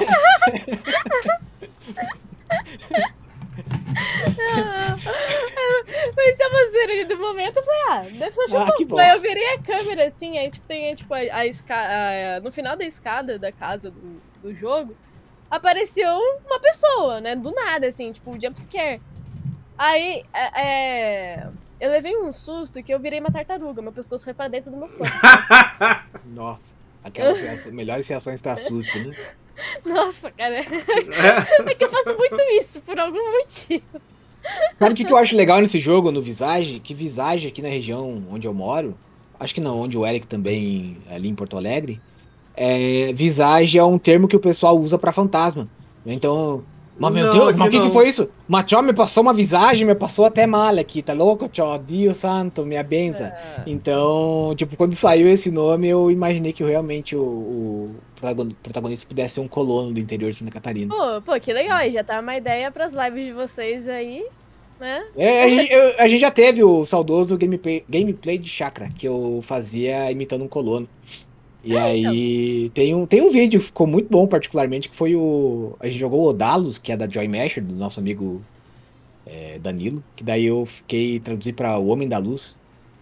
Mas 6.14 6.40
é 6.40 6.48
uma 6.48 6.72
zoeira 6.72 6.92
ali 6.92 7.06
do 7.06 7.18
momento, 7.18 7.56
eu 7.56 7.64
falei, 7.64 7.82
ah, 7.90 8.02
deve 8.18 8.32
ser 8.34 8.42
o 8.42 8.44
Ah, 8.44 8.48
Chupacu. 8.48 8.76
que 8.76 8.86
bom. 8.86 9.00
Aí 9.00 9.12
eu 9.12 9.22
virei 9.22 9.54
a 9.54 9.60
câmera, 9.60 10.08
assim, 10.08 10.38
aí 10.38 10.50
tipo, 10.50 10.68
tem 10.68 10.94
tipo, 10.94 11.14
a, 11.14 11.18
a 11.18 11.46
escada. 11.46 12.42
No 12.44 12.52
final 12.52 12.76
da 12.76 12.84
escada 12.84 13.40
da 13.40 13.50
casa 13.54 13.90
do, 13.92 14.22
do 14.44 14.54
jogo, 14.54 14.94
apareceu 15.50 16.20
uma 16.46 16.60
pessoa, 16.60 17.22
né? 17.22 17.34
Do 17.34 17.52
nada, 17.52 17.88
assim, 17.88 18.12
tipo, 18.12 18.30
um 18.30 18.42
jumpscare. 18.42 19.02
Aí, 19.78 20.26
é, 20.34 20.62
é, 20.62 21.48
eu 21.86 21.92
levei 21.92 22.18
um 22.18 22.32
susto 22.32 22.82
que 22.84 22.94
eu 22.94 23.00
virei 23.00 23.20
uma 23.20 23.32
tartaruga, 23.32 23.82
meu 23.82 23.92
pescoço 23.92 24.24
foi 24.24 24.34
pra 24.34 24.48
dentro 24.48 24.72
do 24.72 24.78
meu 24.78 24.88
corpo. 24.90 25.04
Nossa, 26.34 26.74
aquelas 27.04 27.40
reações- 27.40 27.74
melhores 27.74 28.08
reações 28.08 28.42
pra 28.42 28.58
susto, 28.58 28.98
né? 29.00 29.16
Nossa, 29.86 30.32
cara. 30.32 30.56
É. 30.60 31.76
Que 31.76 31.84
eu 31.86 31.90
faço 31.90 32.16
muito 32.18 32.42
isso, 32.60 32.82
por 32.82 33.00
algum 33.00 33.32
motivo. 33.38 33.84
Sabe 34.78 34.92
o 34.92 34.96
que, 34.96 35.06
que 35.06 35.12
eu 35.14 35.18
acho 35.18 35.36
legal 35.36 35.60
nesse 35.60 35.80
jogo, 35.80 36.12
no 36.12 36.22
Visage? 36.22 36.80
Que 36.80 36.94
Visage 36.94 37.48
aqui 37.48 37.62
na 37.62 37.70
região 37.70 38.24
onde 38.30 38.46
eu 38.48 38.54
moro, 38.54 38.96
acho 39.40 39.56
que 39.56 39.62
não, 39.62 39.80
onde 39.80 39.98
o 39.98 40.06
Eric 40.06 40.28
também, 40.28 40.98
ali 41.10 41.30
em 41.30 41.36
Porto 41.36 41.58
Alegre, 41.58 42.00
é, 42.56 43.12
Visage 43.14 43.78
é 43.80 43.84
um 43.84 43.98
termo 43.98 44.28
que 44.28 44.36
o 44.36 44.40
pessoal 44.40 44.78
usa 44.78 44.98
pra 44.98 45.12
fantasma. 45.12 45.68
Então, 46.06 46.64
mas 46.98 47.14
meu 47.14 47.26
Não, 47.26 47.34
Deus, 47.34 47.56
mas 47.56 47.68
o 47.68 47.72
que, 47.72 47.82
que 47.82 47.90
foi 47.90 48.08
isso? 48.08 48.30
Machó 48.48 48.82
me 48.82 48.94
passou 48.94 49.22
uma 49.24 49.34
visagem, 49.34 49.86
me 49.86 49.94
passou 49.96 50.26
até 50.26 50.48
mal 50.48 50.78
aqui, 50.78 51.02
tá 51.02 51.14
louco, 51.14 51.48
tchau? 51.50 51.78
Deus 51.78 52.18
santo, 52.18 52.66
minha 52.66 52.82
benção. 52.84 53.32
Então, 53.68 54.54
tipo, 54.56 54.76
quando 54.78 54.96
saiu 54.96 55.28
esse 55.28 55.52
nome, 55.52 55.88
eu 55.90 56.10
imaginei 56.10 56.54
que 56.54 56.64
realmente 56.64 57.16
o, 57.16 57.22
o 57.22 57.96
protagon- 58.16 58.50
protagonista 58.64 59.08
pudesse 59.08 59.36
ser 59.36 59.40
um 59.42 59.48
colono 59.48 59.92
do 59.94 60.00
interior 60.00 60.32
de 60.32 60.38
Santa 60.38 60.52
Catarina. 60.52 60.94
Pô, 60.96 61.22
pô, 61.22 61.40
que 61.40 61.52
legal. 61.52 61.78
Aí 61.78 61.92
já 61.92 62.04
tá 62.04 62.20
uma 62.20 62.38
ideia 62.38 62.72
pras 62.72 62.94
lives 62.94 63.26
de 63.26 63.34
vocês 63.34 63.90
aí, 63.90 64.26
né? 64.80 65.04
É, 65.18 65.44
a, 65.44 65.50
gente, 65.50 65.72
eu- 65.74 65.96
a 66.00 66.08
gente 66.08 66.22
já 66.22 66.32
teve 66.32 66.64
o 66.64 66.86
saudoso 66.86 67.38
gameplay, 67.38 67.84
gameplay 67.90 68.38
de 68.38 68.48
chakra, 68.48 68.90
que 68.98 69.06
eu 69.08 69.42
fazia 69.44 70.10
imitando 70.12 70.44
um 70.44 70.48
colono. 70.48 70.88
E 71.66 71.76
aí 71.76 72.70
tem, 72.70 72.94
um, 72.94 73.08
tem 73.08 73.22
um 73.22 73.32
vídeo 73.32 73.60
que 73.60 73.66
ficou 73.66 73.88
muito 73.88 74.08
bom, 74.10 74.28
particularmente, 74.28 74.88
que 74.88 74.96
foi 74.96 75.16
o. 75.16 75.76
A 75.80 75.88
gente 75.88 75.98
jogou 75.98 76.22
o 76.22 76.30
Odalos, 76.30 76.78
que 76.78 76.92
é 76.92 76.98
da 76.98 77.10
Joy 77.10 77.28
Masher, 77.28 77.64
do 77.64 77.74
nosso 77.74 78.00
amigo 78.00 78.42
é, 79.26 79.58
Danilo. 79.60 80.04
Que 80.16 80.24
daí 80.24 80.46
eu 80.46 80.66
fiquei 80.66 81.20
traduzir 81.20 81.54
pra 81.54 81.80
O 81.80 81.88
Homem 81.88 82.08
da 82.08 82.20
Luz. 82.20 82.60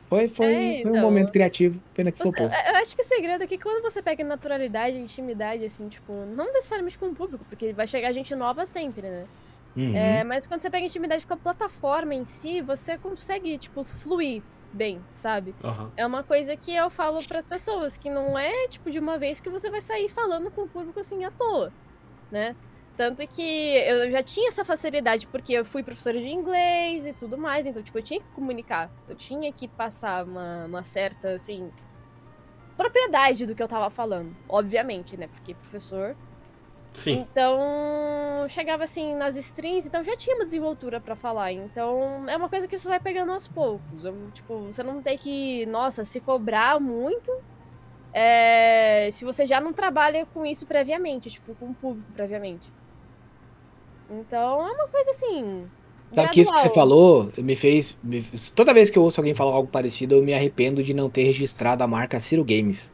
Foi, 0.09 0.29
foi, 0.29 0.45
É, 0.45 0.81
foi 0.83 0.91
um 0.91 0.95
então. 0.95 1.01
momento 1.01 1.31
criativo, 1.31 1.81
pena 1.93 2.11
que 2.11 2.19
flopou. 2.21 2.45
eu 2.45 2.75
acho 2.75 2.95
que 2.95 3.01
o 3.01 3.05
segredo 3.05 3.43
é 3.43 3.47
que 3.47 3.57
quando 3.57 3.81
você 3.81 4.01
pega 4.01 4.23
naturalidade, 4.23 4.95
intimidade, 4.97 5.65
assim, 5.65 5.89
tipo, 5.89 6.13
não 6.35 6.53
necessariamente 6.53 6.97
com 6.97 7.07
o 7.07 7.15
público, 7.15 7.43
porque 7.49 7.73
vai 7.73 7.87
chegar 7.87 8.13
gente 8.13 8.33
nova 8.35 8.65
sempre, 8.65 9.09
né? 9.09 9.25
Uhum. 9.75 9.95
É, 9.95 10.23
mas 10.23 10.45
quando 10.45 10.61
você 10.61 10.69
pega 10.69 10.85
intimidade 10.85 11.25
com 11.25 11.33
a 11.33 11.37
plataforma 11.37 12.13
em 12.13 12.25
si, 12.25 12.61
você 12.61 12.95
consegue, 12.97 13.57
tipo, 13.57 13.83
fluir 13.83 14.43
bem, 14.73 15.03
sabe? 15.11 15.55
Aham. 15.63 15.91
É 15.95 16.05
uma 16.05 16.23
coisa 16.23 16.55
que 16.57 16.73
eu 16.73 16.89
falo 16.89 17.19
pras 17.27 17.45
pessoas, 17.45 17.97
que 17.97 18.09
não 18.09 18.37
é, 18.37 18.67
tipo, 18.67 18.89
de 18.89 18.99
uma 18.99 19.17
vez 19.17 19.39
que 19.39 19.49
você 19.49 19.69
vai 19.69 19.81
sair 19.81 20.09
falando 20.09 20.51
com 20.51 20.63
o 20.63 20.67
público 20.67 20.99
assim 20.99 21.23
à 21.23 21.31
toa, 21.31 21.71
né? 22.31 22.55
Tanto 22.95 23.25
que 23.27 23.41
eu 23.41 24.11
já 24.11 24.21
tinha 24.21 24.49
essa 24.49 24.63
facilidade, 24.63 25.25
porque 25.27 25.53
eu 25.53 25.65
fui 25.65 25.81
professora 25.81 26.19
de 26.19 26.29
inglês 26.29 27.07
e 27.07 27.13
tudo 27.13 27.37
mais, 27.37 27.65
então, 27.65 27.81
tipo, 27.81 27.97
eu 27.97 28.03
tinha 28.03 28.19
que 28.19 28.27
comunicar. 28.35 28.91
Eu 29.07 29.15
tinha 29.15 29.51
que 29.51 29.67
passar 29.67 30.23
uma, 30.23 30.65
uma 30.65 30.83
certa, 30.83 31.33
assim, 31.33 31.71
propriedade 32.77 33.47
do 33.47 33.55
que 33.55 33.63
eu 33.63 33.67
tava 33.67 33.89
falando. 33.89 34.35
Obviamente, 34.47 35.17
né? 35.17 35.27
Porque 35.27 35.55
professor 35.55 36.15
Sim. 36.93 37.21
então, 37.21 37.57
chegava 38.49 38.83
assim 38.83 39.15
nas 39.15 39.35
strings, 39.35 39.85
então 39.85 40.03
já 40.03 40.15
tinha 40.17 40.35
uma 40.35 40.45
desenvoltura 40.45 41.01
pra 41.01 41.15
falar. 41.15 41.51
Então, 41.51 42.27
é 42.29 42.37
uma 42.37 42.49
coisa 42.49 42.67
que 42.67 42.77
você 42.77 42.87
vai 42.87 42.99
pegando 42.99 43.31
aos 43.31 43.47
poucos. 43.47 44.03
Eu, 44.05 44.31
tipo, 44.31 44.65
você 44.65 44.83
não 44.83 45.01
tem 45.01 45.17
que, 45.17 45.65
nossa, 45.67 46.03
se 46.05 46.19
cobrar 46.21 46.79
muito. 46.79 47.31
é, 48.13 49.09
se 49.11 49.25
você 49.25 49.45
já 49.47 49.61
não 49.61 49.73
trabalha 49.73 50.25
com 50.27 50.45
isso 50.45 50.67
previamente, 50.67 51.29
tipo, 51.31 51.55
com 51.55 51.71
o 51.71 51.75
público 51.75 52.11
previamente. 52.13 52.73
Então, 54.09 54.65
é 54.67 54.71
uma 54.71 54.87
coisa 54.89 55.11
assim. 55.11 55.71
Sabe 56.15 56.29
que 56.29 56.39
isso 56.41 56.51
que 56.53 56.59
você 56.59 56.69
falou 56.69 57.31
me 57.37 57.55
fez, 57.55 57.97
me- 58.03 58.21
Toda 58.55 58.73
vez 58.73 58.89
que 58.89 58.97
eu 58.97 59.03
ouço 59.03 59.19
alguém 59.19 59.33
falar 59.33 59.53
algo 59.53 59.69
parecido, 59.71 60.15
eu 60.15 60.23
me 60.23 60.33
arrependo 60.33 60.83
de 60.83 60.93
não 60.93 61.09
ter 61.09 61.23
registrado 61.23 61.83
a 61.83 61.87
marca 61.87 62.19
Ciro 62.19 62.43
Games. 62.45 62.93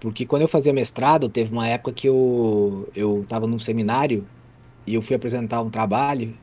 Porque 0.00 0.24
quando 0.24 0.42
eu 0.42 0.48
fazia 0.48 0.72
mestrado, 0.72 1.28
teve 1.28 1.52
uma 1.52 1.66
época 1.66 1.92
que 1.92 2.08
eu, 2.08 2.88
eu 2.94 3.24
tava 3.28 3.46
num 3.46 3.58
seminário 3.58 4.26
e 4.86 4.94
eu 4.94 5.02
fui 5.02 5.16
apresentar 5.16 5.60
um 5.60 5.70
trabalho. 5.70 6.34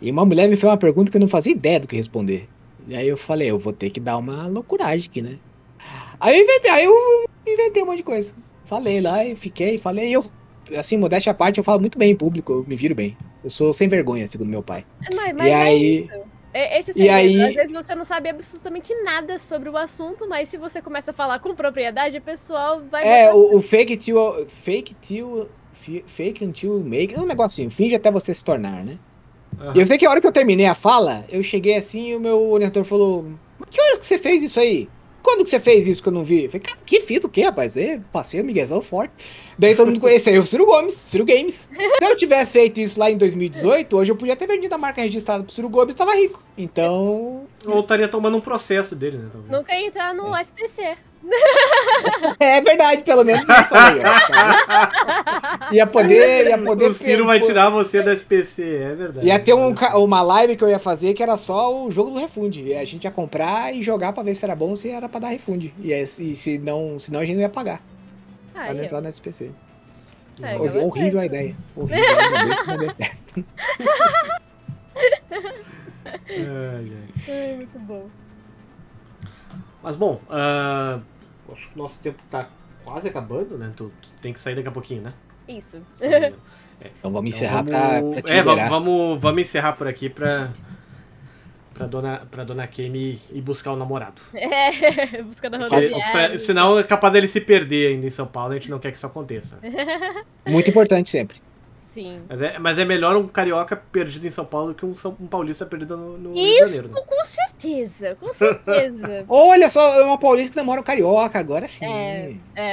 E 0.00 0.10
uma 0.10 0.24
mulher 0.24 0.48
me 0.48 0.56
fez 0.56 0.70
uma 0.70 0.78
pergunta 0.78 1.10
que 1.10 1.16
eu 1.16 1.20
não 1.20 1.28
fazia 1.28 1.52
ideia 1.52 1.80
do 1.80 1.86
que 1.86 1.96
responder. 1.96 2.48
E 2.88 2.94
aí 2.96 3.08
eu 3.08 3.16
falei, 3.16 3.50
eu 3.50 3.58
vou 3.58 3.72
ter 3.72 3.90
que 3.90 4.00
dar 4.00 4.16
uma 4.16 4.46
loucuragem 4.46 5.08
aqui, 5.10 5.20
né? 5.20 5.38
Aí 6.20 6.38
eu 6.38 6.44
inventei, 6.44 6.70
aí 6.70 6.84
eu 6.84 7.26
inventei 7.46 7.82
um 7.82 7.86
monte 7.86 7.98
de 7.98 8.02
coisa. 8.02 8.32
Falei 8.64 9.00
lá 9.00 9.24
e 9.24 9.36
fiquei, 9.36 9.78
falei, 9.78 10.08
e 10.08 10.12
eu, 10.14 10.24
assim, 10.76 10.96
modéstia 10.96 11.32
à 11.32 11.34
parte, 11.34 11.58
eu 11.58 11.64
falo 11.64 11.80
muito 11.80 11.98
bem 11.98 12.12
em 12.12 12.16
público, 12.16 12.52
eu 12.52 12.64
me 12.66 12.76
viro 12.76 12.94
bem. 12.94 13.16
Eu 13.44 13.50
sou 13.50 13.72
sem 13.72 13.88
vergonha, 13.88 14.26
segundo 14.26 14.48
meu 14.48 14.62
pai. 14.62 14.84
Mas, 15.14 15.34
mas 15.34 15.46
E 15.46 15.50
é 15.50 15.54
aí, 15.54 16.04
isso. 16.04 16.26
É, 16.58 16.78
esse 16.78 16.90
é 16.90 16.94
o 16.94 16.96
e 16.96 16.96
segredo. 16.96 17.16
aí- 17.16 17.42
Às 17.48 17.54
vezes 17.54 17.72
você 17.72 17.94
não 17.94 18.04
sabe 18.04 18.30
absolutamente 18.30 18.94
nada 19.02 19.38
sobre 19.38 19.68
o 19.68 19.76
assunto, 19.76 20.26
mas 20.26 20.48
se 20.48 20.56
você 20.56 20.80
começa 20.80 21.10
a 21.10 21.14
falar 21.14 21.38
com 21.38 21.54
propriedade, 21.54 22.16
o 22.16 22.22
pessoal 22.22 22.80
vai. 22.90 23.04
é, 23.06 23.32
o, 23.32 23.56
o 23.58 23.60
fake 23.60 23.94
till, 23.98 24.16
fake 24.48 24.94
till, 24.94 25.48
fake 26.06 26.42
until 26.44 26.80
make, 26.80 27.14
é 27.14 27.20
um 27.20 27.26
negocinho, 27.26 27.70
finge 27.70 27.94
até 27.94 28.10
você 28.10 28.34
se 28.34 28.42
tornar, 28.42 28.82
né? 28.84 28.98
Aham. 29.60 29.72
E 29.74 29.80
eu 29.80 29.86
sei 29.86 29.98
que 29.98 30.06
a 30.06 30.10
hora 30.10 30.20
que 30.20 30.26
eu 30.26 30.32
terminei 30.32 30.66
a 30.66 30.74
fala, 30.74 31.24
eu 31.28 31.42
cheguei 31.42 31.76
assim 31.76 32.08
e 32.10 32.16
o 32.16 32.20
meu 32.20 32.50
orientador 32.50 32.84
falou, 32.84 33.26
mas 33.58 33.68
que 33.70 33.80
horas 33.80 33.98
que 33.98 34.06
você 34.06 34.18
fez 34.18 34.42
isso 34.42 34.58
aí? 34.58 34.88
Quando 35.26 35.42
que 35.42 35.50
você 35.50 35.58
fez 35.58 35.88
isso 35.88 36.00
que 36.00 36.08
eu 36.08 36.12
não 36.12 36.22
vi? 36.22 36.44
Eu 36.44 36.50
falei, 36.50 36.60
cara, 36.60 36.78
que 36.86 37.00
fiz 37.00 37.24
o 37.24 37.28
quê, 37.28 37.42
rapaz? 37.42 37.76
Eu 37.76 38.00
passei 38.12 38.40
o 38.40 38.44
Miguezão 38.44 38.80
forte. 38.80 39.12
Daí 39.58 39.74
todo 39.74 39.88
mundo 39.88 39.98
conhecia 39.98 40.32
aí 40.32 40.38
o 40.38 40.46
Ciro 40.46 40.64
Gomes, 40.64 40.94
Ciro 40.94 41.24
Games. 41.24 41.68
Se 41.68 42.04
eu 42.04 42.16
tivesse 42.16 42.52
feito 42.52 42.78
isso 42.80 42.96
lá 43.00 43.10
em 43.10 43.16
2018, 43.16 43.96
hoje 43.96 44.12
eu 44.12 44.16
podia 44.16 44.36
ter 44.36 44.46
vendido 44.46 44.72
a 44.76 44.78
marca 44.78 45.02
registrada 45.02 45.42
pro 45.42 45.52
Ciro 45.52 45.68
Gomes 45.68 45.96
e 45.96 45.98
tava 45.98 46.14
rico. 46.14 46.40
Então, 46.56 47.44
Ou 47.66 47.80
estaria 47.80 48.06
tomando 48.06 48.36
um 48.36 48.40
processo 48.40 48.94
dele, 48.94 49.18
né? 49.18 49.28
talvez. 49.32 49.50
Nunca 49.50 49.74
ia 49.74 49.88
entrar 49.88 50.14
no 50.14 50.32
SPC. 50.36 50.96
é 52.38 52.60
verdade, 52.60 53.02
pelo 53.02 53.24
menos 53.24 53.42
isso 53.48 53.74
aí. 53.74 54.00
ó, 54.00 54.26
tá? 54.32 55.68
Ia 55.72 55.86
poder, 55.86 56.46
ia 56.48 56.58
poder... 56.58 56.86
o 56.90 56.92
Ciro 56.92 57.26
vai 57.26 57.40
tirar 57.40 57.68
você 57.70 58.02
da 58.02 58.12
SPC, 58.12 58.62
é 58.62 58.94
verdade. 58.94 59.26
Ia 59.26 59.38
ter 59.38 59.54
um, 59.54 59.74
uma 59.96 60.22
live 60.22 60.56
que 60.56 60.62
eu 60.64 60.68
ia 60.68 60.78
fazer 60.78 61.14
que 61.14 61.22
era 61.22 61.36
só 61.36 61.74
o 61.84 61.90
jogo 61.90 62.10
do 62.10 62.18
refunde. 62.18 62.62
E 62.62 62.74
A 62.76 62.84
gente 62.84 63.04
ia 63.04 63.10
comprar 63.10 63.74
e 63.74 63.82
jogar 63.82 64.12
pra 64.12 64.22
ver 64.22 64.34
se 64.34 64.44
era 64.44 64.54
bom 64.54 64.70
ou 64.70 64.76
se 64.76 64.88
era 64.88 65.08
pra 65.08 65.20
dar 65.20 65.28
refunde. 65.28 65.74
E, 65.80 65.92
aí, 65.92 66.06
se, 66.06 66.34
se 66.36 66.58
não, 66.58 66.98
senão 66.98 67.20
a 67.20 67.24
gente 67.24 67.34
não 67.36 67.42
ia 67.42 67.48
pagar. 67.48 67.80
Pra 68.52 68.62
Aí, 68.64 68.74
não 68.74 68.82
ó. 68.82 68.84
entrar 68.84 69.00
no 69.00 69.08
SPC. 69.08 69.50
É, 70.42 70.56
Hor- 70.56 70.68
aquela 70.68 70.84
horrível 70.84 70.92
coisa. 71.12 71.20
a 71.20 71.26
ideia. 71.26 71.56
Horrível, 71.74 72.78
deu 72.78 72.90
certo. 72.90 73.44
Ai, 76.06 76.16
ai. 76.38 76.88
Ai, 77.28 77.56
muito 77.56 77.78
bom. 77.80 78.06
Mas 79.82 79.96
bom, 79.96 80.20
ah, 80.30 81.00
acho 81.52 81.68
que 81.70 81.74
o 81.74 81.78
nosso 81.78 82.02
tempo 82.02 82.22
tá 82.30 82.48
quase 82.84 83.08
acabando, 83.08 83.56
né? 83.58 83.72
Tu, 83.76 83.90
tu 84.02 84.08
tem 84.20 84.32
que 84.32 84.40
sair 84.40 84.54
daqui 84.54 84.68
a 84.68 84.72
pouquinho, 84.72 85.02
né? 85.02 85.12
Isso. 85.48 85.80
Sim. 85.94 86.08
Então 86.98 87.10
vamos 87.10 87.30
encerrar 87.30 87.60
Então 87.62 87.74
pra, 87.74 88.00
vamos- 88.00 88.14
pra 88.16 88.22
te 88.22 88.32
É, 88.34 88.42
vamos, 88.42 88.68
vamos, 88.68 89.18
vamos 89.18 89.40
encerrar 89.40 89.72
por 89.72 89.88
aqui 89.88 90.10
pra, 90.10 90.50
pra, 91.72 91.86
dona, 91.86 92.22
pra 92.30 92.44
dona 92.44 92.66
Kemi 92.66 93.18
ir 93.32 93.40
buscar 93.40 93.72
o 93.72 93.76
namorado. 93.76 94.20
É, 94.34 95.22
Porque, 95.22 95.48
rodoviária. 95.48 96.28
pra- 96.28 96.38
senão 96.38 96.78
é 96.78 96.82
capaz 96.82 97.12
dele 97.14 97.26
se 97.28 97.40
perder 97.40 97.94
ainda 97.94 98.06
em 98.06 98.10
São 98.10 98.26
Paulo, 98.26 98.52
a 98.52 98.56
gente 98.58 98.70
não 98.70 98.78
quer 98.78 98.90
que 98.90 98.98
isso 98.98 99.06
aconteça. 99.06 99.58
Muito 100.46 100.68
importante 100.68 101.08
sempre. 101.08 101.40
Sim. 101.96 102.18
Mas 102.28 102.42
é, 102.42 102.58
mas 102.58 102.78
é 102.78 102.84
melhor 102.84 103.16
um 103.16 103.26
carioca 103.26 103.74
perdido 103.74 104.26
em 104.26 104.30
São 104.30 104.44
Paulo 104.44 104.74
que 104.74 104.84
um, 104.84 104.92
São- 104.92 105.16
um 105.18 105.26
paulista 105.26 105.64
perdido 105.64 105.96
no, 105.96 106.18
no 106.18 106.34
Rio 106.34 106.44
de 106.44 106.50
Isso, 106.50 106.64
Janeiro. 106.76 106.88
Né? 106.90 107.00
com 107.06 107.24
certeza, 107.24 108.14
com 108.20 108.30
certeza. 108.34 109.24
Olha 109.26 109.70
só, 109.70 109.98
é 109.98 110.02
uma 110.04 110.18
paulista 110.18 110.50
que 110.50 110.56
namora 110.58 110.82
um 110.82 110.84
carioca, 110.84 111.38
agora 111.38 111.66
sim. 111.66 111.86
É. 111.86 112.34
É, 112.54 112.66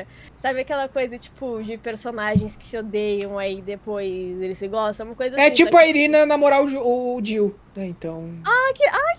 é. 0.00 0.06
Sabe 0.36 0.60
aquela 0.60 0.88
coisa, 0.88 1.18
tipo, 1.18 1.60
de 1.60 1.76
personagens 1.76 2.54
que 2.54 2.64
se 2.64 2.76
odeiam 2.78 3.36
aí 3.36 3.60
depois 3.60 4.06
eles 4.40 4.58
se 4.58 4.68
gostam? 4.68 5.06
Uma 5.06 5.16
coisa 5.16 5.34
É 5.36 5.46
assim. 5.46 5.54
tipo 5.54 5.72
sabe? 5.72 5.82
a 5.82 5.86
Irina 5.88 6.24
namorar 6.24 6.62
o, 6.62 7.16
o 7.16 7.20
Jill. 7.24 7.52
né? 7.74 7.86
Então. 7.86 8.30
Ah, 8.46 8.72
que, 8.72 8.84
ah, 8.86 9.10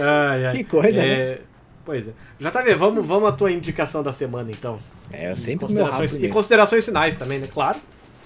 Ai, 0.01 0.47
ai. 0.47 0.57
Que 0.57 0.65
coisa, 0.65 1.01
né? 1.03 1.39
É, 1.85 1.87
Pois 1.87 2.09
é. 2.09 2.13
JV, 2.41 2.75
vamos, 2.75 3.07
vamos 3.07 3.29
à 3.29 3.33
tua 3.33 3.53
indicação 3.53 4.03
da 4.03 4.13
semana, 4.13 4.51
então. 4.51 4.79
É, 5.13 5.31
eu 5.31 5.37
sempre 5.37 5.67
e 5.67 5.75
meu 5.75 5.85
considerações, 5.85 6.23
e 6.23 6.29
considerações 6.29 6.85
finais 6.85 7.17
também, 7.17 7.39
né? 7.39 7.49
Claro. 7.53 7.79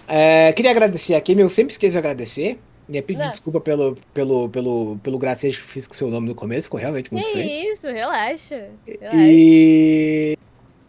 É, 0.06 0.52
queria 0.52 0.70
agradecer 0.70 1.14
a 1.14 1.20
Kim, 1.20 1.38
eu 1.38 1.48
sempre 1.48 1.72
esqueço 1.72 1.92
de 1.92 1.98
agradecer. 1.98 2.58
E 2.88 3.02
pedir 3.02 3.20
Não. 3.20 3.28
desculpa 3.28 3.60
pelo, 3.60 3.98
pelo, 4.14 4.48
pelo, 4.48 4.98
pelo 5.02 5.18
gracejo 5.18 5.60
que 5.60 5.66
fiz 5.66 5.86
com 5.86 5.92
o 5.92 5.96
seu 5.96 6.08
nome 6.08 6.26
no 6.26 6.34
começo, 6.34 6.62
ficou 6.64 6.80
realmente 6.80 7.12
muito 7.12 7.26
estranho. 7.26 7.70
isso, 7.70 7.86
relaxa. 7.86 8.70
relaxa. 8.86 9.14
E 9.14 10.38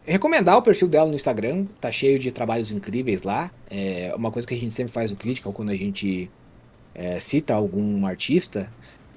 recomendar 0.06 0.58
o 0.58 0.62
perfil 0.62 0.88
dela 0.88 1.10
no 1.10 1.16
Instagram, 1.16 1.66
tá 1.82 1.92
cheio 1.92 2.18
de 2.18 2.32
trabalhos 2.32 2.72
incríveis 2.72 3.24
lá. 3.24 3.52
É 3.70 4.14
uma 4.16 4.32
coisa 4.32 4.48
que 4.48 4.54
a 4.54 4.58
gente 4.58 4.72
sempre 4.72 4.94
faz 4.94 5.12
no 5.12 5.18
Critical 5.18 5.52
quando 5.52 5.72
a 5.72 5.76
gente 5.76 6.32
é, 6.96 7.20
cita 7.20 7.54
algum 7.54 8.06
artista, 8.06 8.72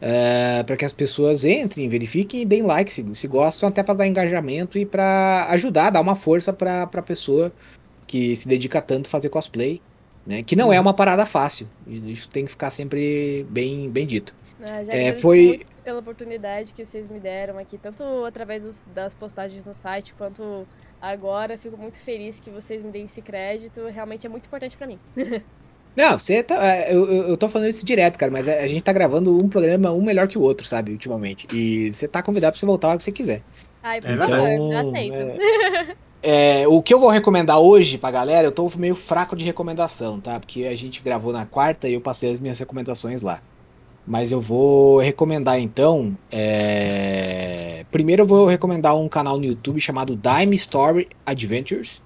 é, 0.04 0.64
para 0.64 0.76
que 0.76 0.84
as 0.84 0.92
pessoas 0.92 1.44
entrem, 1.44 1.88
verifiquem 1.88 2.42
e 2.42 2.44
deem 2.44 2.62
like 2.62 2.92
se, 2.92 3.06
se 3.14 3.28
gostam, 3.28 3.68
até 3.68 3.84
para 3.84 3.94
dar 3.94 4.06
engajamento 4.08 4.76
e 4.76 4.84
para 4.84 5.46
ajudar, 5.50 5.90
dar 5.90 6.00
uma 6.00 6.16
força 6.16 6.52
para 6.52 6.82
a 6.82 7.02
pessoa 7.02 7.52
que 8.06 8.34
se 8.34 8.48
dedica 8.48 8.82
tanto 8.82 9.06
a 9.06 9.10
fazer 9.10 9.28
cosplay, 9.28 9.80
né? 10.26 10.42
Que 10.42 10.56
não 10.56 10.72
é 10.72 10.80
uma 10.80 10.92
parada 10.92 11.24
fácil. 11.24 11.68
Isso 11.86 12.28
tem 12.28 12.44
que 12.44 12.50
ficar 12.50 12.72
sempre 12.72 13.46
bem, 13.48 13.88
bem 13.88 14.04
dito. 14.04 14.34
Ah, 14.60 14.82
já 14.82 14.92
É, 14.92 15.12
foi- 15.12 15.64
pela 15.84 16.00
oportunidade 16.00 16.72
que 16.72 16.84
vocês 16.84 17.08
me 17.08 17.18
deram 17.20 17.56
aqui, 17.58 17.78
tanto 17.78 18.02
através 18.24 18.64
dos- 18.64 18.82
das 18.94 19.14
postagens 19.14 19.64
no 19.64 19.72
site 19.72 20.14
quanto 20.18 20.66
agora. 21.00 21.56
Fico 21.56 21.76
muito 21.76 21.98
feliz 22.00 22.38
que 22.40 22.50
vocês 22.50 22.82
me 22.82 22.90
deem 22.90 23.06
esse 23.06 23.22
crédito. 23.22 23.80
Realmente 23.88 24.26
é 24.26 24.28
muito 24.30 24.46
importante 24.46 24.76
pra 24.76 24.86
mim. 24.86 24.98
Não, 25.96 26.18
você 26.18 26.42
tá. 26.42 26.64
é, 26.66 26.94
Eu, 26.94 27.06
eu, 27.28 27.36
tô 27.36 27.48
falando 27.48 27.68
isso 27.68 27.84
direto, 27.84 28.18
cara, 28.18 28.32
mas 28.32 28.48
a 28.48 28.54
a 28.60 28.68
gente 28.68 28.82
tá 28.82 28.92
gravando 28.92 29.38
um 29.38 29.48
programa 29.48 29.92
um 29.92 30.02
melhor 30.02 30.26
que 30.28 30.38
o 30.38 30.42
outro, 30.42 30.66
sabe, 30.66 30.92
ultimamente. 30.92 31.46
E 31.50 31.92
você 31.92 32.08
tá 32.08 32.22
convidado 32.22 32.52
pra 32.52 32.60
você 32.60 32.66
voltar 32.66 32.88
a 32.88 32.90
hora 32.90 32.98
que 32.98 33.04
você 33.04 33.12
quiser. 33.12 33.42
Ai, 33.82 34.00
por 34.02 34.10
É 34.10 34.16
favor, 34.16 34.48
Então, 34.50 34.72
aceito. 34.72 35.14
é, 35.14 35.96
é, 36.62 36.68
o 36.68 36.82
que 36.82 36.94
eu 36.94 37.00
vou 37.00 37.10
recomendar 37.10 37.58
hoje 37.60 37.98
pra 37.98 38.10
galera, 38.10 38.46
eu 38.48 38.52
tô 38.52 38.70
meio 38.76 38.94
fraco 38.94 39.36
de 39.36 39.44
recomendação, 39.44 40.20
tá? 40.20 40.38
Porque 40.40 40.64
a 40.66 40.76
gente 40.76 41.02
gravou 41.02 41.32
na 41.32 41.46
quarta 41.46 41.88
e 41.88 41.94
eu 41.94 42.00
passei 42.00 42.32
as 42.32 42.40
minhas 42.40 42.58
recomendações 42.58 43.22
lá. 43.22 43.42
Mas 44.06 44.32
eu 44.32 44.40
vou 44.40 44.98
recomendar 45.00 45.60
então. 45.60 46.16
é, 46.30 47.84
Primeiro 47.90 48.22
eu 48.22 48.26
vou 48.26 48.46
recomendar 48.46 48.96
um 48.96 49.08
canal 49.08 49.38
no 49.38 49.44
YouTube 49.44 49.80
chamado 49.80 50.16
Dime 50.16 50.56
Story 50.56 51.08
Adventures, 51.26 52.02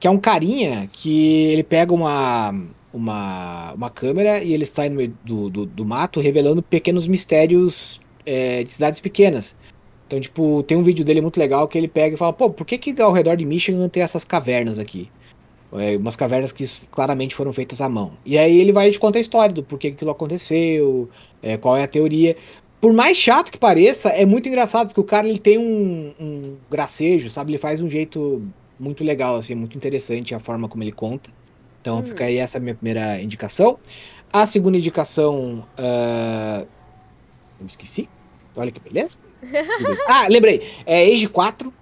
que 0.00 0.06
é 0.06 0.10
um 0.10 0.18
carinha 0.18 0.88
que 0.92 1.44
ele 1.52 1.62
pega 1.62 1.94
uma, 1.94 2.54
uma, 2.92 3.72
uma 3.72 3.90
câmera 3.90 4.42
e 4.42 4.52
ele 4.52 4.64
sai 4.64 4.88
do, 4.90 5.50
do, 5.50 5.66
do 5.66 5.84
mato 5.84 6.20
revelando 6.20 6.62
pequenos 6.62 7.06
mistérios 7.06 8.00
é, 8.24 8.62
de 8.62 8.70
cidades 8.70 9.00
pequenas. 9.00 9.54
Então, 10.06 10.18
tipo, 10.20 10.62
tem 10.62 10.76
um 10.76 10.82
vídeo 10.82 11.04
dele 11.04 11.20
muito 11.20 11.38
legal 11.38 11.68
que 11.68 11.76
ele 11.76 11.88
pega 11.88 12.14
e 12.14 12.18
fala, 12.18 12.32
pô, 12.32 12.48
por 12.48 12.66
que 12.66 12.78
que 12.78 13.00
ao 13.00 13.12
redor 13.12 13.36
de 13.36 13.44
Michigan 13.44 13.88
tem 13.88 14.02
essas 14.02 14.24
cavernas 14.24 14.78
aqui? 14.78 15.10
É, 15.70 15.98
umas 15.98 16.16
cavernas 16.16 16.50
que 16.50 16.64
claramente 16.90 17.34
foram 17.34 17.52
feitas 17.52 17.82
à 17.82 17.90
mão. 17.90 18.12
E 18.24 18.38
aí 18.38 18.58
ele 18.58 18.72
vai 18.72 18.90
te 18.90 18.98
contar 18.98 19.18
a 19.18 19.20
história 19.20 19.54
do 19.54 19.62
porquê 19.62 19.90
que 19.90 19.96
aquilo 19.96 20.10
aconteceu, 20.10 21.10
é, 21.42 21.58
qual 21.58 21.76
é 21.76 21.82
a 21.82 21.88
teoria. 21.88 22.36
Por 22.80 22.94
mais 22.94 23.18
chato 23.18 23.52
que 23.52 23.58
pareça, 23.58 24.08
é 24.08 24.24
muito 24.24 24.48
engraçado, 24.48 24.88
porque 24.88 25.00
o 25.00 25.04
cara 25.04 25.28
ele 25.28 25.38
tem 25.38 25.58
um, 25.58 26.14
um 26.18 26.56
gracejo, 26.70 27.28
sabe? 27.28 27.50
Ele 27.50 27.58
faz 27.58 27.80
um 27.80 27.88
jeito 27.90 28.42
muito 28.80 29.04
legal, 29.04 29.36
assim, 29.36 29.54
muito 29.54 29.76
interessante 29.76 30.34
a 30.34 30.40
forma 30.40 30.68
como 30.68 30.82
ele 30.82 30.92
conta. 30.92 31.30
Então 31.88 32.00
Hum. 32.00 32.02
fica 32.02 32.24
aí 32.26 32.36
essa 32.36 32.60
minha 32.60 32.74
primeira 32.74 33.18
indicação. 33.20 33.78
A 34.30 34.44
segunda 34.44 34.76
indicação. 34.76 35.64
ah, 35.78 36.60
Eu 37.58 37.64
me 37.64 37.66
esqueci. 37.66 38.08
Olha 38.54 38.70
que 38.70 38.78
beleza. 38.78 39.20
ah, 40.06 40.26
lembrei. 40.28 40.62
É 40.84 41.02
Age 41.10 41.28
4. 41.28 41.72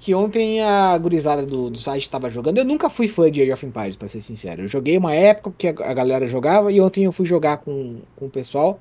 Que 0.00 0.14
ontem 0.14 0.60
a 0.62 0.96
gurizada 0.98 1.44
do, 1.44 1.68
do 1.70 1.78
site 1.78 2.02
estava 2.02 2.28
jogando. 2.30 2.58
Eu 2.58 2.64
nunca 2.64 2.88
fui 2.88 3.06
fã 3.08 3.30
de 3.30 3.40
Age 3.42 3.52
of 3.52 3.66
Empires, 3.66 3.94
pra 3.94 4.08
ser 4.08 4.20
sincero. 4.22 4.62
Eu 4.62 4.68
joguei 4.68 4.96
uma 4.98 5.14
época 5.14 5.52
que 5.56 5.68
a, 5.68 5.70
a 5.70 5.94
galera 5.94 6.26
jogava 6.26 6.72
e 6.72 6.80
ontem 6.80 7.04
eu 7.04 7.12
fui 7.12 7.26
jogar 7.26 7.58
com, 7.58 8.00
com 8.16 8.24
o 8.26 8.30
pessoal. 8.30 8.80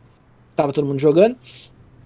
Tava 0.56 0.72
todo 0.74 0.88
mundo 0.88 1.00
jogando. 1.00 1.36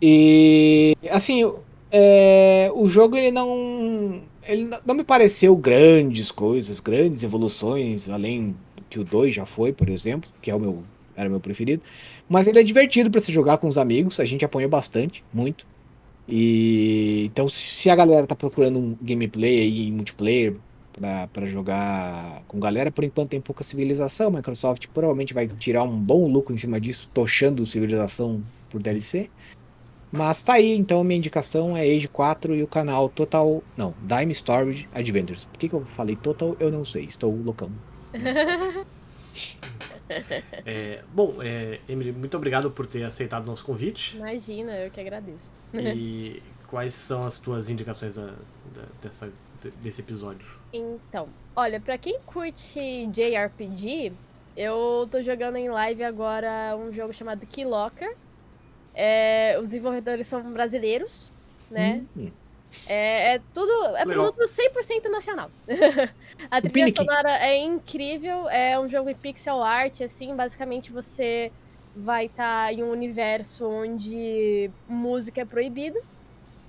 E 0.01 0.95
assim, 1.11 1.49
é, 1.91 2.69
o 2.73 2.87
jogo 2.87 3.15
ele 3.15 3.31
não. 3.31 4.21
Ele 4.47 4.69
não- 4.85 4.95
me 4.95 5.03
pareceu 5.03 5.55
grandes 5.55 6.31
coisas, 6.31 6.79
grandes 6.79 7.23
evoluções, 7.23 8.09
além 8.09 8.55
que 8.89 8.99
o 8.99 9.03
2 9.03 9.33
já 9.33 9.45
foi, 9.45 9.73
por 9.73 9.89
exemplo, 9.89 10.29
que 10.41 10.51
é 10.51 10.55
o 10.55 10.59
meu, 10.59 10.83
era 11.15 11.27
o 11.27 11.31
meu 11.31 11.39
preferido. 11.39 11.81
Mas 12.29 12.47
ele 12.47 12.59
é 12.59 12.63
divertido 12.63 13.09
pra 13.09 13.19
se 13.21 13.31
jogar 13.31 13.57
com 13.57 13.67
os 13.67 13.77
amigos, 13.77 14.19
a 14.19 14.25
gente 14.25 14.45
apanhou 14.45 14.69
bastante, 14.69 15.23
muito. 15.33 15.65
E 16.27 17.25
então, 17.25 17.47
se 17.47 17.89
a 17.89 17.95
galera 17.95 18.25
tá 18.25 18.35
procurando 18.35 18.79
um 18.79 18.97
gameplay 19.01 19.59
aí, 19.59 19.91
multiplayer, 19.91 20.55
pra 21.33 21.45
jogar 21.45 22.43
com 22.47 22.59
galera, 22.59 22.89
por 22.89 23.03
enquanto 23.03 23.29
tem 23.29 23.41
pouca 23.41 23.63
civilização. 23.63 24.31
Microsoft 24.31 24.87
provavelmente 24.93 25.33
vai 25.33 25.47
tirar 25.47 25.83
um 25.83 25.97
bom 25.97 26.27
lucro 26.27 26.53
em 26.53 26.57
cima 26.57 26.79
disso, 26.79 27.09
tochando 27.13 27.65
civilização 27.65 28.41
por 28.69 28.81
DLC. 28.81 29.29
Mas 30.11 30.41
tá 30.43 30.53
aí, 30.53 30.73
então 30.75 31.03
minha 31.03 31.17
indicação 31.17 31.75
é 31.75 31.81
Age 31.81 32.07
4 32.07 32.55
e 32.55 32.63
o 32.63 32.67
canal 32.67 33.09
Total. 33.09 33.61
Não, 33.75 33.93
Dime 34.01 34.31
Storage 34.33 34.87
Adventures. 34.93 35.43
Por 35.45 35.59
que, 35.59 35.67
que 35.69 35.75
eu 35.75 35.83
falei 35.85 36.15
Total? 36.15 36.55
Eu 36.59 36.71
não 36.71 36.85
sei, 36.85 37.03
estou 37.03 37.35
loucão. 37.35 37.69
É, 40.65 41.01
bom, 41.13 41.41
é, 41.41 41.79
Emily, 41.89 42.11
muito 42.11 42.37
obrigado 42.37 42.69
por 42.71 42.85
ter 42.85 43.03
aceitado 43.03 43.43
o 43.45 43.47
nosso 43.49 43.65
convite. 43.65 44.15
Imagina, 44.17 44.71
eu 44.77 44.91
que 44.91 44.99
agradeço. 45.01 45.49
E 45.73 46.41
quais 46.69 46.93
são 46.93 47.25
as 47.25 47.39
tuas 47.39 47.69
indicações 47.69 48.15
da- 48.15 48.27
da- 48.27 48.87
dessa, 49.01 49.31
de- 49.63 49.71
desse 49.81 50.01
episódio? 50.01 50.45
Então, 50.71 51.27
olha, 51.55 51.79
pra 51.79 51.97
quem 51.97 52.19
curte 52.25 53.07
JRPG, 53.07 54.13
eu 54.55 55.07
tô 55.09 55.21
jogando 55.21 55.57
em 55.57 55.69
live 55.69 56.03
agora 56.03 56.77
um 56.77 56.93
jogo 56.93 57.13
chamado 57.13 57.45
Keylocker. 57.45 58.15
É, 58.95 59.57
os 59.59 59.67
desenvolvedores 59.67 60.25
são 60.25 60.41
brasileiros, 60.51 61.31
né? 61.69 62.03
Hum. 62.15 62.31
É, 62.87 63.35
é 63.35 63.41
tudo. 63.53 63.71
É 63.95 64.05
Legal. 64.05 64.31
produto 64.31 64.49
100% 64.49 65.09
nacional. 65.09 65.49
a 66.51 66.61
trilha 66.61 66.93
sonora 66.93 67.37
é 67.37 67.57
incrível. 67.57 68.49
É 68.49 68.79
um 68.79 68.87
jogo 68.87 69.09
em 69.09 69.15
pixel 69.15 69.63
art, 69.63 70.01
assim. 70.01 70.35
Basicamente, 70.35 70.91
você 70.91 71.51
vai 71.95 72.25
estar 72.25 72.73
em 72.73 72.83
um 72.83 72.91
universo 72.91 73.65
onde 73.67 74.69
música 74.87 75.41
é 75.41 75.45
proibido. 75.45 75.99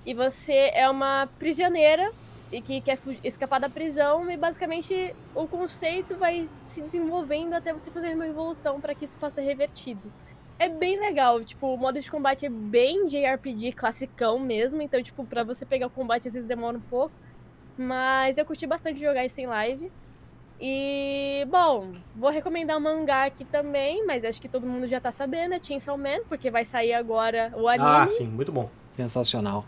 E 0.05 0.13
você 0.13 0.71
é 0.73 0.89
uma 0.89 1.27
prisioneira 1.37 2.11
e 2.49 2.61
que 2.61 2.79
quer 2.79 2.97
escapar 3.23 3.59
da 3.59 3.69
prisão. 3.69 4.29
E 4.31 4.37
basicamente, 4.37 5.13
o 5.35 5.47
conceito 5.47 6.15
vai 6.15 6.47
se 6.63 6.81
desenvolvendo 6.81 7.53
até 7.53 7.73
você 7.73 7.91
fazer 7.91 8.15
uma 8.15 8.27
evolução 8.27 8.79
para 8.79 8.95
que 8.95 9.03
isso 9.03 9.17
possa 9.17 9.35
ser 9.35 9.41
revertido. 9.41 10.11
É 10.59 10.67
bem 10.67 10.99
legal, 10.99 11.43
tipo, 11.43 11.67
o 11.73 11.77
modo 11.77 11.99
de 12.01 12.09
combate 12.09 12.45
é 12.45 12.49
bem 12.49 13.05
JRPG 13.07 13.73
classicão 13.73 14.39
mesmo, 14.39 14.81
então, 14.81 15.01
tipo, 15.03 15.23
pra 15.23 15.43
você 15.43 15.65
pegar 15.65 15.87
o 15.87 15.89
combate 15.91 16.27
às 16.27 16.33
vezes 16.33 16.47
demora 16.47 16.77
um 16.77 16.81
pouco. 16.81 17.13
Mas 17.77 18.37
eu 18.39 18.45
curti 18.45 18.65
bastante 18.65 18.99
jogar 18.99 19.23
isso 19.23 19.39
em 19.39 19.45
live. 19.45 19.91
E, 20.59 21.45
bom, 21.51 21.93
vou 22.15 22.31
recomendar 22.31 22.77
um 22.77 22.79
mangá 22.79 23.25
aqui 23.25 23.45
também, 23.45 24.03
mas 24.07 24.25
acho 24.25 24.41
que 24.41 24.49
todo 24.49 24.65
mundo 24.65 24.87
já 24.87 24.99
tá 24.99 25.11
sabendo, 25.11 25.53
é 25.53 25.59
Chainsaw 25.63 25.95
Man, 25.95 26.23
porque 26.27 26.49
vai 26.49 26.65
sair 26.65 26.93
agora 26.93 27.53
o 27.55 27.67
anime. 27.67 27.87
Ah, 27.87 28.07
sim, 28.07 28.25
muito 28.25 28.51
bom. 28.51 28.67
Sensacional. 28.89 29.63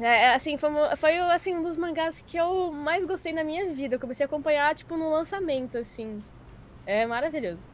É, 0.00 0.24
é, 0.24 0.34
assim, 0.34 0.56
foi, 0.58 0.70
um- 0.70 0.96
foi 0.96 1.16
assim, 1.18 1.54
um 1.54 1.62
dos 1.62 1.76
mangás 1.76 2.20
que 2.26 2.36
eu 2.36 2.72
mais 2.72 3.04
gostei 3.04 3.32
na 3.32 3.44
minha 3.44 3.72
vida. 3.72 3.94
Eu 3.94 4.00
comecei 4.00 4.24
a 4.24 4.26
acompanhar, 4.26 4.74
tipo, 4.74 4.96
no 4.96 5.10
lançamento, 5.10 5.78
assim. 5.78 6.20
É 6.84 7.06
maravilhoso. 7.06 7.64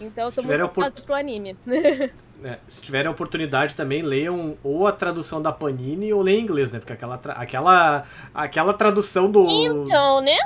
Então 0.00 0.26
eu 0.26 0.32
tiver 0.32 0.58
muito 0.58 0.70
opor- 0.70 0.92
pro 1.02 1.14
anime. 1.14 1.56
É, 2.44 2.56
se 2.68 2.80
tiverem 2.80 3.08
a 3.08 3.10
oportunidade 3.10 3.74
também, 3.74 4.00
leiam 4.00 4.56
ou 4.62 4.86
a 4.86 4.92
tradução 4.92 5.42
da 5.42 5.50
Panini 5.50 6.12
ou 6.12 6.22
leiam 6.22 6.38
em 6.38 6.44
inglês, 6.44 6.70
né? 6.70 6.78
Porque 6.78 6.92
aquela, 6.92 7.18
tra- 7.18 7.32
aquela, 7.32 8.04
aquela 8.32 8.72
tradução 8.72 9.28
do. 9.28 9.44
Então, 9.48 10.20
né? 10.20 10.38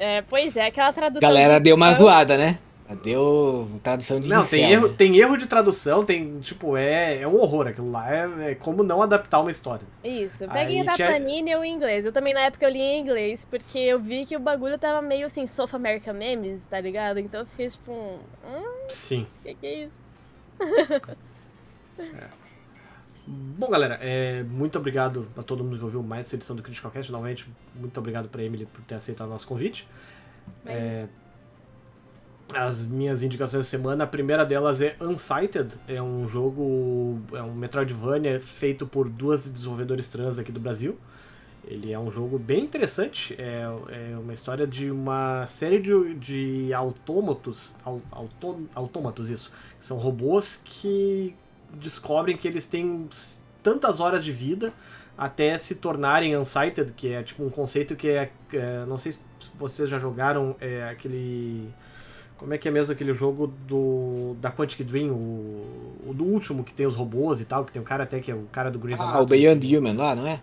É, 0.00 0.22
pois 0.22 0.56
é, 0.56 0.66
aquela 0.66 0.92
tradução. 0.92 1.20
Galera 1.20 1.60
do- 1.60 1.62
deu 1.62 1.76
uma 1.76 1.92
zoada, 1.92 2.36
né? 2.36 2.58
Deu 3.02 3.70
tradução 3.82 4.20
de 4.20 4.28
Não, 4.28 4.42
incel, 4.42 4.58
tem 4.60 4.70
erro, 4.72 4.88
né? 4.88 4.94
tem 4.98 5.16
erro 5.16 5.36
de 5.38 5.46
tradução, 5.46 6.04
tem, 6.04 6.40
tipo, 6.40 6.76
é, 6.76 7.20
é 7.22 7.26
um 7.28 7.36
horror. 7.40 7.66
Aquilo 7.68 7.90
lá 7.90 8.12
é, 8.14 8.50
é 8.50 8.54
como 8.54 8.82
não 8.82 9.00
adaptar 9.02 9.40
uma 9.40 9.50
história. 9.50 9.86
Isso, 10.04 10.46
peguem 10.48 10.84
da 10.84 10.92
tinha- 10.92 11.10
Panini 11.10 11.54
ou 11.56 11.64
em 11.64 11.72
inglês. 11.74 12.04
Eu 12.04 12.12
também 12.12 12.34
na 12.34 12.40
época 12.40 12.66
eu 12.66 12.70
li 12.70 12.80
em 12.80 13.00
inglês, 13.00 13.46
porque 13.46 13.78
eu 13.78 13.98
vi 13.98 14.26
que 14.26 14.36
o 14.36 14.40
bagulho 14.40 14.76
tava 14.78 15.00
meio 15.00 15.24
assim, 15.26 15.46
South 15.46 15.70
American 15.72 16.12
Memes, 16.14 16.66
tá 16.66 16.78
ligado? 16.80 17.18
Então 17.18 17.40
eu 17.40 17.46
fiz 17.46 17.74
tipo 17.76 17.92
um. 17.92 18.18
Hum, 18.44 18.84
Sim. 18.90 19.26
o 19.40 19.42
que, 19.44 19.54
que 19.54 19.66
é 19.66 19.84
isso? 19.84 20.06
Bom, 23.26 23.68
galera, 23.70 23.98
é, 24.02 24.42
muito 24.42 24.76
obrigado 24.78 25.28
a 25.36 25.42
todo 25.42 25.62
mundo 25.62 25.78
que 25.78 25.84
ouviu 25.84 26.02
mais 26.02 26.26
essa 26.26 26.36
edição 26.36 26.56
do 26.56 26.62
Critical 26.62 26.90
Cast. 26.90 27.10
Novamente, 27.12 27.48
muito 27.74 27.96
obrigado 27.98 28.28
pra 28.28 28.42
Emily 28.42 28.66
por 28.66 28.82
ter 28.82 28.96
aceitado 28.96 29.28
o 29.28 29.30
nosso 29.30 29.46
convite. 29.46 29.86
Mas- 30.64 30.74
É, 30.74 31.06
as 32.54 32.84
minhas 32.84 33.22
indicações 33.22 33.64
da 33.64 33.70
semana, 33.70 34.04
a 34.04 34.06
primeira 34.06 34.44
delas 34.44 34.80
é 34.80 34.96
Unsighted, 35.00 35.74
é 35.88 36.02
um 36.02 36.28
jogo, 36.28 37.20
é 37.32 37.42
um 37.42 37.54
Metroidvania 37.54 38.38
feito 38.40 38.86
por 38.86 39.08
duas 39.08 39.48
desenvolvedores 39.48 40.08
trans 40.08 40.38
aqui 40.38 40.52
do 40.52 40.60
Brasil. 40.60 40.98
Ele 41.64 41.92
é 41.92 41.98
um 41.98 42.10
jogo 42.10 42.38
bem 42.38 42.64
interessante, 42.64 43.36
é, 43.38 43.62
é 43.88 44.16
uma 44.18 44.34
história 44.34 44.66
de 44.66 44.90
uma 44.90 45.46
série 45.46 45.78
de, 45.78 46.14
de 46.14 46.74
autômatos, 46.74 47.74
au- 47.84 48.02
auto, 48.10 48.68
autômatos, 48.74 49.30
isso, 49.30 49.52
são 49.78 49.96
robôs 49.96 50.60
que 50.64 51.36
descobrem 51.74 52.36
que 52.36 52.48
eles 52.48 52.66
têm 52.66 53.08
tantas 53.62 54.00
horas 54.00 54.24
de 54.24 54.32
vida 54.32 54.72
até 55.16 55.56
se 55.56 55.76
tornarem 55.76 56.36
unsighted, 56.36 56.92
que 56.94 57.12
é 57.12 57.22
tipo 57.22 57.44
um 57.44 57.50
conceito 57.50 57.94
que 57.94 58.08
é, 58.08 58.32
é, 58.52 58.84
não 58.86 58.98
sei 58.98 59.12
se 59.12 59.20
vocês 59.56 59.88
já 59.88 60.00
jogaram 60.00 60.56
é, 60.60 60.88
aquele 60.90 61.68
como 62.42 62.54
é 62.54 62.58
que 62.58 62.68
é 62.68 62.70
mesmo 62.72 62.92
aquele 62.92 63.12
jogo 63.14 63.46
do 63.46 64.34
da 64.40 64.50
Quantic 64.50 64.82
Dream, 64.84 65.12
o, 65.12 66.10
o 66.10 66.14
do 66.14 66.24
último 66.24 66.64
que 66.64 66.74
tem 66.74 66.86
os 66.86 66.96
robôs 66.96 67.40
e 67.40 67.44
tal, 67.44 67.64
que 67.64 67.72
tem 67.72 67.80
o 67.80 67.84
cara 67.84 68.04
até 68.04 68.20
que 68.20 68.30
é 68.30 68.34
o 68.34 68.46
cara 68.52 68.70
do 68.70 68.78
Grey's 68.80 69.00
Ah, 69.00 69.20
o 69.20 69.26
Anatomy. 69.26 69.26
Beyond 69.26 69.60
Human 69.76 69.96
lá, 69.96 70.14
não 70.16 70.26
é? 70.26 70.40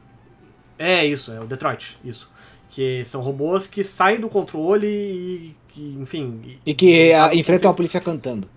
É 0.77 1.05
isso, 1.05 1.31
é 1.31 1.39
o 1.39 1.45
Detroit, 1.47 1.99
isso. 2.03 2.31
Que 2.69 3.03
são 3.03 3.21
robôs 3.21 3.67
que 3.67 3.83
saem 3.83 4.19
do 4.19 4.29
controle 4.29 4.87
e 4.87 5.57
que, 5.67 5.97
enfim, 5.99 6.59
E 6.65 6.73
que 6.79 6.87
e- 7.09 7.13
ah, 7.13 7.33
enfrentam 7.35 7.69
a 7.71 7.73
polícia 7.73 7.99
cantando. 8.01 8.47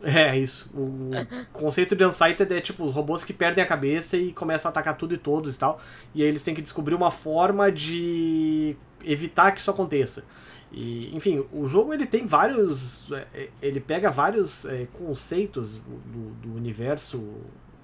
É, 0.00 0.36
isso. 0.38 0.70
O 0.74 1.26
conceito 1.52 1.96
de 1.96 2.04
Unsighted 2.04 2.52
é 2.54 2.60
tipo 2.60 2.84
os 2.84 2.92
robôs 2.92 3.24
que 3.24 3.32
perdem 3.32 3.62
a 3.62 3.66
cabeça 3.66 4.16
e 4.16 4.32
começam 4.32 4.68
a 4.68 4.70
atacar 4.70 4.96
tudo 4.96 5.14
e 5.14 5.18
todos 5.18 5.56
e 5.56 5.58
tal. 5.58 5.80
E 6.14 6.22
aí 6.22 6.28
eles 6.28 6.42
têm 6.42 6.54
que 6.54 6.62
descobrir 6.62 6.94
uma 6.94 7.10
forma 7.10 7.70
de 7.72 8.76
evitar 9.04 9.50
que 9.52 9.60
isso 9.60 9.70
aconteça. 9.70 10.24
E, 10.70 11.14
enfim, 11.16 11.44
o 11.52 11.66
jogo 11.66 11.94
ele 11.94 12.06
tem 12.06 12.26
vários. 12.26 13.10
é, 13.12 13.48
Ele 13.62 13.80
pega 13.80 14.10
vários 14.10 14.64
é, 14.66 14.86
conceitos 14.98 15.74
do, 15.76 16.30
do 16.48 16.54
universo 16.56 17.22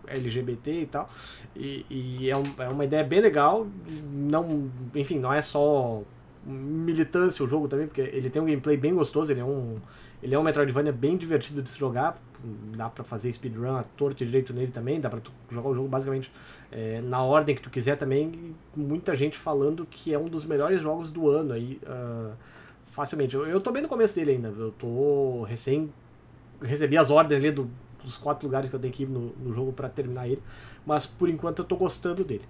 LGBT 0.07 0.83
e 0.83 0.87
tal. 0.87 1.09
E, 1.57 1.87
e 1.89 2.31
é, 2.31 2.37
um- 2.37 2.63
é 2.63 2.69
uma 2.69 2.85
ideia 2.85 3.03
bem 3.05 3.21
legal. 3.21 3.67
Não, 4.13 4.71
enfim, 4.95 5.19
não 5.19 5.33
é 5.33 5.41
só 5.41 6.03
militância 6.47 7.43
o 7.45 7.49
jogo 7.49 7.69
também, 7.69 7.87
porque 7.87 8.03
ele 8.03 8.29
tem 8.29 8.41
um 8.43 8.45
gameplay 8.45 8.77
bem 8.77 8.95
gostoso, 8.95 9.33
ele 9.33 9.41
é 9.41 9.45
um. 9.45 9.79
Ele 10.23 10.35
é 10.35 10.39
um 10.39 10.43
Metroidvania 10.43 10.93
bem 10.93 11.17
divertido 11.17 11.63
de 11.63 11.69
se 11.69 11.79
jogar. 11.79 12.19
Dá 12.77 12.89
pra 12.91 13.03
fazer 13.05 13.33
speedrun 13.33 13.77
à 13.77 13.85
torta 13.85 14.23
e 14.23 14.27
direito 14.27 14.53
nele 14.53 14.71
também. 14.73 15.01
Dá 15.01 15.09
pra 15.11 15.21
jogar 15.51 15.69
o 15.71 15.75
jogo 15.75 15.89
basicamente 15.89 16.31
é, 16.73 17.01
na 17.03 17.23
ordem 17.23 17.55
que 17.55 17.61
tu 17.63 17.71
quiser 17.71 17.97
também. 17.97 18.55
Muita 18.77 19.15
gente 19.15 19.39
falando 19.39 19.87
que 19.91 20.13
é 20.15 20.19
um 20.19 20.29
dos 20.29 20.45
melhores 20.45 20.81
jogos 20.83 21.11
do 21.11 21.29
ano 21.31 21.53
aí. 21.55 21.79
ah, 21.87 22.33
facilmente. 22.95 23.35
Eu, 23.35 23.47
eu 23.47 23.61
tô 23.61 23.71
bem 23.73 23.83
no 23.83 23.89
começo 23.89 24.15
dele 24.15 24.33
ainda. 24.33 24.49
Eu 24.49 24.73
tô 24.73 25.43
recém. 25.45 25.93
Recebi 26.63 26.97
as 26.97 27.11
ordens 27.11 27.39
ali 27.39 27.51
do- 27.51 27.71
dos 28.03 28.17
quatro 28.17 28.47
lugares 28.47 28.71
que 28.71 28.77
eu 28.77 28.81
tenho 28.81 28.93
que 28.93 29.03
ir 29.03 29.07
no, 29.09 29.31
no 29.39 29.53
jogo 29.53 29.73
pra 29.73 29.89
terminar 29.89 30.29
ele. 30.29 30.43
Mas 30.87 31.07
por 31.07 31.29
enquanto 31.29 31.59
eu 31.61 31.65
tô 31.65 31.77
gostando 31.77 32.23
dele. 32.25 32.45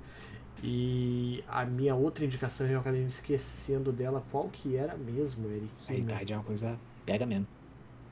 E 0.62 1.42
a 1.48 1.64
minha 1.64 1.94
outra 1.94 2.24
indicação 2.24 2.66
eu 2.66 2.80
acabei 2.80 3.00
me 3.02 3.08
esquecendo 3.08 3.92
dela. 3.92 4.22
Qual 4.30 4.48
que 4.48 4.76
era 4.76 4.96
mesmo, 4.96 5.48
Eric? 5.50 5.68
A 5.88 5.94
idade 5.94 6.32
é 6.32 6.36
uma 6.36 6.44
coisa. 6.44 6.78
Pega 7.04 7.26
mesmo. 7.26 7.46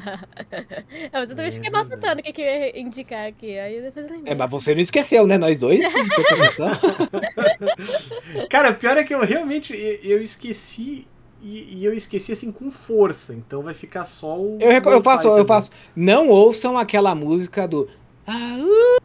Ah, 0.05 0.19
mas 1.13 1.31
eu 1.31 1.37
também 1.37 1.47
É 1.49 1.53
fiquei 1.53 1.71
verdade. 1.71 1.89
matutando 1.91 2.21
o 2.21 2.25
que, 2.25 2.33
que 2.33 2.43
eu 2.43 2.47
ia 2.47 2.81
indicar 2.81 3.27
aqui. 3.29 3.59
Aí 3.59 3.81
depois 3.81 4.05
eu 4.07 4.13
lembrei. 4.13 4.33
É, 4.33 4.37
mas 4.37 4.51
você 4.51 4.75
não 4.75 4.81
esqueceu, 4.81 5.27
né? 5.27 5.39
Nós 5.39 5.61
dois, 5.61 5.85
compensação. 6.17 6.69
Cara, 8.51 8.75
pior 8.75 8.97
é 8.97 9.05
que 9.05 9.15
eu 9.15 9.21
realmente 9.25 9.73
eu 10.03 10.21
esqueci 10.21 11.07
e, 11.43 11.79
e 11.79 11.85
eu 11.85 11.93
esqueci 11.93 12.31
assim 12.33 12.53
com 12.53 12.71
força. 12.71 13.35
Então 13.35 13.63
vai 13.63 13.75
ficar 13.75 14.05
só 14.05 14.39
o. 14.39 14.59
Eu, 14.61 14.71
eu 14.71 15.03
faço, 15.03 15.27
eu 15.27 15.33
Fighter, 15.33 15.47
faço. 15.47 15.71
Não 15.95 16.29
ouçam 16.29 16.79
aquela 16.79 17.15
música 17.15 17.67
do. 17.67 17.89
Ah, 18.27 18.59
uh, 18.61 18.99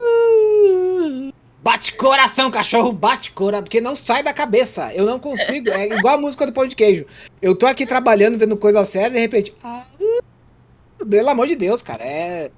uh, 0.00 1.32
Bate 1.62 1.94
coração, 1.94 2.50
cachorro, 2.50 2.92
bate 2.92 3.32
coração, 3.32 3.64
porque 3.64 3.80
não 3.80 3.96
sai 3.96 4.22
da 4.22 4.32
cabeça. 4.32 4.94
Eu 4.94 5.04
não 5.04 5.18
consigo. 5.18 5.68
É 5.70 5.88
igual 5.88 6.14
a 6.14 6.20
música 6.20 6.46
do 6.46 6.52
pão 6.52 6.66
de 6.66 6.76
queijo. 6.76 7.04
Eu 7.42 7.56
tô 7.56 7.66
aqui 7.66 7.84
trabalhando, 7.84 8.38
vendo 8.38 8.56
coisa 8.56 8.84
séria, 8.84 9.08
e 9.08 9.12
de 9.12 9.18
repente. 9.18 9.54
Ah, 9.62 9.82
uh, 10.00 11.06
pelo 11.06 11.28
amor 11.28 11.48
de 11.48 11.56
Deus, 11.56 11.82
cara. 11.82 12.04
É. 12.04 12.50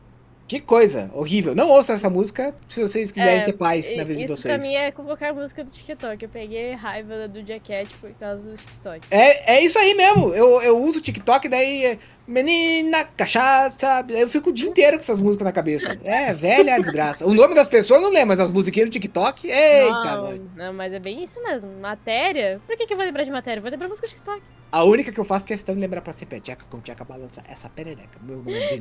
Que 0.52 0.60
coisa 0.60 1.10
horrível. 1.14 1.54
Não 1.54 1.70
ouçam 1.70 1.94
essa 1.94 2.10
música 2.10 2.54
se 2.68 2.82
vocês 2.82 3.10
quiserem 3.10 3.40
É, 3.40 3.44
ter 3.46 3.54
paz 3.54 3.90
na 3.96 4.04
vida 4.04 4.18
de 4.18 4.24
Isso 4.24 4.36
vocês. 4.36 4.54
pra 4.54 4.62
mim 4.62 4.74
é 4.74 4.90
convocar 4.90 5.34
música 5.34 5.64
do 5.64 5.70
TikTok. 5.70 6.22
Eu 6.22 6.28
peguei 6.28 6.72
raiva 6.72 7.26
do 7.26 7.42
Jacket 7.42 7.88
por 7.98 8.10
causa 8.20 8.42
do 8.50 8.54
TikTok. 8.54 9.00
É, 9.10 9.54
é 9.54 9.64
isso 9.64 9.78
aí 9.78 9.94
mesmo. 9.94 10.34
Eu, 10.34 10.60
eu 10.60 10.76
uso 10.78 10.98
o 10.98 11.00
TikTok, 11.00 11.48
daí 11.48 11.98
menina, 12.26 13.04
cachaça. 13.16 14.04
Eu 14.08 14.28
fico 14.28 14.50
o 14.50 14.52
dia 14.52 14.68
inteiro 14.68 14.96
com 14.96 15.02
essas 15.02 15.20
músicas 15.20 15.44
na 15.44 15.52
cabeça. 15.52 15.98
É, 16.04 16.32
velha 16.32 16.78
desgraça. 16.78 17.26
O 17.26 17.34
nome 17.34 17.54
das 17.54 17.68
pessoas 17.68 18.00
eu 18.00 18.06
não 18.06 18.12
lembro, 18.12 18.28
mas 18.28 18.40
as 18.40 18.50
musiquinhas 18.50 18.88
do 18.88 18.92
TikTok, 18.92 19.48
eita, 19.48 20.16
não, 20.16 20.50
não, 20.56 20.72
mas 20.72 20.92
é 20.92 20.98
bem 20.98 21.22
isso 21.22 21.42
mesmo. 21.42 21.70
Matéria? 21.80 22.60
Por 22.66 22.76
que, 22.76 22.86
que 22.86 22.92
eu 22.92 22.96
vou 22.96 23.06
lembrar 23.06 23.24
de 23.24 23.30
matéria? 23.30 23.58
Eu 23.58 23.62
vou 23.62 23.70
lembrar 23.70 23.88
música 23.88 24.06
do 24.06 24.10
TikTok. 24.10 24.42
A 24.70 24.84
única 24.84 25.12
que 25.12 25.20
eu 25.20 25.24
faço 25.24 25.46
questão 25.46 25.74
de 25.74 25.80
lembrar 25.80 26.00
pra 26.00 26.12
sempre 26.12 26.38
é 26.38 26.40
Tcheca 26.40 26.64
com 26.70 26.80
Tcheca 26.80 27.04
balança 27.04 27.42
essa 27.46 27.68
perereca. 27.68 28.18
Meu 28.22 28.38
nome 28.38 28.54
é 28.54 28.78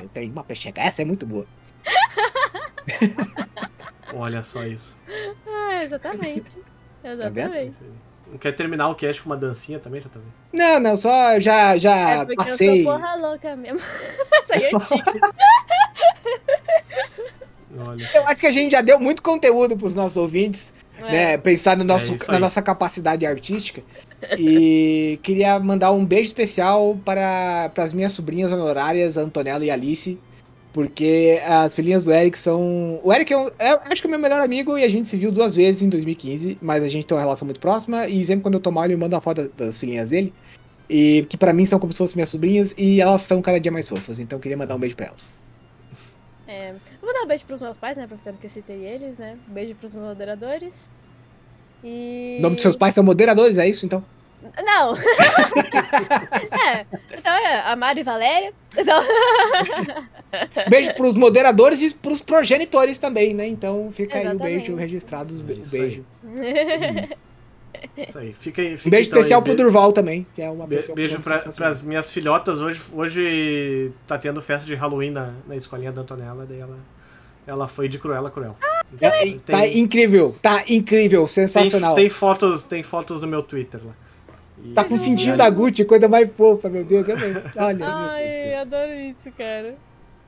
eu 0.00 0.08
tenho 0.08 0.30
uma 0.30 0.44
pecheca. 0.44 0.80
Essa 0.80 1.02
é 1.02 1.04
muito 1.04 1.26
boa. 1.26 1.46
Olha 4.14 4.42
só 4.42 4.64
isso. 4.64 4.96
Ah, 5.46 5.82
exatamente. 5.82 6.50
Tá 7.02 7.10
Exatamente. 7.10 7.82
Não 7.82 8.13
quer 8.40 8.52
terminar 8.52 8.88
o 8.88 8.94
cast 8.94 9.22
com 9.22 9.28
uma 9.30 9.36
dancinha 9.36 9.78
também, 9.78 10.00
já 10.00 10.08
tá 10.08 10.18
vendo? 10.18 10.32
Não, 10.52 10.80
não, 10.80 10.96
só 10.96 11.38
já, 11.40 11.76
já 11.76 12.10
é 12.10 12.24
porque 12.24 12.36
passei. 12.36 12.80
eu 12.80 12.84
sou 12.84 12.92
porra 12.92 13.14
louca 13.16 13.56
mesmo. 13.56 13.78
Aí 14.50 14.64
é. 14.64 14.70
Olha. 17.76 18.08
Eu 18.14 18.26
acho 18.28 18.40
que 18.40 18.46
a 18.46 18.52
gente 18.52 18.72
já 18.72 18.80
deu 18.80 19.00
muito 19.00 19.22
conteúdo 19.22 19.76
pros 19.76 19.94
nossos 19.94 20.16
ouvintes. 20.16 20.72
É. 20.96 21.10
né, 21.10 21.38
pensar 21.38 21.76
no 21.76 21.82
nosso, 21.82 22.14
É 22.14 22.18
na 22.28 22.34
aí. 22.34 22.40
nossa 22.40 22.62
capacidade 22.62 23.26
artística. 23.26 23.82
E 24.38 25.18
queria 25.22 25.58
mandar 25.58 25.90
um 25.90 26.04
beijo 26.04 26.28
especial 26.28 26.96
para 27.04 27.70
as 27.76 27.92
minhas 27.92 28.12
sobrinhas 28.12 28.52
honorárias, 28.52 29.16
Antonella 29.16 29.64
e 29.64 29.70
Alice. 29.70 30.18
Porque 30.74 31.40
as 31.46 31.72
filhinhas 31.72 32.04
do 32.04 32.12
Eric 32.12 32.36
são. 32.36 32.98
O 33.04 33.12
Eric 33.12 33.32
é, 33.32 33.38
um- 33.38 33.48
é- 33.60 33.80
acho 33.92 34.02
que 34.02 34.06
é 34.06 34.08
o 34.08 34.10
meu 34.10 34.18
melhor 34.18 34.40
amigo 34.40 34.76
e 34.76 34.82
a 34.82 34.88
gente 34.88 35.08
se 35.08 35.16
viu 35.16 35.30
duas 35.30 35.54
vezes 35.54 35.82
em 35.82 35.88
2015, 35.88 36.58
mas 36.60 36.82
a 36.82 36.88
gente 36.88 37.06
tem 37.06 37.16
uma 37.16 37.22
relação 37.22 37.46
muito 37.46 37.60
próxima. 37.60 38.08
E 38.08 38.24
sempre 38.24 38.42
quando 38.42 38.54
eu 38.54 38.60
tô 38.60 38.72
mal, 38.72 38.84
ele 38.84 38.96
manda 38.96 39.14
uma 39.14 39.20
foto 39.22 39.48
das 39.56 39.78
filhinhas 39.78 40.10
dele. 40.10 40.34
E 40.90 41.24
que 41.30 41.36
pra 41.36 41.52
mim 41.52 41.64
são 41.64 41.78
como 41.78 41.92
se 41.92 41.98
fossem 41.98 42.16
minhas 42.16 42.28
sobrinhas 42.28 42.74
e 42.76 43.00
elas 43.00 43.22
são 43.22 43.40
cada 43.40 43.60
dia 43.60 43.70
mais 43.70 43.88
fofas. 43.88 44.18
Então 44.18 44.36
eu 44.36 44.40
queria 44.42 44.56
mandar 44.56 44.74
um 44.74 44.78
beijo 44.80 44.96
pra 44.96 45.06
elas. 45.06 45.30
É, 46.48 46.74
vou 47.00 47.12
dar 47.14 47.22
um 47.22 47.26
beijo 47.28 47.44
pros 47.46 47.62
meus 47.62 47.78
pais, 47.78 47.96
né? 47.96 48.02
Aproveitando 48.04 48.38
que 48.38 48.46
eu 48.46 48.50
citei 48.50 48.84
eles, 48.84 49.16
né? 49.16 49.38
Um 49.48 49.54
beijo 49.54 49.76
pros 49.76 49.94
meus 49.94 50.06
moderadores. 50.08 50.88
E. 51.84 52.36
O 52.40 52.42
nome 52.42 52.56
dos 52.56 52.62
seus 52.62 52.74
pais 52.76 52.94
são 52.96 53.04
moderadores, 53.04 53.58
é 53.58 53.68
isso 53.68 53.86
então? 53.86 54.04
Não! 54.64 54.94
é, 56.68 56.86
então 57.16 57.32
é 57.32 57.60
a 57.70 57.76
Mari 57.76 58.00
e 58.00 58.02
Valéria. 58.02 58.52
Então, 58.76 59.02
Beijo 60.68 60.92
pros 60.94 61.14
moderadores 61.14 61.80
e 61.80 61.94
pros 61.94 62.20
progenitores 62.20 62.98
também, 62.98 63.32
né? 63.34 63.46
Então 63.46 63.88
fica 63.92 64.18
aí 64.18 64.26
o 64.26 64.30
Exatamente. 64.30 64.56
beijo 64.58 64.74
registrado, 64.76 65.32
o 65.32 65.36
isso 65.36 65.70
beijo. 65.70 66.04
Isso 67.96 68.18
aí. 68.18 68.32
Fica 68.32 68.62
aí. 68.62 68.74
Um 68.74 68.78
Fica 68.78 68.90
beijo 68.90 69.08
então 69.08 69.18
especial 69.20 69.40
aí, 69.40 69.44
pro 69.44 69.54
Durval 69.54 69.92
também, 69.92 70.26
que 70.34 70.42
é 70.42 70.50
uma 70.50 70.66
be- 70.66 70.76
pessoa 70.76 70.96
Beijo 70.96 71.20
pra, 71.20 71.38
pras 71.38 71.80
minhas 71.82 72.10
filhotas 72.12 72.60
hoje. 72.60 72.80
Hoje 72.92 73.92
tá 74.06 74.18
tendo 74.18 74.40
festa 74.42 74.66
de 74.66 74.74
Halloween 74.74 75.10
na, 75.10 75.32
na 75.46 75.54
escolinha 75.56 75.92
da 75.92 76.02
Antonella, 76.02 76.44
daí 76.48 76.58
ela, 76.60 76.78
ela 77.46 77.68
foi 77.68 77.88
de 77.88 77.98
Cruella 77.98 78.30
Cruel. 78.30 78.56
Então, 78.92 79.08
É, 79.08 79.20
tem- 79.20 79.38
Tá 79.38 79.66
incrível, 79.68 80.34
tá 80.42 80.64
incrível, 80.68 81.20
tem, 81.20 81.28
sensacional. 81.28 81.94
tem 81.94 82.08
fotos, 82.08 82.64
tem 82.64 82.82
fotos 82.82 83.20
no 83.20 83.26
meu 83.28 83.42
Twitter 83.42 83.80
lá. 83.84 83.92
Tá 84.72 84.84
com 84.84 84.94
o 84.94 84.98
cintinho 84.98 85.36
da 85.36 85.50
Gucci, 85.50 85.84
coisa 85.84 86.08
mais 86.08 86.32
fofa, 86.32 86.68
meu 86.68 86.84
Deus. 86.84 87.06
Olha, 87.08 87.22
meu 87.24 87.42
Deus 87.42 87.52
do 87.52 87.84
Ai, 87.90 88.34
céu. 88.34 88.60
adoro 88.60 88.92
isso, 88.92 89.32
cara. 89.36 89.76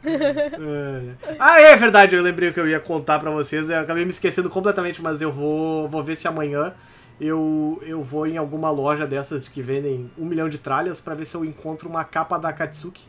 É. 0.05 1.37
Ah, 1.39 1.61
é 1.61 1.77
verdade, 1.77 2.15
eu 2.15 2.23
lembrei 2.23 2.51
o 2.51 2.53
que 2.53 2.61
eu 2.61 2.69
ia 2.69 2.79
contar 2.79 3.19
pra 3.19 3.31
vocês. 3.31 3.71
Eu 3.71 3.79
acabei 3.79 4.05
me 4.05 4.11
esquecendo 4.11 4.51
completamente, 4.51 5.03
mas 5.03 5.21
eu 5.23 5.33
vou, 5.33 5.89
vou 5.89 6.03
ver 6.03 6.17
se 6.17 6.29
amanhã 6.29 6.75
eu, 7.21 7.81
eu 7.85 8.03
vou 8.03 8.27
em 8.27 8.37
alguma 8.37 8.71
loja 8.71 9.07
dessas 9.07 9.45
de 9.45 9.51
que 9.51 9.63
vendem 9.63 10.11
um 10.19 10.25
milhão 10.25 10.49
de 10.49 10.59
tralhas 10.59 11.01
pra 11.01 11.15
ver 11.15 11.25
se 11.25 11.37
eu 11.37 11.45
encontro 11.45 11.89
uma 11.89 12.05
capa 12.05 12.39
da 12.39 12.53
Katsuki. 12.53 13.05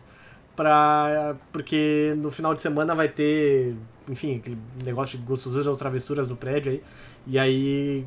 Pra, 0.56 1.36
porque 1.52 2.16
no 2.18 2.32
final 2.32 2.56
de 2.56 2.62
semana 2.64 2.96
vai 2.96 3.08
ter, 3.08 3.76
enfim, 4.10 4.38
aquele 4.38 4.58
negócio 4.84 5.20
de 5.20 5.24
gostosuras 5.24 5.68
ou 5.68 5.76
travessuras 5.76 6.28
no 6.28 6.36
prédio 6.36 6.72
aí. 6.72 6.84
E 7.28 7.38
aí 7.38 8.06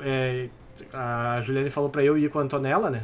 é, 0.00 0.48
a 0.92 1.40
Juliane 1.42 1.70
falou 1.70 1.88
pra 1.90 2.02
eu 2.04 2.16
ir 2.18 2.30
com 2.30 2.38
a 2.38 2.42
Antonella, 2.42 2.90
né? 2.90 3.02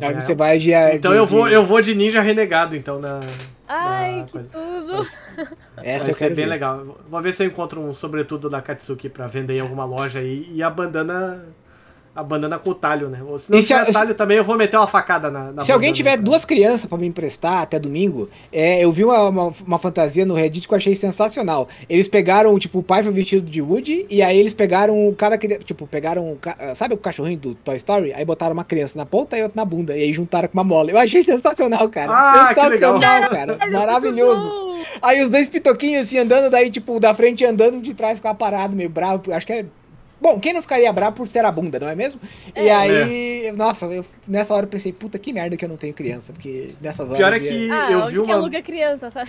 Aí 0.00 0.14
você 0.14 0.32
ela. 0.32 0.38
vai 0.38 0.58
de. 0.58 0.72
Então 0.72 1.12
de- 1.12 1.18
eu 1.18 1.26
vou, 1.26 1.48
de- 1.48 1.54
eu 1.54 1.64
vou 1.64 1.80
de 1.80 1.94
ninja 1.94 2.20
renegado, 2.20 2.76
então, 2.76 2.98
na. 3.00 3.20
Ai, 3.68 4.18
na 4.20 4.24
que 4.24 4.32
coisa. 4.32 4.48
tudo. 4.50 4.96
Mas- 4.96 5.22
Essa 5.82 5.98
Vai 6.04 6.10
eu 6.10 6.14
ser 6.14 6.14
quero 6.14 6.34
bem 6.36 6.44
ver. 6.44 6.50
legal. 6.50 6.98
Vou 7.08 7.20
ver 7.22 7.32
se 7.32 7.42
eu 7.42 7.46
encontro 7.46 7.80
um 7.80 7.92
sobretudo 7.92 8.48
da 8.50 8.60
Katsuki 8.62 9.08
pra 9.08 9.26
vender 9.26 9.54
em 9.56 9.60
alguma 9.60 9.84
loja 9.84 10.20
aí. 10.20 10.48
E 10.52 10.62
a 10.62 10.70
bandana. 10.70 11.46
A 12.14 12.22
bandana 12.22 12.58
com 12.58 12.68
o 12.68 12.74
talho, 12.74 13.08
né? 13.08 13.20
Ou 13.26 13.38
se 13.38 13.50
não 13.50 13.58
E 13.58 13.62
tiver 13.62 13.80
a- 13.80 13.86
se- 13.86 13.92
talho 13.92 14.14
também, 14.14 14.36
eu 14.36 14.44
vou 14.44 14.54
meter 14.54 14.76
uma 14.76 14.86
facada 14.86 15.30
na. 15.30 15.50
na 15.52 15.62
Se 15.62 15.72
alguém 15.72 15.94
tiver 15.94 16.10
cara. 16.10 16.20
duas 16.22 16.44
crianças 16.44 16.84
pra 16.84 16.98
me 16.98 17.06
emprestar 17.06 17.62
até 17.62 17.78
domingo, 17.78 18.28
é, 18.52 18.84
eu 18.84 18.92
vi 18.92 19.02
uma, 19.02 19.28
uma, 19.30 19.52
uma 19.66 19.78
fantasia 19.78 20.26
no 20.26 20.34
Reddit 20.34 20.68
que 20.68 20.74
eu 20.74 20.76
achei 20.76 20.94
sensacional. 20.94 21.68
Eles 21.88 22.08
pegaram, 22.08 22.58
tipo, 22.58 22.80
o 22.80 22.82
pai 22.82 23.02
foi 23.02 23.12
vestido 23.12 23.48
de 23.50 23.62
Woody, 23.62 24.04
e 24.10 24.20
aí 24.22 24.38
eles 24.38 24.52
pegaram 24.52 25.14
cada 25.16 25.38
criança, 25.38 25.62
tipo, 25.64 25.86
pegaram, 25.86 26.36
sabe 26.74 26.92
o 26.92 26.98
cachorrinho 26.98 27.38
do 27.38 27.54
Toy 27.54 27.76
Story? 27.76 28.12
Aí 28.12 28.26
botaram 28.26 28.52
uma 28.52 28.64
criança 28.64 28.98
na 28.98 29.06
ponta 29.06 29.38
e 29.38 29.42
outra 29.42 29.56
na 29.58 29.64
bunda, 29.64 29.96
e 29.96 30.02
aí 30.02 30.12
juntaram 30.12 30.48
com 30.48 30.58
uma 30.58 30.64
mola. 30.64 30.90
Eu 30.90 30.98
achei 30.98 31.22
sensacional, 31.22 31.88
cara. 31.88 32.12
Ah, 32.12 32.52
que 32.54 32.60
sensacional, 32.60 33.30
cara. 33.30 33.58
Maravilhoso. 33.70 34.82
Aí 35.00 35.22
os 35.24 35.30
dois 35.30 35.48
pitoquinhos 35.48 36.02
assim 36.02 36.18
andando, 36.18 36.50
daí, 36.50 36.70
tipo, 36.70 37.00
da 37.00 37.14
frente 37.14 37.42
andando, 37.44 37.80
de 37.80 37.94
trás 37.94 38.20
com 38.20 38.28
a 38.28 38.34
parada 38.34 38.74
meio 38.74 38.90
bravo. 38.90 39.32
Acho 39.32 39.46
que 39.46 39.52
é. 39.54 39.64
Bom, 40.22 40.38
quem 40.38 40.52
não 40.54 40.62
ficaria 40.62 40.92
bravo 40.92 41.16
por 41.16 41.26
ser 41.26 41.44
a 41.44 41.50
bunda, 41.50 41.80
não 41.80 41.88
é 41.88 41.96
mesmo? 41.96 42.20
E 42.54 42.68
É. 42.68 42.72
aí, 42.74 43.52
nossa, 43.56 43.86
eu- 43.86 44.04
nessa 44.28 44.54
hora 44.54 44.64
eu 44.66 44.70
pensei, 44.70 44.92
puta 44.92 45.18
que 45.18 45.32
merda 45.32 45.56
que 45.56 45.64
eu 45.64 45.68
não 45.68 45.76
tenho 45.76 45.92
criança, 45.92 46.32
porque 46.32 46.74
nessas 46.80 47.06
horas. 47.08 47.16
Pior 47.18 47.32
é 47.32 47.38
ia- 47.38 47.48
que 47.50 47.70
Ah, 47.70 47.90
eu 47.90 47.98
onde 48.00 48.10
vi 48.10 48.14
que 48.14 48.20
uma. 48.22 48.34
aluga 48.34 48.62
criança, 48.62 49.10
sabe? 49.10 49.28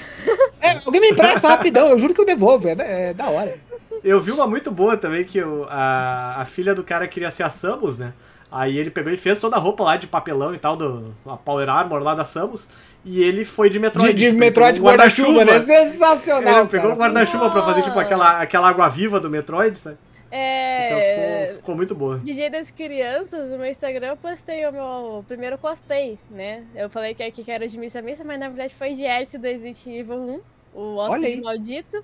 É, 0.61 0.69
alguém 0.85 1.01
me 1.01 1.09
empresta 1.09 1.47
rapidão, 1.47 1.87
eu 1.89 1.97
juro 1.97 2.13
que 2.13 2.21
eu 2.21 2.25
devolvo, 2.25 2.67
é 2.67 2.75
da, 2.75 2.83
é 2.83 3.13
da 3.13 3.27
hora. 3.27 3.57
Eu 4.03 4.21
vi 4.21 4.31
uma 4.31 4.45
muito 4.45 4.69
boa 4.69 4.95
também, 4.95 5.23
que 5.23 5.41
o- 5.41 5.65
a, 5.69 6.41
a 6.41 6.45
filha 6.45 6.75
do 6.75 6.83
cara 6.83 7.07
queria 7.07 7.31
ser 7.31 7.41
a 7.43 7.49
Samus, 7.49 7.97
né? 7.97 8.13
Aí 8.51 8.77
ele 8.77 8.91
pegou 8.91 9.11
e 9.11 9.17
fez 9.17 9.39
toda 9.39 9.55
a 9.55 9.59
roupa 9.59 9.83
lá 9.83 9.97
de 9.97 10.05
papelão 10.05 10.53
e 10.53 10.59
tal, 10.59 10.75
do 10.77 11.15
a 11.25 11.35
Power 11.35 11.67
Armor 11.69 12.03
lá 12.03 12.13
da 12.13 12.23
Samus. 12.23 12.67
E 13.03 13.23
ele 13.23 13.43
foi 13.43 13.67
de 13.69 13.79
Metroid. 13.79 14.13
De, 14.13 14.19
de 14.19 14.25
tipo, 14.27 14.37
Metroid 14.39 14.73
pegou 14.75 14.89
um 14.89 14.91
guarda-chuva, 14.95 15.43
né? 15.43 15.59
Sensacional. 15.61 16.59
Ele 16.59 16.69
pegou 16.69 16.91
o 16.91 16.95
guarda-chuva 16.95 17.49
pra 17.49 17.63
fazer, 17.63 17.81
tipo, 17.81 17.97
aquela, 17.99 18.39
aquela 18.39 18.69
água 18.69 18.87
viva 18.89 19.19
do 19.19 19.27
Metroid, 19.29 19.75
sabe? 19.79 19.97
Então 20.35 20.97
É. 20.97 21.45
ficou, 21.45 21.55
ficou 21.57 21.75
muito 21.75 21.93
boa. 21.95 22.17
DJ 22.19 22.49
das 22.49 22.71
crianças, 22.71 23.51
no 23.51 23.57
meu 23.59 23.67
Instagram 23.67 24.07
eu 24.07 24.17
postei 24.17 24.65
o 24.65 24.71
meu 24.71 25.23
primeiro 25.27 25.57
cosplay, 25.59 26.17
né? 26.31 26.65
Eu 26.73 26.89
falei 26.89 27.13
que 27.13 27.21
aqui 27.21 27.43
que 27.43 27.51
era 27.51 27.67
de 27.67 27.77
Missa 27.77 28.01
Missa, 28.01 28.23
mas 28.23 28.39
na 28.39 28.47
verdade 28.49 28.73
foi 28.73 28.93
de 28.93 29.05
Alice 29.05 29.37
do 29.37 29.43
Resident 29.45 29.85
Evil 29.85 30.15
1, 30.17 30.41
o 30.73 30.95
hóspede 30.97 31.39
maldito. 31.41 32.03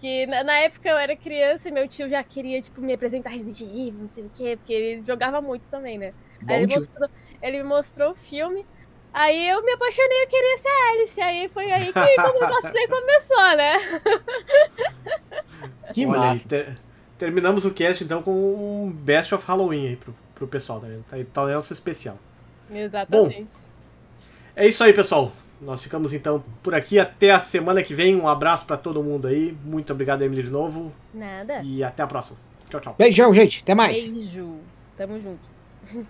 Que 0.00 0.26
na, 0.26 0.42
na 0.42 0.58
época 0.58 0.88
eu 0.88 0.96
era 0.98 1.14
criança 1.16 1.68
e 1.68 1.72
meu 1.72 1.86
tio 1.86 2.10
já 2.10 2.22
queria, 2.24 2.60
tipo, 2.60 2.80
me 2.80 2.92
apresentar 2.92 3.30
Resident 3.30 3.60
Evil, 3.62 4.00
não 4.00 4.08
sei 4.08 4.24
o 4.24 4.30
quê, 4.34 4.56
porque 4.56 4.72
ele 4.72 5.02
jogava 5.04 5.40
muito 5.40 5.68
também, 5.68 5.96
né? 5.96 6.12
Bom 6.42 6.52
Aí 6.52 6.62
ele, 6.64 6.74
mostrou, 6.76 7.08
ele 7.40 7.58
me 7.58 7.64
mostrou 7.64 8.10
o 8.10 8.14
filme. 8.14 8.66
Aí 9.12 9.48
eu 9.48 9.64
me 9.64 9.72
apaixonei, 9.72 10.24
eu 10.24 10.28
queria 10.28 10.58
ser 10.58 10.68
a 10.68 10.90
Alice. 10.92 11.20
Aí 11.20 11.48
foi 11.48 11.70
aí 11.70 11.92
que 11.92 11.98
o 11.98 12.48
cosplay 12.48 12.88
começou, 12.88 13.56
né? 13.56 13.72
Que 15.94 16.06
Olha 16.06 16.20
aí, 16.20 16.26
massa. 16.28 16.48
te- 16.48 16.74
terminamos 17.18 17.64
o 17.64 17.70
cast 17.70 18.02
então 18.02 18.22
com 18.22 18.32
um 18.32 18.90
Best 18.90 19.34
of 19.34 19.44
Halloween 19.46 19.88
aí 19.88 19.96
pro, 19.96 20.14
pro 20.34 20.46
pessoal, 20.46 20.80
tá 20.80 20.86
vendo? 20.86 21.04
Tá 21.04 21.16
tá 21.32 21.46
nosso 21.46 21.72
especial. 21.72 22.18
Exatamente. 22.72 23.52
É 24.56 24.66
isso 24.66 24.82
aí, 24.84 24.92
pessoal. 24.92 25.32
Nós 25.60 25.82
ficamos 25.82 26.12
então 26.12 26.44
por 26.62 26.74
aqui. 26.74 26.98
Até 26.98 27.30
a 27.30 27.38
semana 27.38 27.82
que 27.82 27.94
vem. 27.94 28.16
Um 28.16 28.28
abraço 28.28 28.66
pra 28.66 28.76
todo 28.76 29.02
mundo 29.02 29.26
aí. 29.26 29.56
Muito 29.64 29.92
obrigado, 29.92 30.22
Emily, 30.22 30.42
de 30.42 30.50
novo. 30.50 30.92
Nada. 31.12 31.62
E 31.62 31.82
até 31.82 32.02
a 32.02 32.06
próxima. 32.06 32.38
Tchau, 32.68 32.80
tchau. 32.80 32.94
Beijão, 32.98 33.32
gente. 33.32 33.62
Até 33.62 33.74
mais. 33.74 34.08
Beijo. 34.08 34.58
Tamo 34.96 35.20
junto. 35.20 35.46